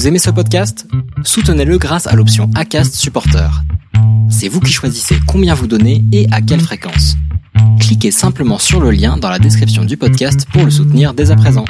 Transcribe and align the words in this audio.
Vous 0.00 0.08
aimez 0.08 0.18
ce 0.18 0.30
podcast? 0.30 0.86
Soutenez-le 1.24 1.76
grâce 1.76 2.06
à 2.06 2.16
l'option 2.16 2.48
ACAST 2.54 2.94
Supporter. 2.94 3.50
C'est 4.30 4.48
vous 4.48 4.60
qui 4.60 4.72
choisissez 4.72 5.16
combien 5.28 5.52
vous 5.52 5.66
donnez 5.66 6.02
et 6.10 6.26
à 6.32 6.40
quelle 6.40 6.62
fréquence. 6.62 7.16
Cliquez 7.78 8.10
simplement 8.10 8.56
sur 8.56 8.80
le 8.80 8.92
lien 8.92 9.18
dans 9.18 9.28
la 9.28 9.38
description 9.38 9.84
du 9.84 9.98
podcast 9.98 10.46
pour 10.54 10.64
le 10.64 10.70
soutenir 10.70 11.12
dès 11.12 11.30
à 11.30 11.36
présent. 11.36 11.66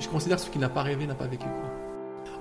Je 0.00 0.08
considère 0.08 0.40
ce 0.40 0.50
qui 0.50 0.58
n'a 0.58 0.68
pas 0.68 0.82
rêvé 0.82 1.06
n'a 1.06 1.14
pas 1.14 1.28
vécu. 1.28 1.46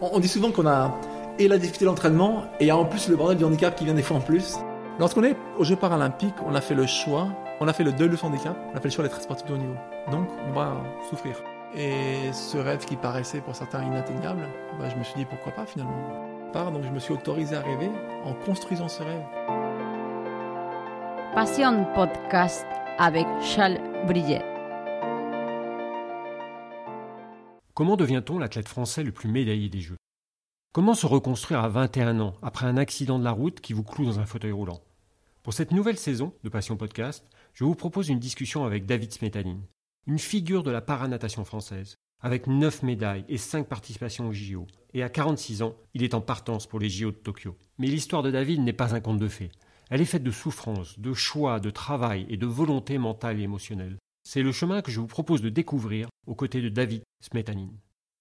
On, 0.02 0.10
on 0.14 0.20
dit 0.20 0.28
souvent 0.28 0.50
qu'on 0.50 0.66
a 0.66 1.00
et 1.38 1.48
la 1.48 1.60
difficulté 1.60 1.86
de 1.86 1.90
l'entraînement 1.92 2.46
et 2.60 2.72
en 2.72 2.84
plus 2.84 3.10
le 3.10 3.16
bordel 3.16 3.38
du 3.38 3.44
handicap 3.44 3.76
qui 3.76 3.86
vient 3.86 3.94
des 3.94 4.02
fois 4.02 4.18
en 4.18 4.22
plus. 4.22 4.56
Lorsqu'on 5.00 5.24
est 5.24 5.36
aux 5.60 5.66
Jeux 5.66 5.76
paralympiques, 5.76 6.34
on 6.48 6.56
a 6.56 6.62
fait 6.62 6.74
le 6.74 6.88
choix, 6.88 7.28
on 7.60 7.68
a 7.68 7.74
fait 7.74 7.84
le 7.84 7.94
deuil 7.94 8.10
de 8.10 8.16
son 8.16 8.28
handicap, 8.28 8.58
on 8.74 8.76
a 8.76 8.80
fait 8.80 8.90
le 8.90 8.94
choix 8.94 9.04
d'être 9.04 9.22
sportif 9.22 9.48
de 9.48 9.54
haut 9.54 9.58
niveau. 9.58 9.76
Donc 10.12 10.28
on 10.48 10.52
va 10.52 10.84
souffrir. 11.10 11.42
Et 11.74 12.32
ce 12.34 12.58
rêve 12.58 12.86
qui 12.86 12.96
paraissait 12.96 13.42
pour 13.42 13.56
certains 13.56 13.84
inatteignable, 13.84 14.48
bah, 14.80 14.90
je 14.90 14.96
me 14.96 15.04
suis 15.04 15.16
dit 15.16 15.26
pourquoi 15.26 15.54
pas 15.54 15.66
finalement. 15.66 16.52
Part, 16.52 16.72
donc 16.72 16.84
je 16.84 16.90
me 16.90 17.00
suis 17.00 17.14
autorisé 17.14 17.56
à 17.56 17.62
rêver 17.62 17.90
en 18.24 18.34
construisant 18.34 18.88
ce 18.88 19.04
rêve. 19.04 19.24
Passion 21.34 21.86
Podcast 21.94 22.66
avec 22.98 23.26
Charles 23.42 23.80
Brillet. 24.08 24.42
Comment 27.74 27.98
devient-on 27.98 28.40
l'athlète 28.40 28.70
français 28.70 29.04
le 29.04 29.12
plus 29.12 29.28
médaillé 29.28 29.68
des 29.68 29.82
Jeux? 29.82 29.98
Comment 30.72 30.94
se 30.94 31.06
reconstruire 31.06 31.60
à 31.60 31.68
21 31.68 32.20
ans 32.22 32.36
après 32.42 32.68
un 32.68 32.78
accident 32.78 33.20
de 33.20 33.24
la 33.24 33.32
route 33.32 33.60
qui 33.60 33.74
vous 33.74 33.84
cloue 33.84 34.06
dans 34.06 34.20
un 34.20 34.26
fauteuil 34.26 34.54
roulant? 34.54 34.80
Pour 35.44 35.54
cette 35.54 35.72
nouvelle 35.72 35.98
saison 35.98 36.34
de 36.44 36.50
Passion 36.50 36.76
Podcast, 36.76 37.24
je 37.56 37.64
vous 37.64 37.74
propose 37.74 38.10
une 38.10 38.20
discussion 38.20 38.66
avec 38.66 38.86
David 38.86 39.14
Smetanin, 39.14 39.60
une 40.08 40.20
figure 40.20 40.62
de 40.62 40.72
la 40.72 40.82
paranatation 40.82 41.46
française, 41.46 41.96
avec 42.22 42.48
9 42.48 42.84
médailles 42.84 43.24
et 43.30 43.38
5 43.38 43.68
participations 43.68 44.28
aux 44.28 44.34
JO. 44.34 44.68
Et 44.94 45.04
à 45.04 45.10
46 45.10 45.62
ans, 45.62 45.76
il 45.94 46.04
est 46.04 46.14
en 46.14 46.22
partance 46.22 46.68
pour 46.68 46.80
les 46.80 46.90
JO 46.90 47.12
de 47.12 47.16
Tokyo. 47.16 47.56
Mais 47.78 47.88
l'histoire 47.88 48.24
de 48.24 48.32
David 48.32 48.60
n'est 48.60 48.74
pas 48.74 48.94
un 48.94 49.00
conte 49.00 49.20
de 49.20 49.28
fées. 49.30 49.52
Elle 49.90 50.02
est 50.02 50.06
faite 50.06 50.24
de 50.24 50.32
souffrances, 50.32 51.00
de 51.00 51.14
choix, 51.14 51.62
de 51.62 51.70
travail 51.70 52.26
et 52.30 52.38
de 52.38 52.46
volonté 52.46 52.98
mentale 52.98 53.40
et 53.40 53.44
émotionnelle. 53.44 53.98
C'est 54.24 54.42
le 54.42 54.52
chemin 54.52 54.82
que 54.82 54.92
je 54.92 55.00
vous 55.00 55.08
propose 55.08 55.42
de 55.42 55.50
découvrir 55.50 56.10
aux 56.28 56.36
côtés 56.36 56.62
de 56.62 56.70
David 56.70 57.04
Smetanin. 57.22 57.70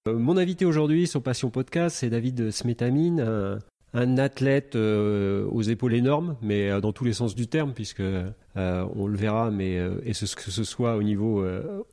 Euh, 0.07 0.17
Mon 0.19 0.37
invité 0.37 0.65
aujourd'hui 0.65 1.09
sur 1.09 1.23
Passion 1.23 1.51
Podcast, 1.51 1.97
c'est 1.97 2.11
David 2.11 2.51
Smetamine, 2.51 3.59
un, 3.95 4.19
athlète 4.19 4.77
euh, 4.77 5.47
aux 5.47 5.63
épaules 5.63 5.95
énormes, 5.95 6.37
mais 6.43 6.71
euh, 6.71 6.81
dans 6.81 6.93
tous 6.93 7.05
les 7.05 7.13
sens 7.13 7.35
du 7.35 7.47
terme, 7.47 7.73
puisque 7.73 8.01
euh, 8.01 8.33
on 8.55 9.07
le 9.07 9.17
verra, 9.17 9.51
mais 9.51 9.81
et 10.05 10.13
ce, 10.13 10.35
que 10.37 10.51
ce 10.51 10.65
soit 10.65 10.97
au 10.97 11.03
niveau 11.03 11.45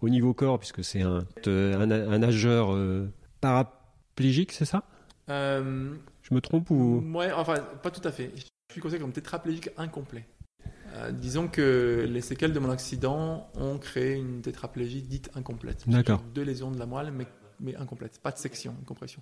au 0.01 0.09
niveau 0.09 0.33
corps, 0.33 0.59
puisque 0.59 0.83
c'est 0.83 1.01
un, 1.01 1.25
un, 1.45 1.91
un 1.91 2.19
nageur 2.19 2.75
paraplégique, 3.39 4.51
c'est 4.51 4.65
ça? 4.65 4.83
Je 5.27 6.33
me 6.33 6.41
trompe 6.41 6.69
ou? 6.71 7.03
Ouais, 7.13 7.31
enfin, 7.31 7.55
pas 7.81 7.91
tout 7.91 8.05
à 8.07 8.11
fait. 8.11 8.31
Je 8.35 8.73
suis 8.73 8.81
considéré 8.81 9.01
comme 9.01 9.13
tétraplégique 9.13 9.69
incomplet. 9.77 10.25
Disons 11.13 11.47
que 11.47 12.05
les 12.09 12.21
séquelles 12.21 12.51
de 12.53 12.59
mon 12.59 12.69
accident 12.69 13.49
ont 13.55 13.77
créé 13.77 14.15
une 14.15 14.41
tétraplégie 14.41 15.01
dite 15.01 15.31
incomplète. 15.35 15.83
D'accord. 15.87 16.21
Deux 16.35 16.43
lésions 16.43 16.69
de 16.69 16.77
la 16.77 16.85
moelle, 16.85 17.11
mais, 17.11 17.27
mais 17.61 17.75
incomplètes. 17.75 18.19
Pas 18.21 18.31
de 18.31 18.37
section, 18.37 18.75
une 18.77 18.85
compression. 18.85 19.21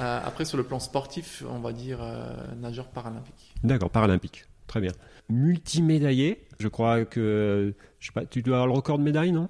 Euh, 0.00 0.20
après, 0.24 0.44
sur 0.44 0.56
le 0.56 0.64
plan 0.64 0.80
sportif, 0.80 1.44
on 1.48 1.60
va 1.60 1.72
dire 1.72 1.98
euh, 2.02 2.34
nageur 2.56 2.88
paralympique. 2.88 3.54
D'accord, 3.62 3.90
paralympique. 3.90 4.44
Très 4.66 4.80
bien. 4.80 4.92
Multimédaillé, 5.28 6.46
je 6.58 6.68
crois 6.68 7.04
que 7.04 7.74
je 8.00 8.06
sais 8.06 8.12
pas, 8.12 8.24
tu 8.26 8.42
dois 8.42 8.56
avoir 8.56 8.66
le 8.66 8.72
record 8.72 8.98
de 8.98 9.04
médailles, 9.04 9.30
non? 9.32 9.48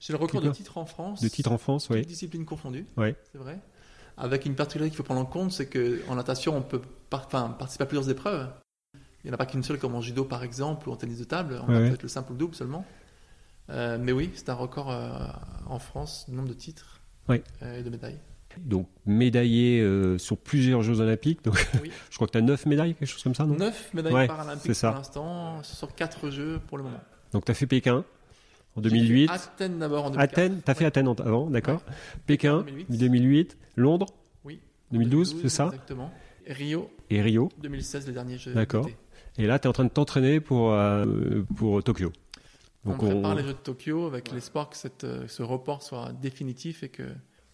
J'ai 0.00 0.12
le 0.12 0.18
record 0.18 0.40
de 0.40 0.50
titre 0.50 0.78
en 0.78 0.86
France. 0.86 1.20
De 1.20 1.28
titre 1.28 1.52
en 1.52 1.58
France, 1.58 1.88
oui. 1.90 2.04
disciplines 2.04 2.44
confondues. 2.44 2.86
Ouais. 2.96 3.14
C'est 3.32 3.38
vrai. 3.38 3.58
Avec 4.16 4.44
une 4.46 4.54
particularité 4.54 4.90
qu'il 4.90 4.96
faut 4.96 5.02
prendre 5.04 5.20
en 5.20 5.26
compte, 5.26 5.52
c'est 5.52 5.66
qu'en 5.68 6.14
natation, 6.14 6.56
on 6.56 6.62
peut 6.62 6.80
par- 7.10 7.28
participer 7.28 7.84
à 7.84 7.86
plusieurs 7.86 8.08
épreuves. 8.10 8.48
Il 9.24 9.28
n'y 9.28 9.30
en 9.30 9.34
a 9.34 9.36
pas 9.36 9.46
qu'une 9.46 9.62
seule, 9.62 9.78
comme 9.78 9.94
en 9.94 10.00
judo 10.00 10.24
par 10.24 10.42
exemple, 10.42 10.88
ou 10.88 10.92
en 10.92 10.96
tennis 10.96 11.18
de 11.18 11.24
table. 11.24 11.60
On 11.62 11.68
Ouais, 11.70 11.76
a 11.76 11.80
ouais. 11.80 11.88
peut-être 11.88 12.02
le 12.02 12.08
simple 12.08 12.30
ou 12.30 12.34
le 12.34 12.38
double 12.38 12.54
seulement. 12.54 12.84
Euh, 13.70 13.98
mais 14.00 14.12
oui, 14.12 14.30
c'est 14.34 14.48
un 14.48 14.54
record 14.54 14.90
euh, 14.90 15.10
en 15.66 15.78
France, 15.78 16.26
nombre 16.28 16.48
de 16.48 16.54
titres 16.54 17.00
Ouais. 17.28 17.42
et 17.62 17.82
de 17.82 17.90
médailles. 17.90 18.18
Donc 18.64 18.88
médaillé 19.04 19.80
euh, 19.80 20.18
sur 20.18 20.36
plusieurs 20.36 20.82
Jeux 20.82 21.00
Olympiques. 21.00 21.44
Donc 21.44 21.54
Oui. 21.82 21.90
je 22.10 22.14
crois 22.16 22.26
que 22.26 22.32
tu 22.32 22.38
as 22.38 22.42
9 22.42 22.66
médailles, 22.66 22.94
quelque 22.94 23.08
chose 23.08 23.22
comme 23.22 23.34
ça, 23.34 23.44
non? 23.44 23.56
9 23.56 23.94
médailles 23.94 24.12
Ouais, 24.12 24.26
paralympiques 24.26 24.74
ça. 24.74 24.88
pour 24.90 24.98
l'instant, 24.98 25.62
sur 25.62 25.94
4 25.94 26.30
jeux 26.30 26.60
pour 26.66 26.78
le 26.78 26.84
moment. 26.84 27.00
Donc 27.32 27.44
tu 27.44 27.50
as 27.50 27.54
fait 27.54 27.66
Pékin 27.66 28.04
en 28.76 28.82
J'ai 28.82 28.90
2008. 28.90 29.26
fait 29.28 29.32
Athènes 29.34 29.78
d'abord 29.78 30.04
en 30.06 30.10
2004. 30.10 30.32
Athènes, 30.32 30.60
tu 30.64 30.70
as 30.70 30.74
fait 30.74 30.80
Ouais. 30.80 30.86
Athènes 30.86 31.08
en- 31.08 31.14
avant, 31.14 31.50
d'accord. 31.50 31.82
Pékin 32.26 32.62
2008. 32.62 32.86
2008. 32.98 33.58
Londres 33.76 34.06
Oui. 34.44 34.60
2012, 34.92 35.36
c'est 35.42 35.48
ça? 35.48 35.66
Exactement. 35.66 36.10
Rio 36.48 36.90
Et 37.10 37.20
Rio. 37.22 37.50
2016, 37.62 38.06
les 38.06 38.12
derniers 38.12 38.38
jeux. 38.38 38.52
D'accord. 38.54 38.88
Et 39.38 39.46
là, 39.46 39.58
tu 39.58 39.66
es 39.66 39.68
en 39.68 39.72
train 39.72 39.84
de 39.84 39.90
t'entraîner 39.90 40.40
pour, 40.40 40.72
euh, 40.72 41.42
pour 41.56 41.82
Tokyo. 41.82 42.12
on 42.84 42.90
Donc 42.90 42.98
prépare 43.00 43.34
les 43.34 43.42
Jeux 43.42 43.48
de 43.48 43.58
Tokyo 43.58 44.06
avec 44.06 44.30
l'espoir 44.30 44.70
que 44.70 44.76
cette, 44.76 45.04
euh, 45.04 45.26
ce 45.28 45.42
report 45.42 45.82
soit 45.82 46.12
définitif 46.22 46.82
et 46.84 46.88
que 46.88 47.02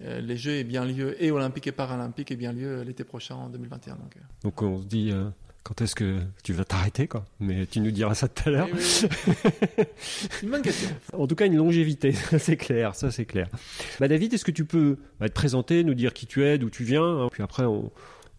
les 0.03 0.37
Jeux 0.37 0.53
aient 0.53 0.65
bien 0.65 0.85
lieu, 0.85 1.23
et 1.23 1.31
olympiques 1.31 1.67
et 1.67 1.73
paralympiques 1.73 2.31
aient 2.31 2.37
bien 2.37 2.53
lieu 2.53 2.79
euh, 2.79 2.85
l'été 2.85 3.05
prochain 3.05 3.35
en 3.35 3.49
2021. 3.49 3.95
Donc, 3.95 4.17
euh. 4.17 4.21
donc 4.43 4.63
on 4.63 4.81
se 4.81 4.87
dit 4.87 5.11
euh, 5.13 5.29
quand 5.63 5.81
est-ce 5.81 5.95
que 5.95 6.21
tu 6.43 6.53
vas 6.53 6.65
t'arrêter 6.65 7.07
quoi? 7.07 7.25
Mais 7.41 7.67
tu 7.67 7.81
nous 7.81 7.91
diras 7.91 8.15
ça 8.15 8.29
tout 8.29 8.49
à 8.49 8.51
l'heure. 8.51 8.69
Oui, 8.73 8.81
oui, 9.05 9.85
une 10.43 10.51
bonne 10.51 10.62
question. 10.62 10.91
En 11.12 11.27
tout 11.27 11.35
cas, 11.35 11.47
une 11.47 11.57
longévité, 11.57 12.12
c'est 12.39 12.57
clair, 12.57 12.95
ça 12.95 13.11
c'est 13.11 13.27
clair. 13.27 13.49
Bah, 14.01 14.09
David, 14.09 14.35
est-ce 14.35 14.45
que 14.45 14.51
tu 14.51 14.65
peux 14.65 14.99
bah, 15.21 15.29
te 15.29 15.35
présenter, 15.35 15.85
nous 15.85 15.95
dire 15.95 16.12
qui 16.12 16.27
tu 16.27 16.45
es, 16.45 16.59
d'où 16.59 16.71
tu 16.71 16.85
viens, 16.85 17.05
hein, 17.05 17.29
puis 17.31 17.43
après 17.43 17.65
on, 17.65 17.91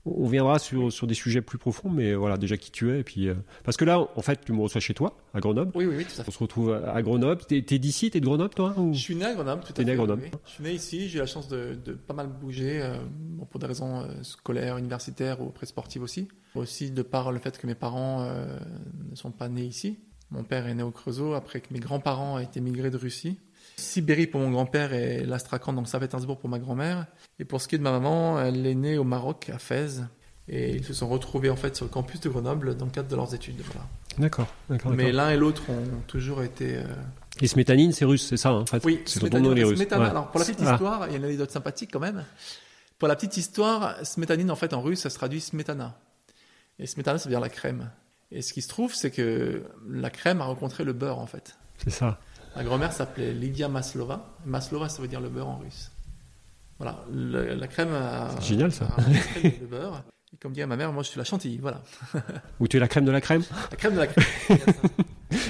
on 0.06 0.28
viendra 0.28 0.60
sur, 0.60 0.92
sur 0.92 1.08
des 1.08 1.14
sujets 1.14 1.42
plus 1.42 1.58
profonds, 1.58 1.90
mais 1.90 2.14
voilà 2.14 2.38
déjà 2.38 2.58
qui 2.58 2.72
tu 2.72 2.92
es, 2.92 3.00
et 3.00 3.04
puis 3.04 3.30
euh, 3.30 3.36
parce 3.64 3.78
que 3.78 3.86
là, 3.86 4.00
en 4.16 4.22
fait, 4.22 4.42
tu 4.44 4.52
me 4.52 4.62
reçois 4.62 4.82
chez 4.82 4.94
toi, 4.94 5.16
à 5.34 5.40
Grenoble. 5.40 5.72
Oui, 5.76 5.86
oui, 5.86 5.96
oui, 5.98 6.04
tout 6.06 6.12
à 6.20 6.24
fait. 6.24 6.30
On 6.30 6.32
se 6.32 6.40
retrouve 6.40 6.74
à 6.74 7.02
Grenoble. 7.02 7.42
T'es 7.48 7.62
t'es 7.62 7.80
d'ici, 7.80 8.12
t'es 8.12 8.20
de 8.20 8.26
Grenoble, 8.26 8.54
toi 8.54 8.74
ou- 8.78 8.94
Je 8.94 9.00
suis 9.00 9.16
né 9.16 9.26
à 9.26 9.34
Grenoble, 9.34 9.62
tout 9.64 9.70
à 9.70 9.74
T'es 9.74 9.82
fait. 9.84 9.86
né 9.86 9.92
à 9.94 9.96
Grenoble. 9.96 10.24
oui. 10.26 10.32
Je 10.46 10.52
suis 10.52 10.64
né 10.64 10.72
ici, 10.74 11.08
j'ai 11.10 11.18
eu 11.18 11.22
la 11.22 11.26
chance 11.26 11.48
de, 11.48 11.76
de 11.86 11.94
pas 11.94 12.14
mal 12.14 12.28
bouger, 12.28 12.82
euh, 12.82 12.98
bon, 13.10 13.46
pour 13.46 13.60
des 13.60 13.68
raisons 13.68 14.02
euh, 14.02 14.08
scolaires, 14.24 14.78
universitaires 14.78 15.42
ou 15.42 15.48
après 15.50 15.66
sportives 15.66 16.04
aussi. 16.04 16.28
Aussi 16.56 16.92
de 16.92 17.02
par 17.02 17.32
le 17.32 17.40
fait 17.40 17.58
que 17.58 17.66
mes 17.66 17.76
parents 17.76 18.26
ne 19.10 19.16
sont 19.16 19.32
pas 19.32 19.50
nés 19.50 19.64
ici. 19.66 19.98
Mon 20.32 20.44
père 20.44 20.68
est 20.68 20.74
né 20.74 20.84
au 20.84 20.92
Creusot, 20.92 21.34
après 21.34 21.62
que 21.62 21.68
mes 21.72 21.80
grands-parents 21.80 22.40
aient 22.40 22.44
été 22.44 22.60
migrés 22.62 22.90
de 22.90 22.98
Russie. 22.98 23.40
Sibérie 23.76 24.28
pour 24.28 24.40
mon 24.42 24.52
grand-père 24.52 24.94
et 24.94 25.26
l'Astrakhan, 25.26 25.74
donc 25.74 25.88
Saint-Pétersbourg 25.88 26.40
pour 26.40 26.50
ma 26.50 26.60
grand-mère. 26.60 27.06
Et 27.40 27.46
pour 27.46 27.62
ce 27.62 27.68
qui 27.68 27.76
est 27.76 27.78
de 27.80 27.84
ma 27.84 27.92
maman, 27.92 28.40
elle 28.42 28.66
est 28.66 28.76
née 28.76 28.98
au 28.98 29.04
Maroc, 29.04 29.50
à 29.54 29.58
Fès. 29.60 30.02
Et 30.48 30.76
ils 30.76 30.84
se 30.84 30.94
sont 30.94 31.08
retrouvés 31.08 31.50
en 31.50 31.56
fait 31.56 31.76
sur 31.76 31.86
le 31.86 31.90
campus 31.92 32.20
de 32.22 32.30
Grenoble 32.30 32.76
dans 32.76 32.86
le 32.86 32.92
cadre 32.92 33.08
de 33.10 33.16
leurs 33.16 33.34
études. 33.34 33.62
Voilà. 33.66 33.88
D'accord, 34.18 34.48
d'accord. 34.70 34.92
Mais 34.92 35.12
l'un 35.12 35.30
et 35.32 35.38
l'autre 35.38 35.64
ont 35.70 36.02
toujours 36.06 36.44
été 36.44 36.78
euh, 36.78 36.84
Et 37.42 37.48
Smetanine, 37.48 37.94
c'est 37.94 38.06
russe, 38.06 38.28
c'est 38.28 38.38
ça, 38.38 38.50
hein, 38.50 38.62
en 38.62 38.66
fait? 38.66 38.84
oui, 38.86 39.02
c'est 39.06 39.22
nom, 39.24 39.30
Smetana- 39.30 39.54
les 39.54 39.64
Russes. 39.64 39.80
Ouais. 39.80 39.94
Alors, 39.94 40.30
pour 40.30 40.40
la 40.40 40.46
petite 40.46 40.60
Ah. 40.66 40.74
histoire, 40.74 41.08
il 41.08 41.12
y 41.12 41.16
a 41.16 41.18
une 41.18 41.24
anecdote 41.26 41.50
sympathique 41.50 41.90
quand 41.94 42.00
même. 42.00 42.24
Pour 43.00 43.08
la 43.08 43.16
petite 43.16 43.38
histoire, 43.38 43.96
smetanine, 44.06 44.52
en 44.52 44.56
fait, 44.56 44.74
en 44.74 44.82
russe, 44.82 45.00
ça 45.00 45.10
se 45.10 45.16
traduit 45.16 45.42
smetana. 45.42 45.98
Et 46.78 46.86
smetana, 46.88 47.18
ça 47.18 47.26
veut 47.26 47.32
dire 47.34 47.40
la 47.40 47.50
crème. 47.50 47.90
Et 48.32 48.42
ce 48.42 48.54
qui 48.54 48.62
se 48.62 48.68
trouve, 48.68 48.94
c'est 48.94 49.12
que 49.12 49.64
la 49.90 50.10
crème 50.10 50.42
a 50.42 50.46
rencontré 50.46 50.84
le 50.84 50.94
beurre, 50.94 51.20
en 51.20 51.26
fait. 51.28 51.58
C'est 51.84 51.90
ça. 51.90 52.20
Ma 52.56 52.64
grand-mère 52.64 52.94
s'appelait 52.94 53.34
Lydia 53.34 53.68
Maslova. 53.68 54.36
Maslova, 54.46 54.90
ça 54.90 55.02
veut 55.02 55.08
dire 55.08 55.22
le 55.22 55.30
beurre 55.30 55.48
en 55.50 55.58
russe. 55.58 55.92
Voilà, 56.78 57.04
le- 57.12 57.54
la 57.56 57.68
crème 57.68 57.94
a, 57.94 58.30
C'est 58.40 58.50
génial, 58.50 58.72
ça. 58.72 58.88
le 59.44 59.66
beurre. 59.68 60.04
Et 60.34 60.38
comme 60.38 60.54
dit 60.54 60.64
ma 60.66 60.76
mère, 60.76 60.92
moi, 60.92 61.04
je 61.04 61.10
suis 61.10 61.18
la 61.18 61.24
chantilly, 61.24 61.58
voilà. 61.60 61.82
Ou 62.60 62.68
tu 62.68 62.78
es 62.78 62.80
la 62.80 62.88
crème 62.88 63.06
de 63.06 63.12
la 63.12 63.22
crème 63.22 63.44
La 63.72 63.78
crème 63.78 63.94
de 63.94 64.00
la 64.00 64.08
crème. 64.08 64.26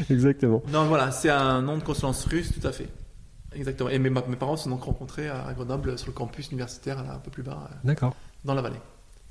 Exactement. 0.09 0.61
non, 0.69 0.85
voilà, 0.85 1.11
c'est 1.11 1.29
un 1.29 1.61
nom 1.61 1.77
de 1.77 1.83
consonance 1.83 2.25
russe, 2.25 2.51
tout 2.59 2.65
à 2.67 2.71
fait. 2.71 2.87
Exactement. 3.55 3.89
Et 3.89 3.99
mes, 3.99 4.09
mes 4.09 4.21
parents 4.37 4.57
se 4.57 4.63
sont 4.65 4.69
donc 4.69 4.83
rencontrés 4.83 5.29
à 5.29 5.51
Grenoble, 5.53 5.97
sur 5.97 6.07
le 6.07 6.13
campus 6.13 6.49
universitaire, 6.51 7.03
là, 7.03 7.13
un 7.15 7.19
peu 7.19 7.31
plus 7.31 7.43
bas, 7.43 7.69
euh, 7.71 7.75
D'accord. 7.83 8.15
dans 8.45 8.53
la 8.53 8.61
vallée. 8.61 8.79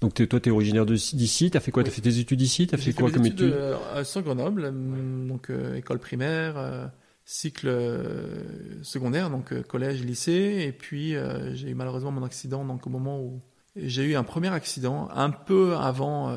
Donc 0.01 0.15
toi, 0.29 0.41
tu 0.41 0.49
es 0.49 0.53
originaire 0.53 0.85
d'ici, 0.87 1.51
tu 1.51 1.57
as 1.57 1.61
fait 1.61 1.71
quoi? 1.71 1.83
Oui. 1.83 1.89
Tu 1.89 1.93
as 1.93 1.95
fait 1.95 2.01
tes 2.03 2.19
études 2.19 2.41
ici? 2.41 2.67
Tu 2.67 2.75
as 2.75 2.79
fait 2.79 2.93
quoi 2.93 3.11
comme 3.11 3.25
études, 3.25 3.41
études? 3.41 3.53
euh, 3.55 4.05
sur 4.05 4.23
Grenoble, 4.23 4.67
hum, 4.67 5.29
donc 5.29 5.49
euh, 5.51 5.77
école 5.77 5.99
primaire, 5.99 6.55
euh, 6.57 6.87
cycle 7.25 7.69
euh, 7.69 8.83
secondaire, 8.83 9.31
donc 9.31 9.53
euh, 9.53 9.63
collège, 9.63 10.05
lycée, 10.05 10.65
et 10.67 10.73
puis 10.73 11.15
euh, 11.15 11.55
j'ai 11.55 11.71
eu 11.71 11.75
malheureusement 11.75 12.11
mon 12.11 12.25
accident 12.25 12.65
donc 12.65 12.87
au 12.87 12.91
moment 12.91 13.21
où 13.21 13.41
j'ai 13.77 14.05
eu 14.05 14.17
un 14.17 14.25
premier 14.25 14.49
accident, 14.49 15.09
un 15.15 15.31
peu 15.31 15.75
avant 15.77 16.37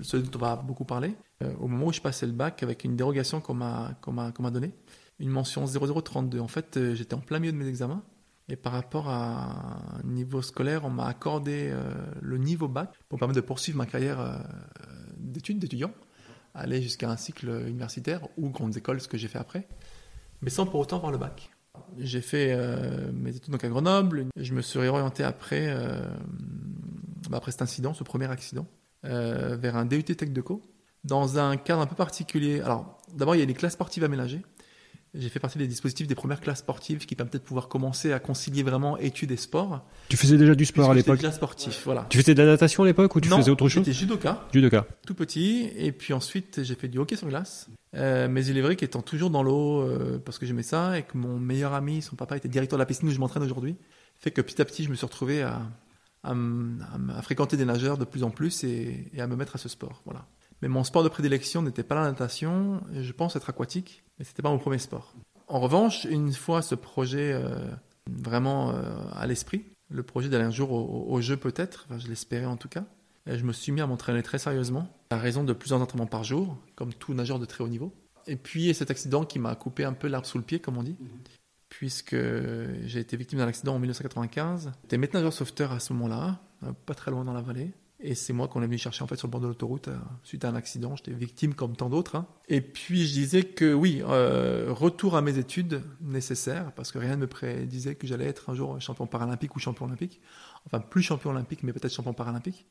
celui 0.00 0.26
dont 0.26 0.38
on 0.38 0.40
va 0.40 0.56
beaucoup 0.56 0.86
parler, 0.86 1.14
au 1.60 1.68
moment 1.68 1.88
où 1.88 1.92
je 1.92 2.00
passais 2.00 2.24
le 2.24 2.32
bac 2.32 2.62
avec 2.62 2.84
une 2.84 2.96
dérogation 2.96 3.42
qu'on 3.42 3.52
m'a 3.52 3.94
m'a 4.06 4.50
donnée, 4.50 4.72
une 5.18 5.28
mention 5.28 5.66
0032. 5.66 6.40
En 6.40 6.48
fait, 6.48 6.80
j'étais 6.94 7.12
en 7.12 7.20
plein 7.20 7.40
milieu 7.40 7.52
de 7.52 7.58
mes 7.58 7.68
examens. 7.68 8.02
Et 8.48 8.56
par 8.56 8.72
rapport 8.72 9.10
à 9.10 9.98
un 9.98 10.02
niveau 10.02 10.40
scolaire, 10.40 10.86
on 10.86 10.88
m'a 10.88 11.04
accordé 11.04 11.74
le 12.22 12.38
niveau 12.38 12.68
bac 12.68 12.94
pour 13.10 13.18
me 13.18 13.20
permettre 13.20 13.42
de 13.42 13.46
poursuivre 13.46 13.76
ma 13.76 13.84
carrière 13.84 14.42
d'études, 15.18 15.58
d'étudiant, 15.58 15.92
aller 16.54 16.80
jusqu'à 16.80 17.10
un 17.10 17.18
cycle 17.18 17.50
universitaire 17.68 18.26
ou 18.38 18.48
grandes 18.48 18.78
écoles, 18.78 19.02
ce 19.02 19.08
que 19.08 19.18
j'ai 19.18 19.28
fait 19.28 19.38
après, 19.38 19.68
mais 20.42 20.50
sans 20.50 20.66
pour 20.66 20.80
autant 20.80 20.96
avoir 20.96 21.12
le 21.12 21.18
bac. 21.18 21.50
J'ai 21.98 22.20
fait 22.20 22.48
euh, 22.50 23.10
mes 23.12 23.34
études 23.36 23.52
donc 23.52 23.64
à 23.64 23.68
Grenoble. 23.68 24.26
Je 24.36 24.54
me 24.54 24.62
suis 24.62 24.78
réorienté 24.78 25.24
après, 25.24 25.66
euh, 25.68 26.00
bah, 27.30 27.38
après 27.38 27.52
cet 27.52 27.62
incident, 27.62 27.94
ce 27.94 28.04
premier 28.04 28.30
accident, 28.30 28.66
euh, 29.04 29.56
vers 29.60 29.76
un 29.76 29.84
DUT 29.84 30.02
Tech 30.02 30.30
Deco, 30.30 30.62
dans 31.04 31.38
un 31.38 31.56
cadre 31.56 31.82
un 31.82 31.86
peu 31.86 31.94
particulier. 31.96 32.60
Alors, 32.60 32.98
d'abord, 33.14 33.34
il 33.36 33.38
y 33.40 33.42
a 33.42 33.46
des 33.46 33.54
classes 33.54 33.74
sportives 33.74 34.04
aménagées. 34.04 34.42
J'ai 35.14 35.28
fait 35.28 35.40
partie 35.40 35.58
des 35.58 35.66
dispositifs 35.66 36.06
des 36.06 36.14
premières 36.14 36.40
classes 36.40 36.60
sportives 36.60 37.04
qui 37.04 37.14
permettaient 37.14 37.38
de 37.38 37.42
pouvoir 37.42 37.68
commencer 37.68 38.14
à 38.14 38.18
concilier 38.18 38.62
vraiment 38.62 38.96
études 38.96 39.30
et 39.30 39.36
sport. 39.36 39.84
Tu 40.08 40.16
faisais 40.16 40.38
déjà 40.38 40.54
du 40.54 40.64
sport 40.64 40.88
à 40.90 40.94
Puisque 40.94 41.06
l'époque 41.06 41.20
déjà 41.20 41.32
sportif, 41.32 41.82
voilà. 41.84 42.06
Tu 42.08 42.16
faisais 42.16 42.34
de 42.34 42.42
la 42.42 42.48
natation 42.52 42.84
à 42.84 42.86
l'époque 42.86 43.14
ou 43.14 43.20
tu 43.20 43.28
non, 43.28 43.36
faisais 43.36 43.50
autre 43.50 43.68
chose? 43.68 43.84
J'étais 43.84 43.98
judoka, 43.98 44.46
Judoka. 44.54 44.86
tout 45.06 45.14
petit, 45.14 45.68
et 45.76 45.92
puis 45.92 46.14
ensuite 46.14 46.62
j'ai 46.62 46.74
fait 46.74 46.88
du 46.88 46.96
hockey 46.98 47.16
sur 47.16 47.28
glace. 47.28 47.68
Euh, 47.94 48.28
mais 48.28 48.44
il 48.46 48.56
est 48.56 48.62
vrai 48.62 48.76
qu'étant 48.76 49.02
toujours 49.02 49.30
dans 49.30 49.42
l'eau, 49.42 49.82
euh, 49.82 50.20
parce 50.24 50.38
que 50.38 50.46
j'aimais 50.46 50.62
ça, 50.62 50.98
et 50.98 51.02
que 51.02 51.16
mon 51.16 51.38
meilleur 51.38 51.74
ami, 51.74 52.02
son 52.02 52.16
papa 52.16 52.36
était 52.36 52.48
directeur 52.48 52.78
de 52.78 52.82
la 52.82 52.86
piscine 52.86 53.08
où 53.08 53.12
je 53.12 53.18
m'entraîne 53.18 53.42
aujourd'hui, 53.42 53.76
fait 54.16 54.30
que 54.30 54.40
petit 54.40 54.60
à 54.62 54.64
petit 54.64 54.84
je 54.84 54.90
me 54.90 54.94
suis 54.94 55.06
retrouvé 55.06 55.42
à, 55.42 55.60
fréquenter 57.22 57.56
des 57.56 57.64
nageurs 57.64 57.98
de 57.98 58.04
plus 58.04 58.22
en 58.22 58.30
plus 58.30 58.62
et, 58.62 59.10
à 59.18 59.26
me 59.26 59.34
mettre 59.34 59.56
à 59.56 59.58
ce 59.58 59.68
sport. 59.68 60.02
Voilà. 60.04 60.24
Mais 60.62 60.68
mon 60.68 60.84
sport 60.84 61.02
de 61.02 61.08
prédilection 61.08 61.62
n'était 61.62 61.82
pas 61.82 61.96
la 61.96 62.02
natation, 62.02 62.80
je 62.94 63.12
pense 63.12 63.34
être 63.34 63.50
aquatique, 63.50 64.04
mais 64.18 64.24
c'était 64.24 64.42
pas 64.42 64.50
mon 64.50 64.58
premier 64.58 64.78
sport. 64.78 65.14
En 65.48 65.58
revanche, 65.58 66.04
une 66.04 66.32
fois 66.32 66.62
ce 66.62 66.76
projet 66.76 67.32
euh, 67.32 67.68
vraiment 68.08 68.72
à 69.12 69.26
l'esprit, 69.26 69.64
le 69.90 70.04
projet 70.04 70.28
d'aller 70.28 70.44
un 70.44 70.52
jour 70.52 70.70
au, 70.72 71.20
jeu 71.20 71.36
peut-être, 71.36 71.88
je 71.98 72.06
l'espérais 72.06 72.46
en 72.46 72.56
tout 72.56 72.68
cas, 72.68 72.84
je 73.26 73.44
me 73.44 73.52
suis 73.52 73.72
mis 73.72 73.80
à 73.80 73.86
m'entraîner 73.86 74.22
très 74.22 74.38
sérieusement, 74.38 74.88
à 75.10 75.16
raison 75.16 75.44
de 75.44 75.52
plusieurs 75.52 75.80
entraînements 75.80 76.06
par 76.06 76.24
jour, 76.24 76.56
comme 76.74 76.92
tout 76.92 77.14
nageur 77.14 77.38
de 77.38 77.44
très 77.44 77.62
haut 77.62 77.68
niveau. 77.68 77.92
Et 78.26 78.36
puis 78.36 78.72
cet 78.74 78.90
accident 78.90 79.24
qui 79.24 79.38
m'a 79.38 79.54
coupé 79.54 79.84
un 79.84 79.92
peu 79.92 80.08
l'arbre 80.08 80.26
sous 80.26 80.38
le 80.38 80.44
pied, 80.44 80.60
comme 80.60 80.76
on 80.76 80.82
dit, 80.82 80.96
puisque 81.68 82.16
j'ai 82.84 83.00
été 83.00 83.16
victime 83.16 83.38
d'un 83.38 83.46
accident 83.48 83.74
en 83.74 83.78
1995. 83.78 84.72
J'étais 84.82 84.98
maître 84.98 85.14
nageur 85.14 85.32
sauveteur 85.32 85.72
à 85.72 85.80
ce 85.80 85.92
moment-là, 85.94 86.40
euh, 86.64 86.72
pas 86.86 86.94
très 86.94 87.10
loin 87.10 87.24
dans 87.24 87.32
la 87.32 87.40
vallée. 87.42 87.72
Et 88.04 88.16
c'est 88.16 88.32
moi 88.32 88.48
qu'on 88.48 88.62
est 88.62 88.66
venu 88.66 88.78
chercher 88.78 89.04
en 89.04 89.06
fait 89.06 89.14
sur 89.16 89.28
le 89.28 89.30
bord 89.30 89.40
de 89.40 89.46
l'autoroute 89.46 89.86
euh, 89.86 89.96
suite 90.24 90.44
à 90.44 90.48
un 90.48 90.56
accident. 90.56 90.96
J'étais 90.96 91.12
victime 91.12 91.54
comme 91.54 91.76
tant 91.76 91.88
d'autres. 91.88 92.16
hein. 92.16 92.26
Et 92.48 92.60
puis 92.60 93.06
je 93.06 93.12
disais 93.12 93.44
que 93.44 93.72
oui, 93.72 94.02
euh, 94.04 94.66
retour 94.70 95.16
à 95.16 95.22
mes 95.22 95.38
études 95.38 95.82
nécessaires, 96.00 96.72
parce 96.72 96.90
que 96.90 96.98
rien 96.98 97.16
ne 97.16 97.22
me 97.22 97.26
prédisait 97.28 97.94
que 97.94 98.06
j'allais 98.08 98.26
être 98.26 98.50
un 98.50 98.54
jour 98.54 98.80
champion 98.80 99.06
paralympique 99.06 99.54
ou 99.54 99.60
champion 99.60 99.86
olympique. 99.86 100.20
Enfin, 100.66 100.80
plus 100.80 101.02
champion 101.02 101.30
olympique, 101.30 101.62
mais 101.62 101.72
peut-être 101.72 101.92
champion 101.94 102.12
paralympique. 102.12 102.66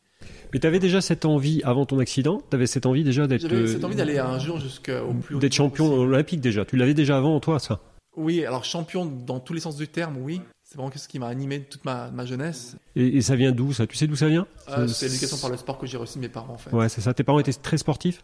Mais 0.53 0.59
tu 0.59 0.67
avais 0.67 0.79
déjà 0.79 1.01
cette 1.01 1.25
envie 1.25 1.61
avant 1.63 1.85
ton 1.85 1.99
accident 1.99 2.41
Tu 2.49 2.55
avais 2.55 2.67
cette 2.67 2.85
envie 2.85 3.03
déjà 3.03 3.27
d'être 3.27 3.41
J'avais 3.41 3.55
euh, 3.55 3.67
cette 3.67 3.83
envie 3.83 3.95
d'aller 3.95 4.17
un 4.19 4.37
jour 4.39 4.59
jusqu'au 4.59 5.13
plus 5.21 5.35
haut 5.35 5.39
d'être 5.39 5.53
champion 5.53 5.85
possible. 5.89 6.01
olympique 6.07 6.41
déjà. 6.41 6.65
Tu 6.65 6.75
l'avais 6.77 6.93
déjà 6.93 7.17
avant 7.17 7.39
toi 7.39 7.59
ça? 7.59 7.79
Oui, 8.17 8.45
alors 8.45 8.65
champion 8.65 9.05
dans 9.05 9.39
tous 9.39 9.53
les 9.53 9.61
sens 9.61 9.77
du 9.77 9.87
terme, 9.87 10.17
oui. 10.17 10.41
C'est 10.63 10.75
vraiment 10.77 10.91
ce 10.95 11.07
qui 11.07 11.19
m'a 11.19 11.27
animé 11.27 11.61
toute 11.63 11.83
ma, 11.85 12.11
ma 12.11 12.25
jeunesse. 12.25 12.75
et, 12.95 13.17
et 13.17 13.21
ça 13.21 13.35
vient 13.35 13.51
d'où 13.51 13.73
ça? 13.73 13.85
Tu 13.87 13.95
sais 13.97 14.07
d'où 14.07 14.15
ça 14.15 14.27
vient? 14.29 14.47
Euh, 14.69 14.87
Ça- 14.87 14.93
c'est 14.93 15.07
l'éducation 15.07 15.37
par 15.37 15.49
le 15.49 15.57
sport 15.57 15.77
que 15.77 15.85
j'ai 15.87 15.97
reçu 15.97 16.15
de 16.17 16.21
mes 16.21 16.29
parents, 16.29 16.53
en 16.53 16.57
fait. 16.57 16.71
Ouais, 16.73 16.87
c'est 16.89 17.01
ça. 17.01 17.13
Tes 17.13 17.23
parents 17.23 17.39
étaient 17.39 17.51
très 17.53 17.77
sportifs? 17.77 18.21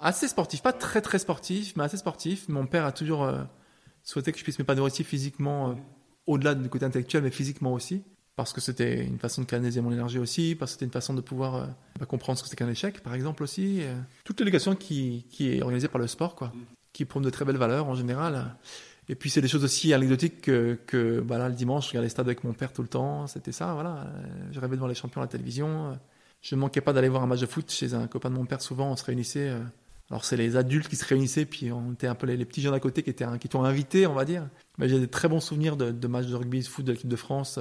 Assez 0.00 0.28
sportif, 0.28 0.62
pas 0.62 0.72
très 0.72 1.00
très 1.00 1.18
sportif, 1.18 1.74
mais 1.76 1.84
assez 1.84 1.96
sportif. 1.96 2.48
Mon 2.48 2.66
père 2.66 2.84
a 2.84 2.92
toujours 2.92 3.24
euh, 3.24 3.42
souhaité 4.04 4.32
que 4.32 4.38
je 4.38 4.44
puisse 4.44 4.58
m'épanouir 4.58 4.84
aussi 4.86 5.02
physiquement, 5.04 5.70
euh, 5.70 5.74
au-delà 6.26 6.54
du 6.54 6.68
côté 6.68 6.84
intellectuel, 6.84 7.22
mais 7.24 7.30
physiquement 7.30 7.72
aussi. 7.72 8.02
Parce 8.38 8.52
que 8.52 8.60
c'était 8.60 9.04
une 9.04 9.18
façon 9.18 9.42
de 9.42 9.46
canaliser 9.48 9.80
mon 9.80 9.90
énergie 9.90 10.20
aussi, 10.20 10.54
parce 10.54 10.70
que 10.70 10.72
c'était 10.74 10.84
une 10.84 10.92
façon 10.92 11.12
de 11.12 11.20
pouvoir 11.20 11.56
euh, 11.56 11.66
bah, 11.98 12.06
comprendre 12.06 12.38
ce 12.38 12.44
que 12.44 12.48
c'est 12.48 12.54
qu'un 12.54 12.68
échec, 12.68 13.00
par 13.00 13.14
exemple 13.14 13.42
aussi. 13.42 13.80
euh. 13.82 13.98
toute 14.22 14.38
l'éducation 14.38 14.76
qui, 14.76 15.26
est 15.40 15.60
organisée 15.60 15.88
par 15.88 16.00
le 16.00 16.06
sport, 16.06 16.36
quoi, 16.36 16.52
qui 16.92 17.04
prône 17.04 17.24
de 17.24 17.30
très 17.30 17.44
belles 17.44 17.56
valeurs 17.56 17.88
en 17.88 17.96
général. 17.96 18.54
Et 19.08 19.16
puis 19.16 19.28
c'est 19.28 19.40
des 19.40 19.48
choses 19.48 19.64
aussi 19.64 19.92
anecdotiques 19.92 20.40
que, 20.40 21.20
bah, 21.26 21.48
le 21.48 21.52
dimanche, 21.52 21.86
je 21.86 21.88
regardais 21.88 22.06
les 22.06 22.10
stades 22.10 22.26
avec 22.26 22.44
mon 22.44 22.52
père 22.52 22.72
tout 22.72 22.82
le 22.82 22.86
temps, 22.86 23.26
c'était 23.26 23.50
ça, 23.50 23.74
voilà. 23.74 24.04
Euh, 24.06 24.26
Je 24.52 24.60
rêvais 24.60 24.76
de 24.76 24.78
voir 24.78 24.88
les 24.88 24.94
champions 24.94 25.20
à 25.20 25.24
la 25.24 25.28
télévision. 25.28 25.98
Je 26.40 26.54
ne 26.54 26.60
manquais 26.60 26.80
pas 26.80 26.92
d'aller 26.92 27.08
voir 27.08 27.24
un 27.24 27.26
match 27.26 27.40
de 27.40 27.46
foot 27.46 27.68
chez 27.72 27.92
un 27.94 28.06
copain 28.06 28.30
de 28.30 28.36
mon 28.36 28.46
père, 28.46 28.62
souvent 28.62 28.92
on 28.92 28.94
se 28.94 29.04
réunissait. 29.04 29.52
alors 30.10 30.24
c'est 30.24 30.36
les 30.36 30.54
adultes 30.54 30.86
qui 30.86 30.94
se 30.94 31.04
réunissaient, 31.04 31.44
puis 31.44 31.72
on 31.72 31.94
était 31.94 32.06
un 32.06 32.14
peu 32.14 32.28
les, 32.28 32.44
petits 32.44 32.60
jeunes 32.60 32.74
à 32.74 32.78
côté 32.78 33.02
qui 33.02 33.10
étaient 33.10 33.26
qui 33.40 33.48
étaient 33.48 33.58
invités, 33.58 34.06
on 34.06 34.14
va 34.14 34.24
dire. 34.24 34.46
Mais 34.78 34.88
j'ai 34.88 35.00
des 35.00 35.08
très 35.08 35.26
bons 35.26 35.40
souvenirs 35.40 35.76
de, 35.76 36.06
matchs 36.06 36.26
de 36.26 36.36
rugby, 36.36 36.60
de 36.60 36.68
foot 36.68 36.84
de 36.84 36.92
l'équipe 36.92 37.08
de 37.08 37.16
France 37.16 37.58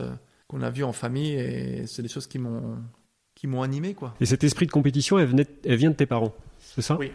qu'on 0.48 0.62
a 0.62 0.70
vu 0.70 0.84
en 0.84 0.94
famille, 0.94 1.34
et 1.34 1.88
c'est 1.88 2.02
des 2.02 2.08
choses 2.08 2.28
qui 2.28 2.40
m'ont 2.40 2.78
qui 3.36 3.46
m'ont 3.46 3.62
animé, 3.62 3.94
quoi. 3.94 4.16
Et 4.20 4.26
cet 4.26 4.44
esprit 4.44 4.66
de 4.66 4.72
compétition, 4.72 5.20
elle, 5.20 5.28
venait, 5.28 5.46
elle 5.64 5.76
vient 5.76 5.92
de 5.92 5.96
tes 5.96 6.08
parents, 6.08 6.34
c'est 6.60 6.82
ça? 6.82 6.98
Oui. 6.98 7.12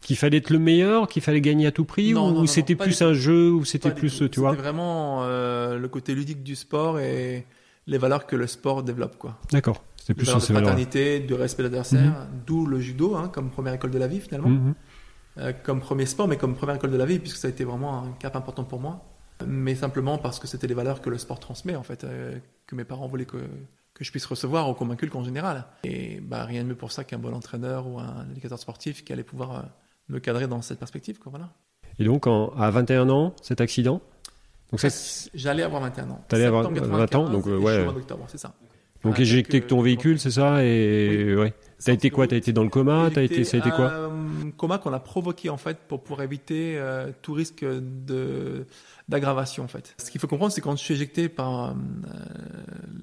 Qu'il 0.00 0.16
fallait 0.16 0.38
être 0.38 0.48
le 0.48 0.58
meilleur, 0.58 1.06
qu'il 1.06 1.20
fallait 1.20 1.42
gagner 1.42 1.66
à 1.66 1.72
tout 1.72 1.84
prix, 1.84 2.14
Non, 2.14 2.30
ou 2.30 2.32
non, 2.32 2.46
c'était 2.46 2.76
plus 2.76 3.02
un 3.02 3.12
jeu, 3.12 3.50
ou 3.50 3.64
c'était 3.64 3.90
plus, 3.90 4.22
tu 4.30 4.40
vois? 4.40 4.52
C'était 4.52 4.62
vraiment 4.62 5.24
euh, 5.24 5.78
le 5.78 5.88
côté 5.88 6.14
ludique 6.14 6.42
du 6.42 6.56
sport 6.56 6.98
et 6.98 7.44
les 7.86 7.98
valeurs 7.98 8.26
que 8.26 8.36
le 8.36 8.46
sport 8.46 8.82
développe, 8.82 9.18
quoi. 9.18 9.38
D'accord. 9.52 9.84
C'était 9.96 10.14
plus 10.14 10.26
valeurs 10.26 10.40
sur 10.40 10.44
de 10.44 10.46
ces 10.46 10.52
valeurs. 10.54 10.68
fraternité, 10.70 11.20
de 11.20 11.34
respect 11.34 11.62
de 11.62 11.68
l'adversaire, 11.68 12.26
d'où 12.46 12.64
le 12.64 12.80
judo, 12.80 13.14
hein, 13.16 13.28
comme 13.32 13.50
première 13.50 13.74
école 13.74 13.90
de 13.90 13.98
la 13.98 14.06
vie 14.06 14.20
finalement. 14.20 14.48
Mhm. 14.48 14.74
Euh, 15.38 15.52
comme 15.62 15.80
premier 15.80 16.06
sport, 16.06 16.28
mais 16.28 16.38
comme 16.38 16.54
première 16.54 16.76
école 16.76 16.90
de 16.92 16.96
la 16.96 17.04
vie, 17.04 17.18
puisque 17.18 17.36
ça 17.36 17.48
a 17.48 17.50
été 17.50 17.64
vraiment 17.64 18.02
un 18.02 18.12
cap 18.12 18.34
important 18.36 18.64
pour 18.64 18.80
moi. 18.80 19.04
Mais 19.44 19.74
simplement 19.74 20.18
parce 20.18 20.38
que 20.38 20.46
c'était 20.46 20.66
les 20.66 20.74
valeurs 20.74 21.00
que 21.00 21.10
le 21.10 21.18
sport 21.18 21.38
transmet, 21.40 21.76
en 21.76 21.82
fait, 21.82 22.04
euh, 22.04 22.38
que 22.66 22.74
mes 22.74 22.84
parents 22.84 23.06
voulaient 23.06 23.26
que, 23.26 23.36
que 23.94 24.04
je 24.04 24.10
puisse 24.10 24.24
recevoir 24.26 24.68
ou 24.70 24.74
qu'on 24.74 24.86
m'inculque 24.86 25.14
en 25.14 25.24
général. 25.24 25.64
Et 25.84 26.20
bah, 26.20 26.44
rien 26.44 26.62
de 26.62 26.68
mieux 26.68 26.74
pour 26.74 26.90
ça 26.92 27.04
qu'un 27.04 27.18
bon 27.18 27.34
entraîneur 27.34 27.86
ou 27.86 27.98
un 27.98 28.26
éducateur 28.30 28.58
sportif 28.58 29.04
qui 29.04 29.12
allait 29.12 29.22
pouvoir 29.22 29.56
euh, 29.56 29.62
me 30.08 30.18
cadrer 30.20 30.46
dans 30.46 30.62
cette 30.62 30.78
perspective. 30.78 31.18
Quoi, 31.18 31.30
voilà. 31.30 31.50
Et 31.98 32.04
donc, 32.04 32.26
en- 32.26 32.48
à 32.56 32.70
21 32.70 33.08
ans, 33.10 33.34
cet 33.42 33.60
accident? 33.60 34.00
Donc, 34.70 34.80
ça, 34.80 34.90
c'est- 34.90 35.30
J'allais 35.34 35.62
avoir 35.62 35.82
21 35.82 36.10
ans. 36.10 36.24
T'allais 36.28 36.44
avoir 36.44 36.64
Septembre 36.64 36.86
20 36.88 36.94
ans, 37.14 37.24
95, 37.26 37.30
donc, 37.30 37.46
euh, 37.46 37.50
et 37.50 37.62
je 37.62 37.78
suis 37.78 37.86
ouais. 37.88 37.94
d'octobre, 37.94 38.24
c'est 38.28 38.38
ça. 38.38 38.48
donc 38.48 39.12
Voilà, 39.12 39.20
éjecté 39.20 39.58
avec 39.58 39.68
ton 39.68 39.80
véhicule, 39.82 40.18
c'est 40.18 40.30
ça 40.32 40.64
Et 40.64 41.34
ouais. 41.36 41.54
T'as 41.84 41.92
été 41.92 42.10
quoi? 42.10 42.26
T'as 42.26 42.36
été 42.36 42.52
dans 42.52 42.64
le 42.64 42.70
coma? 42.70 43.10
T'as 43.12 43.22
été, 43.22 43.44
ça 43.44 43.56
a 43.56 43.60
été 43.60 43.70
quoi? 43.70 43.92
Un 43.92 44.50
coma 44.50 44.78
qu'on 44.78 44.92
a 44.92 45.00
provoqué 45.00 45.50
en 45.50 45.56
fait 45.56 45.78
pour 45.88 46.02
pour 46.02 46.22
éviter 46.22 46.78
euh, 46.78 47.10
tout 47.22 47.32
risque 47.32 47.64
de 47.64 48.66
d'aggravation 49.08 49.64
en 49.64 49.68
fait. 49.68 49.94
Ce 49.98 50.10
qu'il 50.10 50.20
faut 50.20 50.26
comprendre, 50.26 50.52
c'est 50.52 50.60
quand 50.60 50.76
je 50.76 50.82
suis 50.82 50.94
éjecté 50.94 51.28
par 51.28 51.70
euh, 51.70 51.74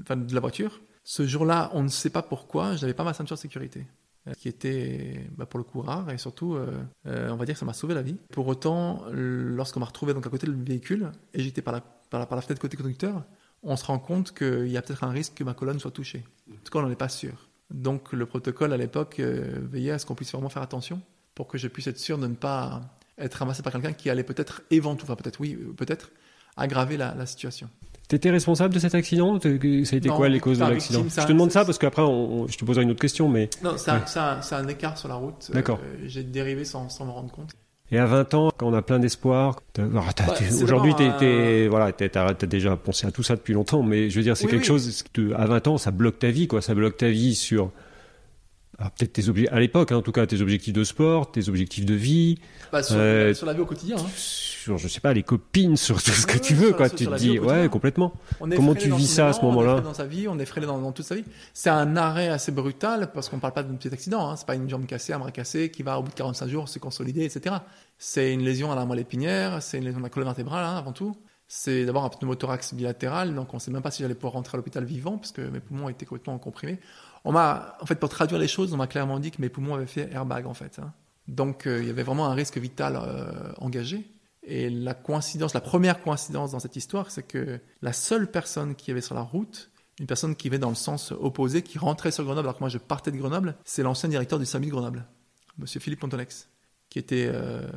enfin, 0.02 0.18
de 0.18 0.34
la 0.34 0.40
voiture, 0.40 0.82
ce 1.04 1.28
jour-là, 1.28 1.70
on 1.74 1.84
ne 1.84 1.90
sait 1.90 2.10
pas 2.10 2.22
pourquoi, 2.22 2.76
je 2.76 2.82
n'avais 2.82 2.94
pas 2.94 3.04
ma 3.04 3.14
ceinture 3.14 3.36
de 3.36 3.42
sécurité, 3.42 3.86
euh, 4.28 4.34
qui 4.34 4.48
était 4.48 5.20
bah, 5.38 5.46
pour 5.46 5.58
le 5.58 5.64
coup 5.64 5.82
rare 5.82 6.10
et 6.10 6.18
surtout, 6.18 6.56
euh, 6.56 6.68
euh, 7.08 7.30
on 7.30 7.36
va 7.36 7.46
dire 7.46 7.56
que 7.56 7.60
ça 7.60 7.66
m'a 7.66 7.74
sauvé 7.74 7.94
la 7.94 8.02
vie. 8.02 8.16
Pour 8.32 8.48
autant, 8.48 9.04
lorsqu'on 9.12 9.82
m'a 9.82 9.86
retrouvé 9.86 10.14
donc 10.14 10.26
à 10.26 10.30
côté 10.30 10.48
du 10.48 10.64
véhicule, 10.64 11.12
éjecté 11.34 11.62
par 11.62 11.74
la 11.74 11.82
par 12.10 12.20
la, 12.20 12.26
par 12.26 12.36
la 12.36 12.42
fenêtre 12.42 12.62
côté 12.62 12.78
conducteur, 12.78 13.24
on 13.64 13.76
se 13.76 13.86
rend 13.86 13.98
compte 13.98 14.34
qu'il 14.34 14.68
y 14.68 14.78
a 14.78 14.82
peut-être 14.82 15.04
un 15.04 15.10
risque 15.10 15.34
que 15.36 15.44
ma 15.44 15.54
colonne 15.54 15.80
soit 15.80 15.92
touchée. 15.92 16.24
En 16.50 16.56
tout 16.64 16.72
cas, 16.72 16.80
on 16.80 16.84
n'en 16.84 16.92
est 16.92 16.96
pas 16.96 17.10
sûr. 17.10 17.50
Donc 17.74 18.14
le 18.14 18.26
protocole 18.26 18.72
à 18.72 18.78
l'époque 18.78 19.18
euh, 19.20 19.58
veillait 19.72 19.92
à 19.92 20.00
ce 20.00 20.06
qu'on 20.06 20.16
puisse 20.16 20.32
vraiment 20.32 20.50
faire 20.50 20.62
attention 20.62 21.02
pour 21.36 21.48
que 21.48 21.58
je 21.58 21.68
puisse 21.68 21.88
être 21.88 21.98
sûr 22.00 22.18
de 22.18 22.28
ne 22.28 22.36
pas 22.36 22.82
être 23.18 23.34
ramassé 23.36 23.64
par 23.64 23.74
quelqu'un 23.74 23.94
qui 23.94 24.10
allait 24.10 24.24
peut-être 24.24 24.62
éventuellement, 24.72 25.14
enfin 25.14 25.22
peut-être 25.22 25.40
oui, 25.40 25.58
euh, 25.60 25.74
peut-être 25.74 26.12
aggraver 26.56 26.98
la, 26.98 27.16
la 27.16 27.26
situation. 27.26 27.68
T'étais 28.08 28.30
responsable 28.30 28.74
de 28.76 28.80
cet 28.80 28.94
accident 28.96 29.40
Ça 29.40 29.48
a 29.50 29.52
été 29.54 30.10
Non, 30.10 30.18
quoi 30.18 30.30
les 30.30 30.40
causes 30.40 30.60
de 30.60 30.66
l'accident 30.66 31.04
Je 31.10 31.22
te 31.22 31.28
demande 31.32 31.52
ça 31.52 31.66
parce 31.66 31.80
qu'après, 31.80 32.04
je 32.04 32.58
te 32.58 32.66
poserai 32.66 32.84
une 32.84 32.92
autre 32.92 33.00
question, 33.00 33.28
mais 33.30 33.50
Non, 33.64 33.72
Ouais. 33.72 33.78
c'est 34.06 34.56
un 34.56 34.68
écart 34.68 34.98
sur 34.98 35.08
la 35.08 35.16
route. 35.16 35.48
Euh, 35.50 35.54
D'accord. 35.54 35.80
J'ai 36.06 36.24
dérivé 36.24 36.66
sans, 36.66 36.90
sans 36.90 37.06
me 37.06 37.12
rendre 37.12 37.32
compte. 37.32 37.52
Et 37.94 38.00
à 38.00 38.08
20 38.08 38.34
ans, 38.34 38.52
quand 38.58 38.68
on 38.68 38.74
a 38.74 38.82
plein 38.82 38.98
d'espoir, 38.98 39.62
ah, 39.78 39.82
Bah, 39.86 40.34
c'est 40.36 40.64
aujourd'hui, 40.64 40.94
d'abord 40.96 41.18
t'es- 41.20 41.68
voilà, 41.68 41.92
t'as, 41.92 42.34
déjà 42.48 42.76
pensé 42.76 43.06
à 43.06 43.12
tout 43.12 43.22
ça 43.22 43.36
depuis 43.36 43.54
longtemps, 43.54 43.84
mais 43.84 44.10
je 44.10 44.16
veux 44.18 44.24
dire, 44.24 44.36
c'est 44.36 44.46
Oui, 44.46 44.52
quelque 44.52 44.62
oui. 44.64 44.68
chose 44.68 45.04
à 45.38 45.46
20 45.46 45.68
ans, 45.68 45.78
ça 45.78 45.92
bloque 45.92 46.18
ta 46.18 46.32
vie, 46.32 46.48
quoi. 46.48 46.64
Ça 46.64 46.74
bloque 46.74 46.98
ta 46.98 47.10
vie 47.10 47.36
sur, 47.36 47.72
ah, 48.80 48.90
peut-être 48.98 49.14
tes 49.14 49.30
objectifs, 49.30 49.56
à 49.56 49.60
l'époque, 49.60 49.92
hein, 49.92 49.98
en 49.98 50.02
tout 50.02 50.12
cas, 50.12 50.26
tes 50.26 50.42
objectifs 50.42 50.74
de 50.74 50.84
sport, 50.84 51.32
tes 51.32 51.48
objectifs 51.50 51.86
de 51.86 51.94
vie, 51.94 52.40
Bah, 52.72 52.82
sur, 52.82 52.96
Euh, 52.98 53.32
sur 53.36 53.46
la 53.46 53.54
vie 53.54 53.62
au 53.62 53.66
quotidien. 53.68 53.98
hein. 54.00 54.10
Sur, 54.64 54.78
je 54.78 54.88
sais 54.88 55.00
pas, 55.02 55.14
les 55.14 55.24
copines, 55.24 55.76
sur 55.78 56.02
tout 56.02 56.12
ce 56.12 56.26
que 56.26 56.38
tu 56.38 56.54
veux, 56.56 56.72
quoi. 56.74 56.90
tu 56.90 57.06
te 57.06 57.16
dis, 57.16 57.38
ouais, 57.40 57.68
complètement. 57.70 58.14
Comment 58.40 58.76
tu 58.76 58.90
vis 58.92 59.08
ça 59.08 59.28
à 59.28 59.34
ce 59.34 59.42
moment-là 59.42 59.76
On 59.76 59.80
est 59.80 59.82
dans 59.82 59.94
sa 59.94 60.06
vie, 60.06 60.28
on 60.28 60.40
est 60.40 60.44
effrayé 60.44 60.66
dans, 60.66 60.80
dans 60.80 60.92
toute 60.92 61.06
sa 61.06 61.16
vie. 61.16 61.26
C'est 61.54 61.70
un 61.70 61.96
arrêt 61.98 62.30
assez 62.30 62.52
brutal 62.52 63.12
parce 63.14 63.30
qu'on 63.30 63.40
parle 63.40 63.54
pas 63.54 63.64
d'un 63.64 63.76
petit 63.76 63.94
accident. 63.94 64.30
Hein. 64.30 64.36
C'est 64.38 64.48
pas 64.48 64.56
une 64.56 64.70
jambe 64.70 64.86
cassée, 64.86 65.14
un 65.14 65.20
bras 65.20 65.32
cassé 65.32 65.70
qui 65.70 65.84
va 65.84 66.00
au 66.00 66.04
bout 66.04 66.10
de 66.12 66.16
45 66.16 66.48
jours 66.48 66.70
se 66.70 66.80
consolider, 66.80 67.26
etc. 67.26 67.56
C'est 67.98 68.34
une 68.34 68.42
lésion 68.44 68.72
à 68.72 68.76
la 68.76 68.86
moelle 68.86 69.00
épinière, 69.00 69.62
c'est 69.62 69.78
une 69.78 69.84
lésion 69.84 70.00
de 70.00 70.04
la 70.04 70.10
colonne 70.10 70.28
vertébrale 70.28 70.64
hein, 70.64 70.78
avant 70.78 70.94
tout. 70.94 71.16
C'est 71.48 71.86
d'abord 71.86 72.06
un 72.06 72.10
pneumothorax 72.10 72.74
bilatéral, 72.74 73.36
donc 73.36 73.54
on 73.54 73.60
sait 73.60 73.70
même 73.70 73.82
pas 73.82 73.92
si 73.92 74.02
j'allais 74.02 74.16
pouvoir 74.16 74.34
rentrer 74.34 74.56
à 74.56 74.58
l'hôpital 74.58 74.86
vivant 74.86 75.18
parce 75.18 75.32
que 75.32 75.42
mes 75.42 75.60
poumons 75.60 75.90
étaient 75.90 76.06
complètement 76.06 76.38
comprimés. 76.40 76.80
On 77.26 77.32
m'a, 77.32 77.78
en 77.82 77.86
fait, 77.86 77.96
pour 77.96 78.10
traduire 78.10 78.40
les 78.40 78.48
choses, 78.48 78.74
on 78.74 78.78
m'a 78.78 78.88
clairement 78.88 79.20
dit 79.20 79.30
que 79.32 79.42
mes 79.42 79.50
poumons 79.50 79.76
avaient 79.76 79.86
fait 79.86 80.10
airbag 80.12 80.48
en 80.48 80.54
fait. 80.54 80.80
hein. 80.80 80.94
Donc 81.28 81.68
euh, 81.68 81.80
il 81.82 81.88
y 81.88 81.90
avait 81.90 82.04
vraiment 82.04 82.26
un 82.28 82.34
risque 82.34 82.58
vital 82.58 82.98
euh, 83.02 83.52
engagé. 83.58 84.06
Et 84.46 84.70
la 84.70 84.94
coïncidence, 84.94 85.54
la 85.54 85.62
première 85.62 86.02
coïncidence 86.02 86.52
dans 86.52 86.60
cette 86.60 86.76
histoire, 86.76 87.12
c'est 87.12 87.24
que 87.24 87.60
la 87.82 87.94
seule 87.94 88.30
personne 88.30 88.76
qui 88.76 88.92
avait 88.92 89.02
sur 89.02 89.16
la 89.16 89.22
route, 89.22 89.72
une 90.00 90.08
personne 90.08 90.36
qui 90.36 90.50
venait 90.50 90.60
dans 90.60 90.70
le 90.70 90.76
sens 90.76 91.12
opposé, 91.18 91.62
qui 91.62 91.78
rentrait 91.78 92.12
sur 92.12 92.24
Grenoble 92.26 92.48
alors 92.48 92.56
que 92.56 92.60
moi 92.64 92.70
je 92.70 92.78
partais 92.78 93.12
de 93.12 93.18
Grenoble, 93.18 93.56
c'est 93.64 93.84
l'ancien 93.84 94.10
directeur 94.10 94.40
du 94.40 94.46
SAMU 94.46 94.66
de 94.66 94.72
Grenoble, 94.72 95.06
Monsieur 95.58 95.80
Philippe 95.80 96.00
Pontolex, 96.02 96.50
qui 96.90 97.00
était 97.00 97.30
euh, 97.32 97.70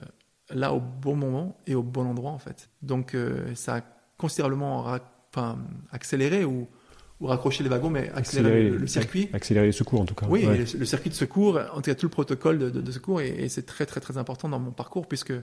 là 0.50 0.72
au 0.72 0.80
bon 0.80 1.14
moment 1.14 1.56
et 1.66 1.74
au 1.74 1.82
bon 1.82 2.04
endroit 2.06 2.32
en 2.32 2.38
fait. 2.38 2.68
Donc 2.82 3.14
euh, 3.14 3.54
ça 3.54 3.76
a 3.76 3.80
considérablement 4.16 4.86
enfin, 5.30 5.58
accéléré 5.92 6.44
ou, 6.44 6.66
ou 7.20 7.26
raccrocher 7.26 7.62
les 7.62 7.68
wagons, 7.68 7.90
mais 7.90 8.10
accélérer 8.14 8.70
le, 8.70 8.76
le 8.78 8.86
circuit. 8.86 9.28
Accélérer 9.34 9.66
les 9.66 9.72
secours 9.72 10.00
en 10.00 10.06
tout 10.06 10.14
cas. 10.14 10.26
Oui, 10.28 10.46
Ouais. 10.46 10.58
le, 10.58 10.78
le 10.78 10.84
circuit 10.86 11.10
de 11.10 11.14
secours, 11.14 11.60
en 11.72 11.76
tout 11.76 11.82
cas 11.82 11.94
tout 11.94 12.06
le 12.06 12.10
protocole 12.10 12.58
de, 12.58 12.70
de- 12.70 12.80
de 12.80 12.90
secours, 12.92 13.20
et, 13.20 13.28
et 13.28 13.48
c'est 13.50 13.66
très 13.66 13.86
très 13.86 14.00
très 14.00 14.16
important 14.18 14.48
dans 14.48 14.58
mon 14.58 14.72
parcours, 14.72 15.06
puisque 15.06 15.34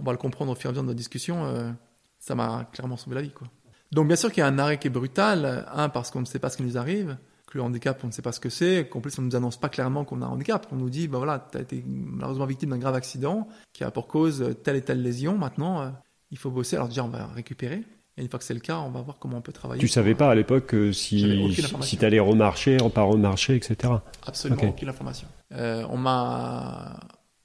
on 0.00 0.04
va 0.04 0.12
le 0.12 0.18
comprendre 0.18 0.52
au 0.52 0.54
fur 0.54 0.66
et 0.66 0.68
à 0.68 0.72
mesure 0.72 0.82
de 0.82 0.88
notre 0.88 0.96
discussion, 0.96 1.44
euh, 1.46 1.70
ça 2.18 2.34
m'a 2.34 2.68
clairement 2.72 2.96
sauvé 2.96 3.16
la 3.16 3.22
vie. 3.22 3.30
Quoi. 3.30 3.48
Donc 3.92 4.06
bien 4.06 4.16
sûr 4.16 4.30
qu'il 4.30 4.40
y 4.40 4.44
a 4.44 4.46
un 4.46 4.58
arrêt 4.58 4.78
qui 4.78 4.88
est 4.88 4.90
brutal, 4.90 5.66
un 5.72 5.88
parce 5.88 6.10
qu'on 6.10 6.20
ne 6.20 6.26
sait 6.26 6.38
pas 6.38 6.50
ce 6.50 6.56
qui 6.56 6.62
nous 6.62 6.76
arrive, 6.76 7.16
que 7.46 7.56
le 7.56 7.64
handicap 7.64 7.98
on 8.04 8.08
ne 8.08 8.12
sait 8.12 8.22
pas 8.22 8.32
ce 8.32 8.40
que 8.40 8.50
c'est, 8.50 8.88
qu'en 8.88 9.00
plus 9.00 9.18
on 9.18 9.22
ne 9.22 9.28
nous 9.28 9.36
annonce 9.36 9.56
pas 9.56 9.68
clairement 9.68 10.04
qu'on 10.04 10.22
a 10.22 10.26
un 10.26 10.30
handicap, 10.30 10.66
on 10.72 10.76
nous 10.76 10.90
dit, 10.90 11.08
ben 11.08 11.18
voilà, 11.18 11.46
tu 11.50 11.58
as 11.58 11.62
été 11.62 11.82
malheureusement 11.86 12.46
victime 12.46 12.70
d'un 12.70 12.78
grave 12.78 12.94
accident 12.94 13.48
qui 13.72 13.84
a 13.84 13.90
pour 13.90 14.06
cause 14.06 14.54
telle 14.62 14.76
et 14.76 14.82
telle 14.82 15.02
lésion, 15.02 15.38
maintenant 15.38 15.80
euh, 15.80 15.88
il 16.30 16.38
faut 16.38 16.50
bosser, 16.50 16.76
alors 16.76 16.88
déjà 16.88 17.04
on 17.04 17.08
va 17.08 17.26
récupérer, 17.26 17.82
et 18.18 18.22
une 18.22 18.28
fois 18.28 18.38
que 18.38 18.44
c'est 18.44 18.54
le 18.54 18.60
cas, 18.60 18.78
on 18.78 18.90
va 18.90 19.00
voir 19.00 19.18
comment 19.18 19.38
on 19.38 19.40
peut 19.40 19.52
travailler. 19.52 19.80
Tu 19.80 19.88
savais 19.88 20.14
pas 20.14 20.30
à 20.30 20.34
l'époque 20.34 20.74
euh, 20.74 20.92
si, 20.92 21.54
si, 21.82 21.96
tu 21.96 22.04
allais 22.04 22.18
remarcher, 22.18 22.76
pas 22.92 23.02
remarcher, 23.02 23.54
etc. 23.54 23.94
Absolument 24.26 24.64
aucune 24.64 24.88
information. 24.88 25.28
Euh, 25.52 25.86
on 25.88 25.96
m'a, 25.96 26.98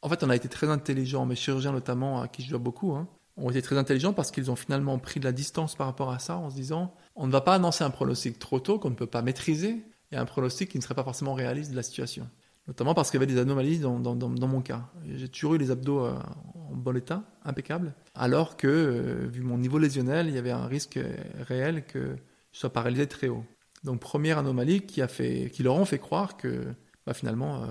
en 0.04 0.10
fait, 0.10 0.24
on 0.24 0.30
a 0.30 0.36
été 0.36 0.50
très 0.50 0.70
intelligents, 0.70 1.26
mes 1.26 1.36
chirurgiens 1.36 1.72
notamment, 1.72 2.22
à 2.22 2.28
qui 2.28 2.44
je 2.44 2.50
dois 2.50 2.60
beaucoup, 2.60 2.94
hein, 2.94 3.08
ont 3.38 3.50
été 3.50 3.62
très 3.62 3.78
intelligents 3.78 4.14
parce 4.14 4.32
qu'ils 4.32 4.52
ont 4.52 4.56
finalement 4.56 5.00
pris 5.00 5.20
de 5.20 5.26
la 5.26 5.32
distance 5.32 5.76
par 5.76 5.88
rapport 5.88 6.12
à 6.12 6.20
ça 6.20 6.38
en 6.38 6.50
se 6.50 6.56
disant, 6.56 6.94
on 7.16 7.26
ne 7.26 7.32
va 7.32 7.42
pas 7.42 7.56
annoncer 7.56 7.84
un 7.84 7.90
pronostic 7.90 8.38
trop 8.38 8.60
tôt 8.60 8.80
qu'on 8.80 8.90
ne 8.90 8.96
peut 8.96 9.08
pas 9.08 9.22
maîtriser 9.22 9.84
et 10.12 10.18
un 10.18 10.26
pronostic 10.26 10.70
qui 10.70 10.78
ne 10.78 10.84
serait 10.84 10.94
pas 10.94 11.04
forcément 11.04 11.34
réaliste 11.34 11.72
de 11.72 11.76
la 11.76 11.84
situation. 11.84 12.30
Notamment 12.68 12.94
parce 12.94 13.12
qu'il 13.12 13.20
y 13.20 13.24
avait 13.24 13.34
des 13.34 13.40
anomalies 13.40 13.80
dans, 13.80 14.48
mon 14.48 14.62
cas. 14.62 14.90
J'ai 15.06 15.28
toujours 15.28 15.56
eu 15.56 15.58
les 15.58 15.72
abdos 15.72 16.06
euh, 16.06 16.14
en 16.54 16.76
bon 16.76 16.96
état, 16.96 17.24
impeccable, 17.44 17.94
alors 18.14 18.56
que, 18.56 18.68
euh, 18.68 19.28
vu 19.28 19.42
mon 19.42 19.58
niveau 19.58 19.80
lésionnel, 19.80 20.28
il 20.28 20.36
y 20.36 20.38
avait 20.38 20.52
un 20.52 20.68
risque 20.68 21.00
réel 21.40 21.86
que 21.86 22.16
je 22.52 22.60
sois 22.60 22.72
paralysé 22.72 23.08
très 23.08 23.30
haut. 23.30 23.44
Donc 23.84 24.00
première 24.00 24.38
anomalie 24.38 24.82
qui 24.82 25.02
a 25.02 25.08
fait, 25.08 25.50
qui 25.52 25.64
leur 25.64 25.76
ont 25.76 25.86
fait 25.86 26.00
croire 26.00 26.38
que 26.38 26.64
bah, 27.06 27.14
finalement 27.14 27.64
euh, 27.64 27.68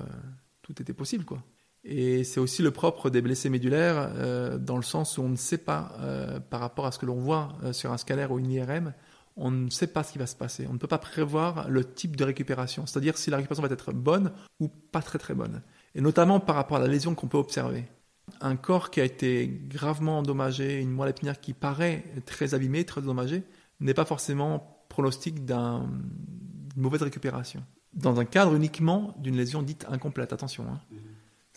tout 0.62 0.80
était 0.80 0.92
possible 0.92 1.24
quoi. 1.24 1.42
Et 1.84 2.22
c'est 2.24 2.38
aussi 2.40 2.62
le 2.62 2.70
propre 2.70 3.10
des 3.10 3.20
blessés 3.22 3.50
médulaires 3.50 4.12
euh, 4.16 4.56
dans 4.56 4.76
le 4.76 4.82
sens 4.84 5.18
où 5.18 5.22
on 5.22 5.28
ne 5.28 5.36
sait 5.36 5.58
pas 5.58 5.92
euh, 6.00 6.38
par 6.38 6.60
rapport 6.60 6.86
à 6.86 6.92
ce 6.92 6.98
que 6.98 7.06
l'on 7.06 7.16
voit 7.16 7.56
euh, 7.64 7.72
sur 7.72 7.92
un 7.92 7.96
scanner 7.98 8.26
ou 8.30 8.38
une 8.38 8.50
IRM, 8.52 8.92
on 9.36 9.50
ne 9.50 9.68
sait 9.70 9.86
pas 9.88 10.04
ce 10.04 10.12
qui 10.12 10.18
va 10.18 10.26
se 10.26 10.36
passer. 10.36 10.66
On 10.70 10.74
ne 10.74 10.78
peut 10.78 10.86
pas 10.86 10.98
prévoir 10.98 11.68
le 11.68 11.84
type 11.84 12.14
de 12.16 12.22
récupération, 12.24 12.86
c'est-à-dire 12.86 13.18
si 13.18 13.30
la 13.30 13.38
récupération 13.38 13.66
va 13.66 13.72
être 13.72 13.92
bonne 13.92 14.30
ou 14.60 14.68
pas 14.68 15.02
très 15.02 15.18
très 15.18 15.34
bonne. 15.34 15.62
Et 15.94 16.00
notamment 16.00 16.38
par 16.38 16.54
rapport 16.54 16.76
à 16.76 16.80
la 16.80 16.86
lésion 16.86 17.14
qu'on 17.14 17.26
peut 17.28 17.38
observer. 17.38 17.84
Un 18.40 18.54
corps 18.56 18.90
qui 18.90 19.00
a 19.00 19.04
été 19.04 19.48
gravement 19.68 20.18
endommagé, 20.18 20.80
une 20.80 20.90
moelle 20.90 21.10
épinière 21.10 21.40
qui 21.40 21.52
paraît 21.54 22.04
très 22.26 22.54
abîmée, 22.54 22.84
très 22.84 23.00
endommagée, 23.00 23.42
n'est 23.80 23.94
pas 23.94 24.04
forcément 24.04 24.84
pronostic 24.88 25.44
d'un- 25.44 25.88
d'une 26.72 26.82
mauvaise 26.82 27.02
récupération. 27.02 27.64
Dans 27.94 28.20
un 28.20 28.24
cadre 28.24 28.54
uniquement 28.54 29.14
d'une 29.18 29.36
lésion 29.36 29.62
dite 29.62 29.84
incomplète, 29.90 30.32
attention. 30.32 30.64
hein. 30.70 30.80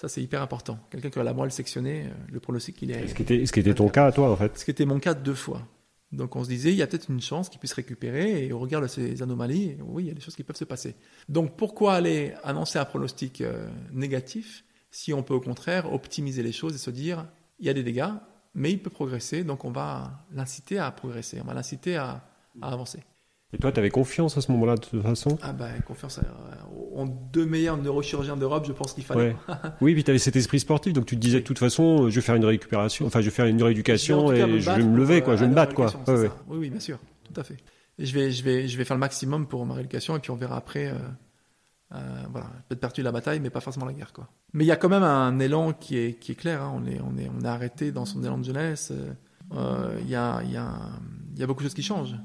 Ça, 0.05 0.09
c'est 0.09 0.21
hyper 0.21 0.43
important. 0.43 0.77
Quelqu'un 0.91 1.09
qui 1.09 1.17
a 1.17 1.23
la 1.23 1.33
moelle 1.33 1.51
sectionnée, 1.51 2.03
euh, 2.05 2.13
le 2.31 2.39
pronostic, 2.39 2.79
il 2.83 2.91
est... 2.91 3.07
Ce 3.07 3.15
qui 3.15 3.23
était, 3.23 3.43
ce 3.43 3.51
qui 3.51 3.59
était 3.59 3.73
ton 3.73 3.89
cas 3.89 4.05
à 4.05 4.11
toi 4.11 4.29
en 4.29 4.35
fait. 4.35 4.55
Ce 4.55 4.63
qui 4.63 4.69
était 4.69 4.85
mon 4.85 4.99
cas 4.99 5.15
deux 5.15 5.33
fois. 5.33 5.67
Donc 6.11 6.35
on 6.35 6.43
se 6.43 6.49
disait, 6.49 6.69
il 6.69 6.75
y 6.75 6.83
a 6.83 6.85
peut-être 6.85 7.09
une 7.09 7.21
chance 7.21 7.49
qu'il 7.49 7.57
puisse 7.57 7.73
récupérer, 7.73 8.45
et 8.45 8.53
au 8.53 8.59
regard 8.59 8.83
de 8.83 8.87
ces 8.87 9.23
anomalies, 9.23 9.77
oui, 9.81 10.03
il 10.03 10.07
y 10.09 10.11
a 10.11 10.13
des 10.13 10.21
choses 10.21 10.35
qui 10.35 10.43
peuvent 10.43 10.55
se 10.55 10.63
passer. 10.63 10.95
Donc 11.27 11.57
pourquoi 11.57 11.95
aller 11.95 12.35
annoncer 12.43 12.77
un 12.77 12.85
pronostic 12.85 13.41
euh, 13.41 13.67
négatif 13.91 14.63
si 14.91 15.11
on 15.11 15.23
peut 15.23 15.33
au 15.33 15.41
contraire 15.41 15.91
optimiser 15.91 16.43
les 16.43 16.51
choses 16.51 16.75
et 16.75 16.77
se 16.77 16.91
dire, 16.91 17.25
il 17.57 17.65
y 17.65 17.69
a 17.69 17.73
des 17.73 17.81
dégâts, 17.81 18.13
mais 18.53 18.73
il 18.73 18.83
peut 18.83 18.91
progresser, 18.91 19.43
donc 19.43 19.65
on 19.65 19.71
va 19.71 20.23
l'inciter 20.31 20.77
à 20.77 20.91
progresser, 20.91 21.41
on 21.41 21.47
va 21.47 21.55
l'inciter 21.55 21.95
à, 21.95 22.29
à 22.61 22.71
avancer. 22.71 22.99
Et 23.53 23.57
toi, 23.57 23.71
tu 23.71 23.79
avais 23.79 23.89
confiance 23.89 24.37
à 24.37 24.41
ce 24.41 24.51
moment-là 24.51 24.75
de 24.75 24.81
toute 24.81 25.01
façon? 25.01 25.37
Ah 25.41 25.53
ben, 25.53 25.69
confiance 25.87 26.19
à- 26.19 26.23
aux 26.93 27.05
deux 27.31 27.45
meilleurs 27.45 27.77
neurochirurgiens 27.77 28.35
d'Europe, 28.35 28.65
je 28.67 28.73
pense 28.73 28.93
qu'il 28.93 29.03
fallait. 29.03 29.29
Ouais. 29.29 29.35
Oui, 29.81 29.93
puis 29.93 30.03
tu 30.03 30.09
avais 30.11 30.17
cet 30.19 30.35
esprit 30.35 30.59
sportif, 30.59 30.93
donc 30.93 31.05
tu 31.05 31.15
te 31.15 31.21
disais 31.21 31.39
de 31.39 31.45
toute 31.45 31.59
façon, 31.59 32.09
je 32.09 32.15
vais 32.15 32.21
faire 32.21 32.35
une 32.35 32.45
récupération, 32.45 33.05
enfin 33.05 33.21
je 33.21 33.25
vais 33.25 33.31
faire 33.31 33.45
une 33.45 33.61
rééducation 33.61 34.25
en 34.25 34.31
et 34.31 34.59
je 34.59 34.71
vais 34.71 34.83
me 34.83 34.97
lever, 34.97 35.21
quoi, 35.21 35.33
euh, 35.33 35.37
je 35.37 35.41
vais 35.41 35.47
me 35.47 35.53
en 35.53 35.55
battre, 35.55 35.75
quoi. 35.75 35.93
Ouais, 36.07 36.19
ouais. 36.19 36.31
Oui, 36.47 36.57
oui, 36.59 36.69
bien 36.69 36.79
sûr, 36.79 36.99
tout 37.23 37.39
à 37.39 37.43
fait. 37.43 37.57
Et 37.97 38.05
je 38.05 38.13
vais, 38.13 38.31
je 38.31 38.43
vais, 38.43 38.67
je 38.67 38.77
vais 38.77 38.83
faire 38.83 38.97
le 38.97 38.99
maximum 38.99 39.47
pour 39.47 39.65
ma 39.65 39.75
rééducation 39.75 40.17
et 40.17 40.19
puis 40.19 40.31
on 40.31 40.35
verra 40.35 40.57
après. 40.57 40.87
euh, 40.87 40.95
euh, 41.93 42.23
voilà, 42.31 42.47
peut-être 42.67 42.81
perdu 42.81 43.03
la 43.03 43.11
bataille, 43.11 43.39
mais 43.39 43.51
pas 43.51 43.61
forcément 43.61 43.85
la 43.85 43.93
guerre, 43.93 44.11
quoi. 44.11 44.27
Mais 44.53 44.63
il 44.65 44.67
y 44.67 44.71
a 44.71 44.75
quand 44.75 44.89
même 44.89 45.03
un 45.03 45.37
élan 45.39 45.71
qui 45.71 45.97
est, 45.97 46.19
qui 46.19 46.31
est 46.31 46.35
clair. 46.35 46.61
hein. 46.63 46.73
On 46.75 46.85
est, 46.85 46.99
on 46.99 47.15
est, 47.17 47.29
on 47.29 47.41
est 47.45 47.47
arrêté 47.47 47.91
dans 47.91 48.05
son 48.05 48.23
élan 48.23 48.39
de 48.39 48.43
jeunesse. 48.43 48.91
euh, 48.91 49.13
euh, 49.53 49.97
Il 50.01 50.09
y 50.09 50.15
a, 50.15 50.41
y 50.43 50.57
a, 50.57 50.73
il 51.35 51.39
y 51.39 51.43
a 51.43 51.47
beaucoup 51.47 51.61
de 51.61 51.67
choses 51.67 51.75
qui 51.75 51.83
changent. 51.83 52.15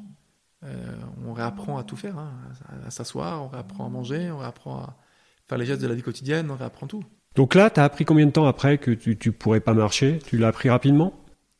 Euh, 0.65 0.95
on 1.27 1.33
réapprend 1.33 1.79
à 1.79 1.85
tout 1.85 1.97
faire, 1.97 2.19
hein, 2.19 2.33
à, 2.69 2.87
à 2.89 2.91
s'asseoir, 2.91 3.43
on 3.45 3.49
réapprend 3.49 3.87
à 3.87 3.89
manger, 3.89 4.31
on 4.31 4.39
réapprend 4.39 4.79
à 4.79 4.97
faire 5.49 5.57
les 5.59 5.65
gestes 5.65 5.81
de 5.81 5.87
la 5.87 5.95
vie 5.95 6.03
quotidienne, 6.03 6.51
on 6.51 6.57
réapprend 6.57 6.87
tout. 6.87 7.03
Donc 7.35 7.55
là, 7.55 7.71
tu 7.71 7.81
as 7.81 7.85
appris 7.85 8.05
combien 8.05 8.27
de 8.27 8.31
temps 8.33 8.47
après 8.47 8.79
que 8.79 8.91
tu, 8.91 9.17
tu 9.17 9.33
pourrais 9.33 9.61
pas 9.61 9.73
marcher? 9.73 10.19
Tu 10.27 10.37
l'as 10.37 10.49
appris 10.49 10.69
rapidement? 10.69 11.15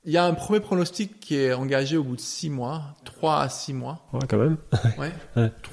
Il 0.05 0.13
y 0.13 0.17
a 0.17 0.25
un 0.25 0.35
premier 0.35 0.61
pronostic 0.61 1.21
qui 1.21 1.37
est 1.37 1.53
engagé 1.53 1.97
au 1.97 2.05
bout 2.05 2.17
de 2.17 2.21
six 2.21 2.49
mois, 2.51 2.97
trois 3.05 3.41
à 3.43 3.49
six 3.49 3.73
mois. 3.75 4.07
Ouais, 4.13 4.21
quand 4.29 4.39
même. 4.39 4.57
Ouais. 4.99 5.13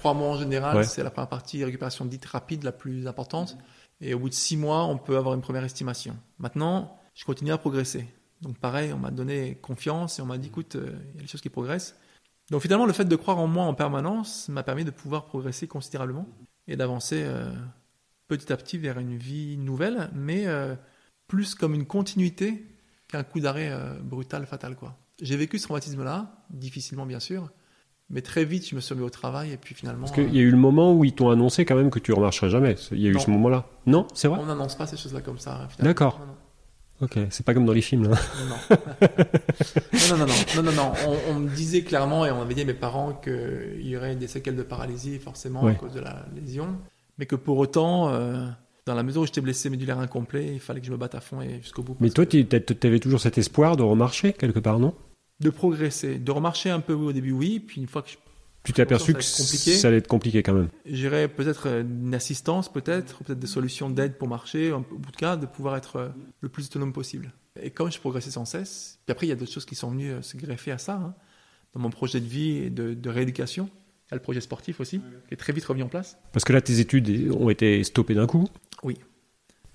Mois 0.04 0.12
en 0.30 0.38
général, 0.38 0.78
Ouais. 0.78 0.84
c'est 0.84 1.02
la 1.04 1.10
première 1.10 1.30
partie 1.30 1.64
récupération 1.64 2.06
dite 2.06 2.26
rapide, 2.26 2.64
la 2.64 2.72
plus 2.74 3.08
importante. 3.08 3.58
Et 4.02 4.14
au 4.14 4.20
bout 4.20 4.30
de 4.30 4.34
six 4.34 4.58
mois, 4.58 4.84
on 4.86 4.98
peut 4.98 5.18
avoir 5.18 5.34
une 5.34 5.42
première 5.42 5.64
estimation. 5.64 6.16
Maintenant, 6.40 6.98
je 7.16 7.26
continue 7.26 7.52
à 7.52 7.58
progresser. 7.58 8.06
Donc 8.42 8.58
pareil, 8.60 8.94
on 8.94 8.98
m'a 8.98 9.12
donné 9.12 9.56
confiance 9.56 10.20
et 10.20 10.22
on 10.22 10.26
m'a 10.26 10.38
dit, 10.38 10.48
écoute, 10.50 10.76
euh, 10.76 10.92
il 11.14 11.16
y 11.16 11.20
a 11.20 11.22
des 11.24 11.28
choses 11.28 11.42
qui 11.42 11.50
progressent. 11.50 11.96
Donc 12.52 12.62
finalement, 12.62 12.86
le 12.86 12.94
fait 12.94 13.06
de 13.06 13.16
croire 13.16 13.40
en 13.40 13.48
moi 13.48 13.66
en 13.66 13.74
permanence 13.74 14.48
m'a 14.50 14.64
permis 14.64 14.86
de 14.86 14.92
pouvoir 14.92 15.26
progresser 15.26 15.68
considérablement 15.68 16.28
et 16.68 16.78
d'avancer 16.78 17.24
euh, 17.26 17.52
petit 18.28 18.52
à 18.54 18.58
petit 18.58 18.78
vers 18.78 19.00
une 19.00 19.18
vie 19.18 19.58
nouvelle, 19.58 20.10
mais 20.14 20.48
euh, 20.48 20.76
plus 21.28 21.56
comme 21.56 21.74
une 21.74 21.86
continuité 21.86 22.66
qu'un 23.08 23.24
coup 23.24 23.40
d'arrêt 23.40 23.70
euh, 23.72 24.00
brutal, 24.02 24.46
fatal. 24.46 24.76
quoi. 24.76 24.98
J'ai 25.22 25.36
vécu 25.36 25.58
ce 25.58 25.64
traumatisme-là, 25.64 26.46
difficilement 26.50 27.06
bien 27.06 27.20
sûr, 27.20 27.50
mais 28.10 28.22
très 28.22 28.46
vite 28.46 28.68
je 28.68 28.76
me 28.76 28.82
suis 28.82 28.94
remis 28.94 29.06
au 29.06 29.10
travail 29.10 29.52
et 29.52 29.58
puis 29.58 29.76
finalement... 29.76 30.06
Parce 30.06 30.14
qu'il 30.14 30.34
y 30.34 30.40
a 30.40 30.42
eu 30.42 30.52
le 30.52 30.58
moment 30.58 30.94
où 30.94 31.04
ils 31.04 31.14
t'ont 31.14 31.30
annoncé 31.30 31.66
quand 31.66 31.76
même 31.76 31.90
que 31.90 32.00
tu 32.00 32.14
remarcherais 32.14 32.50
jamais. 32.50 32.76
Il 32.92 33.02
y 33.02 33.08
a 33.08 33.10
eu 33.10 33.20
ce 33.20 33.30
moment-là. 33.32 33.66
Non, 33.86 34.08
c'est 34.14 34.30
vrai? 34.30 34.40
On 34.42 34.46
n'annonce 34.46 34.76
pas 34.76 34.88
ces 34.88 34.96
choses-là 34.96 35.22
comme 35.22 35.40
ça. 35.40 35.68
D'accord. 35.80 36.22
Ok, 37.00 37.20
c'est 37.30 37.46
pas 37.46 37.54
comme 37.54 37.66
dans 37.66 37.74
les 37.74 37.82
films. 37.82 38.10
Là. 38.10 38.18
Non, 40.10 40.18
non, 40.18 40.18
non, 40.18 40.26
non, 40.26 40.34
non, 40.56 40.64
non, 40.64 40.72
non. 40.72 40.92
On, 41.08 41.32
on 41.32 41.40
me 41.40 41.50
disait 41.50 41.82
clairement 41.84 42.26
et 42.26 42.32
on 42.32 42.42
avait 42.42 42.54
dit 42.56 42.62
à 42.62 42.66
mes 42.66 42.74
parents 42.74 43.14
qu'il 43.14 43.86
y 43.88 43.96
aurait 43.96 44.16
des 44.16 44.28
séquelles 44.28 44.56
de 44.56 44.64
paralysie 44.64 45.20
forcément 45.20 45.64
Ouais. 45.64 45.72
à 45.74 45.76
cause 45.76 45.94
de 45.94 46.00
la 46.00 46.26
lésion, 46.36 46.76
mais 47.18 47.26
que 47.26 47.36
pour 47.36 47.58
autant, 47.58 48.10
euh, 48.10 48.48
dans 48.86 48.96
la 48.96 49.04
mesure 49.04 49.22
où 49.22 49.26
j'étais 49.26 49.42
blessé 49.42 49.70
médulaire 49.70 50.00
incomplet, 50.00 50.54
il 50.54 50.60
fallait 50.60 50.80
que 50.80 50.88
je 50.88 50.92
me 50.92 50.98
batte 50.98 51.14
à 51.16 51.22
fond 51.22 51.42
et 51.42 51.60
jusqu'au 51.62 51.84
bout. 51.84 51.96
Mais 52.00 52.10
toi, 52.10 52.26
que- 52.26 52.38
tu 52.42 52.88
avais 52.88 53.00
toujours 53.00 53.20
cet 53.22 53.38
espoir 53.38 53.78
de 53.78 53.84
remarcher 53.84 54.34
quelque 54.34 54.60
part, 54.60 54.80
non? 54.80 54.96
De 55.40 55.50
progresser, 55.52 56.18
de 56.18 56.32
remarcher 56.32 56.72
un 56.72 56.80
peu 56.80 56.94
oui, 56.94 57.08
au 57.08 57.12
début, 57.14 57.32
oui, 57.32 57.60
puis 57.60 57.80
une 57.82 57.88
fois 57.88 58.02
que 58.02 58.10
je- 58.10 58.18
Tu 58.68 58.74
t'es 58.74 58.82
aperçu 58.82 59.14
que 59.14 59.22
Ça 59.22 59.88
allait 59.88 60.00
être 60.00 60.10
compliqué 60.10 60.44
quand 60.44 60.52
même. 60.52 60.68
j'irais 60.86 61.30
peut-être 61.30 61.70
euh, 61.70 61.84
une 61.84 62.14
assistance, 62.14 62.70
peut-être, 62.70 63.24
peut-être 63.24 63.40
des 63.40 63.48
solutions 63.48 63.90
d'aide 63.90 64.18
pour 64.18 64.28
marcher, 64.28 64.74
au 64.74 64.82
bout 64.82 65.10
de 65.10 65.16
cas, 65.16 65.38
de 65.38 65.46
pouvoir 65.46 65.78
être 65.78 65.96
euh, 65.96 66.10
le 66.42 66.50
plus 66.50 66.66
autonome 66.66 66.92
possible. 66.92 67.32
Et 67.62 67.70
comme 67.72 67.90
je 67.90 67.98
progressais 67.98 68.30
sans 68.30 68.44
cesse, 68.44 69.00
puis 69.06 69.14
après 69.14 69.26
il 69.26 69.30
y 69.30 69.32
a 69.32 69.38
d'autres 69.38 69.54
choses 69.54 69.64
qui 69.64 69.76
sont 69.76 69.90
venues 69.92 70.12
euh, 70.12 70.22
se 70.22 70.36
greffer 70.36 70.72
à 70.72 70.78
ça, 70.78 70.96
hein, 70.96 71.16
dans 71.74 71.80
mon 71.80 71.90
projet 71.90 72.20
de 72.20 72.26
vie 72.26 72.58
et 72.58 72.70
de, 72.70 72.94
de 72.94 73.10
rééducation. 73.10 73.70
Il 74.08 74.12
y 74.12 74.14
a 74.16 74.18
le 74.18 74.22
projet 74.22 74.42
sportif 74.42 74.82
aussi, 74.82 75.00
qui 75.00 75.34
est 75.34 75.38
très 75.38 75.54
vite 75.54 75.64
revenu 75.64 75.84
en 75.84 75.88
place. 75.88 76.18
Parce 76.34 76.44
que 76.44 76.52
là, 76.52 76.60
tes 76.60 76.82
études 76.82 77.32
ont 77.40 77.50
été 77.50 77.82
stoppées 77.86 78.16
d'un 78.16 78.28
coup. 78.28 78.50
Oui. 78.84 78.98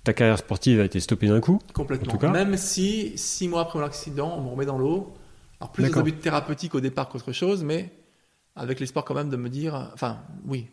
Ta 0.05 0.13
carrière 0.13 0.37
sportive 0.37 0.81
a 0.81 0.85
été 0.85 1.01
stoppée 1.01 1.29
d'un 1.29 1.41
coup. 1.41 1.61
Complètement. 1.73 2.13
En 2.13 2.17
tout 2.17 2.19
cas. 2.19 2.31
Même 2.31 2.59
si, 2.59 3.17
six 3.17 3.49
mois 3.49 3.63
après 3.63 3.79
mon 3.79 3.87
accident, 3.87 4.35
on 4.37 4.43
me 4.43 4.49
remet 4.51 4.67
dans 4.67 4.77
l'eau. 4.77 5.15
Alors, 5.61 5.73
plus 5.73 5.83
D'accord. 5.83 6.03
dans 6.03 6.09
un 6.09 6.13
but 6.13 6.21
thérapeutique 6.21 6.75
au 6.75 6.81
départ 6.81 7.09
qu'autre 7.09 7.33
chose, 7.33 7.65
mais 7.65 7.91
avec 8.55 8.81
l'espoir 8.81 9.05
quand 9.05 9.15
même 9.15 9.31
de 9.31 9.37
me 9.37 9.49
dire, 9.49 9.91
enfin, 9.95 10.19
oui, 10.47 10.69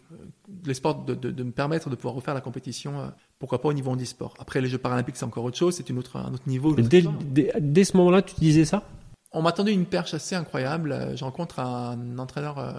l'espoir 0.65 0.95
de, 1.05 1.15
de- 1.15 1.31
de 1.31 1.43
me 1.43 1.51
permettre 1.51 1.89
de 1.89 1.95
pouvoir 1.95 2.13
refaire 2.15 2.33
la 2.33 2.41
compétition, 2.41 2.99
euh, 2.99 3.07
pourquoi 3.39 3.61
pas 3.61 3.69
au 3.69 3.73
niveau 3.73 3.91
handisport. 3.91 4.33
Après, 4.39 4.59
les 4.61 4.67
Jeux 4.67 4.77
paralympiques, 4.77 5.15
c'est 5.15 5.25
encore 5.25 5.43
autre 5.45 5.57
chose, 5.57 5.75
c'est 5.75 5.89
une 5.89 5.97
autre, 5.97 6.17
un 6.17 6.33
autre 6.33 6.47
niveau. 6.47 6.71
une 6.73 6.79
Et 6.79 6.81
autre 6.81 6.89
dès, 6.89 6.97
histoire. 6.99 7.15
dès- 7.23 7.53
dès 7.59 7.83
ce 7.85 7.95
moment-là, 7.97 8.21
tu 8.21 8.35
disais 8.35 8.65
ça? 8.65 8.83
On 9.31 9.41
m'a 9.41 9.51
tendu 9.51 9.71
une 9.71 9.85
perche 9.85 10.13
assez 10.13 10.35
incroyable. 10.35 10.91
Euh, 10.91 11.15
Je 11.15 11.23
rencontre 11.23 11.59
un 11.59 12.17
entraîneur, 12.17 12.57
euh, 12.59 12.73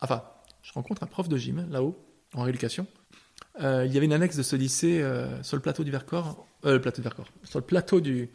enfin, 0.00 0.22
je 0.62 0.72
rencontre 0.72 1.02
un 1.02 1.06
prof 1.06 1.28
de 1.28 1.36
gym 1.36 1.66
là-haut, 1.70 1.98
en 2.34 2.42
rééducation. 2.42 2.86
Euh, 3.60 3.84
il 3.86 3.92
y 3.92 3.96
avait 3.96 4.06
une 4.06 4.12
annexe 4.12 4.36
de 4.36 4.42
ce 4.42 4.56
lycée 4.56 5.02
euh, 5.02 5.42
sur 5.42 5.56
le 5.56 5.62
plateau 5.62 5.82
du 5.84 5.90
Vercors, 5.90 6.46
euh, 6.64 6.74
le 6.74 6.80
plateau 6.80 6.98
du 6.98 7.02
Vercors, 7.02 7.26
sur 7.42 7.58
le 7.58 7.64
plateau 7.64 8.00
du, 8.00 8.30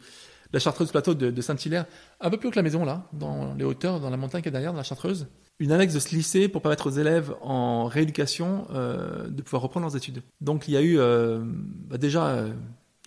la 0.52 0.60
Chartreuse 0.60 0.90
plateau 0.92 1.14
de, 1.14 1.30
de 1.30 1.40
Saint-Hilaire, 1.40 1.86
un 2.20 2.28
peu 2.30 2.36
plus 2.36 2.48
haut 2.48 2.50
que 2.52 2.56
la 2.56 2.62
maison 2.62 2.84
là, 2.84 3.06
dans 3.12 3.54
les 3.54 3.64
hauteurs, 3.64 3.98
dans 4.00 4.10
la 4.10 4.16
montagne 4.18 4.42
qui 4.42 4.48
est 4.48 4.52
derrière, 4.52 4.72
dans 4.72 4.76
la 4.78 4.84
Chartreuse. 4.84 5.26
Une 5.58 5.72
annexe 5.72 5.94
de 5.94 5.98
ce 6.00 6.14
lycée 6.14 6.48
pour 6.48 6.60
permettre 6.60 6.86
aux 6.88 6.94
élèves 6.98 7.34
en 7.40 7.86
rééducation 7.86 8.66
euh, 8.70 9.26
de 9.28 9.40
pouvoir 9.42 9.62
reprendre 9.62 9.86
leurs 9.86 9.96
études. 9.96 10.22
Donc 10.42 10.68
il 10.68 10.74
y 10.74 10.76
a 10.76 10.82
eu 10.82 10.98
euh, 10.98 11.40
bah, 11.44 11.96
déjà 11.96 12.26
euh, 12.28 12.52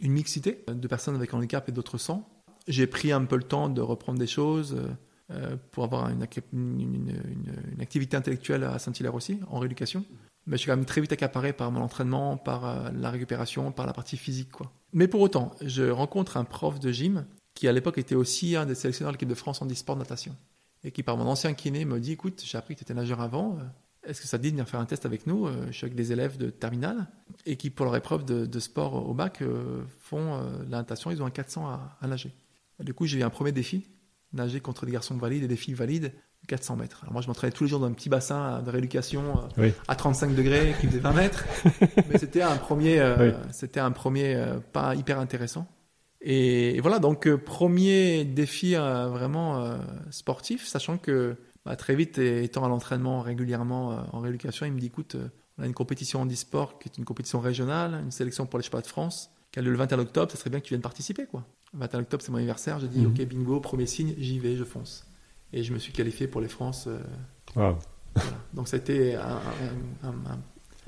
une 0.01 0.13
mixité 0.13 0.63
de 0.67 0.87
personnes 0.87 1.15
avec 1.15 1.33
handicap 1.33 1.69
et 1.69 1.71
d'autres 1.71 1.97
sans. 1.99 2.27
J'ai 2.67 2.87
pris 2.87 3.11
un 3.11 3.23
peu 3.25 3.35
le 3.37 3.43
temps 3.43 3.69
de 3.69 3.81
reprendre 3.81 4.17
des 4.19 4.27
choses. 4.27 4.75
pour 5.71 5.83
avoir 5.83 6.09
une, 6.09 6.23
ac- 6.23 6.41
une- 6.53 6.79
une- 6.81 7.09
une- 7.09 7.73
une 7.75 7.81
activité 7.81 8.17
intellectuelle 8.17 8.63
à 8.63 8.79
Saint-Hilaire 8.79 9.13
aussi, 9.13 9.39
en 9.51 9.59
rééducation. 9.59 10.03
Mais 10.47 10.57
je 10.57 10.61
suis 10.61 10.71
quand 10.71 10.75
même 10.75 10.85
très 10.85 11.01
vite 11.01 11.11
accaparé 11.11 11.53
par 11.53 11.69
mon 11.71 11.81
entraînement, 11.81 12.35
par 12.37 12.91
la 12.91 13.11
récupération, 13.11 13.71
par 13.71 13.85
la 13.85 13.93
partie 13.93 14.17
physique. 14.17 14.49
Mais 14.91 15.07
pour 15.07 15.21
autant, 15.21 15.51
je 15.63 15.83
rencontre 15.91 16.37
un 16.37 16.45
prof 16.45 16.79
de 16.79 16.91
gym 16.91 17.25
qui 17.53 17.67
à 17.67 17.71
l'époque 17.73 17.99
était 17.99 18.15
aussi 18.15 18.55
un 18.55 18.65
des 18.65 18.73
sélectionneurs 18.73 19.11
de 19.11 19.17
l'équipe 19.17 19.29
de 19.29 19.35
France 19.35 19.61
en 19.61 19.67
e-sport 19.67 19.97
natation. 19.97 20.35
Et 20.83 20.91
qui 20.91 21.03
par 21.03 21.17
mon 21.17 21.25
ancien 21.25 21.53
kiné 21.53 21.83
me 21.85 21.99
dit, 21.99 22.13
écoute, 22.13 22.41
j'ai 22.45 22.57
appris 22.57 22.73
que 22.75 22.79
tu 22.79 22.83
étais 22.83 22.93
nageur 22.93 23.19
avant, 23.21 23.57
euh, 23.59 23.63
est-ce 24.09 24.21
que 24.21 24.27
ça 24.27 24.37
te 24.37 24.43
dit 24.43 24.49
de 24.49 24.55
venir 24.55 24.67
faire 24.69 24.79
un 24.79 24.85
test 24.85 25.05
avec 25.05 25.27
nous 25.27 25.47
Euh, 25.47 25.65
Je 25.67 25.71
suis 25.73 25.85
avec 25.85 25.95
des 25.95 26.11
élèves 26.13 26.37
de 26.37 26.49
terminale 26.49 27.07
et 27.45 27.57
qui, 27.57 27.69
pour 27.69 27.85
leur 27.85 27.95
épreuve 27.97 28.23
de, 28.25 28.45
de 28.45 28.59
sport 28.59 29.07
au 29.09 29.13
bac, 29.13 29.41
euh, 29.41 29.81
font 29.99 30.39
la 30.69 30.77
natation, 30.77 31.11
ils 31.11 31.21
ont 31.21 31.25
un 31.25 31.31
400 31.31 31.67
à, 31.67 31.97
à 32.01 32.07
nager. 32.07 32.33
Et 32.79 32.83
du 32.85 32.93
coup, 32.93 33.05
j'ai 33.05 33.19
eu 33.19 33.23
un 33.23 33.29
premier 33.29 33.51
défi, 33.51 33.87
nager 34.31 34.61
contre 34.61 34.85
des 34.85 34.91
garçons 34.93 35.17
valides 35.17 35.43
et 35.43 35.47
des 35.49 35.57
filles 35.57 35.73
valides, 35.73 36.13
400 36.47 36.77
mètres. 36.77 36.99
Alors 37.01 37.11
moi, 37.11 37.21
je 37.21 37.27
m'entraînais 37.27 37.51
tous 37.51 37.65
les 37.65 37.69
jours 37.69 37.81
dans 37.81 37.87
un 37.87 37.91
petit 37.91 38.07
bassin 38.07 38.61
de 38.61 38.69
rééducation 38.71 39.49
Oui. 39.57 39.73
à 39.89 39.95
35 39.95 40.33
degrés 40.33 40.73
qui 40.79 40.87
faisait 40.87 40.99
20 40.99 41.11
mètres. 41.11 41.43
Mais 42.09 42.17
c'était 42.17 42.41
un 42.41 42.55
premier, 42.55 43.01
euh, 43.01 43.31
Oui. 43.33 43.37
c'était 43.51 43.81
un 43.81 43.91
premier 43.91 44.35
euh, 44.35 44.59
pas 44.71 44.95
hyper 44.95 45.19
intéressant. 45.19 45.67
Et, 46.21 46.75
et 46.75 46.81
voilà, 46.81 46.99
donc 46.99 47.27
euh, 47.27 47.37
premier 47.37 48.25
défi 48.25 48.75
euh, 48.75 49.07
vraiment 49.07 49.63
euh, 49.63 49.77
sportif, 50.11 50.65
sachant 50.67 50.97
que 50.97 51.37
bah, 51.65 51.75
très 51.75 51.95
vite, 51.95 52.17
étant 52.17 52.63
à 52.65 52.67
l'entraînement 52.67 53.21
régulièrement 53.21 54.05
en 54.13 54.19
rééducation, 54.19 54.65
il 54.65 54.73
me 54.73 54.79
dit 54.79 54.87
écoute, 54.87 55.15
on 55.57 55.63
a 55.63 55.65
une 55.65 55.73
compétition 55.73 56.21
en 56.21 56.27
e-sport 56.27 56.79
qui 56.79 56.89
est 56.89 56.97
une 56.97 57.05
compétition 57.05 57.39
régionale, 57.39 58.01
une 58.03 58.11
sélection 58.11 58.45
pour 58.45 58.59
les 58.59 58.63
championnats 58.63 58.81
de 58.83 58.87
France, 58.87 59.29
qui 59.51 59.59
a 59.59 59.61
lieu 59.61 59.71
le 59.71 59.77
21 59.77 59.99
octobre, 59.99 60.31
ça 60.31 60.37
serait 60.37 60.49
bien 60.49 60.59
que 60.59 60.65
tu 60.65 60.73
viennes 60.73 60.81
participer. 60.81 61.25
quoi. 61.25 61.45
Le 61.73 61.79
21 61.79 61.99
octobre, 62.01 62.23
c'est 62.23 62.31
mon 62.31 62.37
anniversaire, 62.37 62.79
j'ai 62.79 62.87
dit 62.87 62.99
Mhm. 63.01 63.07
ok, 63.07 63.25
bingo, 63.27 63.59
premier 63.59 63.85
signe, 63.85 64.13
j'y 64.17 64.39
vais, 64.39 64.55
je 64.55 64.63
fonce. 64.63 65.05
Et 65.53 65.63
je 65.63 65.73
me 65.73 65.79
suis 65.79 65.91
qualifié 65.93 66.27
pour 66.27 66.41
les 66.41 66.47
France. 66.49 66.85
euh, 66.87 66.99
voilà. 67.55 67.77
Donc 68.53 68.67
ça 68.67 68.75
a 68.77 68.79
été 68.79 69.15
un, 69.15 69.21
un- 70.03 70.07
un- 70.07 70.31
un- 70.31 70.39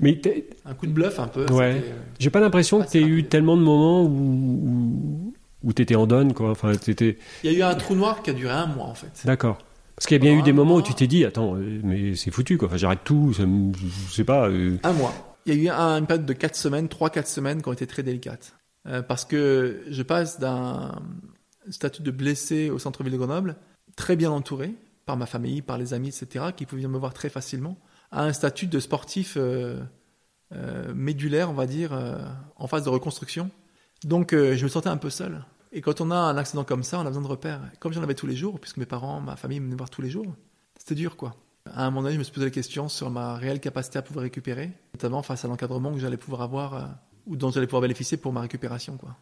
Mais 0.02 0.20
un 0.64 0.74
coup 0.74 0.86
de 0.86 0.92
bluff 0.92 1.18
un 1.20 1.28
peu. 1.28 1.46
Ouais. 1.52 1.76
Euh, 1.84 1.92
j'ai 2.18 2.28
pas 2.30 2.40
l'impression 2.40 2.82
que 2.82 2.90
tu 2.90 2.98
aies 2.98 3.02
eu 3.02 3.24
tellement 3.24 3.56
de 3.56 3.62
moments 3.62 4.02
où, 4.02 4.08
où, 4.08 5.34
où 5.62 5.72
tu 5.72 5.80
étais 5.82 5.94
en 5.94 6.06
donne, 6.06 6.34
quoi. 6.34 6.50
Enfin, 6.50 6.74
t'étais. 6.74 7.18
Il 7.44 7.52
y 7.52 7.54
a 7.54 7.58
eu 7.58 7.62
un 7.62 7.74
trou 7.74 7.94
noir 7.94 8.22
qui 8.22 8.30
a 8.30 8.32
duré 8.32 8.52
un 8.52 8.66
mois 8.66 8.86
en 8.86 8.94
fait. 8.94 9.22
D'accord. 9.24 9.58
Parce 9.94 10.06
qu'il 10.06 10.16
y 10.16 10.20
a 10.20 10.22
bien 10.30 10.36
eu 10.38 10.42
des 10.42 10.52
moments 10.52 10.76
où 10.76 10.82
tu 10.82 10.94
t'es 10.94 11.06
dit, 11.06 11.24
attends, 11.24 11.54
euh, 11.56 11.80
mais 11.84 12.14
c'est 12.16 12.30
foutu, 12.32 12.58
quoi. 12.58 12.66
Enfin, 12.68 12.76
j'arrête 12.76 13.04
tout, 13.04 13.32
ça 13.34 13.46
me- 13.46 13.72
je 13.74 14.12
sais 14.12 14.24
pas. 14.24 14.48
euh, 14.48 14.76
Un 14.82 14.92
mois. 14.94 15.12
Il 15.46 15.54
y 15.54 15.58
a 15.58 15.62
eu 15.62 15.68
un- 15.68 15.98
une 15.98 16.06
période 16.06 16.26
de 16.26 16.32
4 16.32 16.56
semaines, 16.56 16.88
3-4 16.88 17.28
semaines 17.28 17.62
qui 17.62 17.68
ont 17.68 17.72
été 17.72 17.86
très 17.86 18.02
délicates. 18.02 18.54
Euh, 18.88 19.02
parce 19.02 19.24
que 19.24 19.82
je 19.88 20.02
passe 20.02 20.40
d'un 20.40 20.92
statut 21.70 22.02
de 22.02 22.10
blessé 22.10 22.70
au 22.70 22.78
centre-ville 22.80 23.12
de 23.12 23.18
Grenoble, 23.18 23.54
très 23.94 24.16
bien 24.16 24.30
entouré 24.32 24.72
par 25.06 25.16
ma 25.16 25.26
famille, 25.26 25.62
par 25.62 25.78
les 25.78 25.94
amis, 25.94 26.08
etc., 26.08 26.46
qui 26.56 26.66
pouvaient 26.66 26.88
me 26.88 26.98
voir 26.98 27.12
très 27.14 27.28
facilement, 27.28 27.76
à 28.12 28.24
un 28.24 28.32
statut 28.32 28.66
de 28.66 28.78
sportif 28.78 29.34
euh, 29.36 29.80
euh, 30.52 30.94
médulaire, 30.94 31.50
on 31.50 31.54
va 31.54 31.66
dire, 31.66 31.92
euh, 31.92 32.18
en 32.56 32.66
phase 32.66 32.84
de 32.84 32.90
reconstruction. 32.90 33.50
Donc 34.04 34.32
je 34.32 34.62
me 34.62 34.68
sentais 34.68 34.88
un 34.88 34.96
peu 34.96 35.10
seul. 35.10 35.44
Et 35.70 35.80
quand 35.80 36.00
on 36.00 36.10
a 36.10 36.16
un 36.16 36.36
accident 36.36 36.64
comme 36.64 36.82
ça, 36.82 36.98
on 36.98 37.02
a 37.02 37.04
besoin 37.04 37.22
de 37.22 37.28
repères. 37.28 37.60
Comme 37.78 37.92
j'en 37.92 38.02
avais 38.02 38.14
tous 38.14 38.26
les 38.26 38.36
jours, 38.36 38.60
puisque 38.60 38.76
mes 38.76 38.84
parents, 38.84 39.20
ma 39.20 39.36
famille 39.36 39.60
me 39.60 39.66
venaient 39.66 39.76
voir 39.76 39.90
tous 39.90 40.02
les 40.02 40.10
jours, 40.10 40.26
c'était 40.76 40.96
dur, 40.96 41.16
quoi. 41.16 41.36
À 41.66 41.86
un 41.86 41.90
moment 41.90 42.02
donné, 42.02 42.14
je 42.14 42.18
me 42.18 42.24
suis 42.24 42.32
posé 42.32 42.46
la 42.46 42.50
question 42.50 42.88
sur 42.88 43.10
ma 43.10 43.36
réelle 43.36 43.60
capacité 43.60 43.98
à 43.98 44.02
pouvoir 44.02 44.24
récupérer, 44.24 44.72
notamment 44.92 45.22
face 45.22 45.44
à 45.44 45.48
l'encadrement 45.48 45.92
que 45.92 46.00
j'allais 46.00 46.16
pouvoir 46.16 46.42
avoir 46.42 46.98
ou 47.26 47.36
dont 47.36 47.52
j'allais 47.52 47.68
pouvoir 47.68 47.82
bénéficier 47.82 48.16
pour 48.16 48.32
ma 48.32 48.40
récupération. 48.40 48.96
Quoi. 48.96 49.16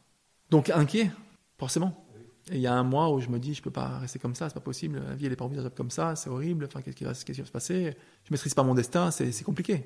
Donc 0.48 0.70
inquiet, 0.70 1.10
forcément. 1.58 2.09
Et 2.50 2.56
il 2.56 2.60
y 2.60 2.66
a 2.66 2.74
un 2.74 2.82
mois 2.82 3.12
où 3.12 3.20
je 3.20 3.28
me 3.28 3.38
dis, 3.38 3.54
je 3.54 3.62
peux 3.62 3.70
pas 3.70 3.98
rester 3.98 4.18
comme 4.18 4.34
ça, 4.34 4.48
c'est 4.48 4.54
pas 4.54 4.60
possible, 4.60 5.00
la 5.06 5.14
vie 5.14 5.26
elle 5.26 5.32
est 5.32 5.36
pas 5.36 5.44
envisageable 5.44 5.74
comme 5.76 5.90
ça, 5.90 6.16
c'est 6.16 6.28
horrible, 6.28 6.64
enfin, 6.64 6.82
qu'est-ce 6.82 6.96
qui, 6.96 7.04
va, 7.04 7.14
qui 7.14 7.32
va 7.32 7.46
se 7.46 7.52
passer? 7.52 7.94
Je 8.24 8.32
maîtrise 8.32 8.54
pas 8.54 8.64
mon 8.64 8.74
destin, 8.74 9.12
c'est, 9.12 9.30
c'est 9.30 9.44
compliqué. 9.44 9.84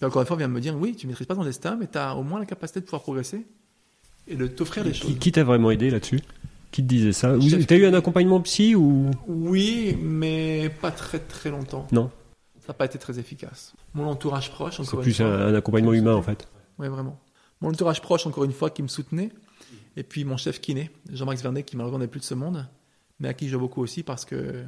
Et 0.00 0.04
encore 0.04 0.22
une 0.22 0.26
fois, 0.26 0.34
on 0.34 0.38
vient 0.38 0.48
me 0.48 0.60
dire, 0.60 0.76
oui, 0.76 0.96
tu 0.96 1.06
maîtrises 1.06 1.28
pas 1.28 1.36
ton 1.36 1.44
destin, 1.44 1.76
mais 1.78 1.86
tu 1.86 1.98
as 1.98 2.16
au 2.16 2.24
moins 2.24 2.40
la 2.40 2.46
capacité 2.46 2.80
de 2.80 2.84
pouvoir 2.86 3.02
progresser 3.02 3.46
et 4.26 4.34
de 4.34 4.46
t'offrir 4.48 4.82
des 4.82 4.94
choses. 4.94 5.16
Qui, 5.18 5.30
t'a 5.32 5.44
vraiment 5.44 5.70
aidé 5.70 5.90
là-dessus? 5.90 6.20
Qui 6.72 6.82
te 6.82 6.88
disait 6.88 7.12
ça? 7.12 7.34
T'as 7.68 7.76
eu 7.76 7.86
un 7.86 7.94
accompagnement 7.94 8.40
psy 8.40 8.74
ou? 8.74 9.10
Oui, 9.28 9.96
mais 10.00 10.70
pas 10.80 10.90
très 10.90 11.20
très 11.20 11.50
longtemps. 11.50 11.86
Non. 11.92 12.10
Ça 12.60 12.68
n'a 12.68 12.74
pas 12.74 12.86
été 12.86 12.98
très 12.98 13.18
efficace. 13.18 13.74
Mon 13.94 14.06
entourage 14.06 14.50
proche, 14.50 14.76
c'est 14.76 14.82
encore 14.82 15.00
une 15.00 15.04
plus 15.04 15.16
fois. 15.16 15.26
un, 15.26 15.48
un 15.48 15.54
accompagnement 15.54 15.92
humain 15.92 16.14
en 16.14 16.22
fait 16.22 16.48
Oui, 16.78 16.88
vraiment. 16.88 17.20
Mon 17.60 17.68
entourage 17.68 18.00
proche, 18.00 18.26
encore 18.26 18.44
une 18.44 18.52
fois, 18.52 18.70
qui 18.70 18.82
me 18.82 18.88
soutenait. 18.88 19.30
Et 19.96 20.02
puis 20.02 20.24
mon 20.24 20.36
chef 20.36 20.60
kiné, 20.60 20.90
Jean-Max 21.12 21.42
Vernet, 21.42 21.62
qui 21.64 21.76
malheureusement 21.76 21.98
n'est 21.98 22.06
plus 22.08 22.20
de 22.20 22.24
ce 22.24 22.34
monde, 22.34 22.66
mais 23.20 23.28
à 23.28 23.34
qui 23.34 23.46
je 23.46 23.52
dois 23.52 23.60
beaucoup 23.60 23.82
aussi 23.82 24.02
parce 24.02 24.24
que 24.24 24.64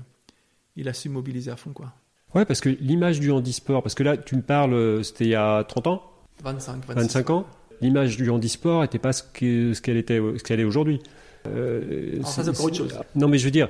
il 0.77 0.89
a 0.89 0.93
su 0.93 1.09
mobiliser 1.09 1.51
à 1.51 1.57
fond. 1.57 1.73
quoi. 1.73 1.93
Ouais, 2.35 2.45
parce 2.45 2.61
que 2.61 2.69
l'image 2.69 3.21
du 3.21 3.31
handisport, 3.31 3.83
parce 3.83 3.95
que 3.95 4.03
là 4.03 4.17
tu 4.17 4.37
me 4.37 4.43
parles, 4.43 4.75
euh, 4.75 5.03
c'était 5.03 5.25
il 5.25 5.31
y 5.31 5.35
a 5.35 5.65
30 5.65 5.87
ans, 5.87 6.03
25, 6.43 6.85
26. 6.87 6.95
25 7.03 7.31
ans, 7.31 7.47
l'image 7.81 8.17
du 8.17 8.29
handisport 8.31 8.83
n'était 8.83 8.99
pas 8.99 9.13
ce 9.13 9.23
que- 9.23 9.73
ce 9.73 9.81
qu'elle 9.81 9.97
était, 9.97 10.19
ce 10.37 10.43
qu'elle 10.43 10.61
est 10.61 10.65
aujourd'hui. 10.65 11.01
Euh, 11.47 12.23
ça, 12.25 12.43
c'est 12.43 12.51
autre 12.61 12.75
chose. 12.75 12.99
Non, 13.15 13.29
mais 13.29 13.39
je 13.39 13.45
veux 13.45 13.51
dire, 13.51 13.69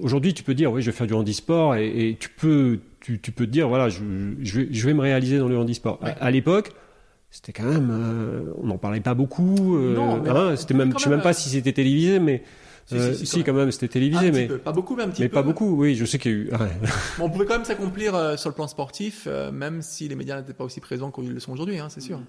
aujourd'hui, 0.00 0.34
tu 0.34 0.42
peux 0.42 0.54
dire, 0.54 0.72
oui, 0.72 0.82
je 0.82 0.90
vais 0.90 0.96
faire 0.96 1.06
du 1.06 1.14
handisport, 1.14 1.76
et, 1.76 2.08
et 2.10 2.16
tu 2.16 2.28
peux, 2.30 2.80
tu, 3.00 3.20
tu 3.20 3.30
peux 3.32 3.46
te 3.46 3.50
dire, 3.50 3.68
voilà, 3.68 3.88
je, 3.88 4.00
je, 4.40 4.60
vais, 4.60 4.68
je 4.70 4.86
vais 4.86 4.94
me 4.94 5.00
réaliser 5.00 5.38
dans 5.38 5.48
le 5.48 5.58
handisport. 5.58 6.00
Ouais. 6.02 6.10
À, 6.10 6.24
à 6.26 6.30
l'époque, 6.30 6.72
c'était 7.30 7.52
quand 7.52 7.64
même, 7.68 7.90
euh, 7.90 8.52
on 8.56 8.66
n'en 8.66 8.78
parlait 8.78 9.00
pas 9.00 9.14
beaucoup. 9.14 9.76
euh, 9.76 9.96
hein, 10.26 10.56
c'était 10.56 10.74
même, 10.74 10.92
je 10.96 11.02
sais 11.02 11.10
même 11.10 11.18
même, 11.18 11.22
pas 11.22 11.30
euh, 11.30 11.34
si 11.34 11.50
c'était 11.50 11.72
télévisé, 11.72 12.18
mais 12.18 12.42
Si, 12.86 12.94
euh, 12.96 13.12
si, 13.12 13.18
si, 13.20 13.26
si, 13.26 13.38
quand 13.44 13.52
quand 13.52 13.58
même, 13.58 13.70
c'était 13.70 13.88
télévisé, 13.88 14.30
petit 14.30 14.40
mais, 14.40 14.46
peu. 14.46 14.58
Pas 14.58 14.72
beaucoup, 14.72 14.96
mais 14.96 15.02
un 15.02 15.08
petit 15.10 15.20
mais 15.22 15.28
peu. 15.28 15.34
pas 15.34 15.42
beaucoup. 15.42 15.76
Oui, 15.76 15.94
je 15.94 16.06
sais 16.06 16.18
qu'il 16.18 16.32
y 16.32 16.34
a 16.34 16.38
eu. 16.38 16.50
ouais. 16.52 16.70
On 17.20 17.28
pouvait 17.28 17.44
quand 17.44 17.54
même 17.54 17.66
s'accomplir 17.66 18.14
euh, 18.14 18.36
sur 18.38 18.48
le 18.48 18.54
plan 18.54 18.66
sportif, 18.66 19.24
euh, 19.26 19.52
même 19.52 19.82
si 19.82 20.08
les 20.08 20.14
médias 20.14 20.40
n'étaient 20.40 20.54
pas 20.54 20.64
aussi 20.64 20.80
présents 20.80 21.10
qu'ils 21.10 21.32
le 21.34 21.40
sont 21.40 21.52
aujourd'hui, 21.52 21.78
hein, 21.78 21.88
c'est 21.90 22.00
sûr. 22.00 22.20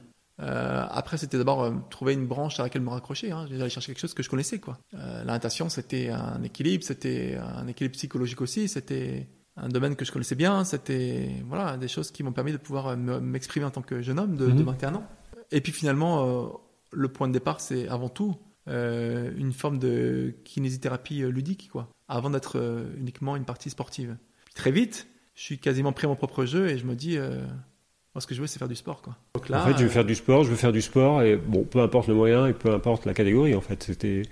Euh, 0.41 0.85
après, 0.89 1.17
c'était 1.17 1.38
d'abord 1.38 1.63
euh, 1.63 1.71
trouver 1.89 2.13
une 2.13 2.25
branche 2.27 2.59
à 2.59 2.63
laquelle 2.63 2.81
me 2.81 2.89
raccrocher. 2.89 3.31
Hein. 3.31 3.45
J'allais 3.49 3.69
chercher 3.69 3.93
quelque 3.93 3.99
chose 4.01 4.13
que 4.13 4.23
je 4.23 4.29
connaissais. 4.29 4.59
Quoi. 4.59 4.77
Euh, 4.95 5.19
la 5.19 5.33
natation, 5.33 5.69
c'était 5.69 6.09
un 6.09 6.41
équilibre, 6.43 6.83
c'était 6.83 7.38
un 7.38 7.67
équilibre 7.67 7.93
psychologique 7.95 8.41
aussi, 8.41 8.67
c'était 8.67 9.27
un 9.62 9.69
domaine 9.69 9.95
que 9.95 10.06
je 10.06 10.12
connaissais 10.12 10.36
bien, 10.36 10.63
c'était 10.63 11.30
voilà, 11.48 11.78
des 11.78 11.88
choses 11.88 12.12
qui 12.12 12.24
m'ont 12.24 12.32
permis 12.32 12.52
de 12.52 12.58
pouvoir 12.58 12.88
euh, 12.88 12.95
me- 12.95 13.19
m'exprimer 13.19 13.65
en 13.65 13.72
tant 13.72 13.82
que 13.82 14.02
jeune 14.02 14.19
homme 14.19 14.36
de, 14.36 14.45
de 14.48 14.52
Mhm. 14.52 14.63
21 14.65 14.95
ans. 14.95 15.04
Et 15.52 15.62
puis 15.62 15.72
finalement, 15.72 16.26
euh, 16.28 16.48
le 16.91 17.08
point 17.08 17.28
de 17.28 17.34
départ, 17.34 17.60
c'est 17.62 17.88
avant 17.88 18.10
tout 18.10 18.36
euh, 18.67 19.32
une 19.38 19.52
forme 19.54 19.80
de 19.80 20.36
kinésithérapie 20.45 21.22
ludique, 21.24 21.69
quoi, 21.72 21.89
avant 22.08 22.30
d'être 22.30 22.58
euh, 22.60 22.86
uniquement 22.98 23.36
une 23.36 23.45
partie 23.45 23.69
sportive. 23.69 24.15
Puis 24.45 24.54
très 24.54 24.72
vite, 24.72 25.08
je 25.36 25.41
suis 25.41 25.58
quasiment 25.60 25.91
pris 25.93 26.06
à 26.06 26.10
mon 26.10 26.15
propre 26.15 26.45
jeu 26.45 26.67
et 26.69 26.78
je 26.78 26.86
me 26.86 26.93
dis, 26.95 27.17
moi, 27.17 28.22
ce 28.22 28.28
que 28.28 28.36
je 28.36 28.41
veux, 28.41 28.48
c'est 28.48 28.60
faire 28.60 28.67
du 28.67 28.76
sport. 28.76 29.02
Quoi. 29.02 29.15
Donc 29.36 29.48
là, 29.50 29.63
en 29.63 29.67
fait, 29.67 29.78
je 29.78 29.84
veux 29.84 29.89
faire 29.89 30.04
du 30.06 30.15
sport, 30.15 30.43
je 30.43 30.50
veux 30.50 30.56
faire 30.58 30.72
du 30.74 30.82
sport, 30.82 31.22
et 31.24 31.38
bon, 31.38 31.63
peu 31.63 31.80
importe 31.80 32.08
le 32.08 32.13
moyen 32.15 32.45
et 32.48 32.54
peu 32.54 32.74
importe 32.74 33.06
la 33.06 33.13
catégorie, 33.13 33.56
en 33.56 33.62
fait, 33.62 33.82
c'était, 33.84 34.24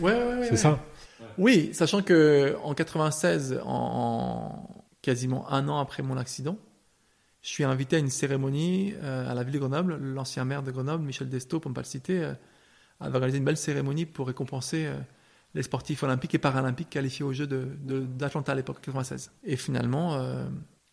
ouais, 0.00 0.12
ouais, 0.12 0.18
ouais, 0.38 0.46
c'est 0.48 0.56
ça. 0.56 0.80
Oui, 1.38 1.70
sachant 1.72 2.02
que 2.02 2.56
en 2.62 2.74
96, 2.74 3.60
en, 3.64 3.68
en 3.68 4.84
quasiment 5.02 5.50
un 5.50 5.68
an 5.68 5.78
après 5.78 6.02
mon 6.02 6.16
accident, 6.16 6.56
je 7.42 7.48
suis 7.48 7.64
invité 7.64 7.96
à 7.96 7.98
une 7.98 8.10
cérémonie 8.10 8.94
euh, 9.02 9.30
à 9.30 9.34
la 9.34 9.42
ville 9.42 9.54
de 9.54 9.58
Grenoble. 9.58 9.96
L'ancien 9.96 10.44
maire 10.44 10.62
de 10.62 10.70
Grenoble, 10.70 11.04
Michel 11.04 11.28
Desto, 11.28 11.60
pour 11.60 11.70
ne 11.70 11.74
pas 11.74 11.82
le 11.82 11.86
citer, 11.86 12.22
euh, 12.22 12.32
avait 13.00 13.16
organisé 13.16 13.38
une 13.38 13.44
belle 13.44 13.56
cérémonie 13.56 14.06
pour 14.06 14.26
récompenser 14.28 14.86
euh, 14.86 14.96
les 15.54 15.62
sportifs 15.62 16.02
olympiques 16.02 16.34
et 16.34 16.38
paralympiques 16.38 16.90
qualifiés 16.90 17.24
aux 17.24 17.32
Jeux 17.32 17.46
de- 17.46 17.68
de- 17.82 18.00
d'Atlanta 18.00 18.52
à 18.52 18.54
l'époque, 18.54 18.80
96. 18.80 19.30
Et 19.44 19.56
finalement, 19.56 20.18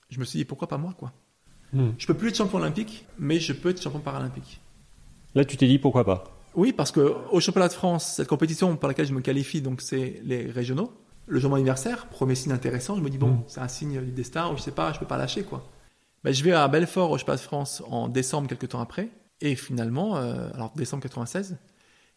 je 0.09 0.19
me 0.19 0.25
suis 0.25 0.37
dit, 0.39 0.45
pourquoi 0.45 0.67
pas 0.67 0.77
moi 0.77 0.93
quoi? 0.97 1.13
Hmm. 1.73 1.91
Je 1.97 2.05
peux 2.05 2.13
plus 2.13 2.29
être 2.29 2.35
champion 2.35 2.57
olympique, 2.57 3.05
mais 3.17 3.39
je 3.39 3.53
peux 3.53 3.69
être 3.69 3.81
champion 3.81 3.99
paralympique. 3.99 4.59
Là, 5.35 5.45
tu 5.45 5.55
t'es 5.57 5.67
dit 5.67 5.79
pourquoi 5.79 6.03
pas? 6.03 6.25
Oui, 6.55 6.73
parce 6.73 6.91
que 6.91 7.13
au 7.31 7.39
championnat 7.39 7.67
de 7.69 7.73
France, 7.73 8.15
cette 8.15 8.27
compétition 8.27 8.75
pour 8.75 8.87
laquelle 8.87 9.05
je 9.05 9.13
me 9.13 9.21
qualifie, 9.21 9.61
donc 9.61 9.81
c'est 9.81 10.21
les 10.23 10.49
régionaux. 10.51 10.91
Le 11.27 11.39
jour 11.39 11.49
de 11.49 11.51
mon 11.51 11.55
anniversaire, 11.57 12.07
premier 12.07 12.35
signe 12.35 12.51
intéressant, 12.51 12.95
je 12.97 13.01
me 13.01 13.09
dis 13.09 13.17
bon, 13.17 13.29
Mm. 13.31 13.43
c'est 13.47 13.61
un 13.61 13.67
signe 13.67 14.01
du 14.01 14.11
destin, 14.11 14.51
ou 14.51 14.57
je 14.57 14.61
sais 14.61 14.71
pas, 14.71 14.91
je 14.91 14.99
peux 14.99 15.05
pas 15.05 15.17
lâcher 15.17 15.43
quoi. 15.43 15.65
Ben, 16.23 16.33
je 16.33 16.43
vais 16.43 16.51
à 16.51 16.67
Belfort 16.67 17.09
au 17.11 17.17
championnat 17.17 17.37
de 17.37 17.41
France 17.43 17.81
en 17.87 18.07
décembre, 18.09 18.47
quelques 18.49 18.67
temps 18.69 18.81
après, 18.81 19.09
et 19.39 19.55
finalement, 19.55 20.17
euh, 20.17 20.49
alors 20.53 20.71
décembre 20.75 21.01
96, 21.03 21.57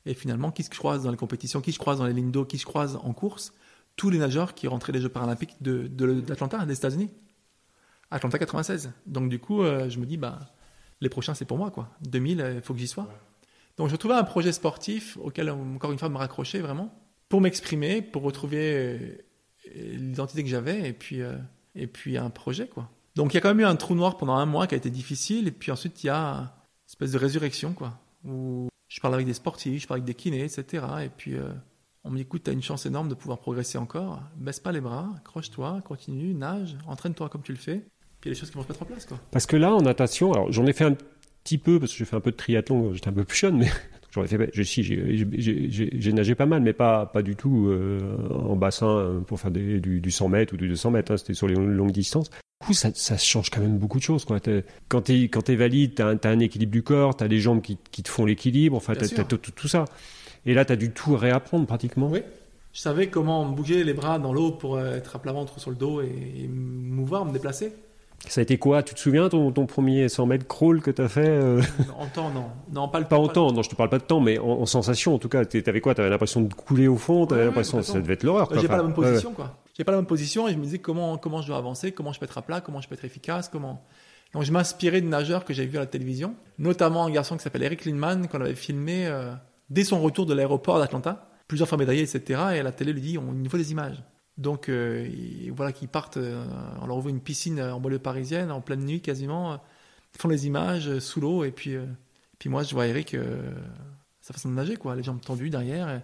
et 0.07 0.15
finalement, 0.15 0.51
qui 0.51 0.63
se 0.65 0.71
croise 0.71 1.05
dans 1.05 1.11
les 1.11 1.17
compétitions, 1.17 1.61
qui 1.61 1.73
se 1.73 1.79
croise 1.79 1.99
dans 1.99 2.07
les 2.07 2.13
lignes 2.13 2.31
d'eau, 2.33 2.45
qui 2.45 2.59
se 2.59 2.67
croise 2.67 2.97
en 3.03 3.13
course, 3.13 3.55
tous 3.97 4.11
les 4.11 4.19
nageurs 4.19 4.55
qui 4.55 4.67
rentraient 4.67 4.93
des 4.93 5.01
Jeux 5.01 5.09
paralympiques 5.09 5.57
de, 5.63 5.87
de- 5.87 6.21
d'Atlanta, 6.21 6.67
des 6.67 6.75
États-Unis. 6.75 7.11
Atlanta 8.11 8.39
96. 8.39 8.91
Donc 9.07 9.29
du 9.29 9.39
coup, 9.39 9.63
euh, 9.63 9.89
je 9.89 9.99
me 10.01 10.07
dis 10.07 10.17
bah 10.17 10.41
les 11.01 11.09
prochains 11.09 11.35
c'est 11.35 11.45
pour 11.45 11.57
moi 11.59 11.71
quoi. 11.71 11.89
2000, 12.03 12.55
il 12.57 12.61
faut 12.63 12.75
que 12.75 12.81
j'y 12.81 12.89
sois. 12.89 13.09
Donc 13.77 13.89
je 13.89 13.97
trouvais 13.97 14.15
un 14.15 14.25
projet 14.25 14.53
sportif 14.53 15.19
auquel, 15.21 15.51
encore 15.51 15.93
une 15.93 15.99
fois, 15.99 16.09
me 16.09 16.17
raccrocher 16.17 16.61
vraiment, 16.61 16.95
pour 17.29 17.41
m'exprimer, 17.41 18.03
pour 18.03 18.23
retrouver 18.23 18.75
euh, 18.75 18.99
l'identité 19.75 20.45
que 20.45 20.49
j'avais, 20.49 20.89
et 20.89 20.93
puis, 20.93 21.23
euh, 21.23 21.37
et 21.75 21.87
puis 21.87 22.17
un 22.17 22.31
projet, 22.31 22.69
quoi. 22.69 22.89
Donc 23.17 23.33
il 23.33 23.37
y 23.37 23.39
a 23.39 23.41
quand 23.41 23.49
même 23.49 23.61
eu 23.61 23.65
un 23.65 23.77
trou 23.77 23.95
noir 23.95 24.17
pendant 24.17 24.35
un 24.35 24.47
mois 24.47 24.67
qui 24.67 24.75
a 24.75 24.79
été 24.79 24.91
difficile, 24.91 25.47
et 25.49 25.53
puis 25.53 25.71
ensuite 25.71 26.03
il 26.03 26.09
y 26.09 26.11
a 26.11 26.35
une 26.35 26.49
espèce 26.89 27.13
de 27.13 27.19
résurrection, 27.19 27.73
quoi, 27.73 27.99
où 28.25 28.69
je 28.89 29.01
parle 29.01 29.15
avec 29.15 29.27
des 29.27 29.35
sportifs, 29.35 29.83
je 29.83 29.87
parle 29.87 29.99
avec 29.99 30.07
des 30.07 30.15
kinés, 30.15 30.45
etc. 30.45 30.85
Et 31.05 31.09
puis 31.09 31.35
euh, 31.35 31.53
On 32.05 32.11
me 32.11 32.17
dit, 32.17 32.23
écoute, 32.23 32.45
tu 32.45 32.53
une 32.53 32.63
chance 32.63 32.87
énorme 32.87 33.09
de 33.09 33.15
pouvoir 33.15 33.39
progresser 33.39 33.79
encore. 33.79 34.21
Baisse 34.37 34.61
pas 34.61 34.73
les 34.73 34.81
bras, 34.81 35.11
accroche-toi, 35.17 35.81
continue, 35.85 36.35
nage, 36.35 36.77
entraîne-toi 36.87 37.29
comme 37.29 37.43
tu 37.43 37.53
le 37.53 37.59
fais. 37.59 37.87
Puis 38.21 38.31
il 38.31 38.33
y 38.33 38.33
a 38.33 38.35
des 38.35 38.41
choses 38.41 38.51
qui 38.51 38.57
vont 38.57 38.63
se 38.63 38.69
mettre 38.69 38.83
en 38.83 38.87
place. 38.87 39.07
Quoi. 39.07 39.19
Parce 39.31 39.47
que 39.47 39.57
là, 39.57 39.75
en 39.75 39.81
natation, 39.81 40.33
alors 40.33 40.53
j'en 40.53 40.67
ai 40.67 40.73
fait 40.73 40.85
un 40.85 40.97
petit 41.45 41.59
peu, 41.59 41.79
parce 41.79 41.93
que 41.93 41.99
j'ai 41.99 42.05
fait 42.05 42.17
un 42.17 42.21
peu 42.21 42.31
de 42.31 42.37
triathlon, 42.37 42.93
j'étais 42.95 43.09
un 43.09 43.13
peu 43.13 43.25
plus 43.25 43.39
jeune, 43.39 43.59
mais 43.59 43.67
ai 44.23 44.27
fait, 44.27 44.51
j'ai, 44.53 44.65
si, 44.65 44.83
j'ai, 44.83 46.13
nagé 46.13 46.35
pas 46.35 46.47
mal, 46.47 46.63
mais 46.63 46.73
pas, 46.73 47.07
pas 47.07 47.23
du 47.23 47.37
tout 47.37 47.67
euh, 47.69 48.17
en 48.31 48.57
bassin 48.57 48.89
euh, 48.89 49.21
pour 49.21 49.41
faire 49.41 49.51
des- 49.51 49.81
du, 49.81 50.01
du 50.01 50.11
100 50.11 50.29
mètres 50.29 50.55
ou 50.55 50.57
du 50.57 50.69
200 50.69 50.91
mètres, 50.91 51.13
hein, 51.13 51.17
c'était 51.17 51.35
sur 51.35 51.49
les 51.49 51.55
longues 51.55 51.93
distances. 51.93 52.31
Du 52.31 52.67
coup, 52.69 52.73
ça, 52.73 52.91
ça 52.95 53.19
change 53.19 53.51
quand 53.51 53.61
même 53.61 53.77
beaucoup 53.79 53.99
de 53.99 54.05
choses. 54.05 54.25
Quoi. 54.25 54.41
T'es- 54.41 54.65
quand 54.89 55.03
tu 55.03 55.13
es, 55.13 55.29
quand 55.29 55.43
t'es 55.43 55.57
valide, 55.57 55.95
tu 55.97 56.03
as, 56.03 56.31
un 56.31 56.39
équilibre 56.39 56.73
du 56.73 56.83
corps, 56.83 57.17
tu 57.17 57.25
as 57.25 57.29
les 57.29 57.41
jambes 57.41 57.61
qui, 57.61 57.79
qui 57.91 58.03
te 58.03 58.09
font 58.09 58.25
l'équilibre, 58.25 58.77
enfin, 58.77 58.95
sûr. 58.95 59.21
as, 59.21 59.25
tout, 59.25 59.39
tout 59.39 59.69
ça. 59.69 59.85
Et 60.47 60.55
là, 60.55 60.65
tu 60.65 60.73
as 60.73 60.77
du 60.77 60.91
tout 60.91 61.15
à 61.15 61.19
réapprendre 61.19 61.67
pratiquement. 61.67 62.09
Oui. 62.11 62.21
Je 62.73 62.81
savais 62.81 63.07
comment 63.09 63.47
bouger 63.47 63.85
les 63.85 63.95
bras 63.95 64.19
dans 64.19 64.33
l'eau 64.33 64.51
pour 64.51 64.77
euh, 64.77 64.97
être 64.97 65.15
à 65.17 65.19
plat 65.21 65.33
ventre 65.33 65.61
sur 65.61 65.71
le 65.71 65.77
dos 65.77 66.03
et, 66.03 66.07
et 66.45 66.49
me 66.49 66.95
mouvoir, 66.95 67.25
me 67.25 67.33
déplacer. 67.33 67.73
Ça 68.27 68.41
a 68.41 68.43
été 68.43 68.57
quoi? 68.57 68.83
Tu 68.83 68.95
te 68.95 69.01
souviens 69.01 69.29
ton, 69.29 69.53
ton 69.53 69.67
premier 69.67 70.09
100 70.09 70.27
mètres 70.27 70.47
crawl 70.47 70.81
que 70.81 70.91
tu 70.91 71.03
as 71.03 71.09
fait 71.09 71.29
euh, 71.29 71.61
En 71.99 72.07
temps, 72.07 72.31
non. 72.31 72.47
Non, 72.73 72.89
pas 72.89 72.99
le 72.99 73.05
Pas 73.07 73.19
en 73.19 73.29
temps, 73.29 73.53
non, 73.53 73.63
je 73.63 73.69
te 73.69 73.75
parle 73.75 73.91
pas 73.91 73.99
de 73.99 74.05
temps, 74.05 74.21
mais 74.21 74.39
en, 74.39 74.47
en 74.49 74.67
sensation 74.67 75.15
en 75.15 75.19
tout 75.19 75.29
cas. 75.29 75.45
T'avais 75.45 75.81
quoi? 75.83 75.95
T'avais 75.95 76.09
l'impression 76.09 76.41
de 76.41 76.53
couler 76.55 76.89
au 76.89 76.97
fond? 76.97 77.27
T'avais 77.27 77.43
Ouais, 77.43 77.47
l'impression 77.49 77.79
ouais, 77.79 77.83
ça 77.85 78.01
devait 78.01 78.15
être 78.15 78.23
l'horreur. 78.23 78.49
J'ai 78.59 78.67
pas 78.67 78.77
la 78.79 78.83
bonne 78.83 78.93
ouais. 78.93 79.11
position, 79.11 79.33
quoi. 79.33 79.59
J'ai 79.77 79.85
pas 79.85 79.93
la 79.93 79.99
bonne 79.99 80.07
position 80.07 80.49
et 80.49 80.53
je 80.53 80.57
me 80.57 80.63
disais 80.65 80.79
comment, 80.79 81.19
comment 81.19 81.43
je 81.43 81.49
dois 81.49 81.59
avancer, 81.59 81.93
comment 81.93 82.13
je 82.13 82.19
peux 82.21 82.25
être 82.25 82.39
à 82.39 82.43
plat, 82.43 82.61
comment 82.61 82.81
je 82.81 82.89
peux 82.89 82.95
être 82.95 83.05
efficace, 83.05 83.49
comment. 83.49 83.85
Donc 84.33 84.43
je 84.45 84.53
m'inspirais 84.53 85.01
de 85.01 85.07
nageurs 85.07 85.45
que 85.45 85.53
j'avais 85.53 85.69
vus 85.69 85.77
à 85.77 85.81
la 85.81 85.87
télévision, 85.87 86.35
notamment 86.59 87.05
un 87.05 87.11
garçon 87.11 87.37
qui 87.37 87.43
s'appelle 87.43 87.63
Eric 87.63 87.85
Lindman 87.85 88.27
qu'on 88.29 88.41
avait 88.41 88.55
filmé 88.55 89.07
euh, 89.07 89.33
dès 89.71 89.85
son 89.85 90.01
retour 90.01 90.27
de 90.27 90.35
l'aéroport 90.35 90.79
d'Atlanta, 90.79 91.29
plusieurs 91.47 91.69
fois 91.69 91.77
médaillé, 91.79 92.03
etc. 92.03 92.41
Et 92.57 92.63
la 92.63 92.73
télé 92.73 92.93
lui 92.93 93.01
dit 93.01 93.19
on 93.19 93.35
il 93.43 93.49
faut 93.51 93.57
des 93.59 93.71
images. 93.71 94.03
Donc 94.37 94.69
euh, 94.69 95.09
il- 95.09 95.53
voilà 95.53 95.73
qu'ils 95.73 95.89
partent, 95.89 96.17
euh, 96.17 96.45
on 96.83 96.87
leur 96.87 96.97
ouvre 96.97 97.09
une 97.09 97.21
piscine 97.21 97.59
euh, 97.59 97.75
en 97.75 97.81
banlieue 97.81 97.99
parisienne 97.99 98.51
en 98.51 98.61
pleine 98.61 98.85
nuit 98.85 99.01
quasiment, 99.01 99.61
ils 100.15 100.21
font 100.21 100.29
les 100.29 100.47
images 100.47 100.99
sous 100.99 101.21
l'eau 101.21 101.45
et 101.45 101.51
puis 101.51 101.77
puis 102.39 102.49
moi 102.49 102.63
je 102.63 102.75
vois 102.75 102.87
Eric 102.87 103.17
sa 104.21 104.33
façon 104.33 104.49
de 104.49 104.55
nager 104.55 104.77
quoi, 104.77 104.97
les 104.97 105.03
jambes 105.03 105.21
tendues 105.21 105.51
derrière, 105.51 106.01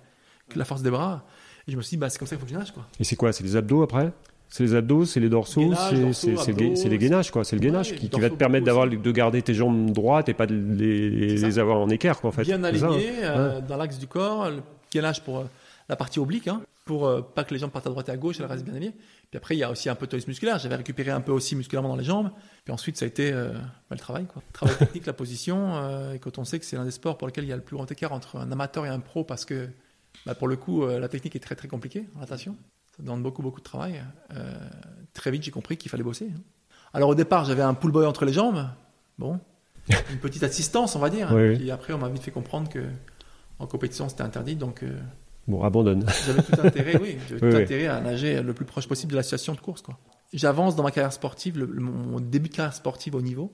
la 0.55 0.65
force 0.65 0.83
des 0.83 0.91
bras. 0.91 1.25
Et 1.67 1.73
je 1.73 1.77
me 1.77 1.83
suis 1.83 1.97
dit 1.97 1.97
bah 1.97 2.09
c'est 2.09 2.19
comme 2.19 2.29
ça 2.29 2.37
qu'il 2.37 2.41
faut 2.41 2.47
que 2.47 2.53
je 2.53 2.59
nage 2.59 2.73
quoi. 2.73 2.87
Et 2.99 3.05
c'est 3.05 3.17
quoi 3.17 3.33
C'est 3.33 3.45
les 3.45 3.57
abdos 3.57 3.83
après? 3.83 4.13
C'est 4.49 4.65
les 4.65 4.75
abdos, 4.75 5.05
c'est 5.05 5.21
les 5.21 5.29
dorsaux, 5.29 5.73
c'est 6.13 6.89
les 6.89 6.99
gainages 6.99 7.31
quoi. 7.31 7.45
C'est 7.45 7.55
le 7.55 7.63
gainage 7.63 7.95
qui, 7.95 8.09
va 8.21 8.31
te 8.31 8.35
permettre 8.35 8.67
d'avoir 8.67 8.89
de 8.89 9.13
garder 9.13 9.43
tes 9.43 9.55
jambes 9.55 9.93
droites 9.93 10.29
et 10.29 10.35
pas 10.35 10.47
de 10.47 10.55
les, 10.55 11.59
avoir 11.59 11.79
en 11.79 11.89
équerre 11.89 12.21
quoi 12.21 12.31
en 12.31 12.33
fait. 12.33 12.43
bien 12.43 12.61
ça, 12.61 12.67
hein. 12.67 12.69
aligné 12.69 13.13
dans 13.69 13.77
l'axe 13.77 13.99
du 13.99 14.09
corps, 14.09 14.51
le 14.51 14.63
gainage 14.91 15.23
pour 15.23 15.39
euh, 15.39 15.45
la 15.89 15.97
partie 15.97 16.19
oblique, 16.19 16.49
hein, 16.49 16.63
pour 16.91 17.07
euh, 17.07 17.21
pas 17.23 17.45
que 17.45 17.55
les 17.55 17.61
jambes 17.61 17.71
partent 17.71 17.87
à 17.87 17.91
droite 17.91 18.09
et 18.09 18.13
à 18.13 18.17
gauche, 18.17 18.41
elles 18.41 18.47
restent 18.47 18.65
bien 18.65 18.75
alignées. 18.75 18.97
Puis 19.31 19.37
après, 19.37 19.55
il 19.55 19.59
y 19.59 19.63
a 19.63 19.71
aussi 19.71 19.89
un 19.89 19.95
peu 19.95 20.07
de 20.07 20.11
tonus 20.11 20.27
musculaire. 20.27 20.59
J'avais 20.59 20.75
récupéré 20.75 21.13
un 21.13 21.21
peu 21.21 21.31
aussi 21.31 21.55
musculairement 21.55 21.91
dans 21.91 21.95
les 21.97 22.03
jambes. 22.05 22.31
Puis 22.65 22.73
ensuite, 22.73 22.97
ça 22.97 23.05
a 23.05 23.09
été 23.09 23.33
euh, 23.33 23.53
bah, 23.53 23.61
le 23.93 23.99
travail, 23.99 24.27
quoi. 24.27 24.43
Le 24.45 24.53
travail 24.53 24.77
technique, 24.77 25.07
la 25.07 25.13
position. 25.13 25.77
euh, 25.77 26.15
et 26.15 26.19
quand 26.19 26.39
on 26.39 26.45
sait 26.45 26.59
que 26.59 26.65
c'est 26.65 26.75
l'un 26.75 26.85
des 26.85 26.91
sports 26.91 27.17
pour 27.17 27.29
lequel 27.29 27.45
il 27.45 27.49
y 27.49 27.53
a 27.53 27.57
le 27.57 27.63
plus 27.63 27.77
grand 27.77 27.89
écart 27.93 28.13
entre 28.13 28.37
un 28.39 28.51
amateur 28.51 28.85
et 28.87 28.89
un 28.89 28.99
pro, 28.99 29.23
parce 29.23 29.45
que 29.45 29.69
bah, 30.27 30.35
pour 30.35 30.49
le 30.49 30.57
coup, 30.57 30.83
euh, 30.83 30.99
la 30.99 31.09
technique 31.09 31.37
est 31.37 31.41
très 31.41 31.55
très 31.55 31.69
compliquée 31.69 32.07
en 32.17 32.21
natation. 32.21 32.57
Ça 32.97 33.05
demande 33.05 33.23
beaucoup 33.23 33.43
beaucoup 33.43 33.61
de 33.61 33.65
travail. 33.65 34.03
Très 35.15 35.31
vite, 35.31 35.45
j'ai 35.45 35.53
compris 35.53 35.77
qu'il 35.77 35.91
fallait 35.93 36.03
bosser. 36.03 36.33
hein. 36.37 36.41
Alors 36.93 37.09
au 37.11 37.15
départ, 37.15 37.45
j'avais 37.45 37.63
un 37.63 37.75
pull 37.75 37.93
boy 37.93 38.05
entre 38.05 38.25
les 38.25 38.33
jambes. 38.33 38.67
Bon, 39.17 39.39
une 40.11 40.19
petite 40.19 40.43
assistance, 40.43 40.97
on 40.97 40.99
va 40.99 41.09
dire. 41.09 41.31
Oui, 41.33 41.51
oui. 41.51 41.57
Puis 41.57 41.71
après, 41.71 41.93
on 41.93 41.99
m'a 41.99 42.09
vite 42.09 42.23
fait 42.25 42.33
comprendre 42.33 42.69
que 42.69 42.83
en 43.61 43.67
compétition, 43.67 44.09
c'était 44.09 44.23
interdit. 44.23 44.57
Donc, 44.57 44.83
euh, 44.83 44.99
Bon, 45.49 45.63
abandonne. 45.65 46.07
j'avais 46.27 46.43
tout 46.43 46.61
intérêt, 46.63 46.99
oui, 47.01 47.17
j'avais 47.29 47.43
Oui, 47.45 47.51
tout 47.51 47.57
oui. 47.57 47.63
intérêt 47.63 47.87
à 47.87 48.01
nager 48.01 48.43
le 48.43 48.53
plus 48.55 48.65
proche 48.65 48.87
possible 48.87 49.13
de 49.13 49.17
la 49.17 49.23
situation 49.23 49.55
de 49.55 49.61
course. 49.61 49.83
Quoi. 49.83 49.99
J'avance 50.33 50.77
dans 50.77 50.83
ma 50.83 50.91
carrière 50.91 51.13
sportive, 51.13 51.59
le- 51.59 51.67
mon 51.67 52.21
début 52.21 52.49
de 52.49 52.55
carrière 52.55 52.75
sportive 52.75 53.15
au 53.15 53.23
niveau, 53.23 53.53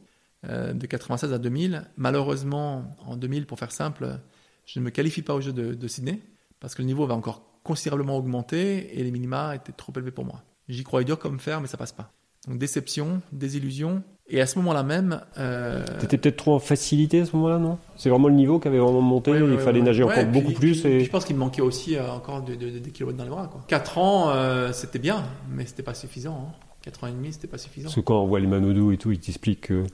euh, 0.49 0.73
de 0.75 0.87
96 0.87 1.33
à 1.33 1.39
2000. 1.39 1.85
Malheureusement, 1.97 2.91
en 3.07 3.17
2000, 3.17 3.47
pour 3.47 3.59
faire 3.59 3.73
simple, 3.73 4.19
je 4.67 4.79
ne 4.81 4.85
me 4.85 4.91
qualifie 4.91 5.23
pas 5.23 5.35
aux 5.35 5.41
Jeux 5.41 5.53
de, 5.53 5.75
de 5.75 5.89
Sydney 5.89 6.21
parce 6.61 6.75
que 6.75 6.83
le 6.83 6.87
niveau 6.87 7.07
va 7.07 7.15
encore 7.15 7.43
considérablement 7.63 8.17
augmenter 8.17 8.99
et 8.99 9.03
les 9.03 9.11
minima 9.11 9.55
étaient 9.57 9.73
trop 9.73 9.93
élevés 9.97 10.11
pour 10.11 10.25
moi. 10.25 10.43
J'y 10.69 10.85
croyais 10.85 11.05
dur 11.05 11.19
comme 11.19 11.39
fer, 11.41 11.61
mais 11.61 11.67
ça 11.69 11.77
passe 11.77 11.93
pas. 11.93 12.13
Donc 12.47 12.59
déception, 12.59 13.23
désillusion. 13.33 14.03
Et 14.29 14.41
à 14.41 14.47
ce 14.47 14.59
moment-là 14.59 14.83
même, 14.83 15.21
euh, 15.39 15.85
T'étais 16.01 16.19
peut-être 16.19 16.37
trop 16.37 16.55
en 16.55 16.59
facilité 16.59 17.21
à 17.21 17.27
ce 17.27 17.37
moment-là, 17.37 17.59
non? 17.59 17.79
C'est 17.97 18.09
vraiment 18.11 18.27
le 18.27 18.35
niveau 18.35 18.59
qui 18.59 18.67
avait 18.67 18.79
vraiment 18.81 19.01
monté. 19.01 19.31
Ouais, 19.31 19.41
ouais, 19.41 19.53
il 19.53 19.59
fallait 19.61 19.79
ouais. 19.79 19.85
nager 19.87 20.03
encore 20.03 20.25
beaucoup 20.27 20.53
plus. 20.53 20.81
puis- 20.81 20.91
et... 20.93 20.97
puis 20.97 21.05
je 21.05 21.11
pense 21.11 21.25
qu'il 21.25 21.37
me 21.37 21.41
manquait 21.41 21.63
aussi 21.63 21.95
euh, 21.97 22.11
encore 22.11 22.43
de- 22.43 22.57
de- 22.57 22.71
de- 22.71 22.79
des 22.81 22.91
kilomètres 22.91 23.19
dans 23.19 23.25
les 23.25 23.31
bras. 23.31 23.47
Quoi. 23.47 23.63
4 23.69 23.99
ans, 23.99 24.31
euh, 24.31 24.73
c'était 24.73 24.99
bien, 24.99 25.23
mais 25.51 25.65
c'était 25.65 25.85
pas 25.85 25.95
suffisant. 25.95 26.49
Hein. 26.51 26.53
4 26.83 27.05
ans 27.05 27.07
et 27.07 27.13
demi, 27.13 27.33
c'était 27.33 27.47
pas 27.47 27.59
suffisant. 27.59 27.85
Parce 27.87 27.95
que 27.95 28.01
quand 28.01 28.21
on 28.21 28.27
voit 28.27 28.41
les 28.41 28.49
Manodou 28.49 28.91
et 28.91 28.97
tout, 28.97 29.13
ils 29.13 29.21
t'expliquent 29.21 29.61
que. 29.69 29.85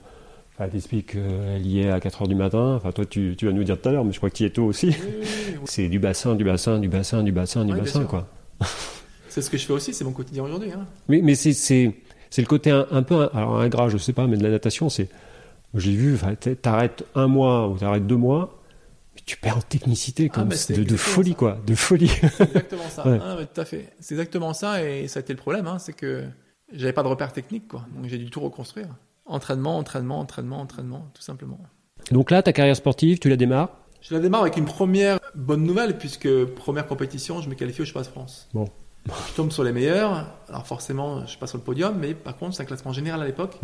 Enfin, 0.57 0.69
qu'elle 1.07 1.65
y 1.65 1.81
est 1.81 1.89
à 1.89 1.99
4h 1.99 2.27
du 2.27 2.35
matin. 2.35 2.75
Enfin, 2.75 2.91
toi, 2.91 3.05
tu, 3.05 3.35
tu 3.37 3.45
vas 3.47 3.51
nous 3.51 3.63
dire 3.63 3.79
tout 3.79 3.89
à 3.89 3.91
l'heure, 3.91 4.05
mais 4.05 4.11
je 4.13 4.17
crois 4.17 4.29
que 4.29 4.35
tu 4.35 4.43
y 4.43 4.45
es 4.45 4.51
tôt 4.51 4.65
aussi. 4.65 4.87
Oui, 4.87 4.95
oui, 4.99 5.09
oui, 5.21 5.27
oui. 5.53 5.59
C'est 5.65 5.87
du 5.89 5.97
bassin, 5.99 6.35
du 6.35 6.43
bassin, 6.43 6.77
du 6.79 6.87
bassin, 6.89 7.23
du 7.23 7.31
bassin, 7.31 7.65
du 7.65 7.73
bassin, 7.73 8.03
quoi. 8.05 8.27
C'est 9.29 9.41
ce 9.41 9.49
que 9.49 9.57
je 9.57 9.65
fais 9.65 9.73
aussi, 9.73 9.93
c'est 9.95 10.03
mon 10.03 10.11
quotidien 10.11 10.43
aujourd'hui. 10.43 10.71
Hein. 10.71 10.85
Mais, 11.07 11.21
mais 11.23 11.33
c'est, 11.33 11.53
c'est, 12.33 12.41
le 12.41 12.47
côté 12.47 12.71
un, 12.71 12.87
un 12.89 13.03
peu, 13.03 13.29
alors 13.33 13.59
ingrat, 13.59 13.89
je 13.89 13.97
sais 13.97 14.11
pas, 14.13 14.25
mais 14.25 14.37
de 14.37 14.43
la 14.43 14.49
natation, 14.49 14.89
c'est, 14.89 15.07
j'ai 15.75 15.91
vu, 15.93 16.17
t'arrêtes 16.61 17.05
un 17.13 17.27
mois 17.27 17.67
ou 17.67 17.77
t'arrêtes 17.77 18.07
deux 18.07 18.17
mois, 18.17 18.59
mais 19.13 19.21
tu 19.23 19.37
perds 19.37 19.57
en 19.57 19.61
technicité, 19.61 20.29
Ah, 20.31 20.35
comme 20.35 20.51
c'est 20.51 20.73
de, 20.73 20.97
folie, 20.97 21.31
ça. 21.31 21.35
quoi, 21.37 21.57
de 21.65 21.75
folie. 21.75 22.07
C'est 22.07 22.43
exactement 22.43 22.89
ça. 22.89 23.07
Ouais. 23.07 23.19
Ah, 23.21 23.37
tout 23.53 23.61
à 23.61 23.65
fait. 23.65 23.93
C'est 23.99 24.15
exactement 24.15 24.53
ça, 24.53 24.83
et 24.83 25.07
ça 25.07 25.19
a 25.19 25.21
été 25.21 25.31
le 25.31 25.37
problème, 25.37 25.67
hein, 25.67 25.77
c'est 25.77 25.93
que 25.93 26.23
j'avais 26.71 26.93
pas 26.93 27.03
de 27.03 27.07
repère 27.07 27.31
technique, 27.33 27.67
quoi. 27.67 27.85
Donc 27.95 28.07
j'ai 28.07 28.17
dû 28.17 28.29
tout 28.31 28.39
reconstruire. 28.41 28.87
Entraînement, 29.25 29.77
entraînement, 29.77 30.19
entraînement, 30.19 30.59
entraînement, 30.59 31.11
tout 31.13 31.21
simplement. 31.21 31.59
Donc 32.11 32.31
là, 32.31 32.41
ta 32.41 32.51
carrière 32.51 32.75
sportive, 32.75 33.19
tu 33.19 33.29
la 33.29 33.35
démarres? 33.37 33.69
Je 34.01 34.13
la 34.13 34.19
démarre 34.19 34.41
avec 34.41 34.57
une 34.57 34.65
première 34.65 35.19
bonne 35.35 35.63
nouvelle, 35.63 35.97
puisque 35.97 36.27
première 36.45 36.87
compétition, 36.87 37.41
je 37.41 37.49
me 37.49 37.55
qualifie 37.55 37.83
au 37.83 37.85
Championnat 37.85 38.07
de 38.07 38.11
France. 38.11 38.49
Bon. 38.53 38.67
Je 39.07 39.35
tombe 39.35 39.51
sur 39.51 39.63
les 39.65 39.73
meilleurs, 39.73 40.25
alors 40.47 40.65
forcément, 40.65 41.21
je 41.25 41.31
suis 41.31 41.37
pas 41.37 41.47
sur 41.47 41.57
le 41.57 41.63
podium, 41.63 41.97
mais 41.99 42.13
par 42.13 42.37
contre, 42.37 42.55
c'est 42.55 42.63
un 42.63 42.65
classement 42.65 42.93
général 42.93 43.21
à 43.21 43.25
l'époque, 43.25 43.59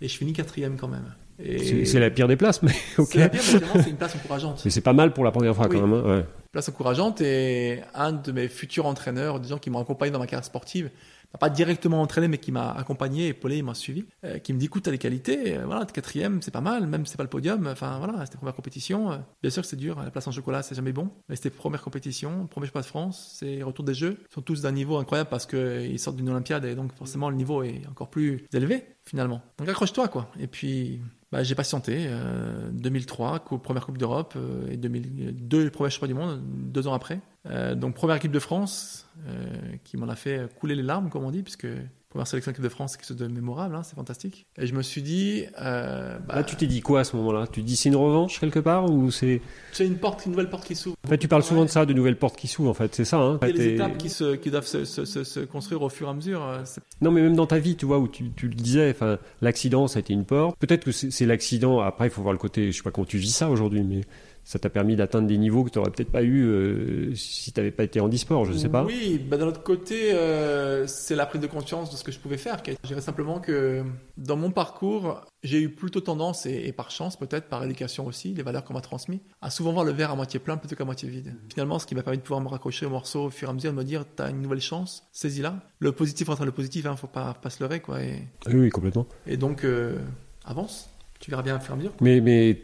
et 0.00 0.08
je 0.08 0.16
finis 0.16 0.32
quatrième 0.34 0.76
quand 0.76 0.88
même. 0.88 1.14
Et 1.42 1.86
C'est, 1.86 1.98
la 1.98 2.10
pire 2.10 2.28
des 2.28 2.36
places, 2.36 2.62
mais 2.62 2.72
ok. 2.98 3.08
C'est 3.10 3.18
la 3.18 3.28
pire, 3.30 3.40
c'est 3.42 3.88
une 3.90 3.96
place 3.96 4.14
encourageante. 4.14 4.60
Mais 4.64 4.70
c'est 4.70 4.82
pas 4.82 4.92
mal 4.92 5.12
pour 5.14 5.24
la 5.24 5.30
première 5.32 5.56
fois, 5.56 5.66
Oui. 5.68 5.78
quand 5.80 5.86
même. 5.86 5.98
hein, 6.04 6.16
ouais. 6.18 6.26
place 6.52 6.68
encourageante 6.68 7.20
et 7.22 7.80
un 7.94 8.12
de 8.12 8.32
mes 8.32 8.48
futurs 8.48 8.84
entraîneurs, 8.86 9.40
des 9.40 9.48
gens 9.48 9.58
qui 9.58 9.70
m'ont 9.70 9.80
accompagné 9.80 10.12
dans 10.12 10.18
ma 10.18 10.26
carrière 10.26 10.44
sportive, 10.44 10.90
pas 11.38 11.50
directement 11.50 12.02
entraîné 12.02 12.28
mais 12.28 12.38
qui 12.38 12.52
m'a 12.52 12.72
accompagné, 12.72 13.28
épaulé, 13.28 13.58
il 13.58 13.64
m'a 13.64 13.74
suivi, 13.74 14.04
euh, 14.24 14.38
qui 14.38 14.52
me 14.52 14.58
dit 14.58 14.66
écoute 14.66 14.84
t'as 14.84 14.90
des 14.90 14.98
qualités, 14.98 15.56
euh, 15.56 15.66
voilà 15.66 15.84
t'es 15.84 15.92
quatrième 15.92 16.42
c'est 16.42 16.50
pas 16.50 16.60
mal, 16.60 16.86
même 16.86 17.06
c'est 17.06 17.16
pas 17.16 17.22
le 17.22 17.28
podium, 17.28 17.66
enfin 17.66 17.98
voilà 17.98 18.24
c'était 18.26 18.38
première 18.38 18.54
compétition, 18.54 19.12
euh, 19.12 19.18
bien 19.42 19.50
sûr 19.50 19.62
que 19.62 19.68
c'est 19.68 19.76
dur, 19.76 20.00
la 20.02 20.10
place 20.10 20.26
en 20.26 20.32
chocolat 20.32 20.62
c'est 20.62 20.74
jamais 20.74 20.92
bon, 20.92 21.10
mais 21.28 21.36
c'était 21.36 21.50
première 21.50 21.82
compétition, 21.82 22.46
premier 22.46 22.66
championnat 22.66 22.82
de 22.82 22.88
France, 22.88 23.36
c'est 23.38 23.62
retour 23.62 23.84
des 23.84 23.94
jeux, 23.94 24.18
ils 24.30 24.34
sont 24.34 24.42
tous 24.42 24.62
d'un 24.62 24.72
niveau 24.72 24.98
incroyable 24.98 25.30
parce 25.30 25.46
qu'ils 25.46 25.98
sortent 25.98 26.16
d'une 26.16 26.28
Olympiade 26.28 26.64
et 26.64 26.74
donc 26.74 26.92
forcément 26.94 27.30
le 27.30 27.36
niveau 27.36 27.62
est 27.62 27.82
encore 27.88 28.10
plus 28.10 28.46
élevé 28.52 28.84
finalement. 29.04 29.42
Donc 29.58 29.68
accroche-toi 29.68 30.08
quoi. 30.08 30.30
Et 30.38 30.46
puis 30.46 31.00
bah, 31.32 31.42
j'ai 31.42 31.54
patienté. 31.54 32.04
euh, 32.08 32.70
2003, 32.72 33.40
cou- 33.40 33.58
première 33.58 33.84
Coupe 33.86 33.98
d'Europe 33.98 34.34
euh, 34.36 34.68
et 34.70 34.76
2002, 34.76 35.70
premier 35.70 35.90
championnat 35.90 36.14
du 36.14 36.20
monde, 36.20 36.42
deux 36.72 36.86
ans 36.86 36.94
après. 36.94 37.20
Euh, 37.46 37.74
donc 37.74 37.94
première 37.94 38.16
équipe 38.16 38.30
de 38.32 38.38
France 38.38 39.08
euh, 39.26 39.50
qui 39.84 39.96
m'en 39.96 40.08
a 40.08 40.14
fait 40.14 40.52
couler 40.60 40.74
les 40.76 40.82
larmes, 40.82 41.08
comme 41.10 41.24
on 41.24 41.30
dit, 41.30 41.42
puisque 41.42 41.66
première 42.12 42.26
sélection 42.26 42.52
équipe 42.52 42.62
de 42.64 42.68
France, 42.68 42.96
quelque 42.96 43.06
chose 43.08 43.16
de 43.16 43.26
mémorable, 43.26 43.74
hein, 43.74 43.82
c'est 43.82 43.94
fantastique. 43.96 44.46
Et 44.58 44.66
je 44.66 44.74
me 44.74 44.82
suis 44.82 45.02
dit, 45.02 45.44
euh, 45.60 46.18
bah, 46.28 46.36
Là, 46.36 46.44
tu 46.44 46.56
t'es 46.56 46.66
dit 46.66 46.80
quoi 46.80 47.00
à 47.00 47.04
ce 47.04 47.16
moment-là? 47.16 47.46
Tu 47.50 47.62
dis 47.62 47.74
c'est 47.76 47.88
une 47.88 47.96
revanche 47.96 48.38
quelque 48.38 48.58
part 48.60 48.90
ou 48.90 49.10
c'est 49.10 49.40
c'est 49.72 49.86
une 49.86 49.96
porte, 49.96 50.24
une 50.26 50.32
nouvelle 50.32 50.50
porte 50.50 50.64
qui 50.66 50.74
s'ouvre. 50.76 50.96
En 51.04 51.08
fait, 51.08 51.18
tu 51.18 51.26
parles 51.28 51.42
souvent 51.42 51.64
de 51.64 51.70
ça, 51.70 51.86
de 51.86 51.92
nouvelles 51.92 52.18
portes 52.18 52.36
qui 52.36 52.46
s'ouvrent. 52.48 52.70
En 52.70 52.74
fait, 52.74 52.94
c'est 52.94 53.04
ça. 53.04 53.18
Hein. 53.18 53.38
A 53.42 53.48
les 53.48 53.68
étapes 53.74 53.96
qui, 53.98 54.08
se, 54.10 54.36
qui 54.36 54.50
doivent 54.50 54.66
se, 54.66 54.84
se- 54.84 55.04
se- 55.04 55.24
se 55.24 55.40
construire 55.40 55.82
au 55.82 55.88
fur 55.88 56.06
et 56.06 56.10
à 56.10 56.14
mesure. 56.14 56.42
euh, 56.44 56.62
Non, 57.00 57.10
mais 57.10 57.22
même 57.22 57.34
dans 57.34 57.46
ta 57.46 57.58
vie, 57.58 57.76
tu 57.76 57.86
vois, 57.86 57.98
où 57.98 58.06
tu, 58.08 58.30
tu 58.36 58.46
le 58.48 58.54
disais, 58.54 58.90
enfin, 58.90 59.18
l'accident, 59.40 59.88
ça 59.88 59.98
a 59.98 60.00
été 60.00 60.12
une 60.12 60.24
porte. 60.24 60.56
Peut-être 60.58 60.84
que 60.84 60.92
c'est 60.92 61.10
c'est 61.10 61.26
l'accident. 61.26 61.80
Après, 61.80 62.06
il 62.06 62.10
faut 62.10 62.22
voir 62.22 62.32
le 62.32 62.38
côté. 62.38 62.70
Je 62.70 62.76
sais 62.76 62.82
pas 62.82 62.90
comment 62.90 63.06
tu 63.06 63.18
vis 63.18 63.32
ça 63.34 63.48
aujourd'hui, 63.50 63.82
mais 63.82 64.02
ça 64.44 64.58
t'a 64.58 64.68
permis 64.70 64.96
d'atteindre 64.96 65.28
des 65.28 65.38
niveaux 65.38 65.62
que 65.64 65.70
tu 65.70 65.78
n'aurais 65.78 65.90
peut-être 65.92 66.10
pas 66.10 66.22
eu 66.22 66.44
euh, 66.44 67.14
si 67.14 67.52
tu 67.52 67.60
n'avais 67.60 67.70
pas 67.70 67.84
été 67.84 68.00
en 68.00 68.08
e-sport. 68.08 68.44
Je 68.44 68.52
sais 68.54 68.68
pas. 68.68 68.84
Oui, 68.84 69.18
bah 69.24 69.36
d'un 69.36 69.46
autre 69.46 69.62
côté, 69.62 70.12
euh, 70.12 70.86
c'est 70.86 71.14
la 71.14 71.26
prise 71.26 71.40
de 71.40 71.46
conscience 71.46 71.90
de 71.90 71.96
ce 71.96 72.02
que 72.04 72.10
je 72.12 72.18
pouvais 72.18 72.36
faire. 72.38 72.60
Je 72.66 72.88
dirais 72.88 73.00
simplement 73.00 73.38
que 73.40 73.84
dans 74.16 74.36
mon 74.36 74.50
parcours, 74.50 75.20
j'ai 75.44 75.60
eu 75.60 75.68
plutôt 75.68 76.00
tendance, 76.00 76.46
et, 76.46 76.66
et 76.66 76.72
par 76.72 76.90
chance 76.90 77.16
peut-être, 77.16 77.48
par 77.48 77.62
éducation 77.64 78.06
aussi, 78.06 78.34
les 78.34 78.42
valeurs 78.42 78.64
qu'on 78.64 78.74
m'a 78.74 78.80
transmises, 78.80 79.20
à 79.40 79.50
souvent 79.50 79.72
voir 79.72 79.84
le 79.84 79.92
verre 79.92 80.10
à 80.10 80.16
moitié 80.16 80.40
plein 80.40 80.56
plutôt 80.56 80.74
qu'à 80.76 80.84
moitié 80.84 81.08
vide. 81.08 81.34
Finalement, 81.50 81.78
ce 81.78 81.86
qui 81.86 81.94
m'a 81.94 82.02
permis 82.02 82.18
de 82.18 82.22
pouvoir 82.22 82.40
me 82.40 82.48
raccrocher 82.48 82.86
au 82.86 82.90
morceau 82.90 83.24
au 83.26 83.30
fur 83.30 83.48
et 83.48 83.50
à 83.50 83.54
mesure, 83.54 83.72
de 83.72 83.76
me 83.76 83.84
dire, 83.84 84.04
t'as 84.16 84.30
une 84.30 84.40
nouvelle 84.42 84.60
chance, 84.60 85.04
saisis-la. 85.12 85.54
Le 85.78 85.92
positif 85.92 86.28
entre 86.28 86.44
le 86.44 86.52
positif, 86.52 86.86
hein, 86.86 86.96
faut 86.96 87.06
pas, 87.06 87.34
pas 87.34 87.50
se 87.50 87.62
leurrer, 87.62 87.80
quoi. 87.80 88.02
Et, 88.02 88.22
Oui, 88.48 88.54
oui, 88.54 88.70
complètement. 88.70 89.06
et 89.26 89.36
donc, 89.36 89.64
euh, 89.64 89.98
avance. 90.44 90.88
Tu 91.20 91.30
verras 91.30 91.42
bien 91.42 91.56
au 91.56 91.60
fur 91.60 91.70
et 91.70 91.74
à 91.74 91.76
mesure. 91.76 91.92
Mais, 92.00 92.20
mais 92.20 92.60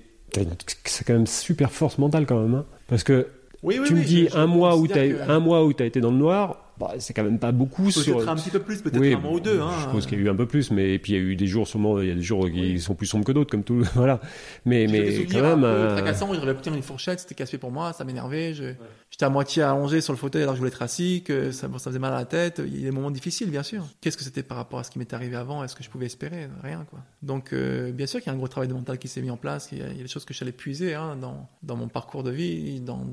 c'est 0.85 1.05
quand 1.07 1.13
même 1.15 1.27
super 1.27 1.71
force 1.71 1.99
mentale 1.99 2.27
quand 2.27 2.41
même. 2.41 2.55
hein. 2.55 2.65
Parce 2.89 3.03
que 3.05 3.29
Oui, 3.63 3.79
oui, 3.81 3.87
tu 3.89 3.95
me 3.95 4.03
dis 4.05 4.27
je- 4.27 4.31
je 4.33 4.37
un 4.37 4.47
mois 4.47 4.77
où 4.77 4.87
t'as 4.87 5.07
que- 5.09 5.29
un 5.31 5.41
mois 5.41 5.65
où 5.65 5.73
t'as 5.73 5.85
été 5.87 6.01
dans 6.01 6.11
le 6.11 6.17
noir, 6.17 6.65
bah, 6.79 6.93
c'est 7.01 7.13
quand 7.13 7.25
même 7.25 7.41
pas 7.41 7.51
beaucoup 7.51 7.91
sur. 7.91 8.17
Peut-être 8.19 8.29
un 8.29 8.37
petit 8.37 8.51
peu 8.51 8.61
plus, 8.61 8.81
peut-être 8.83 9.01
Oui, 9.01 9.13
un 9.13 9.19
mois 9.19 9.33
ou 9.33 9.41
deux. 9.41 9.61
Hein. 9.61 9.71
Je 9.81 9.87
pense 9.91 10.07
qu'il 10.07 10.17
y 10.19 10.21
a 10.21 10.25
eu 10.25 10.29
un 10.29 10.37
peu 10.37 10.47
plus, 10.47 10.71
mais 10.71 10.95
et 10.95 10.99
puis 11.01 11.13
il 11.13 11.17
y 11.17 11.19
a 11.19 11.23
eu 11.23 11.35
des 11.35 11.49
jours 11.49 11.67
sûrement, 11.67 12.01
il 12.01 12.07
y 12.07 12.11
a 12.13 12.15
des 12.15 12.23
jours 12.23 12.45
qui 12.49 12.61
Oui. 12.61 12.81
sont 12.81 12.95
plus 12.95 13.07
sombres 13.07 13.25
que 13.25 13.33
d'autres, 13.33 13.51
comme 13.51 13.65
tout. 13.65 13.83
Voilà. 13.97 14.21
Mais 14.65 14.87
mais 14.89 15.25
quand 15.25 15.43
même. 15.43 15.53
un 15.53 15.59
peu 15.59 15.67
euh, 15.67 15.97
tracassants, 15.97 16.33
j'aurais 16.35 16.55
pu 16.55 16.63
tenir 16.63 16.77
une 16.77 16.83
fourchette, 16.85 17.19
c'était 17.21 17.35
casse 17.35 17.51
pour 17.57 17.73
moi, 17.73 17.93
ça 17.93 18.05
m'énervait. 18.05 18.55
Je... 18.55 18.75
J'étais 19.11 19.25
à 19.25 19.31
moitié 19.31 19.63
allongé 19.63 20.01
sur 20.01 20.13
le 20.13 20.19
fauteuil 20.19 20.43
alors 20.43 20.55
que 20.55 20.57
je 20.57 20.61
voulais 20.61 20.71
être 20.71 20.83
assis, 20.83 21.23
que 21.25 21.51
ça, 21.51 21.69
ça 21.79 21.91
faisait 21.91 21.99
mal 21.99 22.13
à 22.13 22.19
la 22.19 22.25
tête. 22.25 22.61
Il 22.65 22.77
y 22.77 22.83
a 22.83 22.85
des 22.85 22.91
moments 22.91 23.11
difficiles, 23.11 23.51
bien 23.51 23.63
sûr. 23.63 23.87
Qu'est-ce 24.01 24.17
que 24.17 24.23
c'était 24.23 24.43
par 24.43 24.57
rapport 24.57 24.79
à 24.79 24.85
ce 24.85 24.91
qui 24.91 24.99
m'était 24.99 25.15
arrivé 25.15 25.37
avant? 25.37 25.65
Est-ce 25.65 25.75
que 25.75 25.83
je 25.83 25.89
pouvais 25.89 26.07
espérer? 26.07 26.49
Rien, 26.63 26.85
quoi. 26.89 27.01
Donc, 27.23 27.53
euh, 27.53 27.91
bien 27.91 28.07
sûr 28.07 28.21
qu'il 28.21 28.29
y 28.29 28.31
a 28.31 28.35
un 28.35 28.39
gros 28.39 28.49
travail 28.49 28.69
de 28.69 28.75
mental 28.75 28.99
qui 28.99 29.09
s'est 29.09 29.23
mis 29.23 29.31
en 29.31 29.37
place. 29.37 29.71
Il 29.73 29.79
y 29.79 29.83
a, 29.83 29.89
des 29.89 30.09
choses 30.09 30.25
que 30.25 30.35
allé 30.43 30.53
puiser 30.53 30.95
hein, 30.95 31.17
dans, 31.17 31.49
dans 31.63 31.77
mon 31.77 31.89
parcours 31.89 32.23
de 32.23 32.31
vie, 32.31 32.81
dans, 32.81 33.05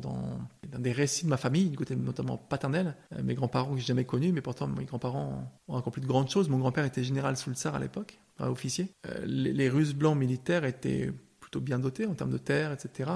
des 0.77 0.91
récits 0.91 1.25
de 1.25 1.29
ma 1.29 1.37
famille, 1.37 1.69
du 1.69 1.77
côté 1.77 1.95
notamment 1.95 2.37
paternel. 2.37 2.95
Euh, 3.13 3.23
mes 3.23 3.33
grands-parents 3.33 3.73
que 3.73 3.79
j'ai 3.79 3.87
jamais 3.87 4.05
connus, 4.05 4.31
mais 4.31 4.41
pourtant 4.41 4.67
mes 4.67 4.85
grands-parents 4.85 5.51
ont 5.67 5.77
accompli 5.77 6.01
de 6.01 6.07
grandes 6.07 6.29
choses. 6.29 6.49
Mon 6.49 6.59
grand-père 6.59 6.85
était 6.85 7.03
général 7.03 7.37
sous 7.37 7.49
le 7.49 7.55
Tsar 7.55 7.75
à 7.75 7.79
l'époque, 7.79 8.19
officier. 8.39 8.89
Euh, 9.07 9.25
les 9.25 9.69
Russes 9.69 9.93
blancs 9.93 10.17
militaires 10.17 10.65
étaient 10.65 11.11
plutôt 11.55 11.63
bien 11.65 11.79
doté 11.79 12.05
en 12.05 12.13
termes 12.13 12.31
de 12.31 12.37
terre, 12.37 12.71
etc. 12.73 13.09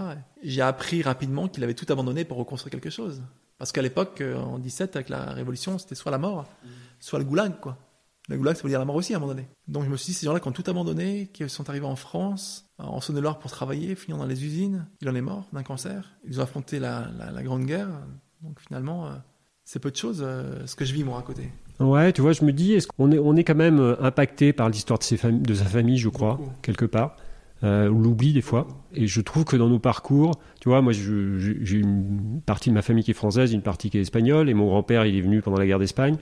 J'ai 0.44 0.62
appris 0.62 1.02
rapidement 1.02 1.48
qu'il 1.50 1.64
avait 1.64 1.74
tout 1.74 1.86
abandonné 1.92 2.24
pour 2.24 2.38
reconstruire 2.38 2.72
quelque 2.72 2.90
chose. 2.90 3.22
Parce 3.58 3.72
qu'à 3.74 3.82
l'époque, 3.82 4.22
euh, 4.22 4.38
en 4.38 4.58
17, 4.60 4.96
avec 4.96 5.10
la 5.10 5.32
révolution, 5.34 5.78
c'était 5.78 5.96
soit 5.96 6.12
la 6.12 6.18
mort, 6.18 6.46
soit 7.02 7.20
le 7.20 7.26
goulag, 7.26 7.60
quoi. 7.60 7.78
Le 8.30 8.38
goulag, 8.38 8.56
ça 8.56 8.64
veut 8.64 8.70
dire 8.70 8.80
la 8.80 8.86
mort 8.86 8.96
aussi 8.96 9.14
à 9.14 9.18
un 9.18 9.20
moment 9.20 9.34
donné. 9.34 9.48
Donc 9.68 9.84
je 9.84 9.90
me 9.90 9.98
suis 9.98 10.12
dit, 10.12 10.14
ces 10.14 10.26
gens-là 10.28 10.40
qui 10.40 10.48
ont 10.48 10.52
tout 10.54 10.64
abandonné, 10.68 11.30
qui 11.34 11.50
sont 11.50 11.68
arrivés 11.70 11.86
en 11.88 11.96
France, 11.98 12.70
en 12.78 13.02
Saône-et-Loire 13.02 13.40
pour 13.40 13.52
travailler, 13.52 13.96
finir 13.96 14.18
dans 14.18 14.26
les 14.28 14.46
usines, 14.46 14.86
il 15.02 15.10
en 15.10 15.16
est 15.16 15.22
mort 15.22 15.48
d'un 15.52 15.64
cancer. 15.64 16.12
Ils 16.26 16.40
ont 16.40 16.44
affronté 16.44 16.80
la, 16.80 17.10
la- 17.18 17.32
la 17.32 17.44
Grande 17.44 17.66
Guerre. 17.66 17.90
Donc 18.42 18.60
finalement, 18.62 19.08
euh, 19.08 19.10
c'est 19.66 19.80
peu 19.80 19.92
de 19.92 19.96
choses 19.98 20.22
euh, 20.24 20.66
ce 20.68 20.76
que 20.76 20.86
je 20.86 20.94
vis 20.94 21.04
moi 21.04 21.20
à 21.20 21.24
côté. 21.24 21.52
Ouais, 21.80 22.14
tu 22.14 22.22
vois, 22.22 22.32
je 22.34 22.46
me 22.46 22.54
dis, 22.54 22.74
est-ce 22.74 22.88
qu'on 22.88 23.12
est, 23.12 23.20
on 23.20 23.36
est 23.36 23.44
quand 23.44 23.56
même 23.56 23.80
euh, 23.80 24.02
impacté 24.02 24.54
par 24.54 24.70
l'histoire 24.70 25.00
de, 25.00 25.04
ses 25.04 25.18
fami- 25.18 25.42
de 25.42 25.54
sa 25.56 25.66
famille, 25.66 25.98
je 25.98 26.10
crois, 26.10 26.36
Beaucoup. 26.36 26.52
quelque 26.62 26.86
part. 26.86 27.16
Euh, 27.64 27.90
on 27.90 28.00
l'oublie 28.00 28.34
des 28.34 28.42
fois. 28.42 28.68
Et 28.94 29.08
je 29.08 29.22
trouve 29.22 29.44
que 29.46 29.58
dans 29.58 29.68
nos 29.70 29.80
parcours, 29.80 30.32
tu 30.62 30.70
vois, 30.70 30.82
moi, 30.82 30.94
j'ai 30.94 31.78
une 31.78 32.42
partie 32.46 32.70
de 32.70 32.76
ma 32.76 32.82
famille 32.82 33.04
qui 33.04 33.12
est 33.12 33.16
française, 33.16 33.52
une 33.54 33.62
partie 33.62 33.90
qui 33.90 33.98
est 33.98 34.02
espagnole, 34.02 34.50
et 34.50 34.54
mon 34.54 34.68
grand-père, 34.68 35.06
il 35.06 35.16
est 35.18 35.22
venu 35.22 35.42
pendant 35.42 35.58
la 35.58 35.66
guerre 35.66 35.80
d'Espagne. 35.80 36.18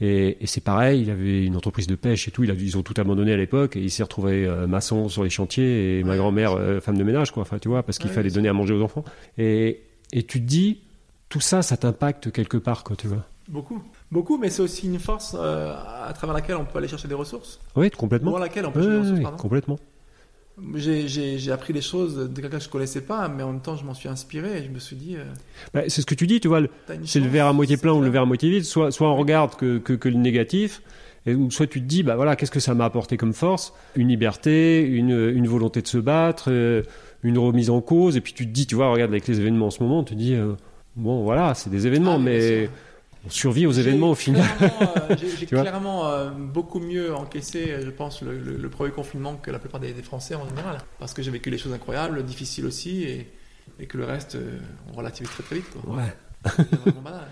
Et, 0.00 0.42
et 0.42 0.46
c'est 0.48 0.60
pareil, 0.60 1.02
il 1.02 1.10
avait 1.10 1.44
une 1.46 1.54
entreprise 1.54 1.86
de 1.86 1.94
pêche 1.94 2.26
et 2.26 2.32
tout, 2.32 2.42
il 2.42 2.50
a, 2.50 2.54
ils 2.54 2.76
ont 2.76 2.82
tout 2.82 2.94
abandonné 3.00 3.32
à 3.32 3.36
l'époque, 3.36 3.76
et 3.76 3.80
il 3.80 3.90
s'est 3.90 4.02
retrouvé 4.02 4.44
euh, 4.44 4.66
maçon 4.66 5.08
sur 5.08 5.22
les 5.22 5.30
chantiers, 5.30 6.00
et 6.00 6.02
ma 6.04 6.16
grand-mère 6.16 6.54
euh, 6.54 6.80
femme 6.80 6.98
de 6.98 7.04
ménage, 7.04 7.30
quoi, 7.30 7.42
enfin, 7.42 7.58
tu 7.60 7.68
vois, 7.68 7.84
parce 7.84 7.98
qu'il 7.98 8.10
Ouais, 8.10 8.16
fallait 8.16 8.30
donner 8.30 8.48
à 8.48 8.52
manger 8.52 8.74
aux 8.74 8.82
enfants. 8.82 9.04
Et, 9.38 9.82
et 10.12 10.24
tu 10.24 10.40
te 10.40 10.46
dis, 10.46 10.80
tout 11.28 11.40
ça, 11.40 11.62
ça 11.62 11.76
t'impacte 11.76 12.32
quelque 12.32 12.56
part, 12.56 12.82
quoi, 12.82 12.96
tu 12.96 13.06
vois. 13.06 13.24
Beaucoup. 13.48 13.80
Beaucoup, 14.10 14.36
mais 14.36 14.50
c'est 14.50 14.62
aussi 14.62 14.86
une 14.88 14.98
force 14.98 15.36
euh, 15.38 15.72
à 15.76 16.12
travers 16.12 16.34
laquelle 16.34 16.56
on 16.56 16.64
peut 16.64 16.78
aller 16.78 16.88
chercher 16.88 17.06
des 17.08 17.14
ressources. 17.14 17.60
Oui, 17.76 17.90
complètement. 17.90 18.30
Pour 18.32 18.40
laquelle 18.40 18.66
on 18.66 18.72
peut 18.72 18.80
chercher 18.82 18.96
des 18.96 19.00
ressources, 19.02 19.20
pardon. 19.22 19.36
complètement. 19.36 19.78
J'ai- 20.76 21.50
appris 21.50 21.72
des 21.72 21.80
choses 21.80 22.16
de 22.32 22.40
quelqu'un 22.40 22.58
que 22.58 22.64
je 22.64 22.68
connaissais 22.68 23.00
pas, 23.00 23.28
mais 23.28 23.42
en 23.42 23.52
même 23.52 23.60
temps, 23.60 23.76
je 23.76 23.84
m'en 23.84 23.94
suis 23.94 24.08
inspiré 24.08 24.58
et 24.58 24.64
je 24.64 24.70
me 24.70 24.78
suis 24.78 24.94
dit, 24.96 25.16
euh, 25.16 25.24
Bah, 25.72 25.82
c'est 25.88 26.00
ce 26.00 26.06
que 26.06 26.14
tu 26.14 26.26
dis, 26.26 26.38
tu 26.40 26.48
vois, 26.48 26.60
c'est 27.04 27.20
le 27.20 27.28
verre 27.28 27.46
à 27.46 27.52
moitié 27.52 27.76
plein 27.76 27.92
ou 27.92 28.00
le 28.00 28.08
verre 28.10 28.22
à 28.22 28.26
moitié 28.26 28.50
vide. 28.50 28.64
Soit, 28.64 28.92
soit 28.92 29.08
on 29.10 29.16
regarde 29.16 29.56
que, 29.56 29.78
que, 29.78 29.92
que 29.92 30.08
le 30.08 30.16
négatif, 30.16 30.80
et, 31.26 31.34
ou 31.34 31.50
soit 31.50 31.66
tu 31.66 31.80
te 31.80 31.86
dis, 31.86 32.02
bah 32.04 32.14
voilà, 32.16 32.36
qu'est-ce 32.36 32.50
que 32.52 32.60
ça 32.60 32.74
m'a 32.74 32.84
apporté 32.84 33.16
comme 33.16 33.32
force? 33.32 33.72
Une 33.96 34.08
liberté, 34.08 34.82
une, 34.82 35.10
une 35.34 35.48
volonté 35.48 35.82
de 35.82 35.88
se 35.88 35.98
battre, 35.98 36.46
euh, 36.48 36.82
une 37.24 37.38
remise 37.38 37.70
en 37.70 37.80
cause, 37.80 38.16
et 38.16 38.20
puis 38.20 38.32
tu 38.32 38.46
te 38.46 38.52
dis, 38.52 38.66
tu 38.66 38.74
vois, 38.76 38.92
regarde 38.92 39.10
avec 39.10 39.26
les 39.26 39.40
événements 39.40 39.66
en 39.66 39.70
ce 39.70 39.82
moment, 39.82 40.04
tu 40.04 40.14
te 40.14 40.18
dis, 40.20 40.34
euh, 40.34 40.52
bon 40.94 41.24
voilà, 41.24 41.54
c'est 41.54 41.70
des 41.70 41.86
événements, 41.88 42.16
Ah, 42.16 42.18
mais. 42.22 42.68
On 43.26 43.30
survit 43.30 43.66
aux 43.66 43.72
événements 43.72 44.10
au 44.10 44.14
final. 44.14 44.44
euh, 44.62 45.16
J'ai 45.38 45.46
clairement 45.46 46.08
euh, 46.08 46.30
beaucoup 46.30 46.80
mieux 46.80 47.14
encaissé, 47.14 47.70
euh, 47.70 47.82
je 47.84 47.90
pense, 47.90 48.22
le, 48.22 48.38
le- 48.38 48.56
le 48.56 48.68
premier 48.70 48.90
confinement 48.90 49.36
que 49.36 49.50
la 49.50 49.58
plupart 49.58 49.80
des, 49.80 49.92
des 49.92 50.02
Français 50.02 50.34
en 50.34 50.46
général. 50.48 50.78
Parce 50.98 51.14
que 51.14 51.22
j'ai 51.22 51.30
vécu 51.30 51.50
des 51.50 51.58
choses 51.58 51.72
incroyables, 51.72 52.22
difficiles 52.24 52.66
aussi, 52.66 53.02
et, 53.04 53.32
et 53.78 53.86
que 53.86 53.96
le 53.96 54.04
reste, 54.04 54.34
euh, 54.34 54.58
on 54.92 54.96
relativise 54.96 55.30
très 55.32 55.42
très 55.42 55.56
vite. 55.56 55.66
Quoi. 55.70 55.96
Ouais. 55.96 56.14
C'est 56.56 56.74
vraiment 56.80 57.00
banal. 57.02 57.28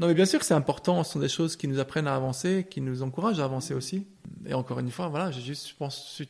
Non, 0.00 0.06
mais 0.08 0.14
bien 0.14 0.26
sûr 0.26 0.38
que 0.40 0.44
c'est 0.46 0.54
important. 0.54 1.02
Ce 1.04 1.12
sont 1.12 1.20
des 1.20 1.28
choses 1.28 1.56
qui 1.56 1.68
nous 1.68 1.78
apprennent 1.78 2.08
à 2.08 2.14
avancer, 2.16 2.66
qui 2.68 2.80
nous 2.80 3.02
encouragent 3.02 3.38
à 3.40 3.44
avancer 3.44 3.74
aussi. 3.74 4.06
Et 4.46 4.54
encore 4.54 4.78
une 4.80 4.90
fois, 4.90 5.08
voilà, 5.08 5.30
j'ai 5.30 5.40
juste, 5.40 5.68
je 5.68 5.74
pense, 5.74 6.20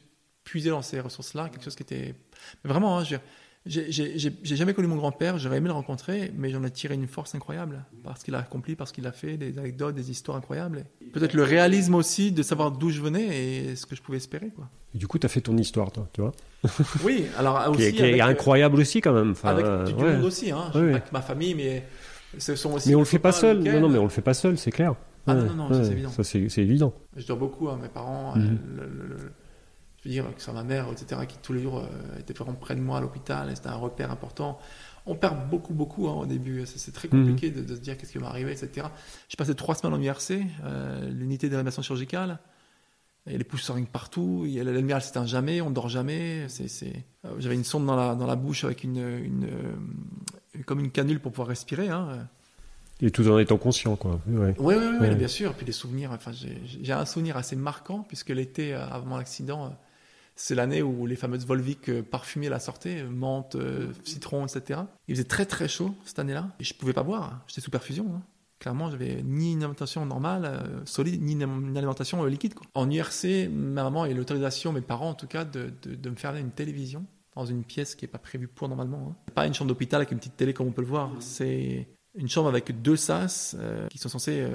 puisé 0.45 0.69
dans 0.71 0.83
ces 0.83 1.01
ressources-là, 1.01 1.49
quelque 1.49 1.65
chose 1.65 1.75
qui 1.75 1.83
était. 1.83 2.15
Mais 2.63 2.71
vraiment, 2.71 2.99
hein, 2.99 3.05
je 3.05 3.11
veux 3.13 3.17
dire, 3.19 3.27
j'ai- 3.67 4.19
jamais 4.43 4.75
connu 4.75 4.89
mon 4.89 4.97
grand-père, 4.97 5.39
j'aurais 5.39 5.57
aimé 5.57 5.69
le 5.69 5.73
rencontrer, 5.75 6.31
mais 6.37 6.51
j'en 6.51 6.63
ai 6.65 6.71
tiré 6.71 6.95
une 6.95 7.07
force 7.07 7.35
incroyable. 7.35 7.85
Parce 8.03 8.23
qu'il 8.23 8.35
a 8.35 8.39
accompli, 8.39 8.77
parce 8.77 8.93
qu'il 8.93 9.07
a 9.07 9.13
fait 9.13 9.37
des 9.39 9.59
anecdotes, 9.59 9.95
des 9.95 10.11
histoires 10.11 10.37
incroyables. 10.37 10.85
Peut-être 11.13 11.33
le 11.35 11.45
réalisme 11.45 11.95
aussi 11.95 12.31
de 12.33 12.43
savoir 12.43 12.73
d'où 12.73 12.91
je 12.91 13.01
venais 13.01 13.25
et 13.71 13.77
ce 13.77 13.87
que 13.87 13.97
je 13.97 14.03
pouvais 14.03 14.19
espérer. 14.19 14.51
Quoi. 14.55 14.69
Et 14.95 14.99
du 14.99 15.07
coup, 15.07 15.19
tu 15.19 15.25
as 15.27 15.29
fait 15.31 15.41
ton 15.41 15.57
histoire, 15.57 15.91
toi, 15.93 16.07
tu 16.13 16.21
vois, 16.21 16.33
Oui, 17.05 17.25
alors 17.39 17.63
qui, 17.65 17.71
aussi. 17.71 17.83
est, 17.85 17.93
qui 17.93 18.03
est 18.03 18.09
avec, 18.11 18.21
euh, 18.21 18.25
incroyable 18.27 18.81
aussi 18.81 19.01
quand 19.01 19.13
même. 19.15 19.31
Enfin, 19.31 19.49
Avec 19.51 19.65
euh, 19.65 19.85
du 19.85 19.95
ouais. 19.95 20.13
monde 20.17 20.25
aussi, 20.25 20.51
hein. 20.51 20.71
Ouais, 20.75 20.93
ouais. 20.93 21.01
que 21.01 21.13
ma 21.13 21.23
famille, 21.23 21.55
mais 21.55 21.85
ce 22.37 22.57
sont 22.57 22.73
aussi. 22.75 22.91
Mais 22.91 22.95
on 22.95 23.01
le 23.01 23.05
fait 23.07 23.19
pas 23.19 23.33
seul. 23.33 23.61
Non, 23.61 23.81
non, 23.81 23.89
mais 23.89 23.99
on 23.99 24.05
le 24.05 24.09
fait 24.11 24.21
pas 24.23 24.35
seul, 24.35 24.59
c'est 24.59 24.71
clair. 24.73 24.95
Ah 25.27 25.35
non, 25.35 25.55
non, 25.55 25.69
non, 25.71 25.83
c'est 25.85 25.93
évident. 25.93 26.11
Ça, 26.11 26.23
c'est 26.23 26.39
évident. 26.59 26.93
Je 27.17 27.27
dois 27.27 27.37
beaucoup 27.37 27.71
à 27.71 27.77
mes 27.77 27.89
parents, 27.89 28.37
Mhm. 28.37 28.59
le- 28.77 28.83
le- 28.85 29.07
le- 29.09 29.33
je 30.05 30.09
veux 30.09 30.15
dire 30.15 30.25
que 30.37 30.43
c'est 30.43 30.53
ma 30.53 30.63
mère, 30.65 30.87
etc., 30.93 31.21
qui 31.27 31.37
tous 31.43 31.53
les 31.55 31.63
jours 31.63 31.79
euh, 31.79 32.19
était 32.21 32.35
vraiment 32.35 32.55
près 32.55 32.75
de 32.75 32.81
moi 32.81 32.99
à 32.99 33.01
l'hôpital, 33.01 33.51
c'était 33.55 33.69
un 33.69 33.77
repère 33.77 34.11
important. 34.11 34.59
On 35.07 35.15
perd 35.15 35.49
beaucoup, 35.51 35.75
beaucoup 35.75 36.09
hein, 36.09 36.15
au 36.15 36.27
début, 36.27 36.63
c'est 36.67 36.79
c'est 36.79 36.93
très 36.93 37.09
Mhm. 37.09 37.21
compliqué 37.27 37.51
de, 37.51 37.63
de 37.63 37.75
se 37.75 37.81
dire 37.81 37.97
qu'est-ce 37.99 38.13
qui 38.13 38.19
va 38.19 38.25
m'arriver, 38.27 38.53
etc. 38.53 38.87
J'ai 39.29 39.37
passé 39.37 39.55
trois 39.55 39.75
semaines 39.75 39.95
en 39.95 40.01
URC, 40.03 40.33
euh, 40.65 41.09
l'unité 41.11 41.49
de 41.49 41.55
réanimation 41.55 41.83
chirurgicale, 41.83 42.39
et 43.27 43.37
les 43.39 43.45
pouces 43.45 43.63
seringues 43.63 43.89
partout, 43.89 44.43
il 44.47 44.53
y 44.53 44.61
a- 44.61 44.65
la 44.65 44.73
lumière 44.73 44.97
elle 44.99 45.03
s'éteint 45.03 45.27
jamais, 45.27 45.61
on 45.63 45.71
dort 45.71 45.89
jamais, 45.89 46.47
c'est, 46.49 46.69
c'est- 46.69 47.05
euh, 47.25 47.35
j'avais 47.39 47.55
une 47.55 47.65
sonde 47.65 47.87
dans 47.87 47.97
la, 47.97 48.15
dans 48.15 48.27
la 48.27 48.37
bouche 48.37 48.65
avec 48.65 48.85
une, 48.85 48.97
une, 48.99 49.45
euh, 49.45 50.63
comme 50.67 50.81
une 50.81 50.91
canule 50.91 51.21
pour 51.21 51.33
pouvoir 51.33 51.49
respirer, 51.49 51.89
hein, 51.89 52.29
Et 53.01 53.11
tout 53.11 53.27
en 53.29 53.39
étant 53.39 53.59
conscient, 53.59 53.97
quoi. 53.97 54.21
Ouais. 54.29 54.55
oui, 54.59 54.75
oui, 54.79 54.85
oui, 55.01 55.09
Ouais. 55.09 55.15
bien 55.17 55.27
sûr. 55.29 55.53
Puis 55.55 55.67
des 55.67 55.73
souvenirs. 55.73 56.13
Enfin, 56.13 56.31
j'ai 56.33 56.93
un 56.93 57.05
souvenir 57.05 57.37
assez 57.37 57.57
marquant 57.57 58.05
puisque 58.07 58.29
l'été 58.31 58.73
avant 58.73 59.17
l'accident, 59.19 59.75
c'est 60.37 60.55
l'année 60.55 60.83
où 60.83 61.07
les 61.07 61.17
fameuses 61.17 61.47
Volvic 61.47 61.89
euh, 61.89 62.03
parfumées 62.03 62.49
la 62.49 62.59
sortaient, 62.59 63.03
euh, 63.03 63.09
menthe, 63.09 63.55
euh, 63.55 63.93
citron, 64.03 64.47
etc. 64.47 64.81
Il 65.07 65.15
faisait 65.15 65.29
très 65.29 65.47
très 65.47 65.69
chaud 65.69 65.95
cette 66.05 66.19
année-là 66.19 66.51
et 66.59 66.65
je 66.65 66.75
pouvais 66.75 66.93
pas 66.93 67.03
boire. 67.03 67.41
J'étais 67.47 67.61
sous 67.61 67.71
perfusion. 67.71 68.07
hein. 68.15 68.23
Clairement, 68.59 68.91
j'avais 68.91 69.23
ni 69.23 69.53
une 69.53 69.59
alimentation 69.59 70.07
normale, 70.07 70.83
solide, 70.87 71.21
ni 71.23 71.33
une, 71.33 71.77
alimentation 71.77 72.25
liquide. 72.25 72.55
En 72.73 72.91
URC, 72.91 73.49
ma 73.51 73.83
maman 73.83 74.05
a 74.05 74.09
eu 74.09 74.15
l'autorisation, 74.15 74.73
mes 74.73 74.81
parents 74.81 75.11
en 75.11 75.15
tout 75.15 75.27
cas, 75.27 75.45
de, 75.45 75.71
me 76.09 76.15
faire 76.15 76.35
une 76.37 76.51
télévision 76.51 77.05
dans 77.35 77.45
une 77.45 77.63
pièce 77.63 77.95
qui 77.95 78.05
n'est 78.05 78.11
pas 78.11 78.19
prévue 78.19 78.49
pour 78.49 78.69
normalement. 78.69 79.09
hein. 79.11 79.33
Pas 79.35 79.47
une 79.47 79.53
chambre 79.53 79.69
d'hôpital 79.69 79.99
avec 79.99 80.13
une 80.13 80.19
petite 80.19 80.37
télé 80.37 80.55
comme 80.55 80.69
on 80.69 80.73
peut 80.73 80.81
le 80.81 80.89
voir. 80.89 81.11
C'est 81.21 81.89
une 82.15 82.29
chambre 82.29 82.49
avec 82.49 82.81
deux 82.81 82.97
sas 82.97 83.55
qui 83.91 83.99
sont 83.99 84.09
censés 84.09 84.49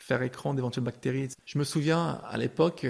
faire 0.00 0.22
écran 0.22 0.52
d'éventuelles 0.52 0.84
bactéries. 0.84 1.28
Je 1.44 1.58
me 1.58 1.64
souviens 1.64 2.20
à 2.28 2.36
l'époque, 2.38 2.84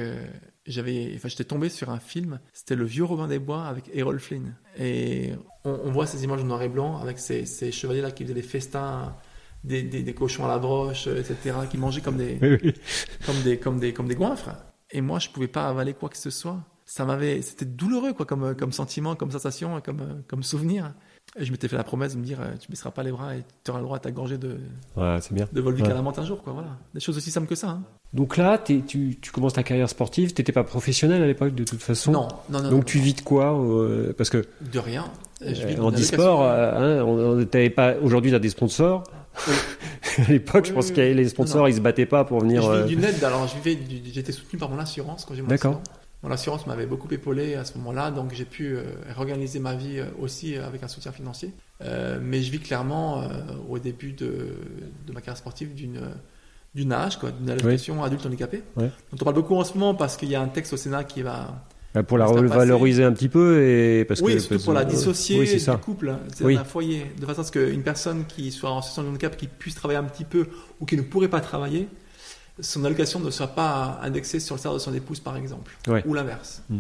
j'avais, 0.67 1.13
enfin, 1.15 1.29
j'étais 1.29 1.45
tombé 1.45 1.69
sur 1.69 1.91
un 1.91 1.99
film. 1.99 2.41
C'était 2.53 2.75
le 2.77 2.85
vieux 2.85 3.05
Robin 3.05 3.29
des 3.29 3.39
Bois 3.39 3.65
avec 3.67 3.91
Errol 3.95 4.21
Flynn. 4.21 4.55
Et 4.79 5.33
on, 5.65 5.81
on 5.85 5.91
voit 5.91 6.07
ces 6.07 6.25
images 6.25 6.43
en 6.43 6.45
noir 6.45 6.63
et 6.63 6.69
blanc 6.69 6.99
avec 6.99 7.19
ces, 7.19 7.47
ces 7.47 7.73
chevaliers 7.73 8.03
là 8.03 8.11
qui 8.11 8.25
faisaient 8.25 8.35
des 8.35 8.43
festins, 8.43 9.15
des, 9.65 9.83
des, 9.83 10.03
des 10.03 10.15
cochons 10.15 10.45
à 10.45 10.49
la 10.49 10.59
broche, 10.59 11.07
etc., 11.07 11.57
qui 11.71 11.79
mangeaient 11.79 12.01
comme 12.01 12.17
des, 12.17 12.39
Oui, 12.41 12.75
comme 13.25 13.43
des, 13.43 13.59
comme 13.59 13.79
des, 13.81 13.93
comme 13.93 14.09
des 14.09 14.15
goinfres. 14.15 14.51
Et 14.91 15.01
moi, 15.01 15.19
je 15.19 15.29
pouvais 15.31 15.49
pas 15.49 15.69
avaler 15.69 15.95
quoi 15.95 16.09
que 16.09 16.17
ce 16.17 16.31
soit. 16.31 16.61
Ça 16.85 17.05
m'avait, 17.05 17.43
c'était 17.43 17.65
douloureux, 17.65 18.13
quoi, 18.13 18.27
comme, 18.27 18.55
comme 18.55 18.71
sentiment, 18.73 19.17
comme 19.17 19.33
sensation, 19.33 19.81
comme, 19.81 20.23
comme 20.29 20.43
souvenir. 20.45 20.95
Et 21.39 21.45
je 21.45 21.51
m'étais 21.53 21.69
fait 21.69 21.77
la 21.77 21.85
promesse 21.85 22.15
de 22.15 22.19
me 22.21 22.25
dire, 22.25 22.39
euh, 22.41 22.55
tu 22.59 22.71
baisseras 22.71 22.91
pas 22.93 23.03
les 23.03 23.11
bras 23.13 23.37
et 23.37 23.43
tu 23.63 23.71
auras 23.71 23.81
le 23.81 23.85
droit 23.85 23.97
à 23.99 24.01
ta 24.01 24.11
gorgée 24.11 24.39
de, 24.39 24.57
Ouais, 24.97 25.19
bien. 25.33 25.47
de 25.53 25.61
Volvic 25.61 25.85
Ouais. 25.85 25.91
à 25.91 25.95
la 25.95 26.01
menthe 26.01 26.19
un 26.19 26.25
jour, 26.25 26.43
quoi, 26.43 26.55
voilà. 26.55 26.69
Des 26.95 27.01
choses 27.01 27.17
aussi 27.19 27.31
simples 27.31 27.47
que 27.49 27.55
ça, 27.55 27.69
hein. 27.69 27.83
Donc 28.15 28.39
là, 28.39 28.57
t'es- 28.57 28.83
tu, 28.87 29.19
tu 29.21 29.33
commences 29.33 29.53
ta 29.53 29.63
carrière 29.63 29.89
sportive. 29.91 30.33
T'étais 30.33 30.53
pas 30.53 30.65
professionnel 30.65 31.23
à 31.23 31.27
l'époque, 31.27 31.55
de 31.55 31.65
toute 31.65 31.83
façon. 31.83 32.13
Non, 32.13 32.29
non, 32.49 32.63
non. 32.63 32.71
Donc 32.71 32.79
non, 32.79 32.83
tu 32.85 32.99
non. 32.99 33.05
vis 33.05 33.15
de 33.15 33.21
quoi 33.21 33.53
euh, 33.61 34.15
Parce 34.17 34.31
que 34.31 34.47
De 34.73 34.79
rien. 34.79 35.05
Je 35.43 35.67
vis 35.67 35.75
euh, 35.77 35.83
en 35.83 35.93
e-sport, 35.93 36.43
hein, 36.45 37.03
on- 37.05 37.41
on- 37.41 37.45
t'avais 37.45 37.69
pas. 37.69 37.97
Aujourd'hui, 38.03 38.31
t'as 38.31 38.39
des 38.39 38.49
sponsors. 38.49 39.03
à 40.19 40.31
l'époque, 40.31 40.65
je 40.65 40.73
pense 40.73 40.89
oui, 40.89 40.95
que 40.95 41.01
les 41.03 41.29
sponsors, 41.29 41.69
ils 41.69 41.75
se 41.75 41.81
battaient 41.81 42.07
pas 42.07 42.25
pour 42.25 42.41
venir. 42.41 42.63
Je 42.63 42.69
euh, 42.71 42.83
vis 42.85 42.95
d'une 42.97 43.05
aide, 43.05 43.23
alors 43.23 43.45
vivais 43.47 43.75
du- 43.75 44.01
j'étais 44.11 44.33
soutenu 44.33 44.59
par 44.59 44.71
mon 44.71 44.79
assurance 44.79 45.27
quand 45.27 45.35
j'ai 45.35 45.43
mon 45.43 45.49
D'accord. 45.49 45.83
Mon 46.23 46.31
assurance 46.31 46.67
m'avait 46.67 46.87
beaucoup 46.87 47.09
épaulé 47.13 47.55
à 47.55 47.65
ce 47.65 47.77
moment-là, 47.79 48.11
donc 48.11 48.33
j'ai 48.33 48.47
pu 48.47 48.75
euh, 48.75 48.83
réorganiser 49.15 49.59
ma 49.61 49.75
vie 49.75 49.99
euh, 49.99 50.07
aussi 50.21 50.57
euh, 50.57 50.67
avec 50.67 50.83
un 50.83 50.89
soutien 50.89 51.13
financier. 51.13 51.53
Mais 52.23 52.41
je 52.43 52.51
vis 52.51 52.59
clairement 52.59 53.29
au 53.69 53.79
début 53.79 54.13
de, 54.13 54.57
de 55.07 55.13
ma 55.13 55.21
carrière 55.21 55.37
sportive 55.37 55.75
d'une 55.75 56.01
d'une 56.75 56.93
âge, 56.93 57.19
d'une 57.41 57.49
allocation 57.51 58.03
adulte 58.05 58.25
handicapé. 58.27 58.63
Ouais. 58.77 58.91
dont 59.11 59.17
on 59.21 59.25
parle 59.25 59.35
beaucoup 59.37 59.57
en 59.57 59.65
ce 59.65 59.73
moment 59.79 59.95
parce 59.95 60.17
qu'il 60.19 60.29
y 60.31 60.35
a 60.35 60.41
un 60.43 60.49
texte 60.49 60.73
au 60.75 60.77
Sénat 60.79 61.05
qui 61.05 61.21
va 61.23 61.65
Ah, 61.95 62.03
Pour 62.03 62.17
la 62.19 62.27
revaloriser 62.27 63.03
un 63.05 63.13
petit 63.13 63.29
peu 63.31 63.63
et 63.63 64.05
parce 64.07 64.21
oui, 64.21 64.35
que 64.35 64.39
surtout 64.41 64.55
parce- 64.55 64.65
pour 64.65 64.73
la 64.75 64.85
dissocier 64.85 65.39
oui, 65.41 65.57
du 65.57 65.79
couple, 65.79 66.09
hein, 66.11 66.21
c'est 66.35 66.45
Oui. 66.45 66.57
un 66.57 66.65
foyer, 66.65 67.07
de 67.19 67.25
façon 67.27 67.41
à 67.43 67.45
ce 67.45 67.53
qu'une 67.53 67.83
personne 67.83 68.25
qui 68.27 68.51
soit 68.53 68.71
en 68.71 68.81
situation 68.83 69.05
de 69.05 69.09
handicap, 69.09 69.37
qui 69.37 69.47
puisse 69.49 69.75
travailler 69.75 69.99
un 69.99 70.05
petit 70.05 70.25
peu 70.25 70.47
ou 70.81 70.85
qui 70.87 70.97
ne 70.97 71.03
pourrait 71.03 71.29
pas 71.29 71.41
travailler, 71.41 71.89
son 72.61 72.85
allocation 72.85 73.21
ne 73.21 73.31
soit 73.31 73.49
pas 73.49 73.99
indexée 74.03 74.41
sur 74.41 74.55
le 74.55 74.61
salaire 74.61 74.75
de 74.75 74.83
son 74.83 74.95
épouse, 74.95 75.21
par 75.21 75.37
exemple, 75.37 75.77
Ouais. 75.89 76.03
ou 76.07 76.15
l'inverse. 76.15 76.63
Mm. 76.71 76.79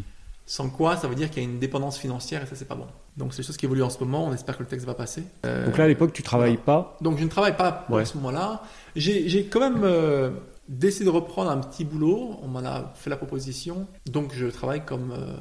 Sans 0.48 0.70
quoi, 0.70 0.96
ça 0.96 1.08
veut 1.08 1.16
dire 1.16 1.28
qu'il 1.28 1.42
y 1.42 1.46
a 1.46 1.48
une 1.48 1.58
dépendance 1.58 1.98
financière 1.98 2.42
et 2.42 2.46
ça, 2.46 2.54
c'est 2.54 2.68
pas 2.68 2.76
bon. 2.76 2.86
Donc, 3.16 3.32
c'est 3.34 3.42
des 3.42 3.46
choses 3.46 3.56
qui 3.56 3.66
évoluent 3.66 3.82
en 3.82 3.90
ce 3.90 3.98
moment. 3.98 4.24
On 4.26 4.32
espère 4.32 4.56
que 4.56 4.62
le 4.62 4.68
texte 4.68 4.86
va 4.86 4.94
passer. 4.94 5.24
Euh, 5.44 5.66
Donc 5.66 5.76
là, 5.76 5.84
à 5.84 5.88
l'époque, 5.88 6.12
tu 6.12 6.22
travailles 6.22 6.56
pas. 6.56 6.96
donc 7.00 7.18
je 7.18 7.24
ne 7.24 7.28
travaille 7.28 7.56
pas 7.56 7.84
Ouais. 7.90 8.02
à 8.02 8.04
ce 8.04 8.16
moment-là. 8.18 8.62
J'ai 8.94 9.28
j'ai 9.28 9.46
quand 9.46 9.58
même 9.60 9.82
euh, 9.82 10.30
décidé 10.68 11.04
de 11.06 11.10
reprendre 11.10 11.50
un 11.50 11.58
petit 11.58 11.84
boulot. 11.84 12.38
On 12.42 12.46
m'en 12.48 12.60
a 12.64 12.92
fait 12.94 13.10
la 13.10 13.16
proposition. 13.16 13.88
Donc 14.06 14.32
je 14.34 14.46
travaille 14.46 14.84
comme, 14.84 15.10
euh, 15.12 15.34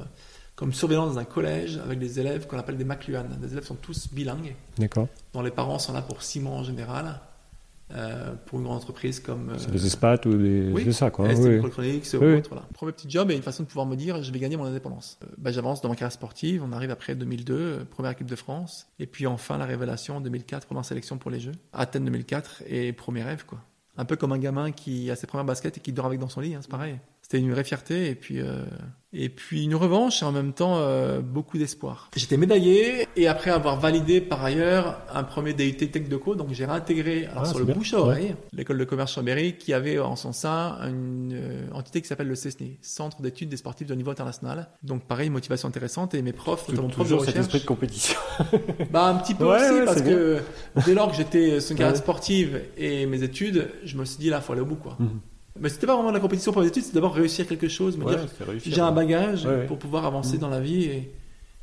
comme 0.56 0.72
surveillant 0.72 1.06
dans 1.06 1.18
un 1.20 1.24
collège 1.24 1.78
avec 1.84 1.98
des 2.00 2.18
élèves 2.18 2.46
qu'on 2.48 2.58
appelle 2.58 2.76
des 2.76 2.84
McLuhan. 2.84 3.26
Les 3.40 3.52
élèves 3.52 3.64
sont 3.64 3.76
tous 3.76 4.08
bilingues, 4.12 4.56
D'accord. 4.76 5.06
dont 5.34 5.42
les 5.42 5.50
parents 5.52 5.78
sont 5.78 5.92
là 5.92 6.02
pour 6.02 6.22
six 6.22 6.40
mois 6.40 6.56
en 6.56 6.64
général. 6.64 7.20
Euh, 7.92 8.34
pour 8.46 8.58
une 8.58 8.64
grande 8.64 8.78
entreprise 8.78 9.20
comme 9.20 9.50
euh, 9.50 9.58
C'est 9.58 9.70
des 9.70 9.86
espats 9.86 10.18
ou 10.26 10.34
des. 10.36 10.70
oui. 10.72 10.82
C'est 10.84 10.92
ça, 10.92 11.10
quoi. 11.10 11.28
Oui. 11.28 11.34
Oui, 11.36 11.60
oui. 11.78 12.34
autre, 12.34 12.48
voilà. 12.50 12.66
Premier 12.74 12.92
petit 12.92 13.08
job 13.08 13.30
et 13.30 13.36
une 13.36 13.42
façon 13.42 13.62
de 13.62 13.68
pouvoir 13.68 13.86
me 13.86 13.94
dire 13.94 14.22
je 14.22 14.32
vais 14.32 14.38
gagner 14.40 14.56
mon 14.56 14.64
indépendance. 14.64 15.18
Euh, 15.22 15.28
bah, 15.38 15.52
J'avance 15.52 15.82
dans 15.82 15.88
ma 15.88 15.94
carrière 15.94 16.12
sportive, 16.12 16.62
on 16.64 16.72
arrive 16.72 16.90
après 16.90 17.14
2002, 17.14 17.54
euh, 17.54 17.84
première 17.84 18.12
équipe 18.12 18.26
de 18.26 18.36
France, 18.36 18.88
et 18.98 19.06
puis 19.06 19.26
enfin 19.26 19.56
la 19.58 19.66
révélation 19.66 20.16
en 20.16 20.20
2004, 20.20 20.66
première 20.66 20.84
sélection 20.84 21.16
pour 21.18 21.30
les 21.30 21.38
Jeux. 21.38 21.52
Athènes 21.72 22.04
2004 22.04 22.64
et 22.66 22.92
premier 22.92 23.22
rêve 23.22 23.44
quoi. 23.46 23.60
Un 23.98 24.04
peu 24.04 24.16
comme 24.16 24.32
un 24.32 24.38
gamin 24.38 24.72
qui 24.72 25.10
a 25.10 25.16
ses 25.16 25.26
premières 25.26 25.46
baskets 25.46 25.78
et 25.78 25.80
qui 25.80 25.92
dort 25.92 26.06
avec 26.06 26.18
dans 26.18 26.28
son 26.28 26.40
lit, 26.40 26.54
hein, 26.54 26.58
c'est 26.60 26.70
pareil. 26.70 26.98
C'était 27.28 27.40
une 27.40 27.50
vraie 27.50 27.64
fierté 27.64 28.08
et 28.08 28.14
puis 28.14 28.38
euh, 28.40 28.62
et 29.12 29.28
puis 29.28 29.64
une 29.64 29.74
revanche 29.74 30.22
et 30.22 30.24
en 30.24 30.30
même 30.30 30.52
temps 30.52 30.76
euh, 30.78 31.20
beaucoup 31.20 31.58
d'espoir. 31.58 32.08
J'étais 32.14 32.36
médaillé 32.36 33.08
et 33.16 33.26
après 33.26 33.50
avoir 33.50 33.80
validé 33.80 34.20
par 34.20 34.44
ailleurs 34.44 35.00
un 35.12 35.24
premier 35.24 35.52
DUT 35.52 35.72
Tech 35.74 36.08
de 36.08 36.16
Co, 36.16 36.36
donc 36.36 36.52
j'ai 36.52 36.66
réintégré 36.66 37.26
alors 37.26 37.42
Ah, 37.42 37.46
sur 37.46 37.58
le 37.58 37.64
bien. 37.64 37.74
bouche 37.74 37.94
à 37.94 37.98
oreille 37.98 38.36
l'école 38.52 38.78
de 38.78 38.84
commerce 38.84 39.12
Chambéry 39.12 39.54
qui 39.56 39.72
avait 39.72 39.98
en 39.98 40.14
son 40.14 40.32
sein 40.32 40.78
une 40.84 41.32
euh, 41.34 41.66
entité 41.72 42.00
qui 42.00 42.06
s'appelle 42.06 42.28
le 42.28 42.36
CESNI, 42.36 42.78
Centre 42.80 43.20
d'études 43.22 43.48
des 43.48 43.56
sportifs 43.56 43.88
de 43.88 43.94
niveau 43.96 44.12
international. 44.12 44.68
Donc 44.84 45.04
pareil, 45.08 45.28
motivation 45.28 45.66
intéressante 45.68 46.14
et 46.14 46.22
mes 46.22 46.32
profs, 46.32 46.68
notamment 46.68 46.88
profs 46.90 46.98
de 46.98 47.02
Toujours 47.02 47.20
cet 47.24 47.30
recherche. 47.30 47.46
esprit 47.46 47.60
de 47.60 47.66
compétition. 47.66 48.14
Bah 48.92 49.06
un 49.08 49.16
petit 49.16 49.34
peu 49.34 49.46
Ouais, 49.46 49.56
aussi 49.68 49.72
ouais, 49.80 49.84
parce 49.84 50.02
que 50.02 50.38
dès 50.84 50.94
lors 50.94 51.10
que 51.10 51.16
j'étais 51.16 51.58
sur 51.58 51.72
une 51.72 51.78
carrière 51.78 51.96
sportive 51.96 52.60
et 52.76 53.04
mes 53.06 53.24
études, 53.24 53.68
je 53.82 53.96
me 53.96 54.04
suis 54.04 54.18
dit 54.18 54.30
là 54.30 54.40
faut 54.40 54.52
aller 54.52 54.62
au 54.62 54.66
bout 54.66 54.76
quoi. 54.76 54.96
Mhm. 55.00 55.18
Mais 55.60 55.68
c'était 55.68 55.86
pas 55.86 55.94
vraiment 55.94 56.10
de 56.10 56.14
la 56.14 56.20
compétition 56.20 56.52
pour 56.52 56.62
les 56.62 56.68
études, 56.68 56.84
c'est 56.84 56.94
d'abord 56.94 57.14
réussir 57.14 57.46
quelque 57.46 57.68
chose, 57.68 57.96
me 57.96 58.04
Ouais, 58.04 58.14
dire 58.16 58.26
j'ai 58.64 58.80
un 58.80 58.92
bagage 58.92 59.46
Ouais, 59.46 59.66
pour 59.66 59.78
pouvoir 59.78 60.04
avancer 60.06 60.34
Mhm. 60.34 60.40
dans 60.40 60.48
la 60.50 60.60
vie 60.60 60.84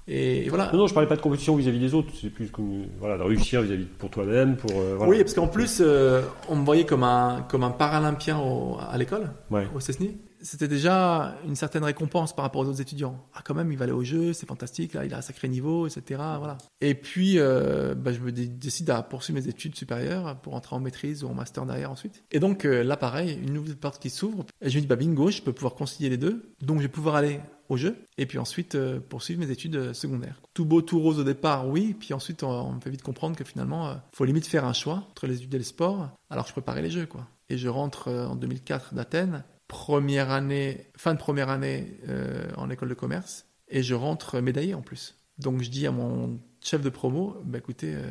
et, 0.07 0.45
et 0.45 0.49
voilà. 0.49 0.69
Non, 0.73 0.79
non, 0.79 0.87
je 0.87 0.93
parlais 0.93 1.07
pas 1.07 1.15
de 1.15 1.21
compétition 1.21 1.55
vis-à-vis 1.55 1.79
des 1.79 1.93
autres. 1.93 2.09
C'est 2.19 2.29
plus 2.29 2.49
comme 2.51 2.83
voilà, 2.99 3.17
de 3.17 3.23
réussir 3.23 3.61
vis-à-vis 3.61 3.83
de- 3.85 3.89
pour 3.97 4.09
toi-même, 4.09 4.57
pour. 4.57 4.71
euh, 4.71 4.95
voilà. 4.97 5.09
Oui, 5.09 5.17
parce 5.19 5.33
qu'en 5.33 5.47
plus, 5.47 5.77
euh, 5.81 6.21
on 6.49 6.55
me 6.57 6.65
voyait 6.65 6.85
comme 6.85 7.03
un, 7.03 7.45
comme 7.49 7.63
un 7.63 7.69
paralympien 7.71 8.37
au- 8.39 8.77
à 8.91 8.97
l'école, 8.97 9.31
Ouais. 9.49 9.65
au 9.75 9.79
CESNI. 9.79 10.17
C'était 10.43 10.67
déjà 10.67 11.37
une 11.47 11.55
certaine 11.55 11.85
récompense 11.85 12.35
par 12.35 12.43
rapport 12.43 12.61
aux 12.61 12.65
autres 12.65 12.81
étudiants. 12.81 13.25
Ah, 13.33 13.39
quand 13.43 13.53
même, 13.55 13.71
il 13.71 13.77
va 13.77 13.83
aller 13.83 13.93
au 13.93 14.03
jeu, 14.03 14.33
c'est 14.33 14.45
fantastique, 14.45 14.93
là, 14.93 15.05
il 15.05 15.13
a 15.13 15.17
un 15.17 15.21
sacré 15.21 15.47
niveau, 15.47 15.87
etc. 15.87 16.21
Voilà. 16.37 16.57
Et 16.81 16.95
puis, 16.95 17.39
euh, 17.39 17.95
bah, 17.95 18.11
je 18.11 18.19
me 18.19 18.31
dé- 18.33 18.47
décide 18.47 18.89
à 18.89 19.01
poursuivre 19.03 19.39
mes 19.39 19.47
études 19.47 19.75
supérieures 19.75 20.35
pour 20.41 20.53
entrer 20.55 20.75
en 20.75 20.81
maîtrise 20.81 21.23
ou 21.23 21.29
en 21.29 21.33
master 21.33 21.65
derrière 21.65 21.91
ensuite. 21.91 22.23
Et 22.31 22.39
donc, 22.39 22.65
euh, 22.65 22.83
là, 22.83 22.97
pareil, 22.97 23.39
une 23.41 23.53
nouvelle 23.53 23.77
porte 23.77 24.01
qui 24.01 24.09
s'ouvre. 24.09 24.45
Et 24.61 24.69
je 24.69 24.75
me 24.75 24.81
dis, 24.81 24.87
bah, 24.87 24.97
bingo, 24.97 25.31
je 25.31 25.41
peux 25.41 25.53
pouvoir 25.53 25.75
concilier 25.75 26.09
les 26.09 26.17
deux. 26.17 26.53
Donc, 26.61 26.79
je 26.79 26.83
vais 26.83 26.89
pouvoir 26.89 27.15
aller 27.15 27.39
au 27.69 27.77
jeu 27.77 27.95
et 28.17 28.25
puis 28.25 28.37
ensuite 28.39 28.75
euh, 28.75 28.99
poursuivre 28.99 29.39
mes 29.39 29.49
études 29.49 29.93
secondaires. 29.93 30.41
Tout 30.53 30.65
beau, 30.65 30.81
tout 30.81 30.99
rose 30.99 31.19
au 31.19 31.23
départ, 31.23 31.69
oui. 31.69 31.95
Puis 31.97 32.13
ensuite, 32.13 32.43
on, 32.43 32.73
me 32.73 32.81
fait 32.81 32.89
vite 32.89 33.01
comprendre 33.01 33.37
que 33.37 33.45
finalement, 33.45 33.95
faut 34.11 34.25
limite 34.25 34.45
faire 34.45 34.65
un 34.65 34.73
choix 34.73 35.07
entre 35.11 35.25
les 35.25 35.37
études 35.37 35.53
et 35.55 35.59
le 35.59 35.63
sport, 35.63 36.09
alors 36.29 36.45
je 36.47 36.51
préparais 36.51 36.81
les 36.81 36.91
jeux, 36.91 37.05
quoi. 37.05 37.25
Et 37.49 37.57
je 37.57 37.69
rentre 37.69 38.09
en 38.11 38.35
2004 38.35 38.93
d'Athènes, 38.93 39.43
première 39.67 40.31
année, 40.31 40.91
fin 40.97 41.13
de 41.13 41.19
première 41.19 41.49
année 41.49 41.97
euh, 42.07 42.49
en 42.57 42.69
école 42.69 42.89
de 42.89 42.93
commerce, 42.93 43.45
et 43.67 43.83
je 43.83 43.95
rentre 43.95 44.39
médaillé 44.39 44.73
en 44.73 44.81
plus. 44.81 45.15
Donc 45.37 45.61
je 45.61 45.69
dis 45.69 45.87
à 45.87 45.91
mon 45.91 46.39
chef 46.61 46.81
de 46.81 46.89
promo, 46.89 47.37
bah 47.43 47.57
écoutez, 47.57 47.93
euh, 47.95 48.01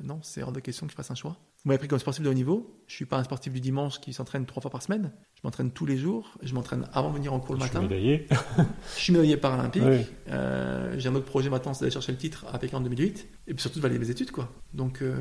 non, 0.00 0.20
c'est 0.22 0.42
hors 0.42 0.52
de 0.52 0.60
question 0.60 0.86
que 0.86 0.92
je 0.92 0.96
fasse 0.96 1.10
un 1.10 1.14
choix. 1.14 1.36
Vous 1.64 1.68
m'avez 1.68 1.78
pris 1.78 1.86
comme 1.86 2.00
sportif 2.00 2.24
de 2.24 2.28
haut 2.28 2.34
niveau. 2.34 2.74
Je 2.88 2.94
suis 2.96 3.04
pas 3.04 3.18
un 3.18 3.22
sportif 3.24 3.52
du 3.52 3.60
dimanche 3.60 4.00
qui 4.00 4.12
s'entraîne 4.12 4.46
trois 4.46 4.60
fois 4.60 4.70
par 4.72 4.82
semaine. 4.82 5.12
Je 5.36 5.40
m'entraîne 5.44 5.70
tous 5.70 5.86
les 5.86 5.96
jours. 5.96 6.32
Je 6.42 6.54
m'entraîne 6.54 6.86
avant 6.92 7.10
de 7.10 7.14
venir 7.14 7.32
en 7.32 7.38
cours 7.38 7.54
le 7.54 7.60
Je 7.60 7.66
suis 7.66 7.74
matin. 7.74 7.86
médaillé. 7.88 8.26
Je 8.96 9.00
suis 9.00 9.12
médaillé 9.12 9.36
paralympique. 9.36 9.82
Oui. 9.86 10.04
Euh, 10.28 10.92
j'ai 10.98 11.08
un 11.08 11.14
autre 11.14 11.24
projet 11.26 11.50
maintenant, 11.50 11.72
c'est 11.72 11.82
d'aller 11.82 11.92
chercher 11.92 12.10
le 12.10 12.18
titre 12.18 12.46
à 12.52 12.58
Pékin 12.58 12.78
en 12.78 12.80
2008. 12.80 13.28
Et 13.46 13.54
puis 13.54 13.62
surtout 13.62 13.78
de 13.78 13.82
valider 13.82 14.00
mes 14.04 14.10
études, 14.10 14.32
quoi. 14.32 14.48
Donc, 14.74 15.02
euh, 15.02 15.14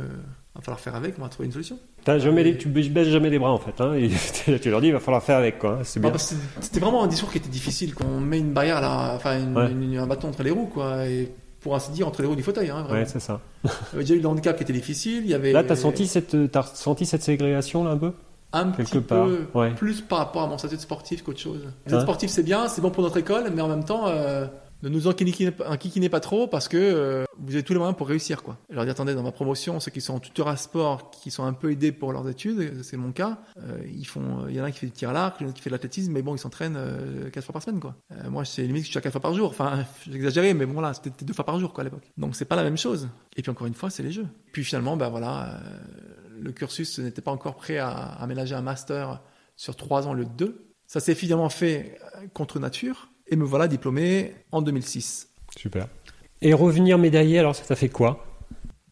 va 0.56 0.62
falloir 0.62 0.80
faire 0.80 0.96
avec. 0.96 1.14
On 1.20 1.22
va 1.22 1.30
trouver 1.30 1.46
une 1.46 1.52
solution. 1.54 1.78
T'as 2.04 2.18
jamais 2.18 2.44
les- 2.44 2.58
tu 2.58 2.70
baisses 2.70 3.08
jamais 3.10 3.30
les 3.30 3.38
bras 3.38 3.52
en 3.52 3.60
fait. 3.60 3.80
Hein, 3.80 3.94
et 3.94 4.10
tu 4.60 4.70
leur 4.72 4.82
dis, 4.82 4.88
il 4.88 4.94
va 4.94 5.00
falloir 5.00 5.22
faire 5.22 5.38
avec 5.38 5.60
quoi. 5.60 5.74
hein, 5.80 5.84
C'est 5.84 6.00
bien. 6.00 6.12
C'était 6.18 6.80
vraiment 6.80 7.04
un 7.04 7.08
discours 7.08 7.32
qui 7.32 7.38
était 7.38 7.50
difficile. 7.50 7.94
Quand 7.94 8.06
on 8.06 8.20
met 8.20 8.40
une 8.40 8.52
barrière, 8.54 8.82
là, 8.82 9.14
enfin, 9.16 9.38
une- 9.40 9.56
Ouais. 9.56 9.72
une- 9.72 9.98
un 9.98 10.08
bâton 10.08 10.30
entre 10.30 10.42
les 10.42 10.50
roues, 10.52 10.66
quoi. 10.74 11.06
Et 11.08 11.32
pour 11.62 11.76
ainsi 11.76 11.92
dire, 11.92 12.08
entre 12.08 12.22
les 12.22 12.28
roues 12.28 12.36
du 12.36 12.44
fauteuil, 12.44 12.70
hein. 12.70 12.86
Ouais, 12.90 13.06
c'est 13.06 13.20
ça. 13.20 13.40
Il 13.64 13.70
y 13.70 13.74
avait 13.94 14.04
déjà 14.04 14.16
eu 14.16 14.20
le 14.20 14.28
handicap 14.28 14.58
qui 14.58 14.64
était 14.64 14.74
difficile. 14.74 15.24
Il 15.24 15.30
y 15.30 15.34
avait 15.34 15.52
Là, 15.52 15.64
t'as 15.64 15.76
senti 15.76 16.08
cette, 16.08 16.52
t'as 16.52 16.64
senti 16.64 17.06
cette 17.06 17.22
ségrégation 17.24 17.84
là 17.84 17.92
un 17.92 17.98
peu 17.98 18.12
un 18.54 18.72
quelque 18.72 18.98
petit 18.98 19.00
part, 19.00 19.28
peu 19.28 19.48
ouais. 19.54 19.72
plus 19.76 20.02
par 20.02 20.18
rapport 20.20 20.42
à 20.42 20.48
mon 20.48 20.58
statut 20.58 20.76
de 20.76 20.82
sportif 20.82 21.24
qu'autre 21.24 21.40
chose. 21.40 21.62
Le 21.86 21.96
Hein 21.96 22.02
sportif, 22.02 22.30
c'est 22.30 22.44
bien, 22.44 22.68
c'est 22.68 22.82
bon 22.82 22.90
pour 22.92 23.04
notre 23.04 23.18
école, 23.18 23.50
mais 23.56 23.62
en 23.62 23.70
même 23.70 23.86
temps, 23.86 24.08
euh, 24.08 24.46
ne 24.84 24.90
nous 24.90 25.08
enquiquinez 25.08 26.10
pas 26.10 26.20
trop 26.20 26.48
parce 26.48 26.68
que 26.68 26.78
euh, 26.78 27.26
vous 27.38 27.54
avez 27.54 27.64
tous 27.64 27.74
les 27.74 27.80
moyens 27.80 27.98
pour 27.98 28.08
réussir. 28.08 28.44
Quoi. 28.44 28.58
Je 28.70 28.76
leur 28.76 28.86
dis, 28.86 28.92
attendez, 28.92 29.14
dans 29.14 29.24
ma 29.24 29.32
promotion, 29.32 29.80
ceux 29.80 29.92
qui 29.92 30.02
sont 30.02 30.16
en 30.16 30.20
tutorat 30.20 30.58
sport, 30.58 31.12
qui 31.12 31.32
sont 31.32 31.44
un 31.44 31.54
peu 31.54 31.72
aidés 31.72 31.92
pour 31.92 32.14
leurs 32.14 32.28
études, 32.30 32.84
c'est 32.84 32.98
mon 32.98 33.12
cas, 33.12 33.40
euh, 33.58 33.80
ils 33.94 34.06
font, 34.06 34.48
il 34.48 34.56
y 34.56 34.62
en 34.62 34.64
a 34.64 34.68
un 34.68 34.72
qui 34.72 34.80
fait 34.80 34.86
du 34.88 34.92
tir 34.92 35.10
à 35.10 35.14
l'arc, 35.14 35.38
il 35.40 35.44
y 35.44 35.46
en 35.46 35.50
a 35.50 35.52
un 35.52 35.54
qui 35.54 35.62
fait 35.62 35.70
de 35.70 35.76
l'athlétisme, 35.76 36.12
mais 36.12 36.22
bon, 36.22 36.36
ils 36.36 36.40
s'entraînent 36.40 36.78
euh, 36.78 37.30
quatre 37.30 37.44
fois 37.44 37.54
par 37.54 37.64
semaine. 37.64 37.80
Quoi. 37.80 37.96
Euh, 38.12 38.30
moi, 38.30 38.46
c'est 38.46 38.64
limite 38.64 38.84
que 38.84 38.88
je 38.88 38.92
suis 38.92 38.98
à 38.98 39.02
quatre 39.02 39.14
fois 39.14 39.22
par 39.22 39.34
jour. 39.34 39.50
Enfin, 39.50 39.86
j'exagérais, 40.10 40.54
mais 40.54 40.66
bon, 40.66 40.82
là, 40.82 40.94
c'était 40.94 41.26
deux 41.26 41.34
fois 41.34 41.46
par 41.46 41.60
jour 41.60 41.74
quoi, 41.74 41.82
à 41.82 41.86
l'époque. 41.86 42.12
Donc, 42.18 42.36
c'est 42.36 42.46
pas 42.46 42.56
la 42.56 42.64
même 42.64 42.78
chose. 42.78 43.10
Et 43.36 43.42
puis, 43.42 43.52
encore 43.52 43.68
une 43.68 43.74
fois, 43.74 43.90
c'est 43.90 44.04
les 44.04 44.12
jeux. 44.12 44.28
Puis 44.52 44.64
finalement, 44.64 44.98
ben 44.98 45.10
voilà, 45.10 45.56
euh, 45.56 45.60
le 46.40 46.52
cursus 46.52 47.00
n'était 47.00 47.22
pas 47.22 47.32
encore 47.32 47.56
prêt 47.56 47.78
à, 47.78 47.90
à 47.90 48.28
ménager 48.28 48.56
un 48.56 48.62
master 48.62 49.22
sur 49.56 49.76
trois 49.76 50.08
ans, 50.08 50.14
le 50.14 50.26
2. 50.26 50.72
Ça 50.88 51.00
s'est 51.00 51.16
finalement 51.16 51.50
fait 51.50 51.98
euh, 52.18 52.28
contre 52.34 52.60
nature. 52.60 53.11
Et 53.32 53.36
me 53.36 53.46
voilà 53.46 53.68
diplômé 53.68 54.34
en 54.52 54.62
2006. 54.62 55.30
Super. 55.58 55.88
Et 56.42 56.54
revenir 56.54 56.98
médaillé, 56.98 57.40
alors 57.40 57.56
ça 57.56 57.64
t'a 57.66 57.76
fait 57.76 57.90
quoi? 57.90 58.26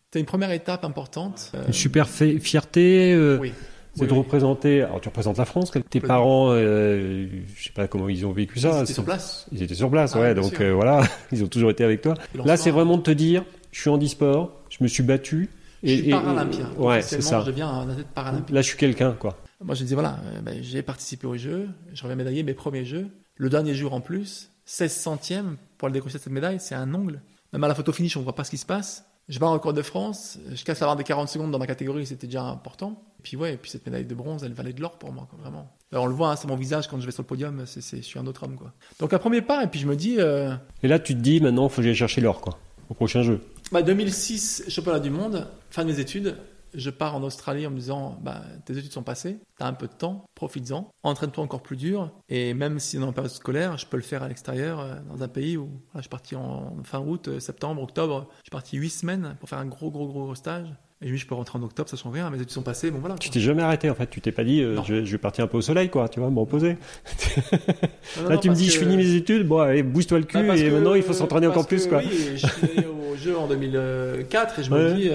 C'était 0.06 0.20
une 0.22 0.26
première 0.26 0.52
étape 0.52 0.84
importante. 0.86 1.52
Euh, 1.56 1.68
Une 1.68 1.74
super 1.74 2.10
fi- 2.10 2.40
fierté. 2.40 3.14
euh, 3.14 3.38
oui. 3.40 3.54
C'est 3.96 4.02
Oui, 4.04 4.08
de 4.08 4.14
oui. 4.14 4.20
représenter. 4.20 4.82
Alors 4.84 5.02
tu 5.02 5.10
représentes 5.10 5.38
la 5.38 5.46
France. 5.46 5.72
Tes 5.90 6.00
parents, 6.00 6.52
euh, 6.52 7.28
je 7.56 7.64
sais 7.66 7.74
pas 7.74 7.88
comment 7.88 8.08
ils 8.08 8.26
ont 8.26 8.32
vécu 8.32 8.60
ça. 8.60 8.72
C'était 8.74 8.86
c'est- 8.88 8.94
sur 8.94 9.04
place. 9.04 9.48
Ils 9.52 9.62
étaient 9.64 9.76
sur 9.76 9.90
place, 9.90 10.14
Ah, 10.16 10.22
ouais. 10.22 10.34
Donc 10.36 10.62
euh, 10.62 10.74
voilà, 10.74 11.02
ils 11.32 11.44
ont 11.44 11.48
toujours 11.48 11.72
été 11.72 11.84
avec 11.84 12.02
toi. 12.02 12.14
Et 12.36 12.38
Là, 12.48 12.56
c'est 12.56 12.72
vraiment 12.72 12.98
de 12.98 13.04
te 13.04 13.12
dire, 13.12 13.44
je 13.72 13.82
suis 13.82 13.90
handisport, 13.90 14.52
je 14.70 14.78
me 14.82 14.88
suis 14.88 15.04
battu. 15.04 15.50
Je 15.84 15.90
suis 15.96 16.08
et- 16.08 16.12
paralympien. 16.12 16.70
ouais, 16.78 17.02
c'est 17.02 17.22
ça. 17.22 17.42
Je 17.42 17.48
deviens 17.48 17.68
un 17.68 17.90
athlète 17.90 18.08
paralympique. 18.14 18.54
Là, 18.56 18.62
je 18.62 18.68
suis 18.68 18.78
quelqu'un, 18.78 19.12
quoi. 19.14 19.38
Moi, 19.64 19.76
je 19.76 19.82
disais, 19.84 19.96
voilà, 19.96 20.20
euh, 20.36 20.40
ben, 20.42 20.60
j'ai 20.62 20.82
participé 20.82 21.28
aux 21.28 21.36
Jeux, 21.36 21.68
je 21.94 22.02
reviens 22.04 22.16
médaillé, 22.16 22.44
mes 22.44 22.54
premiers 22.54 22.86
Jeux. 22.86 23.08
Le 23.42 23.50
dernier 23.50 23.74
jour 23.74 23.94
en 23.94 24.02
plus, 24.02 24.50
16 24.66 24.94
centièmes 24.94 25.56
pour 25.78 25.86
aller 25.88 25.94
décrocher 25.94 26.18
cette 26.18 26.32
médaille, 26.32 26.60
c'est 26.60 26.76
un 26.76 26.94
ongle. 26.94 27.22
Même 27.54 27.64
à 27.64 27.70
la 27.70 27.74
photo 27.74 27.94
finish, 27.94 28.18
on 28.18 28.22
voit 28.22 28.36
pas 28.36 28.44
ce 28.44 28.50
qui 28.52 28.58
se 28.58 28.66
passe. 28.66 29.06
Je 29.30 29.40
bats 29.40 29.48
en 29.48 29.54
record 29.54 29.72
de 29.74 29.82
France, 29.82 30.38
je 30.54 30.62
casse 30.64 30.82
la 30.82 30.88
barre 30.88 30.98
des 30.98 31.06
40 31.06 31.30
secondes 31.30 31.50
dans 31.52 31.58
ma 31.60 31.66
catégorie, 31.68 32.06
c'était 32.06 32.28
déjà 32.28 32.44
important. 32.44 33.02
Et 33.20 33.22
puis 33.24 33.38
ouais, 33.38 33.54
et 33.54 33.58
puis 33.58 33.72
cette 33.72 33.86
médaille 33.86 34.04
de 34.06 34.14
bronze, 34.14 34.44
elle 34.44 34.52
valait 34.54 34.74
de 34.74 34.82
l'or 34.82 34.98
pour 35.00 35.14
moi, 35.14 35.26
quoi, 35.30 35.40
vraiment. 35.40 35.72
Alors, 35.94 36.04
on 36.04 36.08
le 36.08 36.14
voit, 36.16 36.32
hein, 36.32 36.36
c'est 36.36 36.48
mon 36.48 36.56
visage 36.58 36.88
quand 36.90 37.00
je 37.00 37.06
vais 37.06 37.12
sur 37.14 37.22
le 37.24 37.28
podium, 37.28 37.64
c'est, 37.66 37.80
c'est- 37.82 37.98
je 37.98 38.02
suis 38.02 38.20
un 38.20 38.28
autre 38.28 38.44
homme, 38.44 38.56
quoi. 38.58 38.74
Donc 39.00 39.14
un 39.14 39.20
premier 39.20 39.42
pas, 39.42 39.64
et 39.64 39.68
puis 39.68 39.80
je 39.80 39.88
me 39.88 39.96
dis, 39.96 40.16
euh, 40.20 40.54
Et 40.84 40.88
là, 40.90 41.00
tu 41.00 41.14
te 41.16 41.20
dis, 41.22 41.40
maintenant, 41.40 41.68
il 41.68 41.70
faut 41.70 41.78
que 41.78 41.84
j'aille 41.84 41.96
chercher 41.96 42.20
l'or, 42.22 42.42
quoi, 42.42 42.58
au 42.90 42.94
prochain 42.94 43.22
jeu. 43.24 43.40
bah, 43.72 43.84
2006, 43.84 44.64
championnat 44.68 45.00
du 45.00 45.12
monde, 45.12 45.48
fin 45.70 45.86
de 45.86 45.92
mes 45.92 46.00
études, 46.00 46.36
je 46.74 46.90
pars 46.90 47.16
en 47.16 47.24
Australie 47.24 47.66
en 47.68 47.72
me 47.72 47.78
disant 47.78 48.18
bah, 48.22 48.42
tes 48.66 48.78
études 48.78 48.92
sont 48.92 49.04
passées, 49.04 49.40
tu 49.58 49.64
as 49.64 49.68
un 49.68 49.74
peu 49.74 49.88
de 49.88 49.94
temps, 49.94 50.26
profites-en, 50.36 50.90
entraîne-toi 51.04 51.44
encore 51.44 51.62
plus 51.64 51.78
dur, 51.78 52.12
et 52.30 52.54
même 52.54 52.80
si 52.80 52.98
on 52.98 53.02
est 53.02 53.06
en 53.06 53.14
période 53.14 53.32
scolaire, 53.32 53.78
je 53.78 53.86
peux 53.86 53.98
le 53.98 54.04
faire 54.04 54.24
à 54.24 54.28
l'extérieur, 54.28 54.80
euh, 54.80 54.96
dans 55.10 55.24
un 55.24 55.28
pays 55.28 55.58
où 55.58 55.66
voilà, 55.92 55.98
je 55.98 56.02
suis 56.02 56.10
parti 56.10 56.36
en 56.36 56.78
fin 56.84 57.00
août, 57.00 57.28
euh, 57.28 57.40
septembre, 57.40 57.82
octobre, 57.82 58.28
je 58.38 58.44
suis 58.44 58.52
parti 58.52 58.78
8 58.78 58.90
semaines 58.90 59.36
pour 59.40 59.50
faire 59.50 59.60
un 59.60 59.66
gros, 59.66 59.90
gros, 59.92 60.08
gros 60.08 60.36
stage. 60.36 60.68
Et 61.02 61.08
lui, 61.08 61.18
je 61.18 61.26
peux 61.26 61.34
rentrer 61.34 61.58
en 61.58 61.64
octobre, 61.64 61.88
ça 61.90 61.96
change 61.96 62.14
rien, 62.14 62.30
mes 62.30 62.36
études 62.36 62.52
sont 62.52 62.62
passées, 62.62 62.92
bon 62.92 63.00
voilà. 63.00 63.16
Tu 63.16 63.30
t'es 63.30 63.40
jamais 63.40 63.62
arrêté, 63.64 63.90
en 63.90 63.96
fait. 63.96 64.08
Tu 64.10 64.20
t'es 64.20 64.34
pas 64.34 64.44
dit, 64.44 64.62
euh, 64.62 64.84
je, 64.84 64.96
vais- 64.96 65.06
je 65.06 65.12
vais 65.14 65.18
partir 65.18 65.46
un 65.46 65.48
peu 65.48 65.56
au 65.56 65.62
soleil, 65.62 65.90
quoi, 65.90 66.10
tu 66.10 66.20
vois, 66.20 66.30
me 66.30 66.40
reposer. 66.40 66.78
Non, 68.18 68.24
non, 68.24 68.30
Là, 68.30 68.38
tu 68.38 68.50
me 68.50 68.56
dis, 68.56 68.70
je 68.70 68.78
finis 68.78 68.98
mes 68.98 69.14
études, 69.16 69.48
bon, 69.48 69.60
allez, 69.60 69.82
bouge-toi 69.82 70.20
le 70.20 70.26
cul, 70.26 70.46
Bah, 70.46 70.58
et 70.58 70.64
que- 70.68 70.74
maintenant, 70.74 70.96
il 70.96 71.04
faut 71.04 71.14
s'entraîner 71.14 71.48
encore 71.48 71.68
plus, 71.68 71.86
que, 71.86 71.90
quoi. 71.90 72.00
Oui, 72.00 72.32
je 72.36 72.46
suis 72.48 72.66
allé 72.78 72.86
au 72.88 73.16
jeu 73.16 73.38
en 73.38 73.48
2004 73.48 74.60
et 74.60 74.64
je 74.64 74.72
Ouais. 74.72 74.78
me 74.80 74.94
dis, 74.96 75.10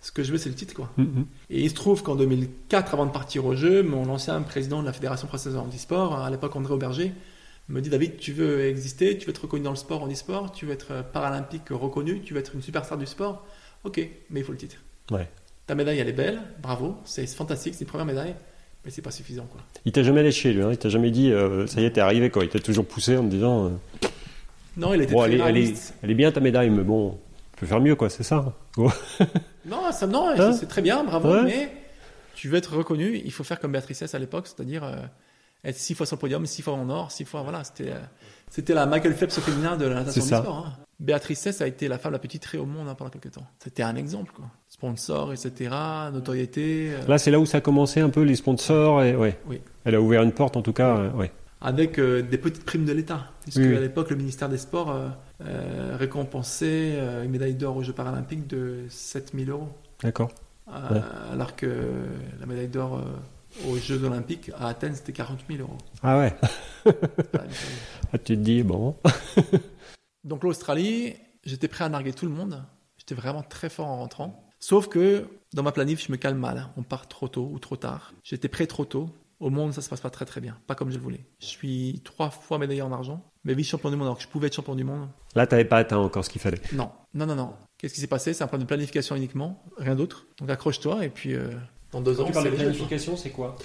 ce 0.00 0.12
que 0.12 0.22
je 0.22 0.32
veux, 0.32 0.38
c'est 0.38 0.48
le 0.48 0.54
titre, 0.54 0.74
quoi. 0.74 0.90
Mhm. 0.96 1.26
Et 1.50 1.62
il 1.62 1.70
se 1.70 1.74
trouve 1.74 2.02
qu'en 2.02 2.14
2004, 2.14 2.94
avant 2.94 3.06
de 3.06 3.10
partir 3.10 3.44
au 3.46 3.56
jeu, 3.56 3.82
mon 3.82 4.08
ancien 4.08 4.40
président 4.42 4.80
de 4.80 4.86
la 4.86 4.92
Fédération 4.92 5.26
française 5.28 5.54
de 5.54 5.58
handisport, 5.58 6.18
à 6.20 6.30
l'époque 6.30 6.54
André 6.56 6.74
Auberger, 6.74 7.12
me 7.68 7.80
dit 7.80 7.90
David, 7.90 8.16
tu 8.18 8.32
veux 8.32 8.66
exister, 8.66 9.18
tu 9.18 9.26
veux 9.26 9.30
être 9.30 9.42
reconnu 9.42 9.64
dans 9.64 9.70
le 9.70 9.76
sport, 9.76 10.02
en 10.02 10.10
e-sport, 10.10 10.52
tu 10.52 10.66
veux 10.66 10.72
être 10.72 11.04
paralympique 11.12 11.68
reconnu, 11.70 12.20
tu 12.22 12.32
veux 12.32 12.40
être 12.40 12.54
une 12.54 12.62
superstar 12.62 12.96
du 12.96 13.06
sport. 13.06 13.44
Ok, 13.84 13.98
mais 14.30 14.40
il 14.40 14.44
faut 14.44 14.52
le 14.52 14.58
titre. 14.58 14.76
Ouais. 15.10 15.28
Ta 15.66 15.74
médaille, 15.74 15.98
elle 15.98 16.08
est 16.08 16.12
belle, 16.12 16.40
bravo, 16.62 16.96
c'est 17.04 17.26
fantastique, 17.26 17.74
c'est 17.74 17.82
une 17.82 17.90
première 17.90 18.06
médaille, 18.06 18.34
mais 18.84 18.90
c'est 18.90 19.02
pas 19.02 19.10
suffisant. 19.10 19.46
Quoi. 19.50 19.60
Il 19.84 19.92
t'a 19.92 20.02
jamais 20.02 20.22
léché, 20.22 20.52
lui. 20.52 20.62
Hein. 20.62 20.70
Il 20.70 20.78
t'a 20.78 20.88
jamais 20.88 21.10
dit, 21.10 21.30
euh, 21.30 21.66
ça 21.66 21.80
y 21.80 21.84
est, 21.84 21.90
t'es 21.90 22.00
arrivé. 22.00 22.30
Quoi. 22.30 22.44
Il 22.44 22.48
t'a 22.48 22.58
toujours 22.58 22.86
poussé 22.86 23.16
en 23.16 23.24
te 23.24 23.28
disant, 23.28 23.66
euh, 23.66 24.08
Non, 24.76 24.94
il 24.94 25.02
était 25.02 25.12
bon, 25.12 25.20
très 25.20 25.34
elle 25.34 25.40
est, 25.40 25.48
elle, 25.48 25.56
est, 25.58 25.94
elle 26.02 26.10
est 26.10 26.14
bien 26.14 26.32
ta 26.32 26.40
médaille, 26.40 26.70
mais 26.70 26.84
bon, 26.84 27.18
tu 27.52 27.60
peux 27.60 27.66
faire 27.66 27.80
mieux, 27.80 27.96
quoi. 27.96 28.08
C'est 28.08 28.22
ça. 28.22 28.54
Non, 29.68 29.92
ça, 29.92 30.06
non 30.06 30.30
Hein? 30.36 30.52
c'est 30.52 30.66
très 30.66 30.82
bien, 30.82 31.04
bravo, 31.04 31.30
Ouais. 31.32 31.42
mais 31.44 31.72
tu 32.34 32.48
veux 32.48 32.56
être 32.58 32.76
reconnu, 32.76 33.20
il 33.24 33.32
faut 33.32 33.44
faire 33.44 33.58
comme 33.60 33.72
Béatrice 33.72 34.02
Hess 34.02 34.14
à 34.14 34.18
l'époque, 34.18 34.46
c'est-à-dire 34.46 34.84
euh, 34.84 34.96
être 35.64 35.76
six 35.76 35.94
fois 35.94 36.06
sur 36.06 36.16
le 36.16 36.20
podium, 36.20 36.46
six 36.46 36.62
fois 36.62 36.74
en 36.74 36.88
or, 36.88 37.10
six 37.10 37.24
fois, 37.24 37.42
voilà, 37.42 37.64
c'était, 37.64 37.90
euh, 37.90 37.98
c'était 38.50 38.74
la 38.74 38.86
Michael 38.86 39.14
Phelps 39.14 39.38
féminin 39.40 39.76
de 39.76 39.86
la 39.86 39.94
natation 39.96 40.22
du 40.22 40.28
sport. 40.28 40.66
hein. 40.66 40.72
Béatrice 41.00 41.46
Hess 41.46 41.60
a 41.60 41.66
été 41.68 41.86
la 41.86 41.96
femme 41.98 42.12
la 42.12 42.18
plus 42.18 42.28
titrée 42.28 42.58
au 42.58 42.66
monde 42.66 42.88
hein, 42.88 42.94
pendant 42.96 43.10
quelques 43.10 43.30
temps. 43.32 43.46
C'était 43.62 43.84
un 43.84 43.94
exemple, 43.94 44.32
quoi. 44.34 44.46
Sponsor, 44.68 45.32
etc., 45.32 45.70
notoriété, 46.12 46.90
euh, 46.92 47.06
Là, 47.06 47.18
c'est 47.18 47.30
là 47.30 47.38
où 47.38 47.46
ça 47.46 47.58
a 47.58 47.60
commencé 47.60 48.00
un 48.00 48.10
peu, 48.10 48.22
les 48.22 48.34
sponsors. 48.34 49.02
Et, 49.04 49.14
ouais. 49.14 49.38
Oui. 49.46 49.60
Elle 49.84 49.94
a 49.94 50.00
ouvert 50.00 50.22
une 50.22 50.32
porte, 50.32 50.56
en 50.56 50.62
tout 50.62 50.72
cas. 50.72 51.10
ouais. 51.14 51.30
Avec 51.60 51.98
euh, 51.98 52.22
des 52.22 52.38
petites 52.38 52.64
primes 52.64 52.84
de 52.84 52.92
l'État. 52.92 53.32
Puisque 53.42 53.58
Oui, 53.58 53.76
à 53.76 53.80
l'époque, 53.80 54.10
le 54.10 54.16
ministère 54.16 54.48
des 54.48 54.58
Sports 54.58 54.90
euh, 54.90 55.08
euh, 55.42 55.96
récompensait 55.96 56.98
une 57.24 57.30
médaille 57.30 57.54
d'or 57.54 57.76
aux 57.76 57.82
Jeux 57.82 57.92
paralympiques 57.92 58.46
de 58.46 58.84
7000 58.88 59.50
euros. 59.50 59.68
D'accord. 60.02 60.30
Ouais. 60.66 61.00
Alors 61.32 61.56
que 61.56 61.66
la 62.38 62.46
médaille 62.46 62.68
d'or 62.68 63.02
aux 63.66 63.76
Jeux 63.78 64.04
Olympiques 64.04 64.50
à 64.58 64.68
Athènes, 64.68 64.94
c'était 64.94 65.12
40 65.12 65.40
000 65.48 65.60
euros. 65.62 65.78
Ah 66.02 66.18
ouais. 66.18 66.34
Ah, 68.10 68.16
tu 68.16 68.38
te 68.38 68.40
dis, 68.40 68.62
bon. 68.62 68.96
Donc 70.24 70.42
l'Australie, 70.42 71.14
j'étais 71.44 71.68
prêt 71.68 71.84
à 71.84 71.90
narguer 71.90 72.14
tout 72.14 72.24
le 72.24 72.32
monde. 72.32 72.64
J'étais 72.96 73.14
vraiment 73.14 73.42
très 73.42 73.68
fort 73.68 73.86
en 73.88 73.98
rentrant. 73.98 74.48
Sauf 74.60 74.88
que 74.88 75.26
dans 75.52 75.62
ma 75.62 75.72
planif, 75.72 76.06
je 76.06 76.10
me 76.10 76.16
calme 76.16 76.38
mal. 76.38 76.68
On 76.78 76.82
part 76.82 77.06
trop 77.08 77.28
tôt 77.28 77.50
ou 77.52 77.58
trop 77.58 77.76
tard. 77.76 78.12
J'étais 78.24 78.48
prêt 78.48 78.66
trop 78.66 78.84
tôt. 78.84 79.10
Au 79.40 79.50
monde, 79.50 79.72
ça 79.72 79.82
se 79.82 79.88
passe 79.88 80.00
pas 80.00 80.10
très 80.10 80.24
très 80.24 80.40
bien. 80.40 80.58
Pas 80.66 80.74
comme 80.74 80.90
je 80.90 80.96
le 80.96 81.02
voulais. 81.02 81.24
Je 81.40 81.46
suis 81.46 82.00
trois 82.04 82.30
fois 82.30 82.58
médaillé 82.58 82.82
en 82.82 82.90
argent, 82.90 83.24
mais 83.44 83.54
vice-champion 83.54 83.90
du 83.90 83.96
monde. 83.96 84.06
Alors 84.06 84.16
que 84.16 84.24
je 84.24 84.28
pouvais 84.28 84.48
être 84.48 84.54
champion 84.54 84.74
du 84.74 84.82
monde. 84.84 85.08
Là, 85.36 85.46
t'avais 85.46 85.64
pas 85.64 85.76
atteint 85.78 85.98
encore 85.98 86.24
ce 86.24 86.30
qu'il 86.30 86.40
fallait. 86.40 86.60
Non, 86.72 86.90
non, 87.14 87.26
non, 87.26 87.36
non. 87.36 87.54
Qu'est-ce 87.78 87.94
qui 87.94 88.00
s'est 88.00 88.08
passé? 88.08 88.34
C'est 88.34 88.42
un 88.42 88.48
problème 88.48 88.64
de 88.64 88.68
planification 88.68 89.14
uniquement, 89.14 89.62
rien 89.76 89.94
d'autre. 89.94 90.26
Donc 90.38 90.50
accroche-toi 90.50 91.04
et 91.04 91.08
puis 91.08 91.34
euh, 91.34 91.52
dans 91.90 92.00
deux 92.02 92.20
ans, 92.20 92.28
c'est 92.32 92.50
les 92.50 92.56
Jeux, 92.72 92.84
quoi. 92.86 92.98
c'est 93.16 93.30
quoi 93.30 93.56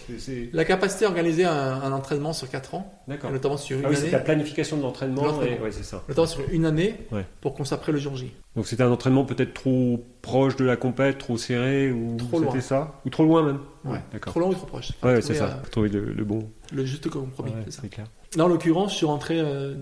La 0.53 0.63
capacité 0.63 1.03
à 1.05 1.09
organiser 1.09 1.43
un, 1.43 1.51
un 1.81 1.91
entraînement 1.91 2.31
sur 2.31 2.49
quatre 2.49 2.73
ans, 2.75 3.01
D'accord. 3.07 3.29
et 3.29 3.33
notamment 3.33 3.57
sur 3.57 3.77
une 3.77 3.85
Ah 3.85 3.89
oui, 3.89 3.95
année, 3.97 4.05
c'est 4.05 4.11
la 4.11 4.19
planification 4.19 4.77
de 4.77 4.81
l'entraînement. 4.81 5.23
De 5.23 5.27
l'entraînement. 5.27 5.57
et- 5.57 5.61
Ouais, 5.61 5.71
c'est 5.71 5.83
ça. 5.83 6.03
notamment 6.07 6.27
sur 6.27 6.41
une 6.51 6.65
année, 6.65 6.95
Ouais. 7.11 7.25
pour 7.41 7.53
qu'on 7.53 7.65
s'apprête 7.65 7.93
le 7.93 7.99
jour 7.99 8.15
J. 8.15 8.31
Donc 8.55 8.67
c'était 8.67 8.83
un 8.83 8.91
entraînement 8.91 9.25
peut-être 9.25 9.53
trop 9.53 10.05
proche 10.21 10.55
de 10.55 10.63
la 10.63 10.77
compète, 10.77 11.17
trop 11.17 11.37
serré, 11.37 11.91
ou 11.91 12.15
Trop 12.17 12.39
loin. 12.39 12.51
c'était 12.51 12.61
ça 12.63 13.01
Ou 13.05 13.09
trop 13.09 13.25
loin 13.25 13.43
même 13.43 13.59
Ouais. 13.83 13.99
D'accord. 14.13 14.31
Trop 14.31 14.39
long 14.39 14.49
ou 14.49 14.53
trop 14.53 14.67
proche. 14.67 14.91
Ouais, 15.03 15.19
trouver, 15.19 15.21
c'est 15.21 15.35
ça. 15.35 15.45
euh, 15.61 15.69
trouver 15.69 15.89
le, 15.89 16.13
le 16.13 16.23
bon. 16.23 16.49
le 16.71 16.85
juste 16.85 17.09
compromis, 17.09 17.51
Ouais, 17.51 17.57
c'est 17.65 17.71
ça. 17.71 17.81
c'est 17.81 17.89
clair. 17.89 18.07
Là, 18.37 18.45
en 18.45 18.47
l'occurrence, 18.47 18.91
je 18.93 18.97
suis 18.97 19.05
rentré 19.05 19.39
euh, 19.41 19.75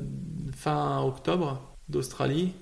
fin 0.55 0.99
octobre 1.03 1.61
d'Australie 1.89 2.53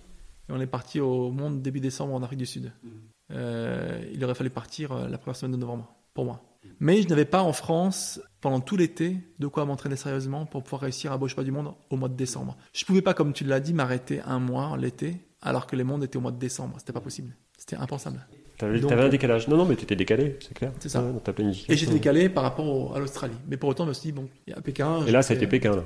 et 0.50 0.52
on 0.52 0.60
est 0.60 0.68
parti 0.68 1.00
au 1.00 1.32
monde 1.32 1.62
début 1.62 1.80
décembre 1.80 2.14
en 2.16 2.22
Afrique 2.24 2.40
du 2.40 2.46
Sud. 2.46 2.72
Mhm. 2.84 2.92
Euh, 3.32 4.02
il 4.14 4.24
aurait 4.24 4.36
fallu 4.36 4.50
partir 4.50 4.92
euh, 4.92 5.08
la 5.08 5.18
première 5.18 5.36
semaine 5.36 5.52
de 5.54 5.58
novembre 5.58 5.94
pour 6.14 6.26
moi. 6.26 6.42
Mais 6.80 7.02
je 7.02 7.08
n'avais 7.08 7.26
pas 7.26 7.42
en 7.44 7.54
France, 7.54 8.20
pendant 8.42 8.60
tout 8.60 8.76
l'été, 8.78 9.18
de 9.40 9.48
quoi 9.48 9.66
m'entraîner 9.66 9.96
sérieusement 9.96 10.46
pour 10.46 10.64
pouvoir 10.64 10.82
réussir 10.82 11.12
à 11.12 11.18
Beau 11.18 11.28
Cheval 11.28 11.46
du 11.46 11.52
Monde 11.52 11.74
au 11.90 11.96
mois 11.98 12.10
de 12.10 12.16
décembre. 12.16 12.58
Je 12.74 12.86
pouvais 12.86 13.02
pas, 13.02 13.14
comme 13.14 13.34
tu 13.34 13.44
l'as 13.44 13.60
dit, 13.60 13.74
m'arrêter 13.74 14.22
un 14.26 14.40
mois 14.40 14.76
l'été 14.78 15.18
alors 15.42 15.68
que 15.68 15.76
les 15.76 15.84
mondes 15.84 16.04
étaient 16.04 16.18
au 16.18 16.22
mois 16.22 16.32
de 16.32 16.40
décembre. 16.40 16.76
C'était 16.80 16.94
pas 16.94 17.02
possible. 17.02 17.36
C'était 17.58 17.76
impensable. 17.76 18.26
T'avais, 18.58 18.80
Donc, 18.80 18.90
t'avais 18.90 19.04
un 19.04 19.06
euh, 19.06 19.10
décalage. 19.10 19.48
Non, 19.48 19.56
non, 19.58 19.66
mais 19.66 19.76
t'étais 19.76 19.96
décalé, 19.96 20.38
c'est 20.42 20.54
clair. 20.54 20.74
C'est 20.80 20.90
ça. 20.90 21.02
Ouais, 21.02 21.14
planification. 21.34 21.74
Et 21.74 21.78
j'étais 21.78 21.94
décalé 21.94 22.28
par 22.30 22.44
rapport 22.44 22.68
au- 22.68 22.94
à 22.94 23.00
l'Australie. 23.00 23.38
Mais 23.48 23.56
pour 23.56 23.70
autant, 23.70 23.84
je 23.86 23.90
me 23.90 23.94
suis 23.94 24.08
dit, 24.08 24.12
bon, 24.12 24.28
il 24.48 24.52
y 24.52 24.54
a 24.54 24.62
Pékin. 24.62 25.06
Et 25.06 25.12
là, 25.12 25.22
été 25.22 25.48
Pékin, 25.48 25.76
là. 25.78 25.84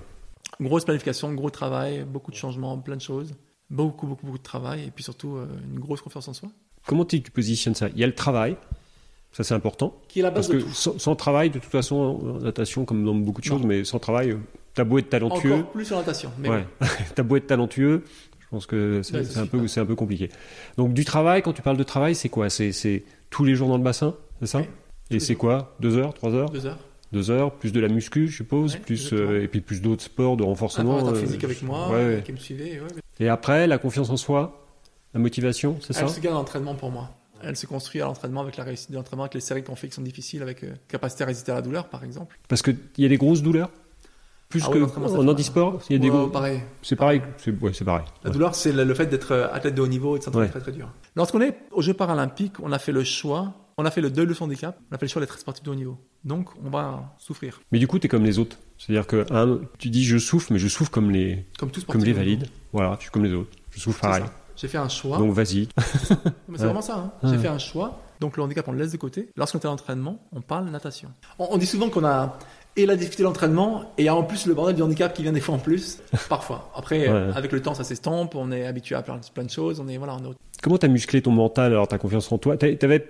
Grosse 0.59 0.85
planification, 0.85 1.31
gros 1.33 1.49
travail, 1.49 2.03
beaucoup 2.03 2.31
de 2.31 2.35
changements, 2.35 2.77
plein 2.79 2.95
de 2.95 3.01
choses. 3.01 3.33
Beaucoup, 3.69 4.07
beaucoup, 4.07 4.25
beaucoup 4.25 4.37
de 4.37 4.43
travail 4.43 4.85
et 4.85 4.91
puis 4.91 5.03
surtout 5.03 5.37
une 5.67 5.79
grosse 5.79 6.01
confiance 6.01 6.27
en 6.27 6.33
soi. 6.33 6.49
Comment 6.85 7.05
tu 7.05 7.19
positionnes 7.21 7.75
ça? 7.75 7.87
Il 7.93 7.99
y 7.99 8.03
a 8.03 8.07
le 8.07 8.15
travail, 8.15 8.55
ça 9.31 9.43
c'est 9.43 9.53
important. 9.53 9.95
Qui 10.07 10.19
est 10.19 10.23
la 10.23 10.31
Parce 10.31 10.47
base 10.49 10.57
de 10.57 10.61
que 10.63 10.67
tout. 10.67 10.73
sans, 10.73 10.99
sans 10.99 11.15
travail, 11.15 11.49
de 11.49 11.59
toute 11.59 11.71
façon, 11.71 11.95
en 11.95 12.39
natation, 12.43 12.85
comme 12.85 13.03
dans 13.05 13.15
beaucoup 13.15 13.41
de 13.41 13.49
Non. 13.49 13.57
choses, 13.57 13.65
mais 13.65 13.83
sans 13.83 13.99
travail, 13.99 14.37
t'as 14.73 14.83
beau 14.83 14.97
être 14.99 15.09
talentueux. 15.09 15.53
Encore 15.53 15.71
plus 15.71 15.85
sur 15.85 15.95
la 15.95 16.01
natation. 16.01 16.31
Mais 16.39 16.49
ouais. 16.49 16.65
oui. 16.81 16.87
t'as 17.15 17.23
beau 17.23 17.37
être 17.37 17.47
talentueux, 17.47 18.03
je 18.39 18.45
pense 18.49 18.65
que 18.65 19.01
c'est, 19.03 19.15
Ouais, 19.15 19.37
un, 19.37 19.45
peu, 19.47 19.59
un 19.91 19.95
compliqué. 19.95 20.29
Donc 20.77 20.93
du 20.93 21.05
travail, 21.05 21.41
quand 21.41 21.53
tu 21.53 21.61
parles 21.61 21.77
de 21.77 21.83
travail, 21.83 22.15
c'est 22.15 22.29
quoi? 22.29 22.49
C'est, 22.49 23.03
tous 23.29 23.43
les 23.43 23.55
jours 23.55 23.69
dans 23.69 23.77
le 23.77 23.83
bassin, 23.83 24.15
c'est 24.41 24.47
ça? 24.47 24.59
Oui, 24.59 24.65
Et 25.09 25.19
c'est 25.19 25.35
quoi? 25.35 25.75
Deux 25.79 25.97
heures, 25.97 26.13
trois 26.13 26.31
heures? 26.33 26.49
Deux 26.49 26.65
heures. 26.65 26.79
Deux 27.13 27.29
heures, 27.29 27.51
plus 27.53 27.71
de 27.71 27.79
la 27.79 27.89
muscu, 27.89 28.27
je 28.27 28.35
suppose, 28.37 28.73
Ouais, 28.73 28.79
plus, 28.79 29.13
euh, 29.13 29.43
et 29.43 29.47
puis 29.47 29.61
plus 29.61 29.81
d'autres 29.83 30.01
sports 30.03 30.35
de 30.35 30.41
Un 30.43 30.47
renforcement. 30.47 30.95
préparateur 30.95 31.21
euh, 31.21 31.25
physique 31.25 31.43
avec 31.43 31.61
moi, 31.61 31.91
ouais, 31.91 32.23
qui 32.25 32.31
me 32.31 32.37
suivait. 32.37 32.81
Et 33.19 33.29
après, 33.29 33.67
la 33.67 33.77
confiance 33.77 34.09
en 34.09 34.17
soi, 34.17 34.62
la 35.13 35.19
motivation, 35.19 35.77
c'est 35.81 35.93
ça 35.93 36.01
Elle 36.01 36.09
se 36.09 36.19
gagne 36.19 36.33
à 36.33 36.35
l'entraînement 36.35 36.75
pour 36.75 36.91
moi. 36.91 37.11
Elle 37.45 37.57
se 37.57 37.65
construit 37.65 38.01
à 38.01 38.05
l'entraînement 38.05 38.41
avec 38.41 38.55
la 38.57 38.63
réussite 38.63 38.89
de 38.91 38.95
l'entraînement, 38.95 39.23
avec 39.23 39.33
les 39.33 39.41
séries 39.41 39.63
qu'on 39.63 39.75
fait 39.75 39.89
qui 39.89 39.95
sont 39.95 40.01
difficiles, 40.01 40.41
avec 40.41 40.63
euh, 40.63 40.71
capacité 40.87 41.23
à 41.23 41.27
résister 41.27 41.51
à 41.51 41.55
la 41.55 41.61
douleur, 41.61 41.89
par 41.89 42.03
exemple. 42.05 42.37
Parce 42.47 42.61
qu'il 42.61 42.77
y 42.97 43.05
a 43.05 43.09
des 43.09 43.17
grosses 43.17 43.41
douleurs? 43.41 43.69
Plus 44.47 44.63
Ah 44.65 44.69
oui, 44.71 44.79
que 44.81 44.87
ça 45.09 45.17
en 45.19 45.27
handisport 45.27 45.81
Il 45.89 45.93
y 45.93 45.95
a 45.95 45.99
des 45.99 46.09
Ouais, 46.09 46.29
pareil. 46.31 46.61
C'est 46.83 46.95
pareil, 46.95 47.21
c'est 47.37 47.51
ouais, 47.61 47.71
pareil. 47.83 48.05
La 48.23 48.29
Ouais. 48.29 48.33
douleur, 48.33 48.55
c'est 48.55 48.71
le, 48.71 48.83
le 48.83 48.93
fait 48.93 49.07
d'être 49.07 49.31
euh, 49.31 49.47
athlète 49.51 49.75
de 49.75 49.81
haut 49.81 49.87
niveau 49.87 50.15
et 50.15 50.19
de 50.19 50.23
s'entraîner 50.23 50.49
très 50.49 50.61
très 50.61 50.71
dur. 50.71 50.89
Lorsqu'on 51.15 51.41
est 51.41 51.57
aux 51.71 51.81
Jeux 51.81 51.95
paralympiques, 51.95 52.59
on 52.61 52.71
a 52.71 52.79
fait 52.79 52.91
le 52.91 53.03
choix, 53.03 53.53
on 53.77 53.85
a 53.85 53.91
fait 53.91 54.01
le 54.01 54.11
deuil 54.11 54.27
de 54.27 54.33
son 54.33 54.45
handicap, 54.45 54.77
on 54.91 54.95
a 54.95 54.97
fait 54.99 55.07
le 55.07 55.09
choix 55.09 55.21
d'être 55.21 55.37
sportif 55.39 55.63
de 55.65 55.71
haut 55.71 55.75
niveau. 55.75 55.97
Donc, 56.23 56.49
on 56.63 56.69
va 56.69 57.15
souffrir, 57.17 57.59
Mais 57.71 57.79
du 57.79 57.87
coup, 57.87 57.97
tu 57.99 58.05
es 58.05 58.09
comme 58.09 58.23
les 58.23 58.37
autres. 58.39 58.57
C'est-à-dire 58.77 59.07
que 59.07 59.25
hein, 59.31 59.59
tu 59.79 59.89
dis 59.89 60.05
je 60.05 60.17
souffre, 60.17 60.53
mais 60.53 60.59
je 60.59 60.67
souffre 60.67 60.91
comme 60.91 61.09
les, 61.11 61.45
comme 61.57 61.71
tout 61.71 61.81
comme 61.85 62.03
les 62.03 62.13
valides. 62.13 62.45
Voilà, 62.71 62.95
je 62.99 63.03
suis 63.03 63.11
comme 63.11 63.25
les 63.25 63.33
autres. 63.33 63.49
Je 63.71 63.79
souffre 63.81 63.99
pareil. 63.99 64.23
J'ai 64.63 64.69
fait 64.69 64.77
un 64.77 64.87
choix. 64.87 65.17
Donc 65.17 65.33
vas-y. 65.33 65.67
Mais 66.47 66.57
c'est 66.57 66.63
vraiment 66.63 66.81
ça. 66.81 67.11
hein. 67.23 67.29
J'ai 67.29 67.37
fait 67.37 67.49
un 67.49 67.59
choix. 67.59 67.99
Donc 68.21 68.37
le 68.37 68.43
handicap, 68.43 68.65
on 68.69 68.71
le 68.71 68.77
laisse 68.79 68.93
de 68.93 68.97
côté. 68.97 69.29
Lorsqu'on 69.35 69.59
est 69.59 69.65
à 69.65 69.67
l'entraînement, 69.67 70.19
on 70.33 70.39
parle 70.39 70.69
natation. 70.69 71.09
On, 71.37 71.49
on 71.51 71.57
dit 71.57 71.65
souvent 71.65 71.89
qu'on 71.89 72.05
a 72.05 72.37
et 72.77 72.85
la 72.85 72.95
difficulté 72.95 73.23
de 73.23 73.27
l'entraînement 73.27 73.83
et 73.97 74.09
en 74.09 74.23
plus 74.23 74.45
le 74.47 74.53
bordel 74.53 74.75
du 74.75 74.81
handicap 74.81 75.13
qui 75.13 75.21
vient 75.21 75.33
des 75.33 75.41
fois 75.41 75.55
en 75.55 75.59
plus. 75.59 75.99
Parfois. 76.29 76.71
Après, 76.75 77.09
Ouais. 77.09 77.29
avec 77.35 77.51
le 77.51 77.61
temps, 77.61 77.73
ça 77.73 77.83
s'estompe. 77.83 78.35
On 78.35 78.51
est 78.53 78.65
habitué 78.65 78.95
à 78.95 79.01
plein, 79.01 79.19
plein 79.33 79.43
de 79.43 79.49
choses. 79.49 79.81
On 79.81 79.87
est 79.89 79.97
voilà. 79.97 80.15
On 80.15 80.31
est... 80.31 80.35
Comment 80.63 80.77
t'as 80.77 80.87
musclé 80.87 81.21
ton 81.21 81.31
mental 81.31 81.73
alors 81.73 81.89
ta 81.89 81.97
confiance 81.97 82.31
en 82.31 82.37
toi? 82.37 82.55
T'a- 82.55 82.73
T'avais 82.75 83.05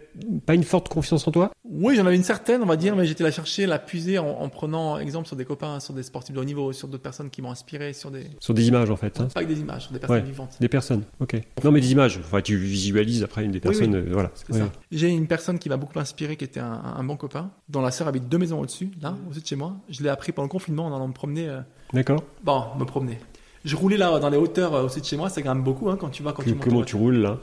pas 0.46 0.56
une 0.56 0.64
forte 0.64 0.90
confiance 0.90 1.28
en 1.28 1.32
toi? 1.32 1.52
Oui, 1.64 1.96
j'en 1.96 2.06
avais 2.08 2.16
une 2.16 2.24
certaine, 2.24 2.64
on 2.64 2.66
va 2.66 2.76
dire, 2.78 2.96
mais 2.96 3.06
j'étais 3.06 3.24
la 3.24 3.30
chercher, 3.30 3.68
la 3.68 3.78
puiser 3.78 4.18
en, 4.18 4.28
en 4.28 4.50
prenant 4.50 4.98
exemple 4.98 5.28
sur 5.28 5.36
des 5.36 5.46
copains, 5.46 5.80
sur 5.80 5.94
des 5.94 6.02
sportifs 6.02 6.34
de 6.34 6.40
haut 6.42 6.44
niveau, 6.44 6.74
sur 6.74 6.88
d'autres 6.88 7.04
personnes 7.04 7.30
qui 7.30 7.44
m'ont 7.44 7.52
inspiré, 7.52 7.94
sur 7.94 8.10
des 8.10 8.26
Sur 8.40 8.56
des 8.56 8.68
images 8.68 8.90
en 8.90 8.96
fait. 8.96 9.20
hein? 9.20 9.28
Pas 9.34 9.44
que 9.44 9.50
des 9.50 9.60
images, 9.60 9.84
sur 9.84 9.92
des 9.94 10.00
personnes 10.00 10.18
Ouais. 10.18 10.24
vivantes. 10.24 10.58
Des 10.60 10.68
personnes. 10.68 11.04
Ok. 11.20 11.36
Non 11.64 11.72
mais 11.72 11.80
des 11.80 11.92
images. 11.92 12.18
Enfin, 12.24 12.42
tu 12.42 12.58
visualises 12.58 13.24
après 13.24 13.46
une 13.46 13.52
des 13.52 13.60
personnes. 13.60 13.94
oui. 13.96 14.02
euh, 14.10 14.14
voilà. 14.14 14.32
Ouais. 14.50 14.60
J'ai 14.92 15.10
une 15.10 15.28
personne 15.28 15.60
qui 15.60 15.70
m'a 15.70 15.78
beaucoup 15.78 16.00
inspiré, 16.00 16.36
qui 16.38 16.46
était 16.46 16.60
un, 16.60 16.82
un 16.98 17.04
bon 17.04 17.18
copain, 17.18 17.52
dont 17.70 17.82
la 17.82 17.92
sœur 17.92 18.08
habite 18.08 18.28
deux 18.28 18.40
maisons 18.40 18.60
au-dessus, 18.62 18.90
là, 19.00 19.16
au-dessus 19.28 19.42
de 19.42 19.48
chez 19.48 19.56
moi. 19.56 19.76
Je 19.90 20.02
l'ai 20.02 20.10
appris 20.10 20.32
pendant 20.32 20.48
le 20.48 20.52
confinement 20.52 20.88
en 20.88 20.96
allant 20.96 21.08
me 21.08 21.14
promener. 21.14 21.48
euh, 21.50 21.60
D'accord. 21.94 22.24
Bon, 22.44 22.64
me 22.80 22.86
promener. 22.86 23.20
Je 23.66 23.76
roulais 23.76 23.98
là 23.98 24.20
dans 24.20 24.30
les 24.30 24.38
hauteurs 24.38 24.74
euh, 24.76 24.84
au-dessus 24.84 25.00
de 25.02 25.06
chez 25.06 25.18
moi, 25.18 25.30
ça 25.30 25.42
grimpe 25.42 25.64
beaucoup 25.64 25.90
hein, 25.90 25.98
quand 26.00 26.10
tu 26.10 26.22
vas 26.24 26.32
quand 26.34 26.44
Que- 26.44 26.50
tu 26.50 26.56
montes. 26.56 26.64
en 26.66 26.70
Comment 26.70 26.84
tu 26.84 26.96
roules 26.96 27.16
là 27.18 27.38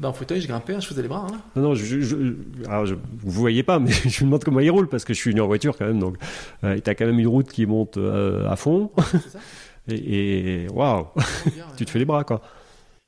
Ben, 0.00 0.08
en 0.08 0.12
fauteuil, 0.12 0.40
je 0.40 0.48
grimpais, 0.48 0.80
je 0.80 0.86
faisais 0.86 1.02
les 1.02 1.08
bras. 1.08 1.26
hein. 1.32 1.36
Non, 1.54 1.62
non, 1.62 1.74
je, 1.74 2.00
je, 2.00 2.16
alors 2.66 2.86
je- 2.86 2.94
vous 2.94 3.30
voyez 3.30 3.62
pas, 3.62 3.78
mais 3.78 3.90
je 4.04 4.24
me 4.24 4.26
demande 4.30 4.42
comment 4.44 4.60
il 4.60 4.70
roule 4.70 4.88
parce 4.88 5.04
que 5.04 5.14
je 5.14 5.18
suis 5.20 5.30
venu 5.30 5.40
en 5.40 5.46
voiture 5.46 5.76
quand 5.76 5.86
même. 5.86 6.00
Donc, 6.00 6.16
euh, 6.64 6.74
et 6.74 6.80
t'as 6.80 6.94
quand 6.94 7.06
même 7.06 7.18
une 7.18 7.28
route 7.28 7.48
qui 7.48 7.66
monte 7.66 7.96
euh, 7.96 8.48
à 8.50 8.56
fond. 8.56 8.90
C'est 9.12 9.18
ça 9.30 9.38
Et 9.88 10.64
et- 10.64 10.68
waouh, 10.68 11.06
ouais. 11.16 11.22
tu 11.76 11.84
te 11.84 11.90
fais 11.90 11.98
les 11.98 12.04
bras 12.04 12.22
quoi. 12.24 12.40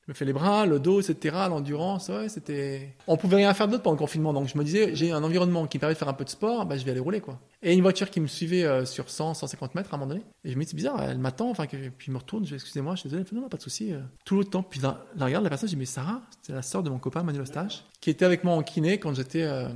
Je 0.07 0.13
me 0.13 0.15
fais 0.15 0.27
les 0.27 0.35
bras, 0.35 0.67
le 0.67 0.79
dos, 0.79 1.01
etc., 1.01 1.35
l'endurance, 1.49 2.09
ouais, 2.11 2.29
c'était... 2.29 2.95
On 3.07 3.17
pouvait 3.17 3.37
rien 3.37 3.55
faire 3.55 3.69
d'autre 3.69 3.83
pendant 3.83 3.95
le 3.95 3.99
confinement, 3.99 4.35
donc 4.35 4.49
je 4.49 4.59
me 4.59 4.63
disais, 4.63 4.95
j'ai 4.95 5.13
un 5.13 5.23
environnement 5.25 5.67
qui 5.67 5.79
me 5.79 5.81
permet 5.81 5.95
de 5.95 5.99
faire 5.99 6.09
un 6.09 6.13
peu 6.15 6.25
de 6.25 6.29
sport, 6.29 6.67
bah, 6.67 6.77
je 6.77 6.85
vais 6.85 6.91
aller 6.91 7.01
rouler, 7.01 7.23
quoi. 7.23 7.41
Et 7.63 7.73
une 7.73 7.81
voiture 7.81 8.11
qui 8.11 8.21
me 8.21 8.27
suivait 8.27 8.65
euh, 8.65 8.85
sur 8.85 9.09
100, 9.09 9.33
150 9.33 9.75
mètres 9.75 9.95
à 9.95 9.97
un 9.97 9.99
moment 9.99 10.11
donné, 10.11 10.23
et 10.45 10.51
je 10.51 10.57
me 10.59 10.63
dis, 10.63 10.69
c'est 10.69 10.77
bizarre, 10.77 11.03
elle 11.03 11.17
m'attend, 11.19 11.49
enfin, 11.49 11.67
que... 11.67 11.89
puis 11.89 12.09
je 12.09 12.11
me 12.13 12.19
retourne, 12.19 12.45
je 12.45 12.51
dis, 12.51 12.55
excusez-moi, 12.55 12.97
je 12.97 13.01
suis 13.01 13.09
désolé, 13.09 13.25
non, 13.33 13.49
pas 13.49 13.57
de 13.57 13.63
souci, 13.63 13.95
euh, 13.95 14.01
tout 14.27 14.37
le 14.39 14.45
temps, 14.45 14.63
puis 14.63 14.81
là, 14.81 15.07
la 15.17 15.25
regarde, 15.25 15.43
la 15.45 15.49
personne, 15.49 15.71
je 15.71 15.75
dis, 15.75 15.79
mais 15.79 15.87
Sarah, 15.87 16.21
c'était 16.31 16.53
la 16.53 16.61
sœur 16.63 16.83
de 16.83 16.91
mon 16.91 16.99
copain 16.99 17.23
Manuel 17.23 17.43
Eustache, 17.45 17.83
qui 18.03 18.11
était 18.11 18.27
avec 18.27 18.45
moi 18.45 18.55
en 18.55 18.63
kiné 18.63 18.99
quand 18.99 19.15
j'étais... 19.15 19.43
euh, 19.43 19.69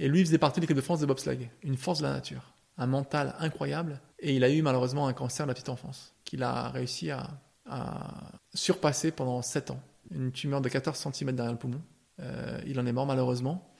Et 0.00 0.08
lui, 0.08 0.24
faisait 0.24 0.38
partie 0.38 0.58
de 0.58 0.62
l'équipe 0.62 0.76
de 0.76 0.82
France 0.82 0.98
de 0.98 1.06
bobsleigh, 1.06 1.50
une 1.62 1.76
force 1.76 2.00
de 2.00 2.04
la 2.04 2.12
nature, 2.14 2.52
un 2.78 2.88
mental 2.88 3.36
incroyable, 3.38 4.00
et 4.18 4.34
il 4.34 4.42
a 4.42 4.50
eu 4.50 4.60
malheureusement 4.62 5.06
un 5.06 5.12
cancer 5.12 5.46
de 5.46 5.50
la 5.50 5.54
petite 5.54 5.68
enfance, 5.68 6.14
qu'il 6.24 6.42
a 6.42 6.68
réussi 6.70 7.12
à, 7.12 7.28
à 7.68 8.32
surpasser 8.54 9.10
pendant 9.10 9.42
7 9.42 9.70
ans 9.72 9.80
une 10.14 10.32
tumeur 10.32 10.60
de 10.60 10.68
14 10.68 10.96
cm 11.12 11.32
derrière 11.32 11.52
le 11.52 11.58
poumon. 11.58 11.80
Euh, 12.20 12.58
il 12.66 12.78
en 12.80 12.86
est 12.86 12.92
mort 12.92 13.06
malheureusement. 13.06 13.70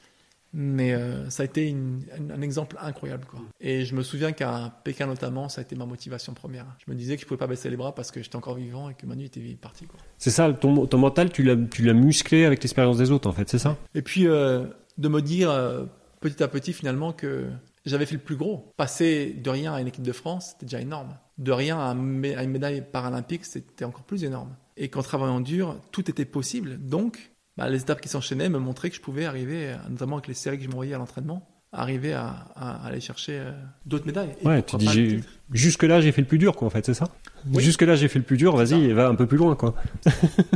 Mais 0.54 0.94
euh, 0.94 1.28
ça 1.28 1.42
a 1.42 1.46
été 1.46 1.68
une- 1.68 2.04
un, 2.18 2.30
un 2.30 2.40
exemple 2.40 2.76
incroyable. 2.80 3.26
Quoi. 3.26 3.40
Et 3.60 3.84
je 3.84 3.94
me 3.94 4.02
souviens 4.02 4.32
qu'à 4.32 4.80
Pékin 4.82 5.06
notamment, 5.06 5.50
ça 5.50 5.60
a 5.60 5.62
été 5.62 5.76
ma 5.76 5.84
motivation 5.84 6.32
première. 6.32 6.64
Je 6.86 6.90
me 6.90 6.96
disais 6.96 7.16
que 7.16 7.22
je 7.22 7.26
pouvais 7.26 7.36
pas 7.38 7.46
baisser 7.46 7.68
les 7.68 7.76
bras 7.76 7.94
parce 7.94 8.10
que 8.10 8.22
j'étais 8.22 8.36
encore 8.36 8.54
vivant 8.54 8.88
et 8.88 8.94
que 8.94 9.04
Manu 9.04 9.24
était 9.26 9.40
parti. 9.60 9.86
C'est 10.16 10.30
ça, 10.30 10.50
ton, 10.54 10.86
ton 10.86 10.96
mental, 10.98 11.30
tu 11.30 11.42
l'as, 11.42 11.56
tu 11.70 11.82
l'as 11.82 11.92
musclé 11.92 12.46
avec 12.46 12.62
l'expérience 12.62 12.96
des 12.96 13.10
autres, 13.10 13.28
en 13.28 13.32
fait, 13.32 13.46
c'est 13.48 13.58
ça? 13.58 13.76
Et 13.94 14.00
puis 14.00 14.26
euh, 14.26 14.64
de 14.96 15.08
me 15.08 15.20
dire 15.20 15.50
euh, 15.50 15.84
petit 16.20 16.42
à 16.42 16.48
petit 16.48 16.72
finalement 16.72 17.12
que 17.12 17.50
j'avais 17.84 18.06
fait 18.06 18.14
le 18.16 18.22
plus 18.22 18.36
gros. 18.36 18.72
Passer 18.78 19.34
de 19.34 19.50
rien 19.50 19.74
à 19.74 19.80
une 19.82 19.88
équipe 19.88 20.02
de 20.02 20.12
France, 20.12 20.52
c'était 20.52 20.64
déjà 20.64 20.80
énorme. 20.80 21.14
De 21.38 21.52
rien 21.52 21.78
à, 21.78 21.90
à 21.90 21.94
une 21.94 22.50
médaille 22.50 22.84
paralympique, 22.90 23.44
c'était 23.44 23.84
encore 23.84 24.02
plus 24.02 24.24
énorme. 24.24 24.54
Et 24.76 24.88
qu'en 24.88 25.02
travaillant 25.02 25.40
dur, 25.40 25.76
tout 25.92 26.10
était 26.10 26.24
possible. 26.24 26.78
Donc, 26.78 27.32
bah, 27.56 27.68
les 27.68 27.80
étapes 27.80 28.00
qui 28.00 28.08
s'enchaînaient 28.08 28.48
me 28.48 28.58
montraient 28.58 28.90
que 28.90 28.96
je 28.96 29.00
pouvais 29.00 29.24
arriver, 29.24 29.74
notamment 29.88 30.16
avec 30.16 30.28
les 30.28 30.34
séries 30.34 30.58
que 30.58 30.64
je 30.64 30.68
m'envoyais 30.68 30.94
à 30.94 30.98
l'entraînement, 30.98 31.48
arriver 31.72 32.12
à, 32.12 32.28
à 32.56 32.86
aller 32.86 33.00
chercher 33.00 33.38
euh, 33.38 33.52
d'autres 33.86 34.06
médailles. 34.06 34.34
Et 34.40 34.46
Ouais, 34.46 34.62
tu 34.62 34.76
dis, 34.76 35.20
jusque-là, 35.52 36.00
j'ai 36.00 36.12
fait 36.12 36.22
le 36.22 36.26
plus 36.26 36.38
dur, 36.38 36.56
quoi, 36.56 36.66
en 36.66 36.70
fait, 36.70 36.84
c'est 36.86 36.94
ça? 36.94 37.08
Oui. 37.52 37.62
Jusque-là, 37.62 37.94
j'ai 37.94 38.08
fait 38.08 38.18
le 38.18 38.24
plus 38.24 38.36
dur, 38.36 38.56
vas-y, 38.56 38.92
va 38.92 39.08
un 39.08 39.14
peu 39.14 39.26
plus 39.26 39.38
loin, 39.38 39.54
quoi. 39.54 39.74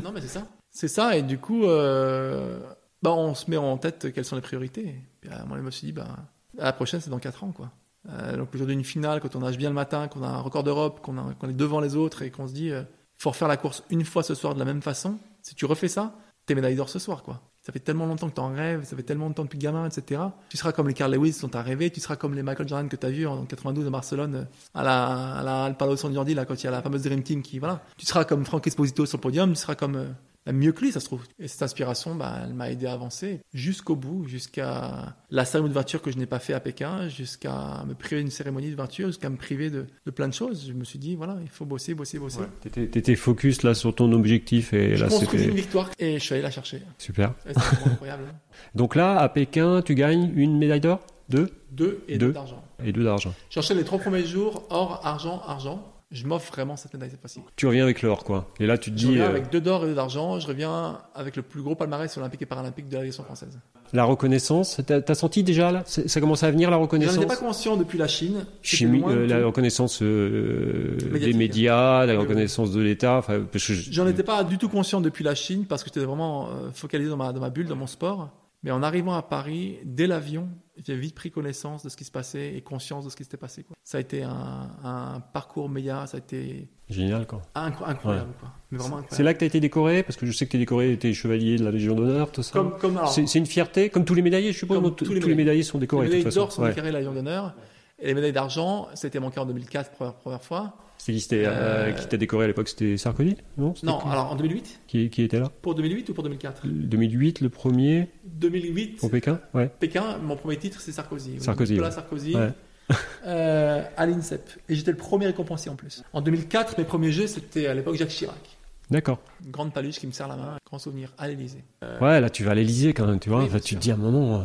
Non, 0.05 0.11
mais 0.13 0.21
c'est 0.21 0.29
ça. 0.29 0.47
C'est 0.71 0.89
ça, 0.89 1.17
et 1.17 1.23
du 1.23 1.39
coup, 1.39 1.65
euh, 1.65 2.61
bah, 3.03 3.13
on 3.13 3.35
se 3.35 3.51
met 3.51 3.57
en 3.57 3.77
tête 3.77 4.13
quelles 4.13 4.25
sont 4.25 4.37
les 4.37 4.43
priorités. 4.43 4.95
Puis, 5.21 5.31
euh, 5.31 5.45
moi, 5.47 5.59
je 5.59 5.63
me 5.63 5.71
suis 5.71 5.87
dit, 5.87 5.93
bah, 5.93 6.17
la 6.57 6.73
prochaine, 6.73 7.01
c'est 7.01 7.11
dans 7.11 7.19
4 7.19 7.45
ans, 7.45 7.53
quoi. 7.53 7.71
Euh, 8.09 8.37
donc 8.37 8.49
aujourd'hui, 8.55 8.75
une 8.75 8.85
finale, 8.85 9.21
quand 9.21 9.37
on 9.37 9.41
nage 9.41 9.59
bien 9.59 9.69
le 9.69 9.75
matin, 9.75 10.09
qu'on 10.09 10.23
a 10.23 10.29
un 10.29 10.41
record 10.41 10.65
d'Europe, 10.65 11.01
qu'on 11.01 11.49
est 11.49 11.53
devant 11.53 11.81
les 11.81 11.97
autres 11.97 12.23
et 12.23 12.31
qu'on 12.31 12.49
se 12.49 12.53
dit, 12.53 12.69
il 12.69 12.87
faut 13.19 13.31
refaire 13.31 13.49
la 13.49 13.57
course 13.57 13.85
une 13.91 14.05
fois 14.05 14.23
ce 14.23 14.35
soir 14.35 14.55
de 14.55 14.59
la 14.59 14.65
même 14.65 14.83
façon. 14.83 15.19
Si 15.43 15.55
tu 15.55 15.67
refais 15.67 15.89
ça, 15.89 16.15
t'es 16.47 16.55
médaille 16.55 16.77
d'or 16.77 16.89
ce 16.89 16.99
soir, 16.99 17.23
quoi. 17.23 17.41
Ça 17.63 17.73
fait 17.73 17.79
tellement 17.79 18.07
longtemps 18.07 18.29
que 18.29 18.35
t'en 18.35 18.53
rêves, 18.53 18.83
ça 18.85 18.97
fait 18.97 19.05
tellement 19.05 19.27
longtemps 19.27 19.45
depuis 19.45 19.59
gamin, 19.59 19.87
etc. 19.87 20.21
Tu 20.49 20.57
seras 20.57 20.73
comme 20.73 20.89
les 20.89 20.95
Carl 20.95 21.15
Lewis 21.15 21.39
dont 21.41 21.49
t'as 21.49 21.63
rêvé, 21.63 21.91
tu 21.91 22.01
seras 22.01 22.17
comme 22.17 22.35
les 22.35 22.43
Michael 22.43 22.67
Jordan 22.67 22.89
que 22.89 22.97
t'as 22.97 23.11
vu 23.11 23.25
en 23.25 23.45
92 23.45 23.87
à 23.87 23.91
Barcelone, 23.91 24.35
euh, 24.35 24.45
à 24.75 24.83
la, 24.83 25.69
à 25.69 25.87
la 25.87 25.97
San 25.97 26.13
Jordi, 26.13 26.35
là, 26.35 26.45
quand 26.45 26.61
il 26.61 26.65
y 26.65 26.67
a 26.67 26.73
la 26.73 26.83
fameuse 26.83 27.03
Dream 27.03 27.23
Team 27.23 27.41
qui, 27.41 27.61
voilà. 27.61 27.81
Tu 27.97 28.05
seras 28.05 28.25
comme 28.25 28.45
Franck 28.45 28.67
Esposito 28.67 29.07
sur 29.07 29.19
le 29.19 29.23
podium, 29.23 29.53
tu 29.53 29.61
seras 29.61 29.77
comme, 29.77 29.95
euh, 29.95 30.09
bah, 30.47 30.53
mieux 30.53 30.73
que 30.73 30.81
lui, 30.81 30.93
ça 30.93 31.01
se 31.01 31.05
trouve. 31.07 31.23
Et 31.39 31.49
cette 31.49 31.63
inspiration, 31.63 32.15
bah, 32.15 32.41
elle 32.45 32.55
m'a 32.55 32.71
aidé 32.71 32.87
à 32.87 32.93
avancer 32.93 33.41
jusqu'au 33.55 33.95
bout, 33.97 34.27
jusqu'à 34.27 35.15
la 35.31 35.45
cérémonie 35.45 35.71
de 35.71 35.75
voiture 35.75 36.03
que 36.03 36.11
je 36.11 36.19
n'ai 36.19 36.27
pas 36.27 36.39
fait 36.39 36.53
à 36.53 36.61
Pékin, 36.61 37.09
jusqu'à 37.09 37.85
me 37.87 37.95
priver 37.95 38.23
d'une 38.23 38.31
cérémonie 38.31 38.71
de 38.71 38.77
voiture, 38.77 39.07
jusqu'à 39.09 39.31
me 39.31 39.37
priver 39.37 39.71
de, 39.71 39.87
de 40.07 40.11
plein 40.11 40.29
de 40.29 40.35
choses. 40.35 40.67
Je 40.69 40.73
me 40.73 40.85
suis 40.85 40.99
dit, 40.99 41.15
voilà, 41.15 41.37
il 41.43 41.49
faut 41.49 41.65
bosser, 41.65 41.95
bosser, 41.95 42.19
bosser. 42.19 42.41
T'étais, 42.61 42.87
t'étais 42.89 43.15
focus, 43.17 43.63
là, 43.63 43.75
sur 43.75 43.95
ton 43.95 44.13
objectif, 44.13 44.73
et 44.73 44.97
Je 44.97 45.05
là, 45.05 45.09
construisais 45.11 45.45
une 45.45 45.51
c'était 45.51 45.61
victoire 45.63 45.91
et 45.99 46.19
je 46.19 46.25
suis 46.25 46.35
allé 46.35 46.43
la 46.43 46.51
chercher. 46.51 46.83
super. 46.99 47.35
C'était 47.47 47.61
incroyable. 47.91 48.25
hein. 48.31 48.35
Donc 48.75 48.95
là, 48.97 49.19
à 49.19 49.29
Pékin, 49.29 49.83
tu 49.83 49.95
gagnes 49.95 50.33
une 50.37 50.59
médaille 50.59 50.81
d'or? 50.81 51.01
Deux? 51.29 51.51
Deux 51.71 52.05
et 52.09 52.19
Deux. 52.19 52.27
deux 52.27 52.33
d'argent. 52.33 52.63
Et 52.85 52.93
deux 52.93 53.05
d'argent. 53.05 53.33
J'enchaîne 53.49 53.79
les 53.79 53.85
trois 53.85 53.99
premiers 53.99 54.27
jours, 54.27 54.67
or, 54.71 55.01
argent, 55.05 55.41
argent. 55.47 55.89
Je 56.13 56.27
m'offre 56.27 56.53
vraiment 56.53 56.77
cette 56.77 56.93
médaille 56.93 57.11
cette 57.11 57.21
fois-ci. 57.21 57.41
Tu 57.57 57.67
reviens 57.67 57.85
avec 57.85 58.03
l'or, 58.03 58.23
quoi. 58.23 58.51
Et 58.61 58.67
là, 58.67 58.77
tu 58.77 58.93
te 58.93 58.97
Je 58.99 59.07
dis, 59.07 59.11
reviens 59.13 59.25
euh, 59.25 59.29
avec 59.31 59.51
deux 59.51 59.61
d'or 59.63 59.85
et 59.85 59.89
deux 59.89 59.95
d'argent. 59.95 60.39
Je 60.39 60.47
reviens 60.47 60.99
avec 61.15 61.37
le 61.37 61.43
plus 61.43 61.63
gros 61.63 61.75
palmarès 61.75 62.15
olympique 62.19 62.43
et 62.43 62.47
paralympique 62.47 62.89
de 62.89 62.97
l'aviation 62.97 63.25
française. 63.25 63.59
la 63.95 64.05
reconnaissance, 64.05 64.81
t'as, 64.87 65.01
t'as 65.01 65.15
senti 65.15 65.43
déjà, 65.43 65.73
là? 65.73 65.83
Ça 65.87 66.21
commence 66.21 66.43
à 66.43 66.51
venir, 66.51 66.71
la 66.71 66.77
J'en 66.77 66.83
reconnaissance 66.83 67.17
étais 67.17 67.27
pas 67.27 67.37
conscient 67.37 67.77
depuis 67.77 67.99
la 67.99 68.09
Chine. 68.09 68.45
Chimie, 68.63 69.03
euh, 69.09 69.27
la 69.27 69.47
reconnaissance 69.47 70.03
euh, 70.03 70.97
des 71.19 71.33
médias, 71.33 72.05
la 72.07 72.19
reconnaissance 72.19 72.73
de 72.73 72.81
l'État. 72.81 73.23
Je- 73.55 73.75
J'en 73.91 74.07
étais 74.07 74.23
pas 74.23 74.45
du 74.45 74.59
tout 74.59 74.69
conscient 74.69 75.01
depuis 75.01 75.25
la 75.25 75.35
Chine 75.35 75.65
parce 75.67 75.83
que 75.83 75.89
j'étais 75.93 76.05
vraiment 76.07 76.49
focalisé 76.75 77.11
dans 77.11 77.17
ma, 77.17 77.33
dans 77.33 77.41
ma 77.41 77.51
bulle, 77.51 77.67
dans 77.67 77.77
mon 77.77 77.87
sport. 77.87 78.29
Mais 78.65 78.71
en 78.71 78.83
arrivant 78.83 79.15
à 79.15 79.23
Paris, 79.23 79.79
dès 79.85 80.07
l'avion, 80.07 80.49
j'ai 80.85 80.97
vite 80.97 81.15
pris 81.15 81.31
connaissance 81.31 81.83
de 81.85 81.89
ce 81.89 81.97
qui 81.97 82.05
se 82.05 82.11
passait 82.11 82.55
et 82.55 82.61
conscience 82.63 83.05
de 83.05 83.11
ce 83.11 83.17
qui 83.17 83.25
s'était 83.25 83.37
passé. 83.37 83.63
quoi. 83.63 83.77
Ça 83.85 83.99
a 83.99 84.01
été 84.01 84.23
un, 84.23 84.71
un 84.83 85.21
parcours 85.21 85.69
média, 85.69 86.07
ça 86.07 86.17
a 86.17 86.19
été 86.21 86.69
génial, 86.89 87.27
quoi. 87.27 87.43
incro- 87.55 87.85
incroyable. 87.87 88.33
Quoi. 88.41 88.49
Mais 88.71 88.79
vraiment 88.79 88.97
C'est 88.97 89.03
incroyable. 89.05 89.25
là 89.25 89.35
que 89.35 89.39
tu 89.41 89.45
as 89.45 89.49
été 89.49 89.61
décoré, 89.61 90.03
parce 90.03 90.17
que 90.17 90.25
je 90.27 90.33
sais 90.33 90.47
que 90.47 90.51
tu 90.51 90.57
es 90.57 90.61
décoré, 90.61 90.97
tu 90.99 91.09
es 91.09 91.13
chevalier 91.15 91.57
de 91.59 91.65
la 91.65 91.71
Légion 91.71 91.95
d'honneur, 91.95 92.33
tout 92.33 92.43
ça. 92.43 92.53
Comme, 92.53 92.77
comme, 92.79 93.01
C'est 93.09 93.27
c'est 93.27 93.39
une 93.39 93.47
fierté, 93.47 93.91
comme 93.91 94.05
tous 94.05 94.15
les 94.15 94.23
médaillés, 94.23 94.53
je 94.53 94.59
suppose. 94.59 94.81
Comme 94.81 94.95
tous 94.95 95.05
tous 95.05 95.13
les 95.13 95.21
les 95.21 95.35
médaillés 95.35 95.63
sont 95.63 95.79
les 95.79 95.83
décorés, 95.83 96.07
de 96.07 96.11
médailles 96.11 96.23
toute 96.25 96.33
façon. 96.33 96.41
d'or 96.47 96.53
sont 96.53 96.63
Ouais. 96.63 96.71
décorées 96.71 96.91
la 96.93 96.99
Légion 97.01 97.13
d'honneur. 97.13 97.55
Et 97.99 98.07
les 98.07 98.15
médailles 98.15 98.33
d'argent, 98.33 98.89
c'était 98.95 99.21
cas 99.31 99.43
en 99.43 99.47
2004, 99.47 99.93
première, 99.93 100.15
première 100.15 100.43
fois. 100.43 100.77
C'est 101.05 101.13
qui, 101.13 101.21
c'était, 101.21 101.45
euh, 101.47 101.51
Euh, 101.89 101.93
qui 101.93 102.07
t'a 102.07 102.17
décoré 102.17 102.45
à 102.45 102.47
l'époque 102.47 102.69
C'était 102.69 102.97
Sarkozy 102.97 103.37
Non? 103.59 103.75
Non, 103.83 103.99
qui? 103.99 104.07
alors 104.09 104.31
en 104.31 104.37
2008 104.37 104.83
qui, 104.87 105.11
qui 105.11 105.23
était 105.25 105.41
là? 105.41 105.51
Pour 105.61 105.75
2008 105.75 106.09
ou 106.11 106.15
pour 106.15 106.23
2004 106.23 106.65
2008, 106.65 107.41
le 107.41 107.49
premier, 107.49 108.09
2008, 108.25 108.99
pour 109.01 109.11
Pékin 109.11 109.41
Ouais. 109.53 109.69
Pékin, 109.81 110.19
mon 110.19 110.37
premier 110.37 110.59
titre, 110.59 110.81
c'est 110.81 110.93
Sarkozy. 110.93 111.41
Sarkozy, 111.41 111.73
Nicolas 111.73 111.89
ouais. 111.89 111.95
Sarkozy. 111.97 112.37
Ouais. 112.37 112.51
euh, 113.27 113.83
à 113.97 114.07
l'INSEP. 114.07 114.49
Et 114.69 114.77
j'étais 114.77 114.93
le 114.93 114.97
premier 114.97 115.27
récompensé 115.27 115.69
en 115.71 115.75
plus. 115.75 116.05
En 116.13 116.21
2004, 116.21 116.79
mes 116.79 116.85
premiers 116.85 117.11
jeux, 117.11 117.27
c'était 117.27 117.67
à 117.67 117.75
l'époque 117.75 117.97
Jacques 117.97 118.11
Chirac. 118.11 118.57
D'accord. 118.89 119.19
Une 119.45 119.51
grande 119.51 119.73
paluche 119.73 119.99
qui 119.99 120.07
me 120.07 120.13
serre 120.13 120.29
la 120.29 120.37
main. 120.37 120.57
Grand 120.65 120.79
souvenir 120.79 121.13
à 121.19 121.27
l'Élysée. 121.27 121.65
Euh, 121.83 121.99
Ouais, 121.99 122.21
là, 122.21 122.31
tu 122.31 122.45
vas 122.45 122.53
à 122.53 122.55
l'Elysée 122.55 122.93
quand 122.95 123.09
même, 123.09 123.19
tu 123.19 123.29
vois. 123.29 123.43
Oui, 123.43 123.61
tu 123.61 123.75
te 123.75 123.81
dis 123.81 123.91
à 123.91 123.95
un 123.95 123.97
moment, 123.97 124.45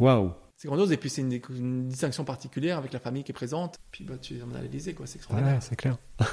waouh. 0.00 0.32
C'est 0.66 0.68
grandiose. 0.68 0.90
Et 0.92 0.96
puis, 0.96 1.08
c'est 1.10 1.20
une, 1.20 1.40
une 1.56 1.88
distinction 1.88 2.24
particulière 2.24 2.76
avec 2.78 2.92
la 2.92 2.98
famille 2.98 3.22
qui 3.22 3.30
est 3.30 3.34
présente. 3.34 3.76
Puis, 3.92 4.02
bah, 4.04 4.14
tu 4.20 4.36
es 4.36 4.42
emmené 4.42 4.58
à 4.58 4.62
l'Élysée, 4.62 4.94
quoi. 4.94 5.06
C'est 5.06 5.16
extraordinaire. 5.16 5.54
Ouais, 5.54 5.60
c'est 5.60 5.76
clair. 5.76 5.96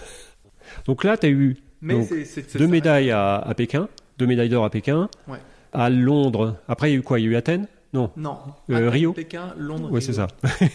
Donc 0.87 1.03
là, 1.03 1.17
tu 1.17 1.27
as 1.27 1.29
eu 1.29 1.57
Mais 1.81 1.93
Donc, 1.93 2.09
deux 2.09 2.25
ça. 2.25 2.67
médailles 2.67 3.11
à, 3.11 3.35
à 3.35 3.53
Pékin, 3.53 3.87
deux 4.17 4.25
médailles 4.25 4.49
d'or 4.49 4.65
à 4.65 4.69
Pékin. 4.71 5.07
Ouais. 5.27 5.37
À 5.71 5.89
Londres, 5.89 6.57
après, 6.67 6.89
il 6.89 6.93
y 6.93 6.95
a 6.95 6.99
eu 6.99 7.03
quoi? 7.03 7.19
Il 7.19 7.25
y 7.25 7.27
a 7.27 7.31
eu 7.31 7.35
Athènes? 7.35 7.67
Non. 7.93 8.09
Non. 8.17 8.39
Euh, 8.69 8.75
Athènes, 8.75 8.87
Rio? 8.89 9.13
Pékin, 9.13 9.53
Londres. 9.57 9.87
Rio. 9.89 9.99
c'est 9.99 10.13
ça. 10.13 10.27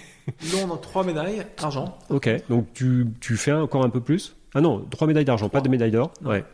Londres, 0.53 0.81
trois 0.81 1.05
médailles. 1.05 1.45
Argent. 1.61 1.99
Ok, 2.11 2.29
donc 2.49 2.73
tu, 2.75 3.07
tu 3.21 3.37
fais 3.37 3.53
encore 3.53 3.85
un 3.85 3.91
peu 3.91 4.01
plus? 4.01 4.37
Ah 4.55 4.61
non, 4.61 4.85
trois 4.91 5.07
médailles 5.09 5.25
d'argent, 5.25 5.49
pas 5.49 5.61
de 5.61 5.69
médailles 5.69 5.91
d'or. 5.91 6.13
Ouais. 6.25 6.45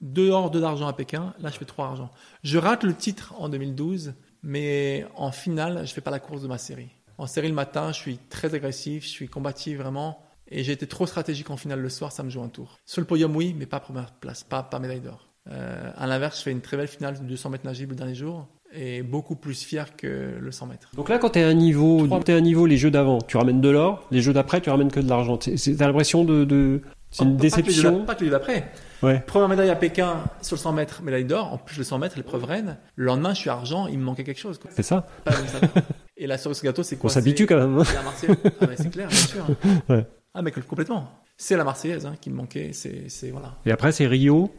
Deux 0.00 0.30
or, 0.30 0.50
deux 0.50 0.60
d'argent 0.60 0.86
à 0.88 0.92
Pékin. 0.92 1.34
Là, 1.40 1.50
je 1.50 1.58
fais 1.58 1.64
trois 1.64 1.86
argent. 1.86 2.10
Je 2.42 2.56
rate 2.58 2.84
le 2.84 2.94
titre 2.94 3.34
en 3.38 3.48
2012, 3.48 4.14
mais 4.42 5.06
en 5.16 5.32
finale, 5.32 5.86
je 5.86 5.92
fais 5.92 6.00
pas 6.00 6.10
la 6.10 6.20
course 6.20 6.42
de 6.42 6.48
ma 6.48 6.58
série. 6.58 6.88
En 7.18 7.26
série 7.26 7.48
le 7.48 7.54
matin, 7.54 7.90
je 7.92 7.98
suis 7.98 8.18
très 8.30 8.54
agressif, 8.54 9.04
je 9.04 9.08
suis 9.08 9.28
combatif 9.28 9.78
vraiment, 9.78 10.22
et 10.50 10.62
j'ai 10.64 10.72
été 10.72 10.86
trop 10.86 11.06
stratégique 11.06 11.50
en 11.50 11.56
finale 11.56 11.80
le 11.80 11.88
soir, 11.88 12.12
ça 12.12 12.22
me 12.22 12.30
joue 12.30 12.42
un 12.42 12.48
tour. 12.48 12.78
Sur 12.86 13.00
le 13.00 13.06
podium, 13.06 13.34
oui, 13.34 13.54
mais 13.58 13.66
pas 13.66 13.80
première 13.80 14.12
place, 14.12 14.44
pas, 14.44 14.62
pas 14.62 14.78
médaille 14.78 15.00
d'or. 15.00 15.28
Euh, 15.50 15.90
à 15.96 16.06
l'inverse, 16.06 16.38
je 16.38 16.42
fais 16.44 16.52
une 16.52 16.60
très 16.60 16.76
belle 16.76 16.88
finale 16.88 17.18
de 17.18 17.24
200 17.24 17.50
mètres 17.50 17.64
nagibles 17.64 17.92
le 17.92 17.96
dernier 17.96 18.14
jour, 18.14 18.46
et 18.72 19.02
beaucoup 19.02 19.34
plus 19.34 19.62
fier 19.64 19.96
que 19.96 20.36
le 20.38 20.52
100 20.52 20.66
mètres. 20.66 20.90
Donc 20.94 21.08
là, 21.08 21.18
quand 21.18 21.30
tu 21.30 21.38
es 21.38 21.42
à 21.42 21.48
un 21.48 21.54
niveau, 21.54 22.06
t'es 22.20 22.34
à 22.34 22.36
un 22.36 22.40
niveau, 22.42 22.66
les 22.66 22.76
jeux 22.76 22.90
d'avant, 22.90 23.18
tu 23.22 23.36
ramènes 23.38 23.62
de 23.62 23.68
l'or, 23.70 24.06
les 24.10 24.20
jeux 24.20 24.34
d'après, 24.34 24.60
tu 24.60 24.68
ramènes 24.70 24.90
que 24.92 25.00
de 25.00 25.08
l'argent. 25.08 25.38
C'est- 25.40 25.56
c'est- 25.56 25.74
T'as 25.76 25.86
l'impression 25.86 26.22
de. 26.24 26.44
de... 26.44 26.82
C'est 27.10 27.24
une 27.24 27.30
Pas- 27.32 27.36
que 27.36 27.42
déception. 27.42 28.04
Pas 28.04 28.14
que 28.14 28.20
les 28.20 28.26
jeux 28.26 28.32
d'après. 28.32 28.70
Ouais. 29.02 29.20
Première 29.26 29.48
médaille 29.48 29.70
à 29.70 29.76
Pékin 29.76 30.24
sur 30.42 30.56
le 30.56 30.60
100 30.60 30.72
mètres, 30.72 31.02
médaille 31.02 31.24
d'or. 31.24 31.52
En 31.52 31.58
plus, 31.58 31.78
le 31.78 31.84
100 31.84 31.98
mètres, 31.98 32.16
l'épreuve 32.16 32.44
reine. 32.44 32.76
Le 32.96 33.06
lendemain, 33.06 33.32
je 33.32 33.38
suis 33.40 33.50
argent, 33.50 33.86
il 33.86 33.98
me 33.98 34.04
manquait 34.04 34.24
quelque 34.24 34.40
chose. 34.40 34.60
C'est 34.70 34.82
ça. 34.82 35.06
Pas. 35.24 35.32
Et 36.16 36.26
la 36.26 36.36
cerise 36.36 36.60
gâteau, 36.62 36.82
c'est 36.82 36.96
On 36.96 36.98
quoi 36.98 37.10
s'habitue 37.10 37.44
C'est- 37.44 37.46
quand 37.46 37.56
même. 37.58 37.78
hein. 37.78 37.84
C'est 37.84 37.94
la 37.94 38.02
Marseillaise. 38.02 38.36
Ah, 38.60 38.66
c'est 38.76 38.90
clair, 38.90 39.08
bien 39.08 39.16
sûr. 39.18 39.46
Ouais. 39.88 40.06
Ah, 40.34 40.42
mais 40.42 40.50
complètement. 40.50 41.08
C'est 41.36 41.56
la 41.56 41.64
Marseillaise 41.64 42.04
hein, 42.06 42.14
qui 42.20 42.28
me 42.30 42.34
manquait. 42.36 42.70
C'est, 42.72 43.08
c'est 43.08 43.30
voilà. 43.30 43.54
Et 43.64 43.70
après, 43.70 43.92
c'est 43.92 44.06
Rio. 44.06 44.52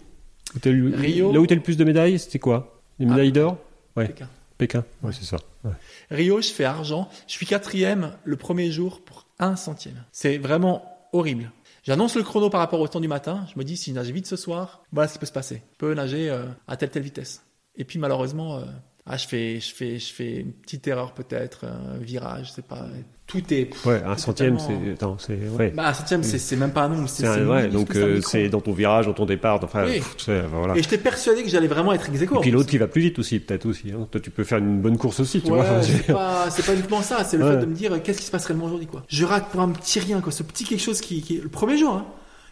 où 0.56 0.60
Rio. 0.66 1.32
Là 1.34 1.40
où 1.40 1.46
t'as 1.46 1.56
le 1.56 1.62
plus 1.62 1.78
de 1.78 1.84
médailles, 1.84 2.18
c'était 2.18 2.40
quoi? 2.40 2.82
Les 2.98 3.06
Ah. 3.06 3.10
médailles 3.10 3.32
d'or? 3.32 3.58
Ouais. 3.96 4.08
Pékin. 4.08 4.28
Pékin. 4.58 4.86
Ouais, 5.04 5.12
c'est 5.14 5.26
ça. 5.26 5.38
Ouais. 5.64 5.72
Rio, 6.10 6.42
je 6.42 6.50
fais 6.50 6.64
argent. 6.66 7.10
Je 7.28 7.34
suis 7.34 7.46
quatrième 7.46 8.14
le 8.24 8.36
premier 8.38 8.72
jour 8.72 9.02
pour 9.02 9.28
un 9.40 9.56
centième. 9.56 10.04
C'est 10.12 10.38
vraiment 10.38 10.84
horrible. 11.14 11.52
J'annonce 11.90 12.16
le 12.16 12.22
chrono 12.22 12.52
par 12.52 12.60
rapport 12.60 12.82
au 12.82 12.88
temps 12.88 13.00
du 13.00 13.08
matin. 13.08 13.48
Je 13.52 13.58
me 13.58 13.64
dis, 13.64 13.76
si 13.76 13.90
je 13.90 13.96
nage 13.96 14.12
vite 14.12 14.28
ce 14.28 14.36
soir, 14.36 14.84
voilà 14.92 15.08
ce 15.08 15.14
qui 15.14 15.20
peut 15.20 15.26
se 15.26 15.32
passer. 15.32 15.64
Je 15.72 15.78
peux 15.80 15.96
nager 15.96 16.30
euh, 16.30 16.46
à 16.68 16.78
telle 16.78 16.92
telle 16.92 17.02
vitesse. 17.02 17.44
Et 17.76 17.84
puis 17.84 17.98
malheureusement, 17.98 18.58
euh, 18.58 18.66
ah, 19.10 19.18
je 19.18 19.28
fais, 19.28 19.60
je 19.60 19.74
fais, 19.74 19.98
je 20.00 20.14
fais 20.14 20.36
une 20.42 20.52
petite 20.54 20.88
erreur 20.88 21.14
peut-être, 21.14 21.66
un 21.66 21.98
virage, 21.98 22.52
sais 22.54 22.62
pas. 22.62 22.86
Tout 23.26 23.44
est. 23.54 23.70
Ouais, 23.86 24.02
un 24.04 24.16
C'est 24.16 24.26
centième, 24.26 24.58
c'est. 24.58 24.94
Attends, 24.94 25.18
c'est. 25.20 25.38
Ouais. 25.50 25.70
Bah, 25.70 25.90
un 25.90 25.94
centième, 25.94 26.24
c'est, 26.24 26.40
c'est 26.40 26.56
même 26.56 26.72
pas 26.72 26.84
un 26.86 26.90
nombre. 26.90 27.08
C'est, 27.08 27.22
C'est 27.24 27.28
un- 27.28 27.34
c'est 27.36 27.44
ouais, 27.46 27.68
donc 27.68 27.90
c'est 27.92 28.00
euh, 28.00 28.22
c'est 28.22 28.50
dans 28.50 28.60
ton 28.62 28.72
virage, 28.72 29.06
dans 29.06 29.14
ton 29.14 29.26
départ, 29.28 29.60
enfin, 29.64 29.86
Oui. 29.86 30.00
pff, 30.00 30.30
voilà. 30.52 30.76
Et 30.76 30.82
j'étais 30.82 30.98
persuadé 30.98 31.44
que 31.44 31.50
j'allais 31.50 31.68
vraiment 31.68 31.94
être 31.94 32.10
ex 32.10 32.22
aequo, 32.24 32.38
Et 32.38 32.42
puis 32.42 32.50
l'autre 32.52 32.70
qui 32.70 32.80
va 32.80 32.88
plus 32.88 33.02
vite 33.02 33.20
aussi, 33.20 33.40
peut-être 33.40 33.68
aussi. 33.68 33.92
hein. 33.92 34.08
Toi, 34.10 34.20
tu 34.20 34.32
peux 34.32 34.44
faire 34.44 34.58
une 34.58 34.82
bonne 34.82 34.98
course 34.98 35.20
aussi, 35.20 35.42
tu 35.42 35.52
Ouais, 35.52 35.58
vois. 35.62 35.84
c'est 35.84 36.08
pas, 36.14 36.50
c'est 36.50 36.66
pas 36.66 36.74
uniquement 36.74 37.04
ça, 37.04 37.24
c'est 37.24 37.38
le 37.38 37.46
Ouais. 37.46 37.52
fait 37.52 37.62
de 37.62 37.66
me 37.68 37.76
dire 37.76 38.02
qu'est-ce 38.02 38.20
qui 38.20 38.26
se 38.26 38.32
passe 38.32 38.46
réellement 38.48 38.66
aujourd'hui 38.66 38.88
quoi. 38.88 39.04
Je 39.08 39.24
rate 39.26 39.50
pour 39.52 39.62
un 39.62 39.70
petit 39.70 40.00
rien 40.00 40.22
quoi, 40.22 40.32
ce 40.32 40.42
petit 40.42 40.64
quelque 40.64 40.82
chose 40.82 41.00
qui, 41.02 41.22
qui 41.22 41.38
le 41.38 41.50
premier 41.50 41.78
jour. 41.78 41.94
Hein, 41.94 42.06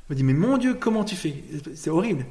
je 0.09 0.13
me 0.13 0.17
dis 0.17 0.23
mais 0.23 0.33
mon 0.33 0.57
Dieu 0.57 0.75
comment 0.79 1.03
tu 1.03 1.15
fais? 1.15 1.43
C'est 1.73 1.89
horrible. 1.89 2.25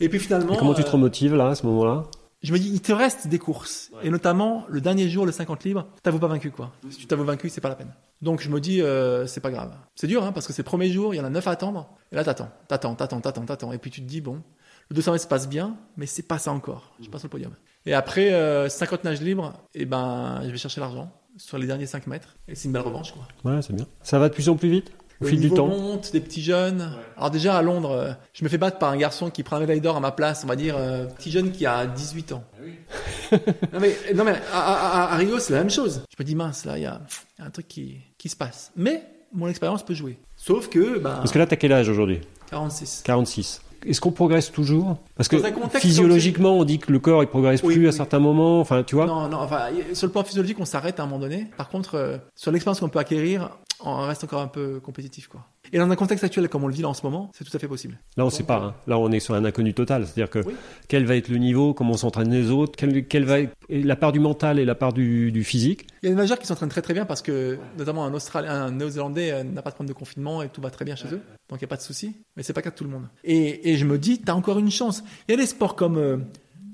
Et 0.00 0.08
puis 0.08 0.18
finalement, 0.18 0.54
Et 0.54 0.56
comment 0.56 0.72
tu 0.72 0.82
te 0.82 0.88
euh, 0.88 0.92
remotives 0.92 1.34
là, 1.34 1.48
à 1.48 1.54
ce 1.54 1.66
moment-là? 1.66 2.04
Je 2.42 2.52
me 2.52 2.58
dis 2.58 2.70
il 2.70 2.80
te 2.80 2.92
reste 2.92 3.26
des 3.26 3.38
courses 3.38 3.90
et 4.02 4.10
notamment 4.10 4.64
le 4.68 4.80
dernier 4.80 5.08
jour 5.08 5.26
le 5.26 5.32
50 5.32 5.64
libres, 5.64 5.86
t'avoues 6.02 6.18
pas 6.18 6.28
vaincu 6.28 6.50
quoi. 6.50 6.72
Si 6.90 6.98
tu 6.98 7.06
t'avoues 7.06 7.24
vaincu 7.24 7.48
c'est 7.48 7.60
pas 7.60 7.68
la 7.68 7.74
peine. 7.76 7.92
Donc 8.22 8.40
je 8.40 8.48
me 8.48 8.60
dis 8.60 8.82
euh, 8.82 9.26
c'est 9.26 9.40
pas 9.40 9.50
grave. 9.50 9.74
C'est 9.94 10.06
dur 10.06 10.24
hein, 10.24 10.32
parce 10.32 10.46
que 10.46 10.52
c'est 10.52 10.62
le 10.62 10.66
premier 10.66 10.90
jour, 10.90 11.14
il 11.14 11.18
y 11.18 11.20
en 11.20 11.24
a 11.24 11.30
neuf 11.30 11.46
à 11.46 11.52
attendre 11.52 11.88
et 12.12 12.16
là 12.16 12.24
t'attends, 12.24 12.50
t'attends, 12.68 12.94
t'attends, 12.94 13.20
t'attends, 13.20 13.44
t'attends 13.44 13.72
et 13.72 13.78
puis 13.78 13.90
tu 13.90 14.00
te 14.00 14.06
dis 14.06 14.20
bon 14.20 14.42
le 14.88 14.94
200 14.94 15.12
mètres 15.12 15.24
se 15.24 15.28
passe 15.28 15.48
bien 15.48 15.76
mais 15.96 16.06
c'est 16.06 16.22
pas 16.22 16.38
ça 16.38 16.52
encore. 16.52 16.94
Je 17.00 17.08
passe 17.08 17.24
au 17.24 17.28
podium. 17.28 17.52
Et 17.86 17.94
après 17.94 18.32
euh, 18.32 18.68
50 18.68 19.04
nages 19.04 19.20
libres, 19.20 19.54
et 19.74 19.86
ben, 19.86 20.40
je 20.44 20.50
vais 20.50 20.58
chercher 20.58 20.80
l'argent 20.80 21.10
sur 21.36 21.58
les 21.58 21.66
derniers 21.66 21.86
5 21.86 22.06
mètres. 22.06 22.36
Et 22.48 22.54
c'est 22.54 22.66
une 22.66 22.72
belle 22.72 22.82
revanche, 22.82 23.12
quoi. 23.12 23.26
Ouais, 23.44 23.62
c'est 23.62 23.72
bien. 23.72 23.86
Ça 24.02 24.18
va 24.18 24.28
de 24.28 24.34
plus 24.34 24.48
en 24.48 24.56
plus 24.56 24.68
vite? 24.68 24.92
Au 25.20 25.24
fil 25.26 25.40
du 25.40 25.50
temps. 25.50 25.66
monte, 25.66 26.12
des 26.12 26.20
petits 26.20 26.42
jeunes. 26.42 26.92
Alors 27.16 27.30
déjà 27.30 27.56
à 27.56 27.62
Londres, 27.62 27.90
euh, 27.90 28.12
je 28.32 28.44
me 28.44 28.48
fais 28.48 28.58
battre 28.58 28.78
par 28.78 28.90
un 28.90 28.96
garçon 28.96 29.30
qui 29.30 29.42
prend 29.42 29.56
un 29.56 29.60
médaille 29.60 29.80
d'or 29.80 29.96
à 29.96 30.00
ma 30.00 30.12
place, 30.12 30.42
on 30.44 30.46
va 30.48 30.56
dire 30.56 30.74
euh, 30.78 31.06
petit 31.06 31.30
jeune 31.30 31.50
qui 31.52 31.66
a 31.66 31.86
18 31.86 32.32
ans. 32.32 32.44
non 33.32 33.80
mais 33.80 33.96
non 34.14 34.24
mais 34.24 34.34
à, 34.52 34.58
à- 34.60 35.02
à- 35.04 35.12
à 35.12 35.16
Rio 35.16 35.38
c'est 35.38 35.52
la 35.52 35.60
même 35.60 35.70
chose. 35.70 36.02
Je 36.10 36.22
me 36.22 36.26
dis 36.26 36.34
mince 36.34 36.64
là 36.64 36.76
il 36.78 36.82
y 36.82 36.86
a 36.86 37.00
il 37.38 37.42
y 37.42 37.44
a 37.44 37.46
un 37.46 37.50
truc 37.50 37.68
qui 37.68 37.98
qui 38.18 38.28
se 38.28 38.36
passe. 38.36 38.72
Mais 38.76 39.02
mon 39.32 39.46
expérience 39.48 39.84
peut 39.84 39.94
jouer. 39.94 40.18
Sauf 40.36 40.68
que 40.68 40.98
ben 40.98 41.14
Parce 41.16 41.30
que 41.32 41.38
là, 41.38 41.46
t'as 41.46 41.54
quel 41.56 41.72
âge 41.72 41.88
aujourd'hui? 41.88 42.20
46. 42.50 43.02
46. 43.04 43.60
Est-ce 43.86 44.00
qu'on 44.00 44.10
progresse 44.10 44.50
toujours? 44.50 44.98
Parce 45.16 45.28
que 45.28 45.36
physiologiquement, 45.78 46.58
on 46.58 46.64
dit 46.64 46.78
que 46.78 46.90
le 46.92 46.98
corps 46.98 47.22
il 47.22 47.28
progresse 47.28 47.62
Oui, 47.62 47.74
plus 47.76 47.86
à 47.86 47.90
oui. 47.90 47.96
certains 47.96 48.18
moments. 48.18 48.60
Enfin, 48.60 48.82
tu 48.82 48.94
vois? 48.96 49.06
Non 49.06 49.28
non 49.28 49.38
enfin 49.38 49.68
sur 49.94 50.06
le 50.06 50.12
plan 50.12 50.24
physiologique 50.24 50.58
on 50.60 50.64
s'arrête 50.64 50.98
à 51.00 51.04
un 51.04 51.06
moment 51.06 51.20
donné. 51.20 51.46
Par 51.56 51.68
contre 51.68 51.94
euh, 51.94 52.16
sur 52.34 52.50
l'expérience 52.50 52.80
qu'on 52.80 52.88
peut 52.88 52.98
acquérir, 52.98 53.50
on 53.84 54.06
reste 54.06 54.24
encore 54.24 54.40
un 54.42 54.48
peu 54.48 54.80
compétitif 54.80 55.28
quoi. 55.28 55.46
Et 55.72 55.78
dans 55.78 55.88
un 55.88 55.94
contexte 55.96 56.24
actuel 56.24 56.48
comme 56.48 56.64
on 56.64 56.66
le 56.68 56.74
vit 56.74 56.82
là 56.82 56.88
en 56.88 56.94
ce 56.94 57.02
moment, 57.04 57.30
c'est 57.32 57.44
tout 57.44 57.56
à 57.56 57.60
fait 57.60 57.68
possible. 57.68 57.98
Là, 58.16 58.26
on 58.26 58.30
sait 58.30 58.42
pas. 58.42 58.56
hein. 58.60 58.74
Là, 58.88 58.98
on 58.98 59.12
est 59.12 59.20
sur 59.20 59.34
un 59.34 59.44
inconnu 59.44 59.72
total. 59.72 60.04
C'est-à-dire 60.04 60.28
que 60.28 60.40
Oui. 60.40 60.54
quel 60.88 61.04
va 61.06 61.14
être 61.14 61.28
le 61.28 61.36
niveau, 61.36 61.74
comment 61.74 61.96
s'entraînent 61.96 62.32
les 62.32 62.50
autres, 62.50 62.72
quelle, 62.76 63.06
quelle 63.06 63.24
va 63.24 63.38
être 63.40 63.52
la 63.68 63.94
part 63.94 64.10
du 64.10 64.18
mental 64.18 64.58
et 64.58 64.64
la 64.64 64.74
part 64.74 64.92
du, 64.92 65.30
du 65.30 65.44
physique. 65.44 65.86
Il 66.02 66.06
y 66.06 66.08
a 66.08 66.14
des 66.14 66.16
nageurs 66.20 66.40
qui 66.40 66.46
s'entraînent 66.48 66.70
très 66.70 66.82
très 66.82 66.92
bien 66.94 67.04
parce 67.06 67.22
que 67.22 67.56
notamment 67.78 68.04
un 68.04 68.12
Australien, 68.14 68.50
un 68.52 68.70
Néo-Zélandais 68.72 69.30
euh, 69.30 69.44
n'a 69.44 69.62
pas 69.62 69.70
de 69.70 69.76
problème 69.76 69.94
de 69.94 69.98
confinement 69.98 70.42
et 70.42 70.48
tout 70.48 70.60
va 70.60 70.70
très 70.70 70.84
bien 70.84 70.96
chez 70.96 71.06
eux, 71.08 71.20
donc 71.48 71.60
il 71.60 71.62
n'y 71.62 71.66
a 71.66 71.68
pas 71.68 71.76
de 71.76 71.82
souci. 71.82 72.16
Mais 72.36 72.42
c'est 72.42 72.52
pas 72.52 72.60
le 72.60 72.64
cas 72.64 72.70
de 72.70 72.74
tout 72.76 72.84
le 72.84 72.90
monde. 72.90 73.06
Et, 73.22 73.70
et 73.70 73.76
je 73.76 73.84
me 73.86 73.96
dis, 73.96 74.18
t'as 74.18 74.34
encore 74.34 74.58
une 74.58 74.70
chance. 74.72 75.04
Il 75.28 75.32
y 75.32 75.34
a 75.34 75.36
des 75.36 75.46
sports 75.46 75.76
comme 75.76 75.98
euh, 75.98 76.16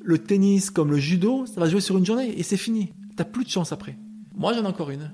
le 0.02 0.16
tennis, 0.18 0.70
comme 0.70 0.90
le 0.90 0.96
judo, 0.98 1.44
ça 1.44 1.61
va 1.61 1.68
jouer 1.68 1.82
sur 1.82 1.98
une 1.98 2.07
journée 2.07 2.38
et 2.38 2.42
c'est 2.42 2.57
fini. 2.57 2.92
T'as 3.16 3.24
plus 3.24 3.44
de 3.44 3.50
chance 3.50 3.72
après. 3.72 3.94
Moi 4.34 4.54
j'en 4.54 4.62
ai 4.62 4.66
encore 4.66 4.90
une. 4.90 5.11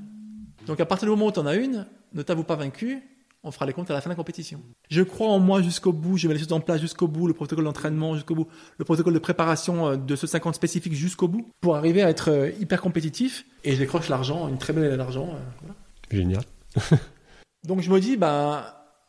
Donc 0.67 0.81
à 0.81 0.87
partir 0.87 1.07
du 1.07 1.11
moment 1.11 1.27
où 1.27 1.33
t'en 1.33 1.47
as 1.47 1.57
une, 1.57 1.87
ne 2.15 2.23
t'avoue 2.23 2.45
pas 2.45 2.57
vaincu. 2.57 3.03
On 3.45 3.51
fera 3.51 3.67
les 3.67 3.73
comptes 3.73 3.91
à 3.91 3.95
la 3.95 4.01
fin 4.01 4.09
de 4.09 4.13
la 4.13 4.17
compétition. 4.17 4.61
Je 4.89 5.03
crois 5.03 5.27
en 5.27 5.41
moi 5.41 5.63
jusqu'au 5.63 5.93
bout, 5.93 6.17
je 6.17 6.29
mets 6.29 6.35
les 6.35 6.41
choses 6.41 6.53
en 6.53 6.61
place 6.61 6.81
jusqu'au 6.81 7.09
bout, 7.09 7.27
le 7.27 7.35
protocole 7.35 7.65
d'entraînement 7.65 8.15
jusqu'au 8.15 8.37
bout, 8.37 8.47
le 8.79 8.85
protocole 8.85 9.15
de 9.15 9.19
préparation 9.19 9.89
euh, 9.89 9.97
de 9.97 10.15
ce 10.15 10.29
50 10.29 10.55
spécifique 10.55 10.95
jusqu'au 10.95 11.27
bout, 11.27 11.51
pour 11.61 11.75
arriver 11.75 12.03
à 12.03 12.09
être 12.09 12.31
euh, 12.31 12.51
hyper 12.61 12.81
compétitif. 12.81 13.45
Et 13.65 13.73
je 13.73 13.79
décroche 13.79 14.09
l'argent, 14.09 14.49
une 14.49 14.59
très 14.59 14.73
belle 14.73 14.85
médaille 14.85 14.99
d'argent. 14.99 15.31
euh, 15.35 15.39
voilà. 15.61 15.75
Génial. 16.13 16.45
Donc 17.67 17.81
je 17.81 17.91
me 17.91 17.99
dis, 17.99 18.17
ben, 18.17 18.63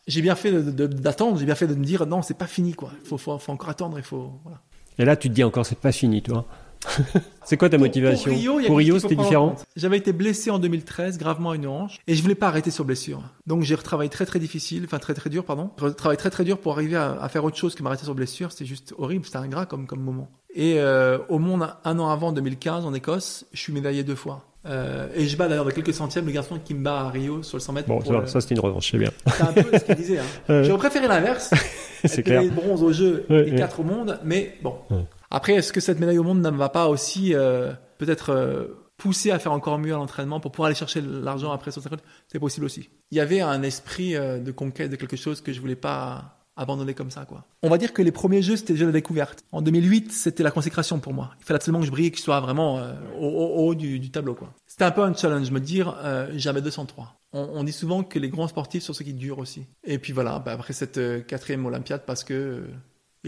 j'ai 0.08 0.24
bien 0.24 0.34
fait 0.34 0.52
d'attendre, 0.52 1.38
j'ai 1.38 1.46
bien 1.46 1.54
fait 1.54 1.68
de 1.68 1.76
me 1.76 1.86
dire, 1.86 2.08
non, 2.08 2.24
c'est 2.24 2.34
pas 2.38 2.48
fini, 2.48 2.74
quoi. 2.74 2.92
Il 3.04 3.08
faut, 3.08 3.20
faut, 3.20 3.38
faut 3.38 3.52
encore 3.52 3.70
attendre, 3.70 4.00
il 4.00 4.04
faut. 4.04 4.34
Voilà. 4.44 4.62
Et 4.98 5.06
là, 5.06 5.16
tu 5.16 5.30
te 5.30 5.34
dis 5.36 5.44
encore, 5.44 5.66
c'est 5.66 5.78
pas 5.78 5.92
fini, 5.92 6.24
tu 6.24 6.32
vois. 6.32 6.46
c'est 7.46 7.58
quoi 7.58 7.70
ta 7.70 7.78
motivation 7.78 8.32
Pour 8.32 8.78
Rio, 8.78 8.94
Pour 8.94 9.02
c'était 9.02 9.16
différent. 9.16 9.56
J'avais 9.76 9.98
été 9.98 10.14
blessé 10.14 10.50
en 10.52 10.60
2013, 10.60 11.18
gravement 11.18 11.52
à 11.52 11.56
une 11.56 11.68
hanche, 11.68 11.98
et 12.08 12.16
je 12.16 12.22
voulais 12.22 12.36
pas 12.36 12.48
arrêter 12.48 12.72
sur 12.72 12.86
blessure. 12.86 13.22
Donc 13.48 13.64
j'ai 13.64 13.76
retravaillé 13.76 14.10
très 14.10 14.26
très 14.26 14.40
difficile, 14.40 14.84
enfin 14.86 15.00
très 15.00 15.14
très 15.14 15.30
dur, 15.30 15.44
pardon. 15.46 15.70
Je 15.80 15.86
retravaille 15.86 16.18
très 16.18 16.30
très 16.30 16.44
dur 16.44 16.58
pour 16.60 16.74
arriver 16.74 16.96
à, 16.96 17.18
à 17.22 17.30
faire 17.30 17.44
autre 17.44 17.58
chose 17.58 17.76
que 17.76 17.84
m'arrêter 17.84 18.04
sur 18.06 18.16
blessure. 18.16 18.52
C'était 18.52 18.66
juste 18.66 18.94
horrible, 18.98 19.26
c'était 19.26 19.38
ingrat 19.38 19.66
comme, 19.66 19.88
comme 19.88 20.02
moment. 20.02 20.30
Et 20.56 20.76
euh, 20.78 21.18
au 21.30 21.40
monde, 21.40 21.68
un 21.84 22.00
an 22.00 22.10
avant, 22.10 22.32
2015, 22.32 22.86
en 22.86 22.94
Écosse, 22.94 23.46
je 23.54 23.60
suis 23.60 23.74
médaillé 23.74 24.04
deux 24.04 24.16
fois. 24.16 24.46
Euh, 24.66 25.10
et 25.14 25.26
je 25.28 25.36
bats 25.36 25.50
d'ailleurs 25.50 25.66
de 25.66 25.72
quelques 25.72 25.94
centièmes 25.94 26.26
le 26.26 26.32
garçon 26.32 26.58
qui 26.64 26.74
me 26.74 26.82
bat 26.82 27.02
à 27.02 27.10
Rio 27.10 27.44
sur 27.44 27.58
le 27.58 27.62
100 27.62 27.74
mètres. 27.74 27.88
Bon, 27.90 27.98
pour 27.98 28.08
ça, 28.08 28.20
le- 28.22 28.28
ça, 28.28 28.40
c'était 28.40 28.56
une 28.56 28.62
revanche, 28.62 28.92
c'est 28.92 28.98
bien. 28.98 29.12
C'est 29.28 29.42
un 29.44 29.52
peu 29.52 29.78
ce 29.78 29.84
qu'il 29.84 29.96
disait. 29.96 30.20
Hein. 30.20 30.24
Ouais. 30.50 30.64
J'aurais 30.64 30.78
préféré 30.78 31.08
l'inverse. 31.10 31.52
c'est 32.06 32.24
clair. 32.24 32.42
médaillé 32.44 32.50
de 32.62 32.66
bronze 32.66 32.82
au 32.84 32.94
jeu 32.94 33.26
Ouais, 33.30 33.48
et 33.48 33.52
ouais. 33.52 33.58
4 33.58 33.80
au 33.82 33.84
monde, 33.84 34.20
mais 34.24 34.56
bon. 34.62 34.76
Ouais. 34.90 35.04
Après, 35.34 35.54
est-ce 35.54 35.74
que 35.74 35.82
cette 35.82 36.00
médaille 36.00 36.20
au 36.20 36.24
monde 36.24 36.42
ne 36.42 36.50
va 36.52 36.70
pas 36.70 36.88
aussi 36.88 37.34
euh, 37.34 37.74
peut-être 37.98 38.30
euh, 38.30 38.66
pousser 38.98 39.32
à 39.32 39.40
faire 39.40 39.52
encore 39.52 39.80
mieux 39.80 39.92
à 39.94 39.98
l'entraînement 39.98 40.40
pour 40.40 40.52
pouvoir 40.52 40.68
aller 40.68 40.76
chercher 40.76 41.02
l'argent 41.02 41.52
après 41.52 41.72
150 41.72 42.00
C'est 42.32 42.40
possible 42.40 42.68
aussi. 42.68 42.90
Il 43.10 43.18
y 43.18 43.20
avait 43.20 43.42
un 43.42 43.64
esprit 43.64 44.16
euh, 44.16 44.38
de 44.38 44.52
conquête 44.52 44.92
de 44.92 44.96
quelque 44.96 45.18
chose 45.18 45.42
que 45.42 45.52
je 45.52 45.60
voulais 45.60 45.76
pas 45.76 46.38
abandonner 46.56 46.94
comme 46.94 47.10
ça 47.10 47.26
quoi. 47.26 47.48
On 47.64 47.70
va 47.70 47.80
dire 47.80 47.94
que 47.94 48.04
les 48.04 48.12
premiers 48.12 48.44
jeux 48.44 48.58
c'était 48.58 48.74
déjà 48.74 48.86
la 48.86 48.92
découverte. 48.92 49.44
En 49.52 49.64
2008, 49.64 50.12
c'était 50.12 50.44
la 50.44 50.52
consécration 50.52 51.00
pour 51.00 51.12
moi. 51.16 51.32
Il 51.40 51.46
fallait 51.46 51.56
absolument 51.56 51.80
que 51.80 51.88
je 51.88 51.92
brille, 51.92 52.12
que 52.12 52.18
je 52.20 52.22
sois 52.22 52.40
vraiment 52.40 52.76
au, 53.20 53.26
au- 53.26 53.56
au 53.56 53.68
haut 53.70 53.74
du, 53.76 54.12
tableau 54.12 54.36
quoi. 54.36 54.54
C'était 54.68 54.84
un 54.84 54.92
peu 54.92 55.02
un 55.02 55.16
challenge, 55.16 55.50
me 55.50 55.60
dire 55.60 55.98
jamais 56.36 56.62
203. 56.62 57.16
On, 57.32 57.64
dit 57.64 57.72
souvent 57.74 58.04
que 58.04 58.20
les 58.20 58.30
grands 58.30 58.48
sportifs 58.48 58.84
sont 58.84 58.94
ceux 58.94 59.04
qui 59.04 59.16
durent 59.16 59.40
aussi. 59.40 59.66
Et 59.84 59.98
puis 59.98 60.14
voilà, 60.14 60.38
bah, 60.38 60.52
après 60.52 60.74
cette 60.74 61.26
quatrième 61.26 61.66
Olympiade, 61.66 62.04
parce 62.06 62.24
que 62.24 62.66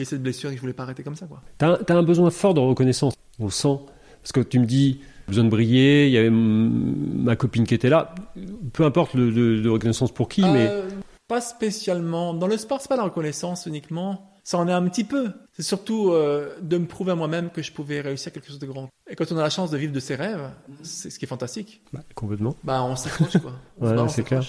a 0.02 0.06
cette 0.06 0.22
blessure 0.24 0.50
et 0.52 0.56
je 0.56 0.62
voulais 0.62 0.74
pas 0.74 0.84
arrêter 0.84 1.04
comme 1.04 1.16
ça 1.16 1.26
quoi. 1.28 1.42
T'as 1.58 1.74
un- 1.74 1.78
t'as 1.78 1.96
un 1.96 2.04
besoin 2.04 2.30
fort 2.32 2.54
de 2.54 2.60
reconnaissance. 2.60 3.14
On 3.40 3.50
sent. 3.50 3.80
Parce 4.22 4.32
que 4.32 4.40
tu 4.42 4.60
me 4.60 4.66
dis, 4.66 5.02
besoin 5.28 5.44
de 5.44 5.50
briller, 5.50 6.08
il 6.08 6.12
y 6.14 6.18
avait 6.18 6.32
ma 6.32 7.36
copine 7.36 7.66
qui 7.66 7.76
était 7.76 7.90
là. 7.90 8.16
Peu 8.74 8.84
importe 8.86 9.14
le, 9.14 9.32
de, 9.32 9.62
de 9.62 9.70
reconnaissance 9.70 10.12
pour 10.12 10.30
qui, 10.30 10.42
mais 10.42 10.68
Euh, 10.70 10.90
Pas 11.28 11.42
spécialement. 11.42 12.34
Dans 12.34 12.48
le 12.48 12.58
sport, 12.58 12.82
c'est 12.82 12.90
pas 12.90 12.98
la 12.98 13.04
reconnaissance 13.04 13.66
uniquement. 13.68 14.32
Ça 14.44 14.58
en 14.60 14.68
est 14.68 14.72
un 14.74 14.88
petit 14.88 15.04
peu. 15.04 15.32
C'est 15.54 15.64
surtout 15.64 16.12
euh, 16.12 16.56
de 16.62 16.78
me 16.78 16.86
prouver 16.86 17.12
à 17.12 17.16
moi-même 17.16 17.50
que 17.50 17.62
je 17.64 17.72
pouvais 17.72 18.02
réussir 18.02 18.32
quelque 18.32 18.48
chose 18.48 18.60
de 18.60 18.66
grand. 18.68 18.90
Et 19.10 19.16
quand 19.16 19.32
on 19.32 19.38
a 19.38 19.42
la 19.42 19.50
chance 19.50 19.72
de 19.72 19.78
vivre 19.78 19.94
de 19.94 20.00
ses 20.00 20.16
rêves, 20.16 20.50
c'est 20.84 21.10
ce 21.10 21.18
qui 21.20 21.26
est 21.26 21.28
fantastique. 21.28 21.82
bah, 21.94 22.02
complètement. 22.16 22.56
Bah, 22.64 22.84
on 22.84 22.96
s'accroche 22.96 23.38
quoi. 23.42 23.54
Ouais, 23.82 24.10
c'est 24.10 24.24
clair. 24.24 24.44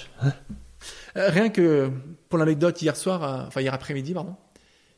Euh, 1.17 1.29
rien 1.31 1.49
que 1.49 1.91
pour 2.29 2.39
l'anecdote, 2.39 2.81
hier 2.83 2.97
soir, 2.97 3.23
euh, 3.25 3.45
enfin 3.47 3.61
hier 3.63 3.73
après-midi, 3.75 4.13
pardon, 4.13 4.37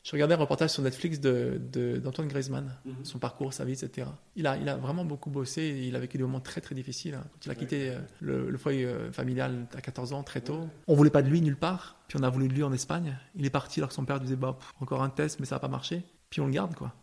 je 0.09 0.15
regardais 0.15 0.33
un 0.33 0.37
reportage 0.37 0.71
sur 0.71 0.81
Netflix 0.81 1.19
de, 1.19 1.61
de- 1.71 1.97
d'Antoine 1.99 2.27
Griezmann, 2.27 2.73
son 3.03 3.19
parcours, 3.19 3.53
sa 3.53 3.63
vie, 3.63 3.73
etc. 3.73 4.07
Il 4.35 4.47
a, 4.47 4.57
il 4.57 4.67
a 4.67 4.75
vraiment 4.75 5.05
beaucoup 5.05 5.29
bossé, 5.29 5.61
et 5.61 5.87
il 5.87 5.95
a 5.95 5.99
vécu 5.99 6.17
des 6.17 6.23
moments 6.23 6.39
très 6.39 6.61
très 6.61 6.73
difficiles. 6.73 7.13
hein. 7.13 7.23
Quand 7.33 7.45
il 7.45 7.51
a 7.51 7.55
quitté 7.55 7.89
euh, 7.91 7.99
le, 8.19 8.49
le 8.49 8.57
foyer 8.57 8.85
euh, 8.85 9.11
familial 9.11 9.67
à 9.75 9.81
14 9.81 10.13
ans, 10.13 10.23
très 10.23 10.41
tôt, 10.41 10.67
on 10.87 10.95
voulait 10.95 11.11
pas 11.11 11.21
de 11.21 11.29
lui 11.29 11.41
nulle 11.41 11.57
part, 11.57 11.97
puis 12.07 12.17
on 12.19 12.23
a 12.23 12.29
voulu 12.29 12.47
de 12.47 12.53
lui 12.53 12.63
en 12.63 12.73
Espagne. 12.73 13.17
Il 13.35 13.45
est 13.45 13.49
parti 13.51 13.79
alors 13.79 13.89
que 13.89 13.95
son 13.95 14.05
père 14.05 14.19
disait, 14.19 14.35
bah, 14.35 14.55
pff, 14.59 14.71
encore 14.81 15.03
un 15.03 15.09
test, 15.09 15.39
mais 15.39 15.45
ça 15.45 15.55
va 15.55 15.59
pas 15.59 15.67
marcher. 15.67 16.03
Puis 16.31 16.41
on 16.41 16.47
le 16.47 16.51
garde, 16.53 16.73
quoi. 16.75 16.93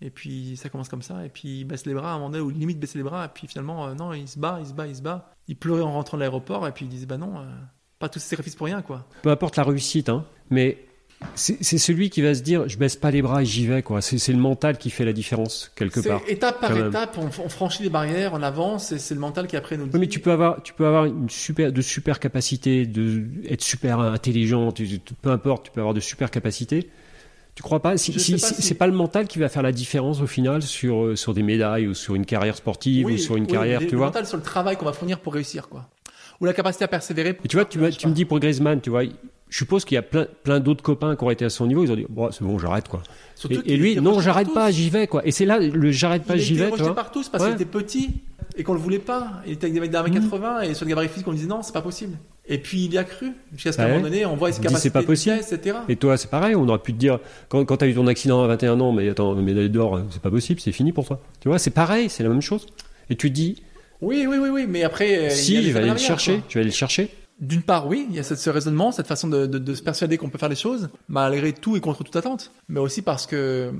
Et 0.00 0.10
puis 0.10 0.56
ça 0.58 0.68
commence 0.68 0.88
comme 0.90 1.02
ça, 1.02 1.24
et 1.24 1.28
puis 1.30 1.60
il 1.60 1.64
baisse 1.64 1.86
les 1.86 1.94
bras 1.94 2.10
à 2.10 2.14
un 2.14 2.18
moment 2.18 2.30
donné, 2.30 2.42
ou 2.44 2.50
limite 2.50 2.78
baisser 2.78 2.98
les 2.98 3.04
bras, 3.04 3.24
et 3.24 3.28
puis 3.32 3.46
finalement, 3.46 3.86
euh, 3.86 3.94
non, 3.94 4.12
il 4.12 4.28
se 4.28 4.38
bat, 4.38 4.58
il 4.60 4.66
se 4.66 4.72
bat, 4.74 4.86
il 4.86 4.96
se 4.96 5.02
bat. 5.02 5.30
Il 5.48 5.56
pleurait 5.56 5.82
en 5.82 5.92
rentrant 5.92 6.16
de 6.18 6.20
l'aéroport, 6.20 6.66
et 6.66 6.72
puis 6.72 6.84
il 6.84 6.88
disait, 6.90 7.06
bah 7.06 7.16
non, 7.16 7.38
euh, 7.38 7.44
pas 7.98 8.08
tous 8.10 8.18
ces 8.18 8.28
sacrifices 8.28 8.56
pour 8.56 8.66
rien, 8.66 8.82
quoi. 8.82 9.06
Peu 9.22 9.30
importe 9.30 9.56
la 9.56 9.62
réussite, 9.62 10.08
hein, 10.10 10.26
mais 10.50 10.84
c'est 11.34 11.78
celui 11.78 12.10
qui 12.10 12.22
va 12.22 12.34
se 12.34 12.42
dire, 12.42 12.68
je 12.68 12.78
baisse 12.78 12.96
pas 12.96 13.10
les 13.10 13.20
bras 13.22 13.42
et 13.42 13.44
j'y 13.44 13.66
vais, 13.66 13.82
quoi. 13.82 14.00
C'est 14.00 14.32
le 14.32 14.38
mental 14.38 14.78
qui 14.78 14.90
fait 14.90 15.04
la 15.04 15.12
différence, 15.12 15.72
quelque 15.74 16.00
part. 16.00 16.20
étape 16.28 16.60
par 16.60 16.76
étape, 16.76 17.18
on, 17.18 17.24
on 17.42 17.48
franchit 17.48 17.82
les 17.82 17.88
barrières, 17.90 18.32
on 18.34 18.42
avance, 18.42 18.92
et 18.92 18.98
c'est 18.98 19.14
le 19.14 19.20
mental 19.20 19.46
qui 19.46 19.56
après 19.56 19.76
nous 19.76 19.84
dit. 19.86 19.90
Oui, 19.94 20.00
mais 20.00 20.06
tu 20.06 20.20
peux 20.20 20.30
avoir, 20.30 20.62
tu 20.62 20.72
peux 20.72 20.86
avoir 20.86 21.06
une 21.06 21.28
super, 21.30 21.72
de 21.72 21.82
super 21.82 22.20
capacités, 22.20 22.86
de 22.86 23.24
être 23.48 23.62
super 23.62 23.98
intelligent, 24.00 24.70
tu- 24.72 25.00
peu 25.22 25.30
importe, 25.30 25.66
tu 25.66 25.72
peux 25.72 25.80
avoir 25.80 25.94
de 25.94 26.00
super 26.00 26.30
capacités. 26.30 26.88
Tu 27.56 27.62
crois 27.62 27.80
pas? 27.80 27.96
Si, 27.96 28.12
si- 28.18 28.38
si- 28.38 28.62
c'est 28.62 28.74
pas 28.74 28.88
le 28.88 28.92
mental 28.92 29.28
qui 29.28 29.38
va 29.38 29.48
faire 29.48 29.62
la 29.62 29.70
différence 29.70 30.20
au 30.20 30.26
final 30.26 30.60
sur 30.62 31.04
euh, 31.04 31.14
sur 31.16 31.34
des 31.34 31.44
médailles 31.44 31.86
ou 31.86 31.94
sur 31.94 32.16
une 32.16 32.26
carrière 32.26 32.56
sportive 32.56 33.06
Oui, 33.06 33.14
ou 33.14 33.18
sur 33.18 33.36
une 33.36 33.44
oui, 33.44 33.50
carrière, 33.50 33.78
le- 33.80 33.86
tu 33.86 33.92
le 33.92 33.98
vois? 33.98 34.06
mental 34.08 34.26
sur 34.26 34.36
le 34.36 34.42
travail 34.42 34.76
qu'on 34.76 34.86
va 34.86 34.92
fournir 34.92 35.20
pour 35.20 35.34
réussir, 35.34 35.68
quoi. 35.68 35.88
Ou 36.40 36.46
la 36.46 36.52
capacité 36.52 36.84
à 36.84 36.88
persévérer. 36.88 37.38
Et 37.44 37.48
tu 37.48 37.56
vois, 37.56 37.64
tu, 37.64 37.78
tu 37.96 38.08
me 38.08 38.12
dis 38.12 38.24
pour 38.24 38.40
Griezmann, 38.40 38.80
tu 38.80 38.90
vois, 38.90 39.04
je 39.48 39.58
suppose 39.58 39.84
qu'il 39.84 39.94
y 39.94 39.98
a 39.98 40.02
plein 40.02 40.26
plein 40.42 40.60
d'autres 40.60 40.82
copains 40.82 41.14
qui 41.16 41.24
auraient 41.24 41.34
été 41.34 41.44
à 41.44 41.50
son 41.50 41.66
niveau, 41.66 41.84
ils 41.84 41.92
ont 41.92 41.96
dit 41.96 42.06
bon, 42.08 42.30
c'est 42.32 42.42
bon, 42.42 42.58
j'arrête 42.58 42.88
quoi. 42.88 43.02
Surtout 43.36 43.62
Et, 43.66 43.76
lui, 43.76 43.96
non, 44.00 44.20
j'arrête 44.20 44.52
pas, 44.52 44.70
j'y 44.70 44.90
vais 44.90 45.06
quoi. 45.06 45.26
Et 45.26 45.30
c'est 45.30 45.44
là 45.44 45.58
le 45.58 45.90
j'arrête 45.92 46.24
pas, 46.24 46.34
Il 46.36 46.40
j'y 46.40 46.54
vais, 46.54 46.66
tu 46.66 46.72
rejeté 46.72 46.94
par 46.94 47.10
tous 47.10 47.28
parce 47.28 47.44
Ouais. 47.44 47.50
qu'il 47.52 47.62
était 47.62 47.70
petit 47.70 48.10
et 48.56 48.62
qu'on 48.62 48.74
le 48.74 48.78
voulait 48.80 48.98
pas. 48.98 49.42
Il 49.46 49.52
était 49.52 49.64
avec 49.66 49.74
des 49.74 49.80
mecs 49.80 49.90
d'un 49.90 50.02
Mhm. 50.02 50.12
80 50.14 50.60
et 50.62 50.74
sur 50.74 50.84
le 50.84 50.90
gabarit 50.90 51.08
physique, 51.08 51.26
on 51.28 51.32
disait 51.32 51.46
non, 51.46 51.62
c'est 51.62 51.72
pas 51.72 51.82
possible. 51.82 52.16
Et 52.46 52.58
puis 52.58 52.84
il 52.84 52.92
y 52.92 52.98
a 52.98 53.04
cru. 53.04 53.32
Jusqu'à 53.52 53.72
ce 53.72 53.76
qu'à 53.78 53.84
Ouais. 53.84 53.90
un 53.90 53.94
moment 53.94 54.04
donné, 54.08 54.26
on 54.26 54.36
voit 54.36 54.52
ses 54.52 54.58
Il 54.58 54.62
capacités, 54.64 54.82
c'est 54.82 54.92
pas 54.92 55.02
possible. 55.02 55.36
vitesse, 55.36 55.52
etc. 55.52 55.76
Et 55.88 55.96
toi, 55.96 56.16
c'est 56.16 56.30
pareil, 56.30 56.54
on 56.56 56.68
aurait 56.68 56.78
pu 56.78 56.92
te 56.92 56.98
dire, 56.98 57.18
quand, 57.48 57.64
quand 57.64 57.78
tu 57.78 57.84
as 57.84 57.88
eu 57.88 57.94
ton 57.94 58.06
accident 58.06 58.42
à 58.42 58.46
21 58.48 58.78
ans, 58.80 58.92
mais 58.92 59.08
attends, 59.08 59.34
médaille 59.34 59.70
d'or, 59.70 60.00
c'est 60.10 60.20
pas 60.22 60.30
possible, 60.30 60.60
c'est 60.60 60.72
fini 60.72 60.92
pour 60.92 61.06
toi. 61.06 61.20
Tu 61.40 61.48
vois, 61.48 61.58
c'est 61.58 61.70
pareil, 61.70 62.08
c'est 62.10 62.22
la 62.22 62.28
même 62.28 62.42
chose. 62.42 62.66
Et 63.10 63.16
tu 63.16 63.30
dis, 63.30 63.62
Oui, 64.02 64.26
oui, 64.28 64.36
oui, 64.38 64.48
oui. 64.50 64.66
Mais 64.68 64.84
après, 64.84 65.16
euh, 65.18 65.24
il 65.26 65.30
si, 65.30 65.62
je 65.62 65.70
vais 65.72 65.80
aller 65.80 65.90
le 65.90 65.96
chercher, 65.96 66.42
tu 66.48 66.58
vas 66.58 66.60
aller 66.60 66.70
le 66.70 66.74
chercher. 66.76 67.08
D'une 67.44 67.62
part, 67.62 67.86
oui, 67.86 68.06
il 68.08 68.16
y 68.16 68.18
a 68.18 68.22
ce 68.22 68.50
raisonnement, 68.50 68.90
cette 68.90 69.06
façon 69.06 69.28
de, 69.28 69.74
se 69.74 69.82
persuader 69.82 70.16
qu'on 70.16 70.30
peut 70.30 70.38
faire 70.38 70.48
les 70.48 70.56
choses, 70.56 70.88
malgré 71.08 71.52
tout 71.52 71.76
et 71.76 71.80
contre 71.80 72.02
toute 72.02 72.16
attente. 72.16 72.52
Mais 72.68 72.80
aussi 72.80 73.02
parce 73.02 73.26
que 73.26 73.72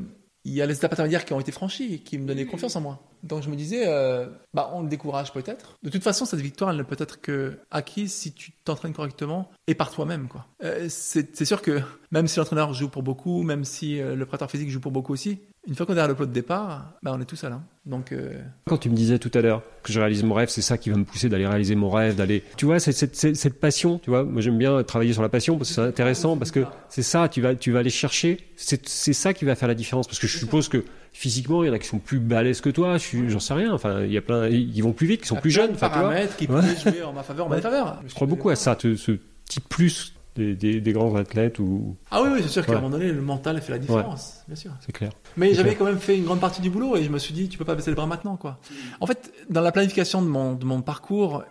il 0.46 0.52
y 0.52 0.60
a 0.60 0.66
les 0.66 0.76
étapes 0.76 0.92
intermédiaires 0.92 1.24
qui 1.24 1.32
ont 1.32 1.40
été 1.40 1.52
franchies 1.52 1.94
et 1.94 1.98
qui 2.00 2.18
me 2.18 2.26
donnaient 2.26 2.44
confiance 2.44 2.76
en 2.76 2.82
moi. 2.82 3.00
Donc 3.22 3.42
je 3.42 3.48
me 3.48 3.56
disais, 3.56 3.84
euh, 3.86 4.26
bah 4.52 4.70
on 4.74 4.82
le 4.82 4.88
décourage 4.88 5.32
peut-être. 5.32 5.78
De 5.82 5.88
toute 5.88 6.02
façon, 6.02 6.26
cette 6.26 6.40
victoire, 6.40 6.70
elle 6.70 6.76
ne 6.76 6.82
peut 6.82 6.96
être 6.98 7.22
que 7.22 7.58
acquise 7.70 8.12
si 8.12 8.32
tu 8.32 8.52
t'entraînes 8.52 8.92
correctement 8.92 9.50
et 9.66 9.74
par 9.74 9.90
toi-même. 9.90 10.28
Euh, 10.62 10.86
c'est 10.90 11.34
c'est 11.34 11.46
sûr 11.46 11.62
que 11.62 11.80
même 12.10 12.28
si 12.28 12.38
l'entraîneur 12.38 12.74
joue 12.74 12.90
pour 12.90 13.02
beaucoup, 13.02 13.42
même 13.42 13.64
si 13.64 13.98
euh, 13.98 14.14
le 14.14 14.26
préparateur 14.26 14.50
physique 14.50 14.68
joue 14.68 14.80
pour 14.80 14.92
beaucoup 14.92 15.14
aussi, 15.14 15.40
Une 15.66 15.74
fois 15.74 15.86
qu'on 15.86 15.96
est 15.96 16.00
à 16.00 16.06
le 16.06 16.14
plot 16.14 16.26
de 16.26 16.32
départ, 16.32 16.92
bah, 17.02 17.12
on 17.14 17.20
est 17.20 17.24
tout 17.24 17.36
seul. 17.36 17.52
Hein. 17.52 17.62
Donc, 17.86 18.12
euh, 18.12 18.32
Quand 18.66 18.76
tu 18.76 18.90
me 18.90 18.94
disais 18.94 19.18
tout 19.18 19.30
à 19.32 19.40
l'heure 19.40 19.62
que 19.82 19.92
je 19.92 19.98
réalise 19.98 20.22
mon 20.22 20.34
rêve, 20.34 20.50
c'est 20.50 20.62
ça 20.62 20.76
qui 20.76 20.90
va 20.90 20.96
me 20.96 21.04
pousser 21.04 21.30
d'aller 21.30 21.46
réaliser 21.46 21.74
mon 21.74 21.88
rêve, 21.88 22.16
d'aller. 22.16 22.42
Tu 22.56 22.66
vois, 22.66 22.78
cette, 22.80 22.96
cette, 22.96 23.36
cette, 23.36 23.60
passion, 23.60 23.98
tu 23.98 24.10
vois, 24.10 24.24
moi 24.24 24.42
j'aime 24.42 24.58
bien 24.58 24.82
travailler 24.82 25.14
sur 25.14 25.22
la 25.22 25.30
passion 25.30 25.56
parce 25.56 25.70
que 25.70 25.74
c'est 25.74 25.80
intéressant, 25.80 26.36
parce 26.36 26.50
que 26.50 26.64
c'est 26.90 27.02
ça, 27.02 27.28
tu 27.28 27.40
vas, 27.40 27.54
tu 27.54 27.72
vas 27.72 27.78
aller 27.78 27.90
chercher, 27.90 28.38
c'est 28.56 28.86
ça 28.86 29.32
qui 29.32 29.44
va 29.46 29.54
faire 29.54 29.68
la 29.68 29.74
différence. 29.74 30.06
Parce 30.06 30.18
que 30.18 30.26
je 30.26 30.38
suppose 30.38 30.68
que 30.68 30.84
physiquement, 31.12 31.64
il 31.64 31.68
y 31.68 31.70
en 31.70 31.72
a 31.72 31.78
qui 31.78 31.88
sont 31.88 31.98
plus 31.98 32.18
balèzes 32.18 32.60
que 32.60 32.70
toi, 32.70 32.96
j'en 32.98 33.40
sais 33.40 33.54
rien, 33.54 33.72
enfin, 33.72 34.02
il 34.02 34.12
y 34.12 34.18
a 34.18 34.22
plein, 34.22 34.48
ils 34.48 34.82
vont 34.82 34.92
plus 34.92 35.06
vite, 35.06 35.22
qui 35.22 35.28
sont 35.28 35.36
il 35.36 35.36
y 35.36 35.38
a 35.38 35.42
plus 35.42 35.52
plein 35.52 35.62
jeunes, 35.62 35.72
de 35.74 35.78
paramètres 35.78 36.36
qui 36.36 36.46
peuvent 36.46 36.82
jouer 36.82 37.02
en 37.02 37.12
ma 37.12 37.22
faveur, 37.22 37.46
en 37.46 37.48
ma 37.48 37.56
défaveur. 37.56 38.02
Je 38.06 38.14
crois 38.14 38.26
beaucoup 38.26 38.50
à 38.50 38.56
ça, 38.56 38.76
ce 38.80 39.12
petit 39.46 39.60
plus 39.60 40.13
des, 40.34 40.54
des, 40.56 40.80
des 40.80 40.92
grands 40.92 41.14
athlètes, 41.14 41.58
ou 41.58 41.96
Ah 42.10 42.22
oui, 42.22 42.28
oui, 42.32 42.40
c'est 42.42 42.48
sûr 42.48 42.64
qu'à 42.66 42.72
un 42.72 42.76
moment 42.76 42.90
donné, 42.90 43.12
le 43.12 43.22
mental 43.22 43.60
fait 43.60 43.72
la 43.72 43.78
différence, 43.78 44.42
bien 44.46 44.56
sûr. 44.56 44.72
c'est 44.80 44.92
clair. 44.92 45.12
Mais 45.36 45.54
j'avais 45.54 45.74
quand 45.74 45.84
même 45.84 45.98
fait 45.98 46.16
une 46.16 46.24
grande 46.24 46.40
partie 46.40 46.60
du 46.62 46.70
boulot 46.70 46.96
et 46.96 47.04
je 47.04 47.10
me 47.10 47.18
suis 47.18 47.32
dit, 47.34 47.48
tu 47.48 47.58
peux 47.58 47.64
pas 47.64 47.74
baisser 47.74 47.90
les 47.90 47.96
bras 47.96 48.06
maintenant, 48.06 48.36
quoi. 48.36 48.58
En 49.00 49.06
fait, 49.06 49.32
dans 49.50 49.60
la 49.60 49.72
planification 49.72 50.22
de 50.22 50.28
mon, 50.28 50.54
de 50.54 50.64
mon 50.64 50.82
parcours, 50.82 51.44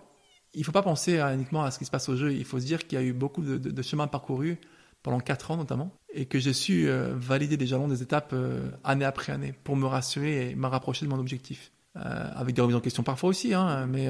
il 0.53 0.63
faut 0.63 0.71
pas 0.71 0.83
penser 0.83 1.19
à- 1.19 1.33
uniquement 1.33 1.63
à 1.63 1.71
ce 1.71 1.79
qui 1.79 1.85
se 1.85 1.91
passe 1.91 2.09
au 2.09 2.15
jeu. 2.15 2.33
Il 2.33 2.45
faut 2.45 2.59
se 2.59 2.65
dire 2.65 2.85
qu'il 2.85 2.99
y 2.99 3.01
a 3.01 3.05
eu 3.05 3.13
beaucoup 3.13 3.41
de, 3.41 3.57
de, 3.57 3.71
de 3.71 3.81
chemins 3.81 4.07
parcourus 4.07 4.57
pendant 5.01 5.19
quatre 5.19 5.51
ans 5.51 5.57
notamment 5.57 5.91
et 6.13 6.25
que 6.27 6.39
j'ai 6.39 6.53
su 6.53 6.87
euh, 6.87 7.13
valider 7.17 7.57
des 7.57 7.65
jalons, 7.67 7.87
des 7.87 8.01
étapes 8.03 8.31
euh, 8.33 8.69
année 8.83 9.03
après 9.05 9.33
année 9.33 9.53
pour 9.63 9.75
me 9.75 9.85
rassurer 9.85 10.51
et 10.51 10.55
me 10.55 10.67
rapprocher 10.67 11.05
de 11.05 11.09
mon 11.11 11.19
objectif. 11.19 11.71
Euh, 11.95 11.99
avec 12.35 12.55
des 12.55 12.61
remises 12.61 12.75
en 12.75 12.79
question 12.79 13.03
parfois 13.03 13.29
aussi, 13.29 13.53
hein, 13.53 13.85
mais 13.87 14.07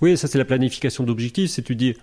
Oui, 0.00 0.16
ça 0.16 0.28
c'est 0.28 0.38
la 0.38 0.44
planification 0.46 1.04
d'objectifs, 1.04 1.50
c'est 1.50 1.62
tu 1.62 1.74
dis, 1.76 1.94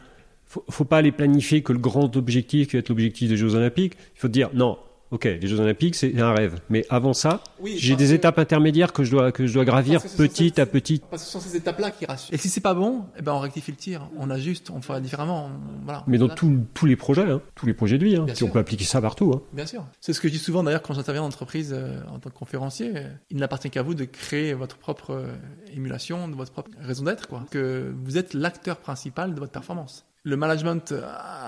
faut, 0.49 0.65
faut 0.69 0.83
pas 0.85 0.97
aller 0.97 1.13
planifier 1.13 1.61
que 1.63 1.71
le 1.71 1.79
grand 1.79 2.17
objectif 2.17 2.67
qui 2.67 2.73
va 2.75 2.79
être 2.79 2.89
l'objectif 2.89 3.29
des 3.29 3.37
Jeux 3.37 3.55
Olympiques. 3.55 3.93
Il 4.15 4.19
faut 4.19 4.27
dire, 4.27 4.49
non, 4.53 4.77
ok, 5.11 5.23
les 5.25 5.47
Jeux 5.47 5.59
Olympiques 5.59 5.95
c'est 5.95 6.19
un 6.19 6.33
rêve, 6.33 6.59
mais 6.69 6.85
avant 6.89 7.13
ça, 7.13 7.41
oui, 7.59 7.75
j'ai 7.77 7.95
des 7.95 8.13
étapes 8.13 8.37
intermédiaires 8.37 8.91
que 8.93 9.03
je 9.03 9.11
dois 9.11 9.31
que 9.31 9.47
je 9.47 9.53
dois 9.53 9.63
gravir 9.65 10.01
petit 10.03 10.51
ces- 10.55 10.61
à 10.61 10.65
petit. 10.67 11.01
Parce 11.09 11.21
que 11.23 11.27
ce 11.27 11.31
sont 11.33 11.39
ces 11.39 11.55
étapes-là 11.55 11.89
qui 11.91 12.05
rassurent. 12.05 12.33
Et 12.33 12.37
si 12.37 12.49
c'est 12.49 12.61
pas 12.61 12.73
bon, 12.75 13.05
eh 13.17 13.21
ben 13.23 13.33
on 13.33 13.39
rectifie 13.39 13.71
le 13.71 13.77
tir, 13.77 14.09
on 14.17 14.29
ajuste, 14.29 14.69
on 14.71 14.81
fera 14.81 14.99
différemment. 15.01 15.47
on- 15.53 15.83
voilà. 15.83 16.03
Mais 16.07 16.17
dans 16.17 16.25
Voilà. 16.25 16.35
tous 16.35 16.59
tous 16.73 16.85
les 16.85 16.95
projets, 16.95 17.23
hein, 17.29 17.41
tous 17.55 17.65
les 17.65 17.73
projets 17.73 17.97
de 17.97 18.05
vie, 18.05 18.15
hein, 18.17 18.25
si 18.33 18.43
on 18.43 18.49
peut 18.49 18.59
appliquer 18.59 18.85
ça 18.85 19.01
partout. 19.01 19.31
Hein. 19.35 19.41
Bien 19.53 19.65
sûr. 19.65 19.83
C'est 20.01 20.13
ce 20.13 20.21
que 20.21 20.27
je 20.27 20.33
dis 20.33 20.39
souvent 20.39 20.63
d'ailleurs 20.63 20.81
quand 20.83 20.93
j'interviens 20.93 21.23
en 21.23 21.27
entreprise 21.27 21.73
euh, 21.73 22.01
en 22.11 22.19
tant 22.19 22.29
que 22.29 22.35
conférencier. 22.35 22.91
euh, 22.95 23.07
Il 23.31 23.37
n'appartient 23.37 23.69
qu'à 23.69 23.81
vous 23.83 23.93
de 23.95 24.05
créer 24.05 24.53
votre 24.53 24.77
propre 24.77 25.11
euh, 25.11 25.27
émulation, 25.75 26.27
de 26.27 26.35
votre 26.35 26.51
propre 26.51 26.71
raison 26.81 27.03
d'être, 27.03 27.27
quoi. 27.27 27.45
Que 27.51 27.91
vous 28.03 28.17
êtes 28.17 28.33
l'acteur 28.33 28.77
principal 28.77 29.33
de 29.33 29.39
votre 29.39 29.51
performance. 29.51 30.05
Le 30.23 30.35
management 30.35 30.91
euh, 30.91 31.01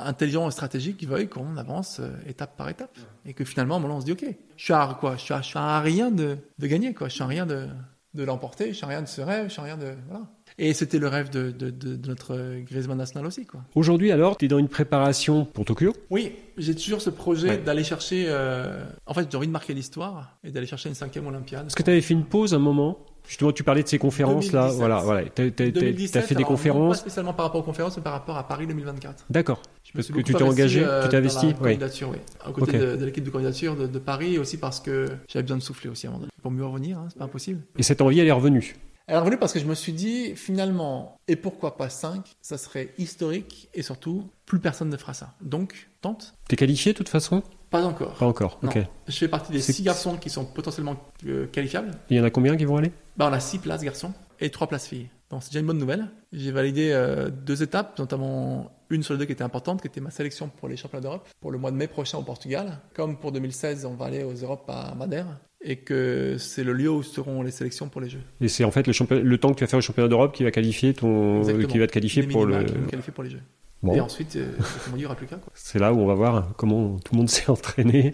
intelligent 0.06 0.48
et 0.48 0.52
stratégique 0.52 1.06
veut 1.08 1.26
qu'on 1.26 1.58
avance 1.58 2.00
euh, 2.00 2.10
étape 2.28 2.56
par 2.56 2.70
étape. 2.70 2.98
Et 3.26 3.34
que 3.34 3.44
finalement, 3.44 3.76
à 3.76 3.78
un 3.78 3.82
moment, 3.82 3.98
on 3.98 4.02
se 4.02 4.06
dit, 4.06 4.14
OK, 4.14 4.26
je 4.58 4.64
suis 4.64 4.74
à 4.74 4.96
quoi 5.00 5.16
je 5.18 5.22
suis 5.22 5.34
à, 5.34 5.42
je 5.42 5.48
suis 5.48 5.60
à 5.60 5.80
rien 5.82 6.10
de, 6.12 6.38
de 6.58 6.68
gagner, 6.68 6.94
quoi. 6.94 7.10
Je 7.10 7.14
suis 7.16 7.24
à 7.24 7.28
rien 7.28 7.46
de, 7.46 7.68
de 8.14 8.24
l'emporter, 8.24 8.70
je 8.70 8.74
suis 8.74 8.86
à 8.86 8.88
rien 8.88 9.02
de 9.02 9.08
ce 9.08 9.22
rêve, 9.22 9.46
je 9.48 9.52
suis 9.54 9.62
à 9.62 9.66
rien 9.66 9.78
de. 9.78 9.94
Voilà. 10.08 10.26
Et 10.58 10.74
c'était 10.74 11.00
le 11.00 11.08
rêve 11.08 11.30
de, 11.30 11.50
de, 11.52 11.70
de, 11.70 11.96
de 11.96 12.08
notre 12.10 12.60
Griezmann 12.66 12.98
national 12.98 13.26
aussi, 13.26 13.46
quoi. 13.46 13.62
Aujourd'hui 13.76 14.12
alors, 14.12 14.38
tu 14.38 14.46
es 14.46 14.48
dans 14.48 14.58
une 14.58 14.68
préparation 14.70 15.46
pour 15.46 15.66
Tokyo? 15.66 15.94
Oui, 16.10 16.36
j'ai 16.58 16.76
toujours 16.76 17.02
ce 17.02 17.10
projet 17.10 17.50
Ouais. 17.50 17.58
d'aller 17.58 17.84
chercher. 17.84 18.26
euh, 18.28 18.84
En 19.06 19.14
fait, 19.14 19.28
j'ai 19.32 19.38
envie 19.38 19.48
de 19.48 19.52
marquer 19.52 19.74
l'histoire 19.74 20.38
et 20.44 20.52
d'aller 20.52 20.68
chercher 20.68 20.90
une 20.90 20.96
cinquième 20.96 21.26
Olympiade. 21.28 21.68
Est-ce 21.68 21.76
que 21.76 21.84
tu 21.84 21.90
avais 21.90 22.02
fait 22.02 22.14
une 22.14 22.26
pause 22.26 22.54
un 22.54 22.60
moment 22.60 23.00
Justement, 23.28 23.52
tu 23.52 23.64
parlais 23.64 23.84
de 23.84 23.88
ces 23.88 23.98
conférences 23.98 24.52
là. 24.52 24.62
2017. 24.64 24.80
Voilà, 24.80 24.98
voilà. 25.02 25.22
T'as 25.30 25.50
t'as- 25.50 25.52
t'as- 25.52 25.72
2017, 25.72 26.12
t'as 26.14 26.22
fait 26.28 26.36
des 26.36 26.42
non, 26.42 26.48
Pas 26.48 26.54
conférences. 26.54 26.98
spécialement 27.00 27.34
par 27.34 27.46
rapport 27.46 27.62
aux 27.62 27.64
conférences, 27.64 27.96
mais 27.98 28.04
par 28.04 28.14
rapport 28.14 28.38
à 28.38 28.48
Paris 28.48 28.68
2024. 28.68 29.26
D'accord. 29.30 29.62
Je 29.84 29.92
Parce 29.94 30.08
que 30.08 30.22
tu 30.22 30.34
t'es 30.34 30.44
engagé, 30.44 30.84
euh, 30.84 31.04
tu 31.04 31.10
t'es 31.10 31.14
dans 31.14 31.20
investi, 31.20 31.46
la 31.48 31.52
oui. 31.54 31.58
candidature, 31.60 32.10
oui. 32.10 32.18
À 32.46 32.52
côté 32.52 32.78
de, 32.78 32.96
de 32.96 33.06
l'équipe 33.06 33.24
de 33.24 33.30
candidature 33.30 33.76
de, 33.76 33.88
de 33.88 34.00
Paris, 34.00 34.36
et 34.36 34.38
aussi 34.40 34.58
parce 34.58 34.80
que 34.80 35.08
j'avais 35.28 35.44
besoin 35.44 35.58
de 35.58 35.64
souffler 35.64 35.90
aussi 35.90 36.08
à 36.08 36.10
un 36.10 36.14
moment 36.14 36.22
donné. 36.22 36.32
Pour 36.42 36.52
mieux 36.52 36.66
revenir, 36.66 36.98
hein, 36.98 37.08
c'est 37.10 37.18
pas 37.20 37.26
impossible. 37.26 37.62
Et 37.78 37.84
cette 37.84 38.02
envie, 38.02 38.20
elle 38.20 38.28
est 38.28 38.32
revenue. 38.32 38.76
Elle 39.08 39.16
est 39.16 39.20
revenue 39.20 39.38
parce 39.38 39.52
que 39.52 39.60
je 39.60 39.66
me 39.66 39.76
suis 39.76 39.92
dit, 39.94 40.36
finalement, 40.36 41.20
et 41.28 41.36
pourquoi 41.36 41.76
pas 41.78 41.90
5 41.90 42.34
Ça 42.42 42.58
serait 42.58 42.94
historique 42.98 43.70
et 43.74 43.82
surtout, 43.82 44.30
plus 44.46 44.60
personne 44.60 44.90
ne 44.90 44.98
fera 44.98 45.14
ça. 45.14 45.34
Donc, 45.42 45.90
tente 46.02 46.34
T'es 46.48 46.56
qualifié 46.56 46.94
de 46.94 46.98
toute 46.98 47.10
façon? 47.10 47.44
Pas 47.72 47.84
encore. 47.86 48.14
Pas 48.16 48.26
encore. 48.26 48.60
Non. 48.62 48.70
Ok. 48.70 48.80
Je 49.08 49.18
fais 49.18 49.28
partie 49.30 49.52
des 49.52 49.62
C'est- 49.62 49.74
6 49.74 49.84
garçons 49.84 50.18
qui 50.18 50.30
sont 50.30 50.46
potentiellement 50.46 50.96
euh, 51.26 51.48
qualifiables. 51.48 51.92
Il 52.10 52.18
y 52.18 52.20
en 52.20 52.24
a 52.24 52.30
combien 52.30 52.56
qui 52.58 52.66
vont 52.66 52.76
aller? 52.78 52.92
Bah, 53.18 53.28
on 53.30 53.34
a 53.34 53.40
6 53.40 53.60
places 53.60 53.82
garçons 53.84 54.12
et 54.40 54.50
3 54.50 54.68
places 54.68 54.88
filles. 54.88 55.08
Donc 55.30 55.42
c'est 55.42 55.50
déjà 55.52 55.62
une 55.62 55.68
bonne 55.68 55.78
nouvelle. 55.78 56.08
J'ai 56.34 56.52
validé 56.52 56.92
euh, 56.92 57.30
deux 57.30 57.64
étapes, 57.64 57.98
notamment 57.98 58.70
une 58.90 59.02
sur 59.02 59.14
les 59.14 59.20
deux 59.20 59.26
qui 59.26 59.32
était 59.32 59.44
importante, 59.46 59.82
qui 59.82 59.88
était 59.88 60.02
ma 60.02 60.12
sélection 60.12 60.50
pour 60.50 60.68
les 60.68 60.76
championnats 60.76 61.02
d'Europe, 61.04 61.30
pour 61.40 61.52
le 61.52 61.58
mois 61.58 61.72
de 61.72 61.78
mai 61.78 61.88
prochain 61.88 62.18
au 62.18 62.24
Portugal. 62.24 62.80
Comme 62.94 63.18
pour 63.18 63.32
2016, 63.32 63.86
on 63.86 63.94
va 63.96 64.08
aller 64.08 64.24
aux 64.24 64.34
Europes 64.34 64.70
à 64.70 64.94
Madère. 64.94 65.28
Et 65.64 65.78
que 65.78 66.36
c'est 66.40 66.64
le 66.66 66.74
lieu 66.74 66.90
où 66.90 67.04
seront 67.04 67.44
les 67.44 67.52
sélections 67.52 67.88
pour 67.88 68.02
les 68.02 68.10
Jeux. 68.10 68.22
Et 68.42 68.50
c'est 68.50 68.66
en 68.66 68.72
fait 68.72 68.88
le, 68.88 69.38
temps 69.38 69.52
que 69.52 69.60
tu 69.60 69.64
vas 69.64 69.68
faire 69.68 69.78
au 69.80 69.82
championnat 69.82 70.10
d'Europe 70.10 70.34
qui 70.34 70.44
va 70.44 70.52
qualifier 70.52 70.94
ton, 70.94 71.38
Exactement. 71.40 71.68
qui 71.68 71.80
va 71.80 71.88
te 71.88 71.94
qualifier 71.94 72.24
pour 72.24 72.46
le. 72.46 72.64
qui 72.66 72.74
me 72.78 72.88
qualifier 72.88 73.14
pour 73.14 73.24
les 73.24 73.30
Jeux. 73.30 73.42
Bon, 73.84 73.94
Et 73.96 74.00
ensuite, 74.00 74.36
euh, 74.36 74.52
comme 74.84 74.94
on 74.94 74.96
dit, 74.96 74.98
il 74.98 75.00
n'y 75.00 75.06
aura 75.06 75.16
plus 75.16 75.28
qu'un. 75.28 75.40
c'est 75.54 75.80
là 75.80 75.94
où 75.94 76.00
on 76.00 76.06
va 76.06 76.14
voir 76.14 76.50
comment 76.58 76.98
tout 77.00 77.14
le 77.14 77.18
monde 77.18 77.30
s'est 77.30 77.50
entraîné. 77.50 78.14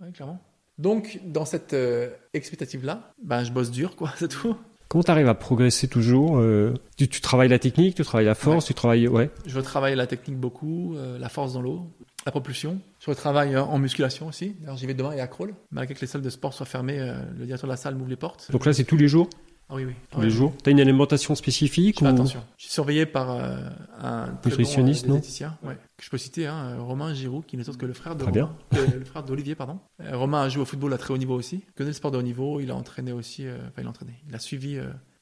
Ouais, 0.00 0.10
clairement. 0.12 0.40
Donc, 0.78 1.20
dans 1.24 1.44
cette 1.44 1.74
euh, 1.74 2.10
expectative-là, 2.34 3.12
ben, 3.22 3.44
je 3.44 3.52
bosse 3.52 3.70
dur, 3.70 3.94
quoi, 3.94 4.12
c'est 4.16 4.28
tout. 4.28 4.56
Comment 4.92 5.04
t'arrives 5.04 5.28
à 5.28 5.34
progresser 5.34 5.88
toujours 5.88 6.36
euh, 6.36 6.74
tu, 6.98 7.08
tu 7.08 7.22
travailles 7.22 7.48
la 7.48 7.58
technique, 7.58 7.94
tu 7.94 8.04
travailles 8.04 8.26
la 8.26 8.34
force, 8.34 8.66
tu 8.66 8.74
travailles 8.74 9.08
ouais. 9.08 9.30
Je 9.46 9.56
retravaille 9.56 9.96
la 9.96 10.06
technique 10.06 10.36
beaucoup, 10.36 10.94
euh, 10.96 11.18
la 11.18 11.30
force 11.30 11.54
dans 11.54 11.62
l'eau, 11.62 11.86
la 12.26 12.30
propulsion. 12.30 12.78
Je 13.00 13.08
retravaille 13.08 13.54
euh, 13.54 13.62
en 13.62 13.78
musculation 13.78 14.26
aussi. 14.26 14.54
J'y 14.76 14.86
vais 14.86 14.92
demain 14.92 15.12
et 15.12 15.20
à 15.22 15.26
crawl. 15.28 15.54
Malgré 15.70 15.94
que 15.94 16.00
les 16.02 16.06
salles 16.06 16.20
de 16.20 16.28
sport 16.28 16.52
soient 16.52 16.66
fermées, 16.66 16.98
le 17.38 17.46
directeur 17.46 17.68
de 17.68 17.72
la 17.72 17.78
salle 17.78 17.94
m'ouvre 17.94 18.10
les 18.10 18.16
portes. 18.16 18.50
Donc 18.52 18.66
là 18.66 18.74
c'est 18.74 18.84
tous 18.84 18.98
les 18.98 19.08
jours, 19.08 19.30
Ah 19.72 19.76
oui, 19.76 19.84
oui. 19.86 19.94
tous 20.10 20.18
Ouais, 20.18 20.26
les 20.26 20.30
jours. 20.30 20.52
T'as 20.62 20.70
une 20.70 20.80
alimentation 20.80 21.34
spécifique 21.34 22.00
Je 22.00 22.04
ou 22.04 22.08
attention. 22.08 22.40
Je 22.58 22.64
suis 22.64 22.72
surveillé 22.72 23.06
par 23.06 23.30
euh, 23.30 23.56
un 23.98 24.26
Nutritionniste, 24.44 25.06
bon, 25.08 25.14
euh, 25.16 25.20
non 25.62 25.68
ouais, 25.68 25.78
que 25.96 26.04
je 26.04 26.10
peux 26.10 26.18
citer, 26.18 26.46
hein, 26.46 26.76
Romain 26.78 27.14
Giroud, 27.14 27.46
qui 27.46 27.56
n'est 27.56 27.68
autre 27.68 27.78
que 27.78 27.86
le 27.86 27.94
frère 27.94 28.14
de 28.14 28.24
bien. 28.26 28.54
Romain, 28.70 28.84
euh, 28.92 28.98
le 28.98 29.04
frère 29.04 29.22
d'Olivier, 29.22 29.54
pardon. 29.54 29.80
Euh, 30.02 30.16
Romain 30.16 30.42
a 30.42 30.48
joué 30.48 30.62
au 30.62 30.66
football 30.66 30.92
à 30.92 30.98
très 30.98 31.14
haut 31.14 31.18
niveau 31.18 31.34
aussi. 31.34 31.62
Il 31.66 31.72
connaît 31.72 31.90
le 31.90 31.94
sport 31.94 32.10
de 32.10 32.18
haut 32.18 32.22
niveau. 32.22 32.60
Il 32.60 32.70
a 32.70 32.76
entraîné 32.76 33.12
aussi, 33.12 33.46
enfin 33.48 33.80
il 33.80 33.86
a 33.86 33.90
entraîné. 33.90 34.12
Il 34.28 34.34
a 34.34 34.38
suivi 34.38 34.78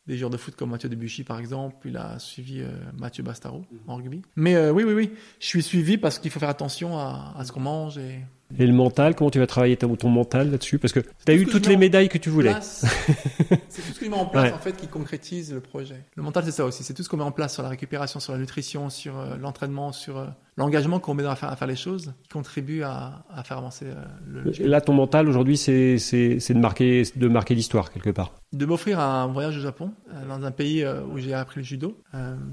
des 0.07 0.17
joueurs 0.17 0.31
de 0.31 0.37
foot 0.37 0.57
comme 0.57 0.71
Mathieu 0.71 0.89
Debuchy 0.89 1.23
par 1.25 1.39
exemple. 1.39 1.89
Il 1.89 1.97
a 1.97 2.19
suivi 2.19 2.61
euh, 2.61 2.69
Mathieu 2.99 3.23
Bastaro 3.23 3.65
en 3.87 3.97
rugby. 3.97 4.23
Mais 4.37 4.57
euh, 4.57 4.73
oui, 4.73 4.83
oui, 4.85 4.93
oui, 4.93 5.13
je 5.39 5.47
suis 5.47 5.63
suivi 5.63 5.99
parce 5.99 6.19
qu'il 6.19 6.31
faut 6.31 6.41
faire 6.41 6.49
attention 6.49 6.99
à, 6.99 7.35
à 7.37 7.45
ce 7.45 7.53
qu'on 7.53 7.61
mange 7.61 7.99
et 7.99 8.21
et 8.59 8.67
le 8.67 8.73
mental 8.73 9.15
Comment 9.15 9.31
tu 9.31 9.39
vas 9.39 9.47
travailler 9.47 9.77
ton, 9.77 9.95
ton 9.97 10.09
mental 10.09 10.51
là-dessus? 10.51 10.79
Parce 10.79 10.93
que 10.93 11.01
t'as 11.25 11.35
tout 11.35 11.41
eu 11.41 11.47
toutes 11.47 11.67
les 11.69 11.77
médailles 11.77 12.09
que 12.09 12.19
tu 12.19 12.31
voulais. 12.31 12.55
c'est 12.61 13.83
tout 13.83 13.93
ce 13.95 13.99
que 13.99 14.05
je 14.07 14.11
mets 14.11 14.17
en 14.17 14.27
place 14.27 14.45
Ouais. 14.45 14.53
en 14.53 14.59
fait 14.59 14.77
qui 14.77 14.87
concrétise 14.87 15.53
le 15.53 15.61
projet. 15.61 16.05
Le 16.17 16.23
mental 16.23 16.45
c'est 16.45 16.51
ça 16.53 16.65
aussi, 16.65 16.83
c'est 16.85 16.95
tout 16.95 17.03
ce 17.03 17.09
qu'on 17.09 17.17
met 17.17 17.23
en 17.23 17.33
place 17.33 17.55
sur 17.55 17.63
la 17.63 17.69
récupération, 17.69 18.21
sur 18.21 18.33
la 18.33 18.39
nutrition, 18.39 18.91
sur 18.91 19.19
euh, 19.19 19.37
l'entraînement, 19.37 19.93
sur 19.93 20.19
euh, 20.19 20.27
l'engagement 20.57 20.99
qu'on 21.01 21.15
met 21.15 21.23
dans 21.23 21.31
à 21.31 21.37
faire, 21.37 21.51
à 21.51 21.57
faire 21.57 21.69
les 21.69 21.77
choses, 21.77 22.13
qui 22.23 22.29
contribue 22.31 22.83
à, 22.83 23.25
à 23.35 23.43
faire 23.45 23.59
avancer 23.59 23.87
euh, 23.87 23.95
le, 24.27 24.43
le- 24.43 24.67
Là 24.67 24.81
ton 24.81 24.93
mental 24.95 25.29
aujourd'hui 25.29 25.57
c'est 25.57 25.97
de 25.97 26.59
marquer 26.59 27.03
de 27.17 27.29
marquer 27.29 27.55
l'histoire 27.55 27.91
quelque 27.93 28.11
part. 28.11 28.35
De 28.53 28.67
m'offrir 28.67 28.99
un 29.01 29.27
voyage 29.29 29.57
au 29.57 29.61
Japon, 29.61 29.93
dans 30.29 30.45
un 30.45 30.51
pays 30.51 30.85
où 31.13 31.19
j'ai 31.19 31.35
appris 31.35 31.61
le 31.61 31.65
judo. 31.65 31.97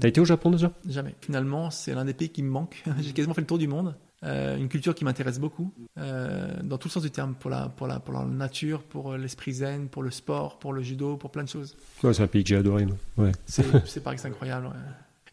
T'as 0.00 0.08
été 0.08 0.20
au 0.20 0.24
Japon 0.24 0.50
déjà? 0.50 0.70
Jamais. 0.88 1.14
Finalement, 1.20 1.70
c'est 1.70 1.94
l'un 1.94 2.04
des 2.04 2.14
pays 2.14 2.28
qui 2.28 2.42
me 2.42 2.50
manque. 2.50 2.82
J'ai 3.00 3.12
quasiment 3.12 3.34
fait 3.34 3.40
le 3.40 3.46
tour 3.46 3.58
du 3.58 3.66
monde. 3.66 3.94
Euh, 4.24 4.56
une 4.56 4.68
culture 4.68 4.94
qui 4.96 5.04
m'intéresse 5.04 5.38
beaucoup, 5.38 5.72
euh, 5.96 6.48
dans 6.64 6.76
tout 6.76 6.88
le 6.88 6.92
sens 6.92 7.04
du 7.04 7.10
terme, 7.10 7.34
pour 7.36 7.50
la, 7.50 7.68
pour 7.68 7.86
la, 7.86 8.00
pour 8.00 8.12
la 8.14 8.24
nature, 8.24 8.82
pour 8.82 9.12
euh, 9.12 9.16
l'esprit 9.16 9.52
zen, 9.52 9.88
pour 9.88 10.02
le 10.02 10.10
sport, 10.10 10.58
pour 10.58 10.72
le 10.72 10.82
judo, 10.82 11.16
pour 11.16 11.30
plein 11.30 11.44
de 11.44 11.48
choses. 11.48 11.76
Ouais, 12.02 12.12
c'est 12.12 12.22
un 12.24 12.26
pays 12.26 12.42
que 12.42 12.48
j'ai 12.48 12.56
adoré. 12.56 12.86
Ouais. 13.16 13.30
C'est 13.46 13.64
c'est 13.86 14.02
pareil 14.02 14.18
c'est 14.18 14.26
incroyable. 14.28 14.66
ouais. 14.66 14.72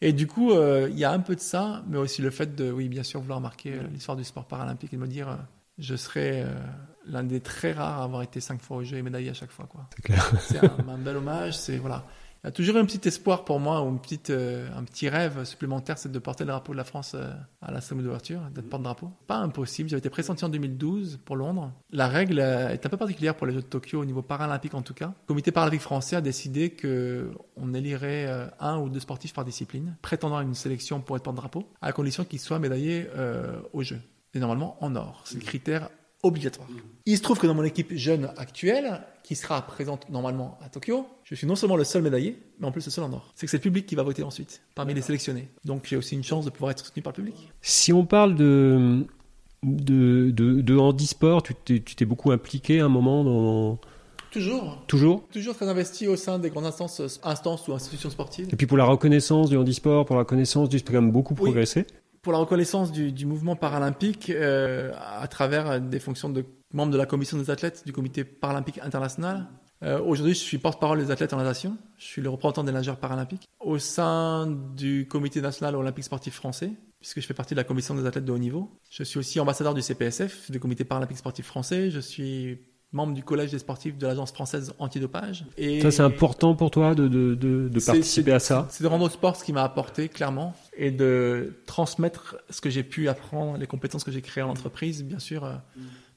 Et 0.02 0.14
du 0.14 0.28
coup, 0.28 0.52
euh, 0.52 0.88
il 0.92 1.00
y 1.00 1.04
a 1.04 1.12
un 1.12 1.20
peu 1.20 1.36
de 1.36 1.40
ça, 1.40 1.84
mais 1.88 1.98
aussi 1.98 2.22
le 2.22 2.30
fait 2.30 2.54
de, 2.56 2.72
oui, 2.72 2.88
bien 2.90 3.02
sûr, 3.02 3.22
vouloir 3.22 3.42
marquer 3.42 3.80
l'histoire 3.92 4.18
du 4.18 4.24
sport 4.24 4.46
paralympique 4.46 4.94
et 4.94 4.98
de 4.98 5.02
me 5.02 5.08
dire, 5.08 5.36
je 5.80 5.96
serai 5.96 6.46
l'un 7.08 7.24
des 7.24 7.40
très 7.40 7.72
rares 7.72 8.02
à 8.02 8.04
avoir 8.04 8.22
été 8.22 8.40
cinq 8.40 8.62
fois 8.62 8.78
aux 8.78 8.84
Jeux 8.84 8.98
et 8.98 9.02
médaillé 9.02 9.30
à 9.30 9.34
chaque 9.34 9.52
fois. 9.52 9.66
quoi. 9.66 9.88
C'est 9.96 10.02
clair. 10.04 10.32
C'est 10.42 10.60
un, 10.64 10.90
un 10.90 10.98
bel 10.98 11.16
hommage. 11.18 11.58
C'est 11.58 11.78
voilà. 11.78 12.06
A 12.46 12.52
toujours 12.52 12.78
un 12.78 12.86
petit 12.86 13.08
espoir 13.08 13.44
pour 13.44 13.60
moi 13.60 13.82
ou 13.82 13.90
une 13.90 14.00
petite, 14.00 14.30
euh, 14.30 14.68
un 14.78 14.84
petit 14.84 15.10
rêve 15.10 15.46
supplémentaire, 15.46 15.98
c'est 15.98 16.12
de 16.12 16.20
porter 16.20 16.44
le 16.44 16.50
drapeau 16.50 16.74
de 16.74 16.78
la 16.78 16.84
France 16.84 17.14
euh, 17.16 17.34
à 17.64 17.72
la 17.72 17.82
cérémonie 17.82 18.06
d'ouverture, 18.06 18.40
d'être 18.54 18.70
porte-drapeau. 18.70 19.10
Pas 19.26 19.38
impossible. 19.38 19.90
J'avais 19.90 19.98
été 19.98 20.12
pressenti 20.12 20.46
en 20.46 20.50
2012 20.50 21.22
pour 21.26 21.38
Londres. 21.38 21.72
La 21.92 22.08
règle 22.08 22.40
euh, 22.40 22.70
est 22.70 22.86
un 22.86 22.90
peu 22.90 22.98
particulière 22.98 23.36
pour 23.36 23.48
les 23.48 23.54
Jeux 23.54 23.62
de 23.62 23.66
Tokyo 23.66 24.00
au 24.00 24.06
niveau 24.06 24.22
paralympique 24.22 24.76
en 24.76 24.84
tout 24.84 24.94
cas. 24.94 25.08
Le 25.08 25.28
Comité 25.28 25.52
paralympique 25.52 25.82
français 25.82 26.18
a 26.18 26.22
décidé 26.22 26.70
que 26.70 27.32
on 27.58 27.74
élirait 27.74 28.30
un 28.60 28.78
ou 28.78 28.90
deux 28.90 29.00
sportifs 29.00 29.34
par 29.34 29.44
discipline, 29.44 29.98
prétendant 30.04 30.38
à 30.38 30.44
une 30.44 30.54
sélection 30.54 31.02
pour 31.02 31.16
être 31.16 31.24
porte-drapeau, 31.24 31.68
à 31.82 31.92
condition 31.94 32.26
qu'ils 32.26 32.40
soient 32.40 32.60
médaillés 32.60 33.08
euh, 33.16 33.60
aux 33.74 33.82
Jeux. 33.82 34.02
Et 34.36 34.40
normalement 34.40 34.78
en 34.84 34.96
or. 34.96 35.24
C'est 35.26 35.40
le 35.40 35.46
critère 35.46 35.90
obligatoire. 36.24 36.68
Il 37.06 37.18
se 37.18 37.22
trouve 37.22 37.40
que 37.40 37.48
dans 37.48 37.54
mon 37.54 37.64
équipe 37.64 37.94
jeune 37.96 38.32
actuelle, 38.38 39.02
qui 39.24 39.36
sera 39.36 39.62
présente 39.62 40.10
normalement 40.10 40.58
à 40.64 40.70
Tokyo, 40.70 41.06
je 41.24 41.36
suis 41.36 41.48
non 41.48 41.56
seulement 41.56 41.76
le 41.76 41.84
seul 41.84 42.02
médaillé, 42.02 42.40
mais 42.60 42.68
en 42.68 42.72
plus 42.72 42.86
le 42.86 42.92
seul 42.92 43.04
en 43.04 43.14
or. 43.14 43.32
C'est 43.36 43.46
que 43.48 43.52
c'est 43.52 43.58
le 43.58 43.64
public 43.64 43.86
qui 43.86 43.96
va 43.96 44.04
voter 44.04 44.24
ensuite, 44.24 44.62
parmi 44.76 44.94
les 44.94 45.02
sélectionnés. 45.02 45.50
Donc 45.66 45.86
j'ai 45.86 45.98
aussi 45.98 46.16
une 46.16 46.24
chance 46.24 46.46
de 46.46 46.50
pouvoir 46.50 46.72
être 46.72 46.86
soutenu 46.86 47.02
par 47.02 47.12
le 47.12 47.24
public. 47.24 47.52
Si 47.62 47.92
on 47.92 48.06
parle 48.06 48.36
de 48.36 49.06
de, 49.64 50.32
de, 50.32 50.62
de 50.62 50.78
handisport 50.78 51.42
Tu 51.44 51.82
t'es 51.82 52.06
beaucoup 52.06 52.32
impliqué 52.32 52.80
à 52.80 52.86
un 52.86 52.90
moment 52.90 53.24
dans... 53.24 53.80
Toujours. 54.32 54.84
Toujours? 54.88 55.28
Toujours 55.30 55.56
très 55.56 55.68
investi 55.68 56.08
au 56.08 56.18
sein 56.18 56.40
des 56.40 56.50
grandes 56.50 56.66
instances, 56.66 57.22
instances 57.24 57.68
ou 57.68 57.74
institutions 57.74 58.10
sportives. 58.10 58.50
Et 58.52 58.56
puis 58.58 58.68
pour 58.68 58.78
la 58.78 58.84
reconnaissance 58.84 59.50
du 59.50 59.58
handisport, 59.58 60.06
pour 60.06 60.18
la 60.18 60.24
reconnaissance 60.24 60.68
du... 60.68 60.76
As 60.76 60.82
quand 60.82 60.94
même 60.94 61.12
beaucoup 61.12 61.36
Oui. 61.40 61.54
Pour 62.26 62.34
la 62.34 62.40
reconnaissance 62.40 62.92
du, 62.92 63.12
du 63.12 63.28
mouvement 63.28 63.56
paralympique 63.56 64.32
euh, 64.32 64.92
à 65.22 65.28
travers 65.28 65.80
des 65.80 66.00
fonctions 66.00 66.28
de 66.28 66.44
membre 66.74 66.92
de 66.92 66.98
la 66.98 67.06
commission 67.06 67.38
des 67.38 67.52
athlètes 67.52 67.84
du 67.86 67.94
comité 67.94 68.24
paralympique 68.24 68.80
international. 68.82 69.46
Euh, 69.84 70.00
Aujourd'hui, 70.02 70.34
je 70.34 70.40
suis 70.40 70.58
porte-parole 70.58 70.98
des 70.98 71.12
athlètes 71.12 71.34
en 71.34 71.38
natation. 71.38 71.78
Je 72.00 72.06
suis 72.06 72.24
le 72.24 72.30
représentant 72.30 72.64
des 72.64 72.72
nageurs 72.72 72.98
paralympiques 72.98 73.48
au 73.60 73.78
sein 73.78 74.48
du 74.76 75.08
comité 75.08 75.40
national 75.40 75.76
olympique 75.76 76.06
sportif 76.06 76.34
français, 76.34 76.72
puisque 77.00 77.22
je 77.22 77.28
fais 77.28 77.36
partie 77.36 77.54
de 77.54 77.60
la 77.60 77.64
commission 77.64 77.94
des 77.94 78.08
athlètes 78.08 78.26
de 78.26 78.32
haut 78.32 78.40
niveau. 78.40 78.72
Je 78.90 79.04
suis 79.04 79.20
aussi 79.20 79.40
ambassadeur 79.40 79.76
du 79.76 79.84
CPSF, 79.84 80.50
du 80.50 80.60
comité 80.60 80.84
paralympique 80.84 81.18
sportif 81.20 81.46
français. 81.46 81.92
Je 81.92 82.00
suis 82.00 82.58
membre 82.92 83.14
du 83.14 83.24
collège 83.24 83.52
des 83.52 83.60
sportifs 83.60 83.98
de 83.98 84.08
l'agence 84.08 84.32
française 84.32 84.74
antidopage. 84.80 85.46
Et 85.58 85.82
Ça, 85.82 85.92
c'est 85.92 86.02
important 86.02 86.56
pour 86.56 86.72
toi 86.72 86.96
de, 86.96 87.10
de, 87.10 87.36
de, 87.36 87.68
de 87.68 87.80
c'est- 87.80 87.92
participer 87.92 88.32
à 88.32 88.40
ça? 88.40 88.68
C'est 88.70 88.84
de 88.84 88.88
rendre 88.88 89.04
au 89.06 89.10
sport 89.10 89.36
ce 89.36 89.44
qui 89.44 89.52
m'a 89.52 89.64
apporté, 89.64 90.08
clairement, 90.08 90.54
et 90.78 90.92
de 90.92 91.62
transmettre 91.66 92.38
ce 92.50 92.62
que 92.62 92.70
j'ai 92.70 92.84
pu 92.84 93.08
apprendre, 93.10 93.58
les 93.58 93.68
compétences 93.68 94.04
que 94.04 94.12
j'ai 94.12 94.22
créées 94.22 94.44
en 94.44 94.50
entreprise, 94.50 95.04
bien 95.04 95.20
sûr, 95.20 95.44
euh, 95.46 95.54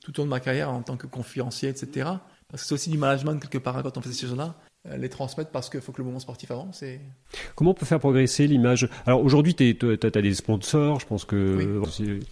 tout 0.02 0.18
au 0.18 0.22
long 0.22 0.26
de 0.26 0.30
ma 0.30 0.40
carrière 0.40 0.70
en 0.70 0.82
tant 0.82 0.96
que 0.96 1.06
conférencier, 1.06 1.68
etc. 1.68 2.09
Parce 2.48 2.62
que 2.62 2.68
c'est 2.68 2.74
aussi 2.74 2.90
du 2.90 2.98
management, 2.98 3.38
quelque 3.40 3.59
part, 3.59 3.82
quand 3.82 3.96
on 3.98 4.00
fait 4.00 4.11
ces 4.12 4.26
choses-là. 4.26 4.54
euh, 4.88 4.96
Les 4.96 5.09
transmettre 5.09 5.50
parce 5.50 5.68
qu'il 5.70 5.80
faut 5.80 5.92
que 5.92 5.98
le 5.98 6.04
mouvement 6.04 6.20
sportif 6.20 6.50
avance. 6.50 6.82
Et... 6.82 7.00
Comment 7.54 7.70
on 7.72 7.74
peut 7.74 7.86
faire 7.86 8.00
progresser 8.00 8.46
l'image? 8.46 8.88
Alors 9.06 9.22
aujourd'hui, 9.22 9.54
tu 9.54 9.76
as, 10.02 10.11
des 10.11 10.34
sponsors, 10.34 11.00
je 11.00 11.06
pense 11.06 11.24
que 11.24 11.80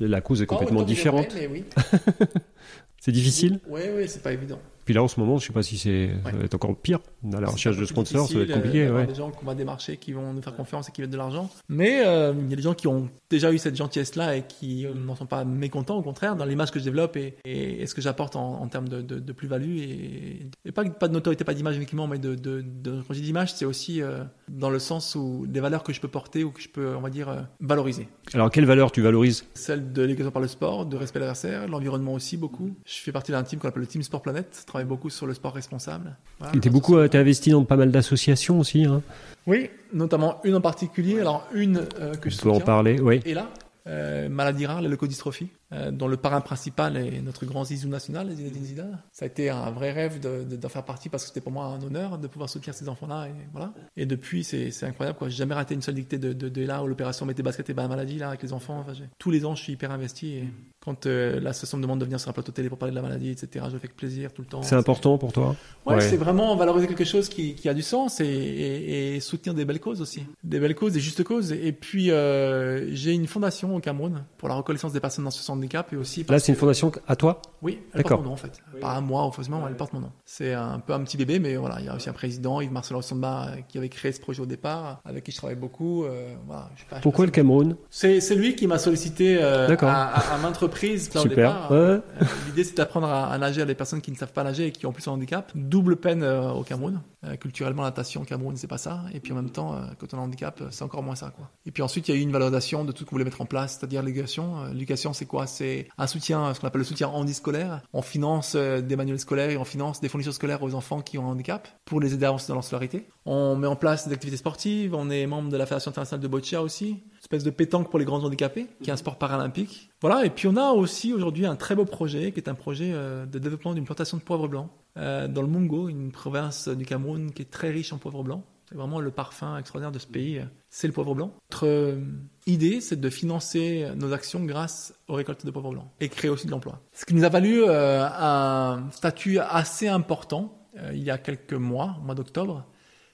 la 0.01 0.21
cause 0.21 0.43
est 0.43 0.47
complètement 0.47 0.79
Pas 0.79 0.83
autant 0.83 0.89
que 0.89 0.95
différente. 0.95 1.37
oui, 1.51 1.65
C'est 3.01 3.13
difficile? 3.13 3.61
Oui, 3.69 3.83
oui 3.95 4.09
c'est 4.09 4.23
pas 4.23 4.33
évident. 4.33 4.59
Puis 4.87 4.95
là, 4.95 5.03
en 5.03 5.09
ce 5.09 5.21
moment, 5.21 5.37
je 5.37 5.47
sais 5.49 5.53
pas 5.53 5.63
si 5.63 5.77
c'est 5.77 6.11
ça 6.25 6.31
va 6.31 6.45
être 6.45 6.55
encore 6.55 6.75
pire. 6.77 7.01
À 7.35 7.41
la 7.41 7.49
recherche 7.49 7.77
de 7.77 7.85
sponsors, 7.85 8.29
ça 8.29 8.35
va 8.39 8.45
être 8.45 8.53
compliqué. 8.55 8.83
euh, 8.83 8.85
d'avoir 8.87 9.03
ouais. 9.03 9.07
des 9.09 9.15
gens 9.17 9.31
qu'on 9.31 9.45
va 9.45 9.55
démarcher, 9.55 9.97
qui 9.99 10.13
vont 10.13 10.33
nous 10.33 10.41
faire 10.41 10.55
confiance 10.57 10.89
et 10.89 10.93
qui 10.93 11.03
veulent 11.03 11.11
de 11.11 11.17
l'argent. 11.17 11.51
Mais 11.69 12.03
euh, 12.07 12.33
il 12.41 12.49
y 12.49 12.53
a 12.53 12.57
des 12.57 12.63
gens 12.63 12.73
qui 12.75 12.87
ont 12.87 13.09
déjà 13.29 13.53
eu 13.53 13.59
cette 13.59 13.77
gentillesse-là 13.77 14.37
et 14.37 14.45
qui 14.47 14.87
n'en 14.95 15.15
sont 15.17 15.27
pas 15.27 15.45
mécontents, 15.45 15.97
au 15.99 16.03
contraire, 16.03 16.37
dans 16.37 16.45
l'image 16.45 16.71
que 16.71 16.79
je 16.79 16.85
développe 16.85 17.17
et, 17.17 17.35
et, 17.45 17.83
et 17.83 17.87
ce 17.87 17.95
que 17.95 18.01
j'apporte 18.01 18.37
en, 18.37 18.63
en 18.63 18.69
termes 18.69 18.89
de, 18.89 19.03
de, 19.03 19.19
de 19.19 19.33
plus-value. 19.33 19.77
Et, 19.79 20.47
et 20.65 20.73
pas, 20.73 20.85
pas 20.85 21.09
de 21.09 21.13
notoriété, 21.13 21.43
pas 21.45 21.55
d'image 21.55 21.77
uniquement, 21.77 22.07
mais 22.07 22.19
de, 22.19 22.35
de, 22.37 22.65
quand 23.07 23.13
je 23.13 23.19
dis 23.19 23.23
d'image, 23.27 23.55
c'est 23.55 23.65
aussi 23.65 24.01
euh, 24.03 24.23
dans 24.49 24.71
le 24.71 24.79
sens 24.79 25.17
où 25.17 25.47
des 25.49 25.61
valeurs 25.61 25.83
que 25.83 25.93
je 25.93 26.01
peux 26.01 26.09
porter 26.09 26.45
ou 26.45 26.53
que 26.53 26.61
je 26.63 26.69
peux, 26.69 26.95
on 26.95 27.01
va 27.01 27.11
dire, 27.11 27.29
euh, 27.29 27.41
valoriser. 27.61 28.07
Alors, 28.35 28.53
quelle 28.53 28.67
valeur 28.67 28.93
tu 28.93 29.03
valorises? 29.03 29.45
Celle 29.55 29.93
de 29.93 30.03
l'éducation 30.03 30.31
par 30.31 30.43
le 30.43 30.49
sport, 30.49 30.87
de 30.87 30.97
respect 30.97 31.19
de 31.19 31.25
l'adversaire, 31.25 31.67
l'environnement 31.67 32.13
aussi 32.13 32.37
beaucoup. 32.37 32.71
Je 32.87 33.01
fais 33.01 33.11
partie 33.13 33.33
d'un 33.33 33.43
team 33.43 33.59
qu'on 33.59 33.69
appelle 33.69 33.81
le 33.83 33.89
Team 33.89 34.03
Sport 34.05 34.23
Planète, 34.23 34.65
travaille 34.77 34.89
beaucoup 34.89 35.09
sur 35.09 35.27
le 35.27 35.33
sport 35.33 35.55
responsable. 35.55 36.17
Voilà, 36.39 36.53
Tu 36.61 36.69
es 36.69 36.71
beaucoup, 36.71 36.99
euh, 36.99 37.09
investi 37.15 37.51
dans 37.51 37.65
pas 37.65 37.77
mal 37.77 37.91
d'associations 37.91 38.61
aussi. 38.61 38.85
Hein. 38.85 39.01
Oui, 39.47 39.71
notamment 39.95 40.39
une 40.45 40.55
en 40.55 40.61
particulier. 40.61 41.19
Alors 41.19 41.49
une 41.55 41.87
euh, 41.99 42.15
que 42.15 42.29
je 42.29 42.37
On 42.41 42.43
peut 42.43 42.51
en 42.51 42.61
parler. 42.61 43.01
Oui. 43.01 43.23
est 43.25 43.33
là. 43.33 43.49
Euh, 43.87 44.29
maladie 44.29 44.67
rare, 44.67 44.83
la 44.83 44.89
leucodystrophie, 44.89 45.49
euh, 45.73 45.91
dont 45.91 46.07
le 46.09 46.17
parrain 46.17 46.41
principal 46.41 46.97
est 46.97 47.21
notre 47.21 47.45
grand 47.45 47.65
zizou 47.65 47.89
national, 47.89 48.31
Zinedine 48.31 48.65
Zidane. 48.65 48.99
Ça 49.13 49.25
a 49.25 49.29
été 49.29 49.51
un 49.51 49.71
vrai 49.71 49.91
rêve 49.93 50.21
de- 50.21 50.45
de- 50.45 50.57
d'en 50.57 50.69
faire 50.69 50.85
partie 50.85 51.09
parce 51.09 51.25
que 51.25 51.29
c'était 51.29 51.41
pour 51.41 51.51
moi 51.53 51.65
un 51.67 51.83
honneur 51.83 52.19
de 52.19 52.27
pouvoir 52.29 52.49
soutenir 52.49 52.75
ces 52.75 52.89
enfants-là. 52.89 53.27
Et, 53.29 53.33
voilà. 53.53 53.73
et 53.97 54.07
depuis, 54.07 54.45
c'est 54.45 54.71
incroyable. 54.85 55.19
J'ai 55.25 55.31
jamais 55.37 55.55
raté 55.55 55.75
une 55.75 55.83
seule 55.83 55.97
dictée 55.97 56.19
de, 56.19 56.33
de, 56.33 56.49
de 56.49 56.63
là 56.65 56.83
où 56.83 56.87
l'opération 56.87 57.27
Mettez 57.27 57.43
basket 57.43 57.69
et 57.71 57.75
ben 57.75 57.89
maladie 57.89 58.19
là 58.19 58.29
avec 58.29 58.43
les 58.43 58.53
enfants. 58.53 58.79
Enfin, 58.87 58.93
tous 59.19 59.31
les 59.31 59.45
ans, 59.45 59.55
je 59.57 59.63
suis 59.63 59.73
hyper 59.73 59.91
investi. 59.91 60.35
Et 60.35 60.45
quand 60.81 61.07
euh, 61.07 61.41
l'association 61.41 61.79
me 61.79 61.83
demande 61.83 61.99
de 61.99 62.05
venir 62.05 62.21
sur 62.21 62.31
un 62.31 62.33
plateau 62.33 62.53
télé 62.53 62.69
pour 62.69 62.79
parler 62.79 62.93
de 62.93 62.97
la 62.97 63.03
maladie, 63.03 63.31
etc., 63.31 63.49
je 63.69 63.73
le 63.73 63.79
fais 63.81 63.87
avec 63.87 63.97
plaisir 63.97 64.33
tout 64.33 64.43
le 64.43 64.49
temps. 64.49 64.63
C'est 64.63 64.77
important 64.77 65.19
pour 65.19 65.33
toi? 65.33 65.57
Ouais, 65.85 65.95
Ouais. 65.97 66.01
c'est 66.01 66.17
vraiment 66.17 66.55
valoriser 66.55 66.87
quelque 66.87 67.05
chose 67.05 67.29
qui, 67.29 67.55
qui 67.57 67.69
a 67.69 67.75
du 67.75 67.83
sens 67.83 68.21
et, 68.21 68.25
et- 68.27 69.17
et 69.17 69.21
soutenir 69.21 69.55
des 69.55 69.65
belles 69.65 69.81
causes 69.81 70.01
aussi. 70.01 70.25
Des 70.45 70.61
belles 70.61 70.75
causes, 70.77 70.93
des 70.93 71.01
justes 71.01 71.25
causes. 71.25 71.51
Et 71.53 71.73
puis, 71.73 72.11
euh, 72.13 72.95
j'ai 72.95 73.13
une 73.13 73.27
fondation 73.27 73.75
au 73.75 73.81
Cameroun 73.81 74.25
pour 74.39 74.49
la 74.49 74.55
reconnaissance 74.55 74.93
des 74.93 75.01
personnes 75.01 75.27
en 75.27 75.31
situation 75.31 75.56
de 75.56 75.56
handicap 75.57 75.93
et 75.93 75.97
aussi. 75.97 76.25
Là, 76.29 76.39
c'est 76.39 76.49
une 76.53 76.55
que- 76.55 76.61
fondation 76.61 76.93
à 77.09 77.17
toi? 77.17 77.43
Oui, 77.63 77.81
elle 77.93 77.99
D'accord. 78.03 78.19
porte 78.19 78.21
mon 78.23 78.27
nom 78.29 78.33
en 78.35 78.37
fait. 78.37 78.61
Pas 78.81 78.93
à 78.93 79.01
moi, 79.01 79.29
forcément, 79.33 79.67
elle 79.67 79.77
porte 79.77 79.93
mon 79.93 80.01
nom. 80.01 80.13
C'est 80.25 80.53
un 80.55 80.79
peu 80.79 80.93
un 80.93 81.01
petit 81.01 81.17
bébé, 81.17 81.39
mais 81.39 81.57
voilà, 81.57 81.77
il 81.81 81.87
y 81.87 81.89
a 81.89 81.95
aussi 81.97 82.09
un 82.09 82.13
président, 82.13 82.61
Yves 82.61 82.71
Marcel 82.73 82.97
Ossamba, 82.97 83.49
euh, 83.49 83.57
qui 83.67 83.79
avait 83.79 83.89
créé 83.89 84.13
ce 84.13 84.21
projet 84.21 84.43
au 84.43 84.47
départ, 84.47 85.01
avec 85.05 85.25
qui 85.25 85.33
je 85.33 85.37
travaille 85.39 85.57
beaucoup. 85.57 86.05
euh, 86.05 86.35
voilà, 86.47 86.69
je 86.77 86.81
sais 86.83 86.87
pas, 86.89 86.97
je 86.99 87.03
Pourquoi 87.03 87.25
le 87.25 87.31
Cameroun? 87.33 87.77
C'est, 87.91 88.21
c'est 88.21 88.35
lui 88.35 88.55
qui 88.55 88.67
m'a 88.67 88.79
sollicité 88.79 89.39
euh, 89.41 89.67
D'accord. 89.69 89.89
à, 89.89 90.05
à, 90.05 90.35
à 90.35 90.39
maintes 90.39 90.57
reprises 90.59 91.05
Super. 91.11 91.25
départ. 91.29 91.71
Ouais. 91.71 91.77
Euh, 91.77 92.01
L'idée, 92.47 92.65
c'est 92.65 92.77
d'apprendre 92.77 93.09
à, 93.09 93.27
à 93.33 93.39
nager 93.39 93.63
à 93.63 93.65
des 93.65 93.75
personnes 93.75 94.01
qui 94.03 94.11
ne 94.13 94.17
savent 94.17 94.33
pas 94.33 94.45
nager 94.45 94.67
et 94.67 94.73
qui 94.73 94.85
ont 94.87 94.93
plus 94.93 95.07
un 95.09 95.13
handicap. 95.13 95.51
Double 95.55 95.97
peine 95.97 96.23
euh, 96.23 96.51
au 96.53 96.63
Cameroun. 96.63 97.01
Euh, 97.25 97.37
culturellement, 97.37 97.83
la 97.83 97.89
natation 97.89 98.21
au 98.23 98.25
Cameroun, 98.25 98.57
c'est 98.57 98.67
pas 98.69 98.79
ça. 98.79 99.01
Et 99.15 99.21
puis 99.21 99.33
en 99.33 99.37
même 99.37 99.51
temps, 99.51 99.75
euh, 99.75 99.79
quand 99.99 100.13
on 100.15 100.19
a 100.19 100.21
un 100.21 100.25
handicap, 100.25 100.63
c'est 100.71 100.85
encore 100.85 101.03
moins 101.03 101.17
ça. 101.17 101.33
Quoi. 101.35 101.49
Et 101.65 101.71
puis 101.71 101.83
ensuite, 101.83 102.07
il 102.09 102.15
y 102.15 102.19
a 102.19 102.21
eu 102.21 102.23
une 102.23 102.31
valorisation 102.33 102.85
de 102.85 102.93
tout 102.93 103.01
ce 103.01 103.05
qu'on 103.09 103.15
voulait 103.17 103.25
mettre 103.25 103.41
en 103.41 103.47
place, 103.47 103.77
c'est-à-dire 103.79 104.03
l'éducation. 104.03 104.65
L'éducation, 104.73 105.13
c'est 105.15 105.25
quoi? 105.25 105.46
C'est 105.47 105.89
un 105.99 106.07
soutien, 106.07 106.53
ce 106.55 106.61
qu'on 106.61 106.67
appelle 106.67 106.81
le 106.81 106.85
soutien 106.85 107.09
handiscolaire. 107.09 107.83
On 107.93 108.03
finance 108.03 108.55
euh, 108.57 108.81
des 108.81 108.97
manuels 108.97 109.19
scolaires 109.19 109.51
et 109.51 109.57
on 109.57 109.65
finance 109.65 110.01
des 110.01 110.09
fournitures 110.09 110.35
scolaires 110.35 110.63
aux 110.63 110.75
enfants 110.75 111.01
qui 111.01 111.19
ont 111.19 111.27
un 111.27 111.31
handicap 111.31 111.69
pour 111.85 112.01
les 112.01 112.15
aider 112.15 112.25
à 112.25 112.29
avancer 112.29 112.49
dans 112.49 112.55
leur 112.55 112.65
scolarité. 112.65 113.07
On 113.25 113.57
met 113.57 113.67
en 113.67 113.77
place 113.77 114.07
des 114.09 114.15
activités 114.15 114.37
sportives. 114.37 114.95
On 114.95 115.11
est 115.11 115.27
membre 115.27 115.49
de 115.49 115.57
la 115.57 115.67
Fédération 115.67 115.91
internationale 115.91 116.23
de 116.23 116.29
boccia 116.29 116.63
aussi. 116.63 117.03
Espèce 117.21 117.45
de 117.45 117.51
pétanque 117.51 117.91
pour 117.91 117.99
les 117.99 118.05
grands 118.05 118.23
handicapés, 118.23 118.67
qui 118.83 118.91
est 118.91 118.93
un 118.93 118.97
sport 118.97 119.17
paralympique. 119.17 119.91
Voilà, 120.01 120.25
et 120.25 120.31
puis 120.31 120.47
on 120.47 120.57
a 120.57 120.71
aussi 120.71 121.13
aujourd'hui 121.13 121.47
un 121.47 121.57
très 121.57 121.75
beau 121.75 121.85
projet, 121.85 122.33
qui 122.33 122.41
est 122.41 122.49
un 122.49 122.55
projet 122.55 122.91
euh, 122.93 123.27
de 123.27 123.39
développement 123.39 123.75
d'une 123.75 123.85
plantation 123.85 124.17
de 124.17 124.23
poivre 124.23 124.47
blanc 124.47 124.71
euh, 124.97 125.27
dans 125.27 125.43
le 125.43 125.49
Mungo, 125.49 125.89
une 125.89 126.13
province 126.13 126.69
du 126.69 126.85
Cameroun 126.85 127.33
qui 127.33 127.43
est 127.43 127.51
très 127.51 127.71
riche 127.71 127.93
en 127.93 127.99
poivre 127.99 128.23
blanc. 128.23 128.45
C'est 128.69 128.75
vraiment 128.75 129.01
le 129.01 129.11
parfum 129.11 129.59
extraordinaire 129.59 129.93
de 129.93 129.99
ce 129.99 130.07
pays, 130.07 130.45
c'est 130.69 130.89
le 130.89 130.93
poivre 130.93 131.15
blanc. 131.15 131.33
Notre 131.51 131.67
euh, 131.67 132.01
idée, 132.47 132.81
c'est 132.81 133.01
de 133.01 133.11
financer 133.11 133.89
nos 133.95 134.13
actions 134.13 134.45
grâce 134.45 134.93
aux 135.07 135.15
récoltes 135.15 135.47
de 135.47 135.51
poivre 135.51 135.71
blanc 135.71 135.93
et 136.01 136.09
créer 136.09 136.31
aussi 136.31 136.47
de 136.47 136.51
l'emploi. 136.51 136.81
Ce 136.93 137.05
qui 137.05 137.15
nous 137.15 137.25
a 137.25 137.29
valu 137.29 137.63
euh, 137.63 138.05
un 138.05 138.91
statut 138.91 139.39
assez 139.39 139.87
important 139.87 140.67
euh, 140.79 140.91
il 140.93 141.03
y 141.03 141.11
a 141.11 141.19
quelques 141.19 141.55
mois, 141.55 141.97
au 142.01 142.05
mois 142.05 142.15
d'octobre, 142.15 142.67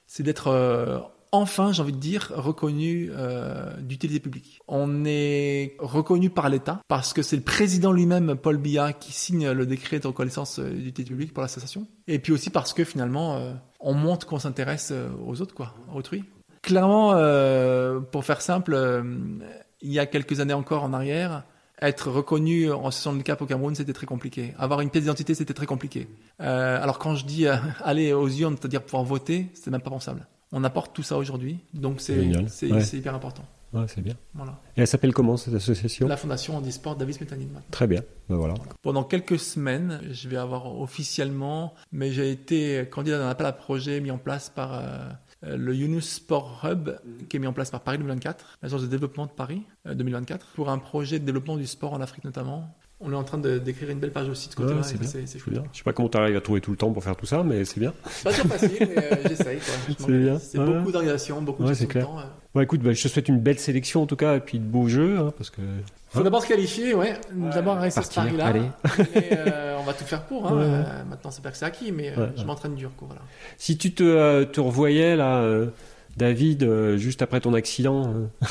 c'est 0.07 0.23
d'être 0.23 1.11
enfin, 1.33 1.73
j'ai 1.73 1.81
envie 1.81 1.91
de 1.91 1.97
dire, 1.97 2.31
reconnu 2.35 3.09
euh, 3.11 3.75
d'utilité 3.81 4.19
publique. 4.19 4.59
On 4.67 5.03
est 5.03 5.75
reconnu 5.79 6.29
par 6.29 6.47
l'État 6.47 6.79
parce 6.87 7.11
que 7.11 7.23
c'est 7.23 7.35
le 7.35 7.41
président 7.41 7.91
lui-même, 7.91 8.35
Paul 8.35 8.57
Biya, 8.57 8.93
qui 8.93 9.11
signe 9.11 9.49
le 9.49 9.65
décret 9.65 9.99
de 9.99 10.07
reconnaissance 10.07 10.59
euh, 10.59 10.69
d'utilité 10.69 11.03
publique 11.05 11.33
pour 11.33 11.41
l'association. 11.41 11.87
Et 12.07 12.19
puis 12.19 12.31
aussi 12.31 12.51
parce 12.51 12.71
que 12.71 12.83
finalement, 12.83 13.35
euh, 13.35 13.53
on 13.79 13.95
montre 13.95 14.27
qu'on 14.27 14.37
s'intéresse 14.37 14.93
aux 15.25 15.41
autres, 15.41 15.55
quoi, 15.55 15.73
à 15.91 15.95
autrui. 15.95 16.23
Clairement, 16.61 17.09
pour 18.11 18.23
faire 18.23 18.41
simple, 18.41 19.03
il 19.81 19.91
y 19.91 19.99
a 19.99 20.05
quelques 20.05 20.39
années 20.39 20.53
encore 20.53 20.83
en 20.83 20.93
arrière, 20.93 21.43
être 21.81 22.09
reconnu 22.09 22.71
en 22.71 22.89
situation 22.89 23.11
de 23.11 23.15
handicap 23.17 23.41
au 23.41 23.45
Cameroun, 23.45 23.75
c'était 23.75 23.91
très 23.91 24.05
compliqué. 24.05 24.53
Avoir 24.57 24.79
une 24.79 24.89
pièce 24.89 25.03
d'identité, 25.03 25.35
c'était 25.35 25.53
très 25.53 25.65
compliqué. 25.65 26.07
Alors 26.39 26.99
quand 26.99 27.15
je 27.15 27.25
dis 27.25 27.47
aller 27.83 28.13
aux 28.13 28.29
urnes, 28.29 28.55
c'est-à-dire 28.57 28.81
pouvoir 28.81 29.03
voter, 29.03 29.49
c'est 29.55 29.71
même 29.71 29.81
pas 29.81 29.89
pensable. 29.89 30.25
On 30.53 30.63
apporte 30.63 30.93
tout 30.95 31.03
ça 31.03 31.17
aujourd'hui, 31.17 31.59
donc 31.73 31.99
c'est 31.99 32.19
Ouais. 32.19 32.81
hyper 32.93 33.15
important. 33.15 33.43
Ouais, 33.73 33.85
c'est 33.87 34.01
bien. 34.01 34.13
Voilà. 34.35 34.59
Et 34.77 34.81
elle 34.81 34.87
s'appelle 34.87 35.13
comment 35.15 35.35
cette 35.35 35.55
association? 35.55 36.07
La 36.07 36.15
fondation 36.15 36.55
Handisport 36.55 36.95
Davis 36.95 37.19
Métanine. 37.19 37.49
Très 37.71 37.87
bien. 37.87 38.03
Ben 38.29 38.35
voilà. 38.35 38.53
Pendant 38.83 39.03
quelques 39.03 39.39
semaines, 39.39 39.99
je 40.11 40.29
vais 40.29 40.37
avoir 40.37 40.79
officiellement, 40.79 41.73
mais 41.91 42.11
j'ai 42.11 42.29
été 42.29 42.87
candidat 42.91 43.17
d'un 43.17 43.29
appel 43.29 43.47
à 43.47 43.51
projet 43.51 43.99
mis 43.99 44.11
en 44.11 44.19
place 44.19 44.49
par 44.51 44.73
euh, 44.75 45.09
euh, 45.45 45.57
le 45.57 45.75
Yunus 45.75 46.07
Sport 46.07 46.61
Hub, 46.63 46.91
qui 47.29 47.37
est 47.37 47.39
mis 47.39 47.47
en 47.47 47.53
place 47.53 47.71
par 47.71 47.81
Paris 47.81 47.97
2024, 47.97 48.59
l'agence 48.61 48.83
de 48.83 48.87
développement 48.87 49.25
de 49.25 49.31
Paris 49.31 49.63
euh, 49.87 49.95
2024, 49.95 50.45
pour 50.53 50.69
un 50.69 50.77
projet 50.77 51.17
de 51.17 51.25
développement 51.25 51.57
du 51.57 51.65
sport 51.65 51.93
en 51.93 52.01
Afrique 52.01 52.25
notamment. 52.25 52.69
On 53.05 53.11
est 53.11 53.15
en 53.15 53.23
train 53.23 53.37
de- 53.37 53.57
d'écrire 53.57 53.89
une 53.89 53.99
belle 53.99 54.11
page 54.11 54.29
aussi 54.29 54.47
de 54.47 54.51
ce 54.53 54.55
côté-là. 54.57 54.77
Ouais, 54.77 54.83
c'est 54.83 54.95
et 54.95 55.51
bien. 55.51 55.63
Je 55.73 55.77
sais 55.77 55.83
pas 55.83 55.91
comment 55.93 56.07
tu 56.09 56.17
arrives 56.17 56.35
à 56.37 56.41
trouver 56.41 56.61
tout 56.61 56.71
le 56.71 56.77
temps 56.77 56.91
pour 56.91 57.03
faire 57.03 57.15
tout 57.15 57.25
ça, 57.25 57.43
mais 57.43 57.65
c'est 57.65 57.79
bien. 57.79 57.93
C'est 58.09 58.23
pas 58.23 58.31
toujours 58.31 58.51
facile, 58.51 58.71
mais 58.79 58.97
euh, 58.97 59.15
j'essaye. 59.29 59.59
C'est 59.97 60.07
bien. 60.11 60.39
C'est 60.39 60.57
Ouais. 60.57 60.65
beaucoup 60.65 60.91
d'organisation, 60.91 61.41
beaucoup 61.41 61.63
de 61.63 61.69
Ouais, 61.69 61.75
de 61.75 61.85
clair. 61.85 62.05
temps, 62.05 62.19
euh. 62.19 62.23
Bon, 62.55 62.61
écoute, 62.61 62.81
ben, 62.81 62.93
je 62.93 63.03
te 63.03 63.07
souhaite 63.09 63.27
une 63.27 63.39
belle 63.39 63.59
sélection 63.59 64.03
en 64.03 64.05
tout 64.05 64.15
cas, 64.15 64.35
et 64.35 64.39
puis 64.39 64.59
de 64.59 64.63
beaux 64.63 64.87
jeux, 64.87 65.17
hein, 65.17 65.33
parce 65.37 65.49
que. 65.49 65.61
faut 66.09 66.19
Hein 66.19 66.23
d'abord 66.23 66.41
se 66.43 66.47
qualifier, 66.47 66.93
ouais. 66.93 67.15
D'abord 67.53 67.77
rester 67.77 68.01
ce 68.03 68.13
Partir, 68.13 68.37
pari-là. 68.37 68.71
euh, 69.15 69.77
on 69.79 69.83
va 69.83 69.93
tout 69.93 70.03
faire 70.05 70.23
pour. 70.23 70.47
Hein. 70.47 70.53
Ouais, 70.55 70.61
ouais. 70.61 70.67
Euh, 70.69 71.03
maintenant, 71.09 71.31
c'est 71.31 71.41
pas 71.43 71.51
que 71.51 71.57
c'est 71.57 71.65
acquis, 71.65 71.91
mais 71.91 72.13
euh, 72.17 72.27
Ouais, 72.27 72.31
je 72.37 72.43
m'entraîne 72.45 72.75
dur. 72.75 72.91
Quoi, 72.95 73.07
voilà. 73.09 73.21
Si 73.57 73.77
tu 73.77 73.93
te, 73.93 74.03
euh, 74.03 74.45
te 74.45 74.61
revoyais 74.61 75.15
là, 75.15 75.37
euh, 75.39 75.67
David, 76.15 76.61
euh, 76.63 76.95
juste 76.97 77.23
après 77.23 77.39
ton 77.41 77.53
accident, 77.55 78.03
euh, 78.13 78.45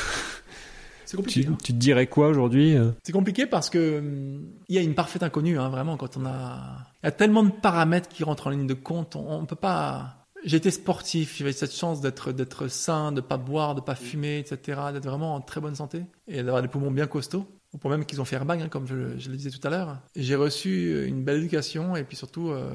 C'est 1.12 1.18
compliqué. 1.18 1.42
tu, 1.42 1.48
hein. 1.48 1.58
tu 1.62 1.72
te 1.74 1.78
dirais 1.78 2.06
quoi 2.06 2.28
aujourd'hui 2.28 2.74
euh 2.74 2.90
C'est 3.02 3.12
compliqué 3.12 3.44
parce 3.44 3.68
que 3.68 3.98
hum, 3.98 4.46
il 4.68 4.74
y 4.74 4.78
a 4.78 4.80
une 4.80 4.94
parfaite 4.94 5.22
inconnue, 5.22 5.58
hein, 5.58 5.68
vraiment, 5.68 5.98
quand 5.98 6.16
on 6.16 6.24
a. 6.24 6.86
Il 7.02 7.06
y 7.06 7.08
a 7.08 7.12
tellement 7.12 7.42
de 7.42 7.50
paramètres 7.50 8.08
qui 8.08 8.24
rentrent 8.24 8.46
en 8.46 8.50
ligne 8.50 8.66
de 8.66 8.72
compte, 8.72 9.14
on, 9.14 9.30
on 9.30 9.44
peut 9.44 9.54
pas. 9.54 10.24
J'ai 10.42 10.56
été 10.56 10.70
sportif, 10.70 11.36
j'avais 11.36 11.52
cette 11.52 11.74
chance 11.74 12.00
d'être 12.00 12.32
d'être 12.32 12.66
sain, 12.68 13.12
de 13.12 13.20
pas 13.20 13.36
boire, 13.36 13.74
de 13.74 13.82
pas 13.82 13.94
fumer, 13.94 14.38
etc., 14.38 14.80
d'être 14.94 15.04
vraiment 15.04 15.34
en 15.34 15.42
très 15.42 15.60
bonne 15.60 15.74
santé 15.74 16.02
et 16.26 16.42
d'avoir 16.42 16.62
des 16.62 16.68
poumons 16.68 16.90
bien 16.90 17.06
costauds. 17.06 17.46
au 17.74 17.78
point 17.78 17.90
même 17.90 18.06
qu'ils 18.06 18.22
ont 18.22 18.24
fait 18.24 18.36
airbag, 18.36 18.62
hein, 18.62 18.68
comme 18.68 18.86
je, 18.86 19.18
je, 19.18 19.28
le 19.28 19.36
disais 19.36 19.50
tout 19.50 19.64
à 19.64 19.68
l'heure. 19.70 19.98
J'ai 20.16 20.34
reçu 20.34 21.06
une 21.06 21.22
belle 21.24 21.40
éducation 21.40 21.94
et 21.94 22.04
puis 22.04 22.16
surtout, 22.16 22.48
euh, 22.48 22.72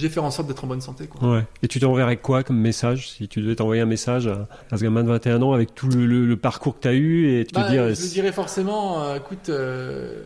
j'ai 0.00 0.08
fait 0.08 0.20
en 0.20 0.30
sorte 0.30 0.48
d'être 0.48 0.64
en 0.64 0.66
bonne 0.66 0.80
santé. 0.80 1.06
Quoi. 1.06 1.36
Ouais. 1.36 1.44
Et 1.62 1.68
tu 1.68 1.78
t'enverrais 1.78 2.16
quoi 2.16 2.42
comme 2.42 2.58
message 2.58 3.10
si 3.10 3.28
tu 3.28 3.40
devais 3.40 3.56
t'envoyer 3.56 3.82
un 3.82 3.86
message 3.86 4.26
à, 4.26 4.48
à 4.70 4.76
ce 4.78 4.82
gamin 4.82 5.02
de 5.02 5.08
21 5.08 5.42
ans 5.42 5.52
avec 5.52 5.74
tout 5.74 5.88
le, 5.88 6.06
le, 6.06 6.26
le 6.26 6.36
parcours 6.36 6.76
que 6.76 6.82
tu 6.82 6.88
as 6.88 6.94
eu 6.94 7.38
et 7.38 7.44
te 7.44 7.54
bah, 7.54 7.68
dire. 7.68 7.94
Je 7.94 8.00
lui 8.00 8.08
dirais 8.08 8.32
forcément, 8.32 9.02
euh, 9.02 9.16
écoute, 9.16 9.50
euh, 9.50 10.24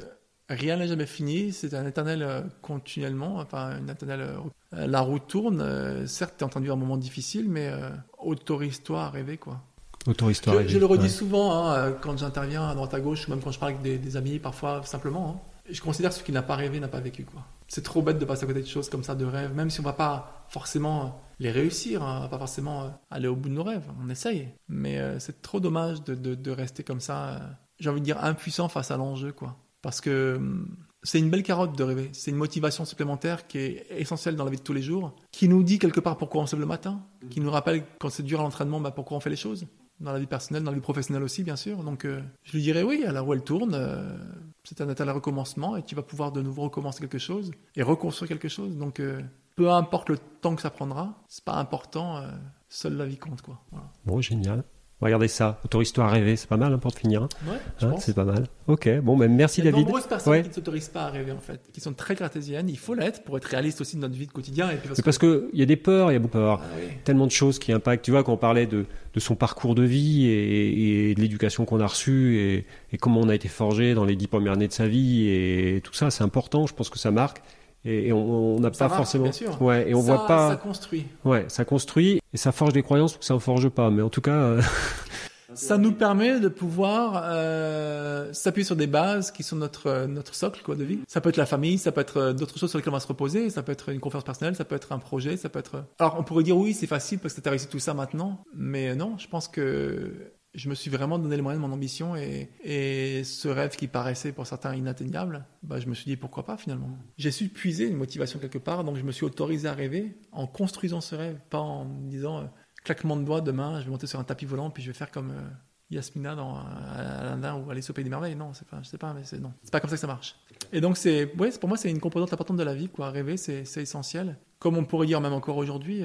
rien 0.49 0.77
n'est 0.77 0.89
jamais 0.89 1.07
fini, 1.07 1.53
c'est 1.53 1.75
un 1.75 1.87
éternel 1.87 2.23
euh, 2.23 2.41
continuellement, 2.63 3.37
enfin 3.37 3.79
une 3.79 3.91
éternelle. 3.91 4.29
la 4.73 5.01
route 5.01 5.27
tourne. 5.27 6.07
certes, 6.07 6.35
tu 6.39 6.45
es 6.45 6.47
en 6.47 6.49
train 6.49 6.61
de 6.61 6.65
vivre 6.65 6.77
un 6.77 6.81
moment 6.81 6.97
difficile, 6.97 7.49
mais 7.49 7.71
autorise-toi 8.19 9.03
à 9.03 9.11
rêver, 9.11 9.37
quoi. 9.37 9.61
Autorise-toi 10.07 10.53
à 10.53 10.57
rêver. 10.59 10.69
Je, 10.69 10.79
le 10.79 10.87
redis 10.87 11.05
ouais. 11.05 11.09
souvent 11.09 11.69
hein, 11.69 11.93
quand 12.01 12.17
j'interviens 12.19 12.69
à 12.69 12.75
droite 12.75 12.95
à 12.95 13.01
gauche, 13.01 13.27
même 13.29 13.41
quand 13.41 13.51
je 13.51 13.59
parle 13.59 13.73
avec 13.73 13.83
des, 13.83 13.99
des 13.99 14.17
amis, 14.17 14.39
parfois 14.39 14.83
simplement. 14.85 15.37
Hein. 15.37 15.51
Je 15.71 15.81
considère 15.81 16.11
que 16.11 16.17
celui 16.17 16.27
qui 16.27 16.33
n'a 16.33 16.43
pas 16.43 16.57
rêvé 16.57 16.79
n'a 16.79 16.89
pas 16.89 17.01
vécu, 17.01 17.25
quoi. 17.25 17.43
C'est 17.75 17.83
trop 17.83 18.03
bête 18.03 18.21
de 18.21 18.25
passer 18.25 18.45
à 18.45 18.47
côté 18.47 18.61
de 18.61 18.69
choses 18.69 18.89
comme 18.89 19.03
ça, 19.03 19.17
de 19.17 19.25
rêves, 19.25 19.53
même 19.53 19.69
si 19.69 19.81
on 19.81 19.83
va 19.83 19.95
pas 19.95 20.47
forcément 20.49 21.21
les 21.41 21.51
réussir, 21.51 22.05
hein, 22.05 22.19
on 22.19 22.21
va 22.21 22.29
pas 22.29 22.39
forcément 22.39 23.01
aller 23.11 23.27
au 23.27 23.35
bout 23.35 23.49
de 23.49 23.55
nos 23.55 23.65
rêves, 23.65 23.91
on 24.01 24.09
essaye. 24.09 24.49
Mais 24.69 25.01
euh, 25.01 25.19
c'est 25.19 25.43
trop 25.43 25.59
dommage 25.59 26.05
de, 26.05 26.15
de, 26.15 26.51
rester 26.53 26.85
comme 26.85 27.01
ça, 27.01 27.31
euh, 27.31 27.39
j'ai 27.81 27.91
envie 27.91 27.99
de 27.99 28.05
dire 28.05 28.23
impuissant 28.23 28.69
face 28.69 28.93
à 28.93 28.97
l'enjeu, 28.97 29.33
quoi. 29.33 29.57
Parce 29.83 30.01
que 30.01 30.37
hum, 30.37 30.69
c'est 31.03 31.19
une 31.19 31.31
belle 31.31 31.43
carotte 31.43 31.77
de 31.77 31.83
rêver, 31.83 32.11
c'est 32.13 32.31
une 32.31 32.37
motivation 32.37 32.85
supplémentaire 32.85 33.49
qui 33.49 33.59
est 33.59 33.87
essentielle 33.91 34.37
dans 34.37 34.45
la 34.45 34.53
vie 34.53 34.59
de 34.59 34.63
tous 34.63 34.73
les 34.73 34.81
jours, 34.81 35.17
qui 35.33 35.49
nous 35.49 35.65
dit 35.65 35.81
quelque 35.81 35.99
part 35.99 36.17
pourquoi 36.17 36.43
on 36.43 36.47
se 36.47 36.55
lève 36.55 36.61
le 36.61 36.67
matin, 36.67 37.03
qui 37.29 37.41
nous 37.41 37.51
rappelle 37.51 37.83
quand 37.99 38.09
c'est 38.09 38.23
dur 38.23 38.39
à 38.39 38.45
l'entraînement, 38.45 38.81
bah, 38.81 38.93
pourquoi 38.93 39.17
on 39.17 39.21
fait 39.21 39.31
les 39.31 39.37
choses 39.37 39.67
dans 40.01 40.13
la 40.13 40.19
vie 40.19 40.27
personnelle, 40.27 40.63
dans 40.63 40.71
la 40.71 40.77
vie 40.77 40.83
professionnelle 40.83 41.23
aussi, 41.23 41.43
bien 41.43 41.57
sûr. 41.57 41.83
Donc, 41.83 42.05
euh, 42.05 42.21
je 42.43 42.53
lui 42.53 42.63
dirais 42.63 42.83
oui, 42.83 43.05
à 43.07 43.13
la 43.13 43.21
roue 43.21 43.35
elle 43.35 43.45
tourne, 43.45 43.75
euh, 43.75 44.17
c'est 44.65 44.81
un 44.81 44.89
état 44.89 45.05
de 45.05 45.11
recommencement 45.11 45.77
et 45.77 45.83
tu 45.83 45.95
vas 45.95 46.03
pouvoir 46.03 46.33
de 46.33 46.43
nouveau 46.43 46.63
recommencer 46.63 47.01
quelque 47.01 47.19
chose 47.19 47.53
et 47.77 47.83
reconstruire 47.83 48.29
quelque 48.29 48.49
chose. 48.49 48.77
Donc, 48.77 49.01
euh, 49.01 49.21
peu 49.57 49.71
importe 49.71 50.09
le 50.09 50.19
temps 50.19 50.57
que 50.57 50.63
ça 50.63 50.71
prendra, 50.71 51.23
c'est 51.29 51.45
pas 51.45 51.55
important, 51.55 52.25
seule 52.69 52.97
la 52.97 53.07
vie 53.07 53.19
compte, 53.19 53.41
quoi. 53.41 53.61
Bon, 54.05 54.21
génial. 54.21 54.65
Regardez 55.01 55.29
ça, 55.29 55.61
autorise-toi 55.65 56.05
à 56.05 56.09
rêver, 56.09 56.37
c'est 56.37 56.49
pas 56.49 56.57
mal 56.57 56.73
hein, 56.73 56.79
pour 56.79 56.93
te 56.95 57.01
finir. 57.01 57.23
Ouais, 57.23 57.57
je 57.79 57.85
Hein, 57.87 57.91
pense. 57.91 58.05
c'est 58.05 58.15
pas 58.15 58.25
mal. 58.25 58.47
Ok, 58.69 58.89
bon, 59.03 59.19
ben 59.19 59.31
merci 59.31 59.61
Il 59.61 59.65
y 59.65 59.69
a 59.69 59.71
de 59.71 59.75
David. 59.77 59.87
nombreuses 59.89 60.07
personnes 60.07 60.33
Ouais. 60.33 60.43
qui 60.43 60.49
ne 60.49 60.55
s'autorisent 60.55 60.89
pas 60.89 61.03
à 61.03 61.11
rêver, 61.11 61.33
en 61.33 61.41
fait, 61.41 61.61
qui 61.73 61.81
sont 61.81 61.93
très 61.93 62.15
cartésiennes. 62.17 62.69
Il 62.71 62.79
faut 62.79 62.95
l'être 62.95 63.23
pour 63.25 63.37
être 63.37 63.45
réaliste 63.45 63.81
aussi 63.83 63.97
de 63.97 64.01
notre 64.01 64.15
vie 64.15 64.27
de 64.27 64.33
quotidien. 64.33 64.71
Et 64.71 64.77
puis 64.77 64.89
parce 64.89 65.03
parce 65.03 65.19
qu'il 65.19 65.51
y 65.53 65.63
a 65.63 65.67
des 65.67 65.77
peurs, 65.77 66.11
il 66.11 66.15
y 66.15 66.17
a 66.17 66.21
beaucoup 66.21 66.39
de 66.39 66.43
peurs. 66.45 66.61
Ah 66.63 66.67
oui. 66.79 66.85
tellement 67.05 67.27
de 67.27 67.33
choses 67.33 67.59
qui 67.59 67.73
impactent. 67.73 68.05
Tu 68.05 68.13
vois, 68.13 68.23
quand 68.25 68.33
on 68.33 68.37
parlait 68.39 68.67
de, 68.67 68.87
de 69.13 69.21
son 69.21 69.35
parcours 69.35 69.75
de 69.75 69.83
vie 69.83 70.27
et, 70.27 71.11
et 71.11 71.15
de 71.15 71.21
l'éducation 71.21 71.67
qu'on 71.67 71.81
a 71.81 71.87
reçue 71.87 72.39
et, 72.39 72.65
et 72.93 72.97
comment 72.97 73.21
on 73.21 73.29
a 73.29 73.35
été 73.35 73.49
forgé 73.49 73.93
dans 73.95 74.05
les 74.05 74.17
dix 74.17 74.29
premières 74.29 74.55
années 74.55 74.69
de 74.69 74.73
sa 74.73 74.87
vie 74.87 75.29
et 75.29 75.81
tout 75.85 75.93
ça, 75.93 76.11
c'est 76.11 76.25
important. 76.25 76.67
Je 76.67 76.73
pense 76.73 76.89
que 76.89 76.99
ça 77.01 77.11
marque. 77.11 77.43
Et, 77.85 78.09
et 78.09 78.13
on 78.13 78.57
on 78.57 78.61
n'a 78.61 78.71
pas 78.71 78.89
forcément. 78.89 79.25
bien 79.25 79.33
sûr. 79.33 79.61
Ouais, 79.61 79.89
et 79.89 79.95
on 79.95 80.03
ça, 80.03 80.15
voit 80.15 80.27
pas. 80.27 80.51
Ça 80.51 80.57
construit. 80.57 81.07
Ouais, 81.25 81.45
ça 81.49 81.65
construit 81.65 82.21
et 82.33 82.37
ça 82.37 82.53
forge 82.53 82.73
des 82.73 82.83
croyances 82.83 83.17
ou 83.17 83.19
que 83.19 83.25
ça 83.25 83.35
en 83.35 83.41
forge 83.41 83.69
pas. 83.69 83.91
Mais 83.91 84.03
en 84.03 84.11
tout 84.11 84.21
cas, 84.21 84.33
euh, 84.33 84.63
Ça 85.55 85.79
nous 85.79 85.93
permet 85.93 86.41
de 86.41 86.49
pouvoir 86.49 87.23
euh, 87.27 88.33
s'appuyer 88.33 88.65
sur 88.65 88.77
des 88.77 88.87
bases 88.87 89.31
qui 89.31 89.43
sont 89.43 89.57
notre 89.57 89.87
euh, 89.87 90.07
notre 90.07 90.35
socle 90.35 90.63
quoi 90.63 90.75
de 90.75 90.85
vie. 90.85 91.01
Ça 91.07 91.21
peut 91.21 91.29
être 91.29 91.37
la 91.37 91.47
famille, 91.47 91.79
ça 91.79 91.93
peut 91.93 92.01
être 92.01 92.17
euh, 92.17 92.33
d'autres 92.33 92.59
choses 92.59 92.71
sur 92.71 92.79
lesquelles 92.79 92.93
on 92.93 92.97
va 92.97 93.01
se 93.01 93.07
reposer, 93.07 93.51
ça 93.51 93.63
peut 93.63 93.73
être 93.73 93.91
une 93.91 94.01
confiance 94.01 94.25
personnelle, 94.25 94.57
ça 94.57 94.65
peut 94.65 94.75
être 94.75 94.93
un 94.93 94.99
projet, 94.99 95.37
ça 95.37 95.49
peut 95.49 95.59
être. 95.59 95.85
Alors 95.99 96.17
on 96.19 96.25
pourrait 96.25 96.43
dire 96.43 96.57
oui 96.57 96.75
c'est 96.75 96.87
facile 96.87 97.19
parce 97.19 97.35
que 97.35 97.41
tu 97.41 97.49
as 97.49 97.51
réussi 97.51 97.69
tout 97.69 97.79
ça 97.79 97.95
maintenant, 97.95 98.43
mais 98.55 98.95
non, 98.97 99.17
je 99.19 99.29
pense 99.29 99.49
que 99.49 100.13
je 100.55 100.69
me 100.69 100.75
suis 100.75 100.91
vraiment 100.91 101.19
donné 101.19 101.37
les 101.37 101.43
moyens 101.43 101.63
de 101.63 101.69
mon 101.69 101.75
ambition 101.75 102.15
et, 102.17 103.23
ce 103.25 103.49
rêve 103.49 103.77
qui 103.77 103.89
paraissait 103.89 104.33
pour 104.33 104.47
certains 104.47 104.75
inatteignable, 104.75 105.45
bah, 105.63 105.81
je 105.81 105.87
me 105.87 105.95
suis 105.95 106.05
dit 106.05 106.17
pourquoi 106.17 106.45
pas 106.45 106.57
finalement. 106.57 106.91
J'ai 107.17 107.31
su 107.31 107.49
puiser 107.49 107.87
une 107.87 107.97
motivation 107.97 108.39
quelque 108.39 108.59
part, 108.59 108.85
donc 108.85 108.97
je 108.97 109.03
me 109.03 109.13
suis 109.13 109.25
autorisé 109.25 109.69
à 109.69 109.73
rêver 109.73 110.17
en 110.33 110.47
construisant 110.47 111.01
ce 111.01 111.15
rêve, 111.15 111.39
pas 111.51 111.59
en 111.59 111.85
me 111.85 112.09
disant 112.09 112.39
euh, 112.39 112.45
claquement 112.85 113.17
de 113.17 113.25
doigts 113.25 113.41
demain, 113.41 113.81
je 113.81 113.85
vais 113.85 113.91
monter 113.91 114.07
sur 114.07 114.21
un 114.21 114.25
tapis 114.25 114.47
volant 114.47 114.71
puis 114.71 114.83
je 114.83 114.91
vais 114.91 114.97
faire 114.97 115.11
comme 115.11 115.31
euh, 115.31 115.51
Yasmina 115.91 116.35
dans 116.35 116.59
euh, 116.59 117.21
Aladdin 117.21 117.57
ou 117.57 117.71
Alice 117.71 117.91
au 117.91 117.93
pays 117.93 118.05
des 118.05 118.11
merveilles. 118.11 118.37
Non, 118.37 118.53
c'est 118.53 118.69
pas, 118.69 118.83
sais 118.85 118.99
pas, 118.99 119.13
mais 119.13 119.25
c'est 119.25 119.41
non, 119.41 119.53
pas 119.73 119.81
comme 119.81 119.91
ça 119.91 119.97
que 119.97 120.01
ça 120.01 120.07
marche. 120.07 120.37
Et 120.73 120.81
donc 120.81 120.97
c'est, 120.97 121.35
ouais, 121.37 121.51
pour 121.53 121.69
moi 121.69 121.79
c'est 121.79 121.91
une 121.91 122.01
composante 122.01 122.33
importante 122.33 122.57
de 122.57 122.65
la 122.65 122.75
vie, 122.75 122.89
quoi. 122.89 123.11
Rêver, 123.11 123.37
c'est, 123.37 123.65
essentiel. 123.77 124.39
Comme 124.59 124.77
on 124.77 124.85
pourrait 124.85 125.07
dire 125.07 125.21
même 125.21 125.33
encore 125.33 125.57
aujourd'hui, 125.57 126.05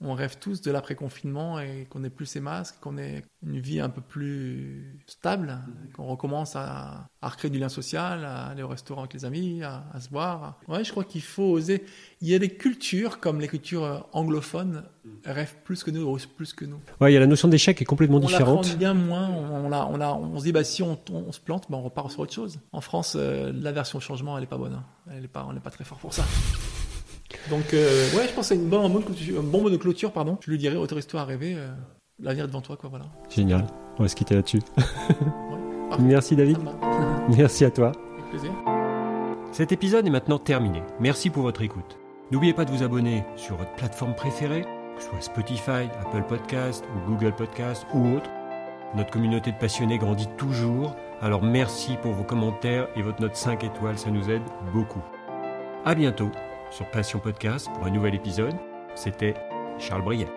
on 0.00 0.14
rêve 0.14 0.38
tous 0.38 0.60
de 0.62 0.70
l'après-confinement 0.70 1.58
et 1.58 1.86
qu'on 1.90 2.04
ait 2.04 2.10
plus 2.10 2.26
ces 2.26 2.40
masques, 2.40 2.76
qu'on 2.80 2.98
ait 2.98 3.24
une 3.44 3.58
vie 3.58 3.80
un 3.80 3.88
peu 3.88 4.00
plus 4.00 4.96
stable, 5.06 5.58
qu'on 5.96 6.06
recommence 6.06 6.54
à, 6.54 7.08
à 7.20 7.28
recréer 7.28 7.50
du 7.50 7.58
lien 7.58 7.68
social, 7.68 8.24
à 8.24 8.46
aller 8.46 8.62
au 8.62 8.68
restaurant 8.68 9.00
avec 9.02 9.14
les 9.14 9.24
amis, 9.24 9.62
à, 9.64 9.84
à 9.92 10.00
se 10.00 10.08
voir. 10.08 10.60
Ouais, 10.68 10.84
je 10.84 10.90
crois 10.92 11.02
qu'il 11.04 11.22
faut 11.22 11.42
oser. 11.50 11.84
Il 12.20 12.28
y 12.28 12.34
a 12.34 12.38
des 12.38 12.48
cultures 12.50 13.18
comme 13.18 13.40
les 13.40 13.48
cultures 13.48 13.84
euh, 13.84 13.98
anglophones 14.12 14.84
rêvent 15.24 15.56
plus 15.64 15.82
que 15.82 15.90
nous, 15.90 16.02
osent 16.06 16.26
plus 16.26 16.52
que 16.52 16.64
nous. 16.64 16.78
ouais, 17.00 17.10
il 17.10 17.14
y 17.14 17.16
a 17.16 17.20
la 17.20 17.26
notion 17.26 17.48
d'échec 17.48 17.76
qui 17.76 17.82
est 17.82 17.86
complètement 17.86 18.18
On 18.18 18.20
différente. 18.20 18.64
l'apprend 18.66 18.78
bien 18.78 18.94
moins. 18.94 19.28
On, 19.28 19.66
on, 19.66 19.68
la- 19.68 19.86
on, 19.86 19.96
la- 19.96 20.14
on 20.14 20.38
se 20.38 20.44
dit, 20.44 20.52
bah, 20.52 20.62
si 20.64 20.82
on, 20.82 20.96
on 21.12 21.32
se 21.32 21.40
plante, 21.40 21.64
bah, 21.70 21.76
on 21.76 21.82
repart 21.82 22.10
sur 22.10 22.20
autre 22.20 22.32
chose. 22.32 22.60
En 22.72 22.80
France, 22.80 23.14
euh, 23.18 23.52
l'aversion 23.52 23.98
au 23.98 24.00
changement, 24.00 24.36
elle 24.38 24.44
est 24.44 24.48
pas 24.48 24.58
bonne. 24.58 24.74
hein. 24.74 24.84
Elle 25.10 25.24
est 25.24 25.28
pas, 25.28 25.44
on 25.48 25.52
n'est 25.54 25.60
pas 25.60 25.70
très 25.70 25.84
fort 25.84 25.98
pour 25.98 26.12
ça. 26.14 26.24
Donc, 27.50 27.74
euh, 27.74 28.10
ouais, 28.16 28.26
je 28.26 28.32
pense 28.32 28.48
que 28.48 28.54
c'est 28.54 28.54
une 28.54 28.68
bonne, 28.68 28.84
un 28.84 29.42
bon, 29.42 29.62
mot 29.62 29.70
de 29.70 29.76
clôture, 29.76 30.12
pardon. 30.12 30.38
Je 30.44 30.50
lui 30.50 30.58
dirais, 30.58 30.76
autorise-toi 30.76 31.20
à 31.20 31.24
rêver. 31.24 31.54
euh, 31.56 31.68
L'avenir 32.20 32.44
est 32.44 32.48
devant 32.48 32.60
toi, 32.62 32.76
quoi, 32.76 32.88
voilà. 32.88 33.04
Génial. 33.28 33.66
On 33.98 34.02
va 34.02 34.08
se 34.08 34.16
quitter 34.16 34.34
là-dessus. 34.34 34.60
Merci 36.00 36.36
David. 36.36 36.58
Merci 37.36 37.64
à 37.64 37.70
toi. 37.70 37.92
Avec 38.14 38.30
plaisir. 38.30 38.50
Cet 39.52 39.72
épisode 39.72 40.06
est 40.06 40.10
maintenant 40.10 40.38
terminé. 40.38 40.82
Merci 41.00 41.30
pour 41.30 41.42
votre 41.42 41.62
écoute. 41.62 41.98
N'oubliez 42.30 42.52
pas 42.52 42.64
de 42.64 42.70
vous 42.70 42.82
abonner 42.82 43.24
sur 43.36 43.56
votre 43.56 43.72
plateforme 43.74 44.14
préférée, 44.14 44.62
que 44.96 45.02
ce 45.02 45.08
soit 45.08 45.20
Spotify, 45.20 45.88
Apple 46.00 46.24
Podcast 46.28 46.84
ou 46.94 47.10
Google 47.10 47.34
Podcast 47.34 47.86
ou 47.94 48.16
autre. 48.16 48.28
Notre 48.94 49.10
communauté 49.10 49.52
de 49.52 49.56
passionnés 49.58 49.98
grandit 49.98 50.28
toujours, 50.36 50.94
alors 51.20 51.42
merci 51.42 51.96
pour 52.02 52.12
vos 52.12 52.24
commentaires 52.24 52.88
et 52.96 53.02
votre 53.02 53.20
note 53.20 53.36
5 53.36 53.64
étoiles, 53.64 53.98
ça 53.98 54.10
nous 54.10 54.30
aide 54.30 54.42
beaucoup. 54.72 55.02
À 55.84 55.94
bientôt 55.94 56.30
sur 56.70 56.90
Passion 56.90 57.18
Podcast 57.18 57.68
pour 57.74 57.86
un 57.86 57.90
nouvel 57.90 58.14
épisode. 58.14 58.54
C'était 58.94 59.34
Charles 59.78 60.02
Briet. 60.02 60.28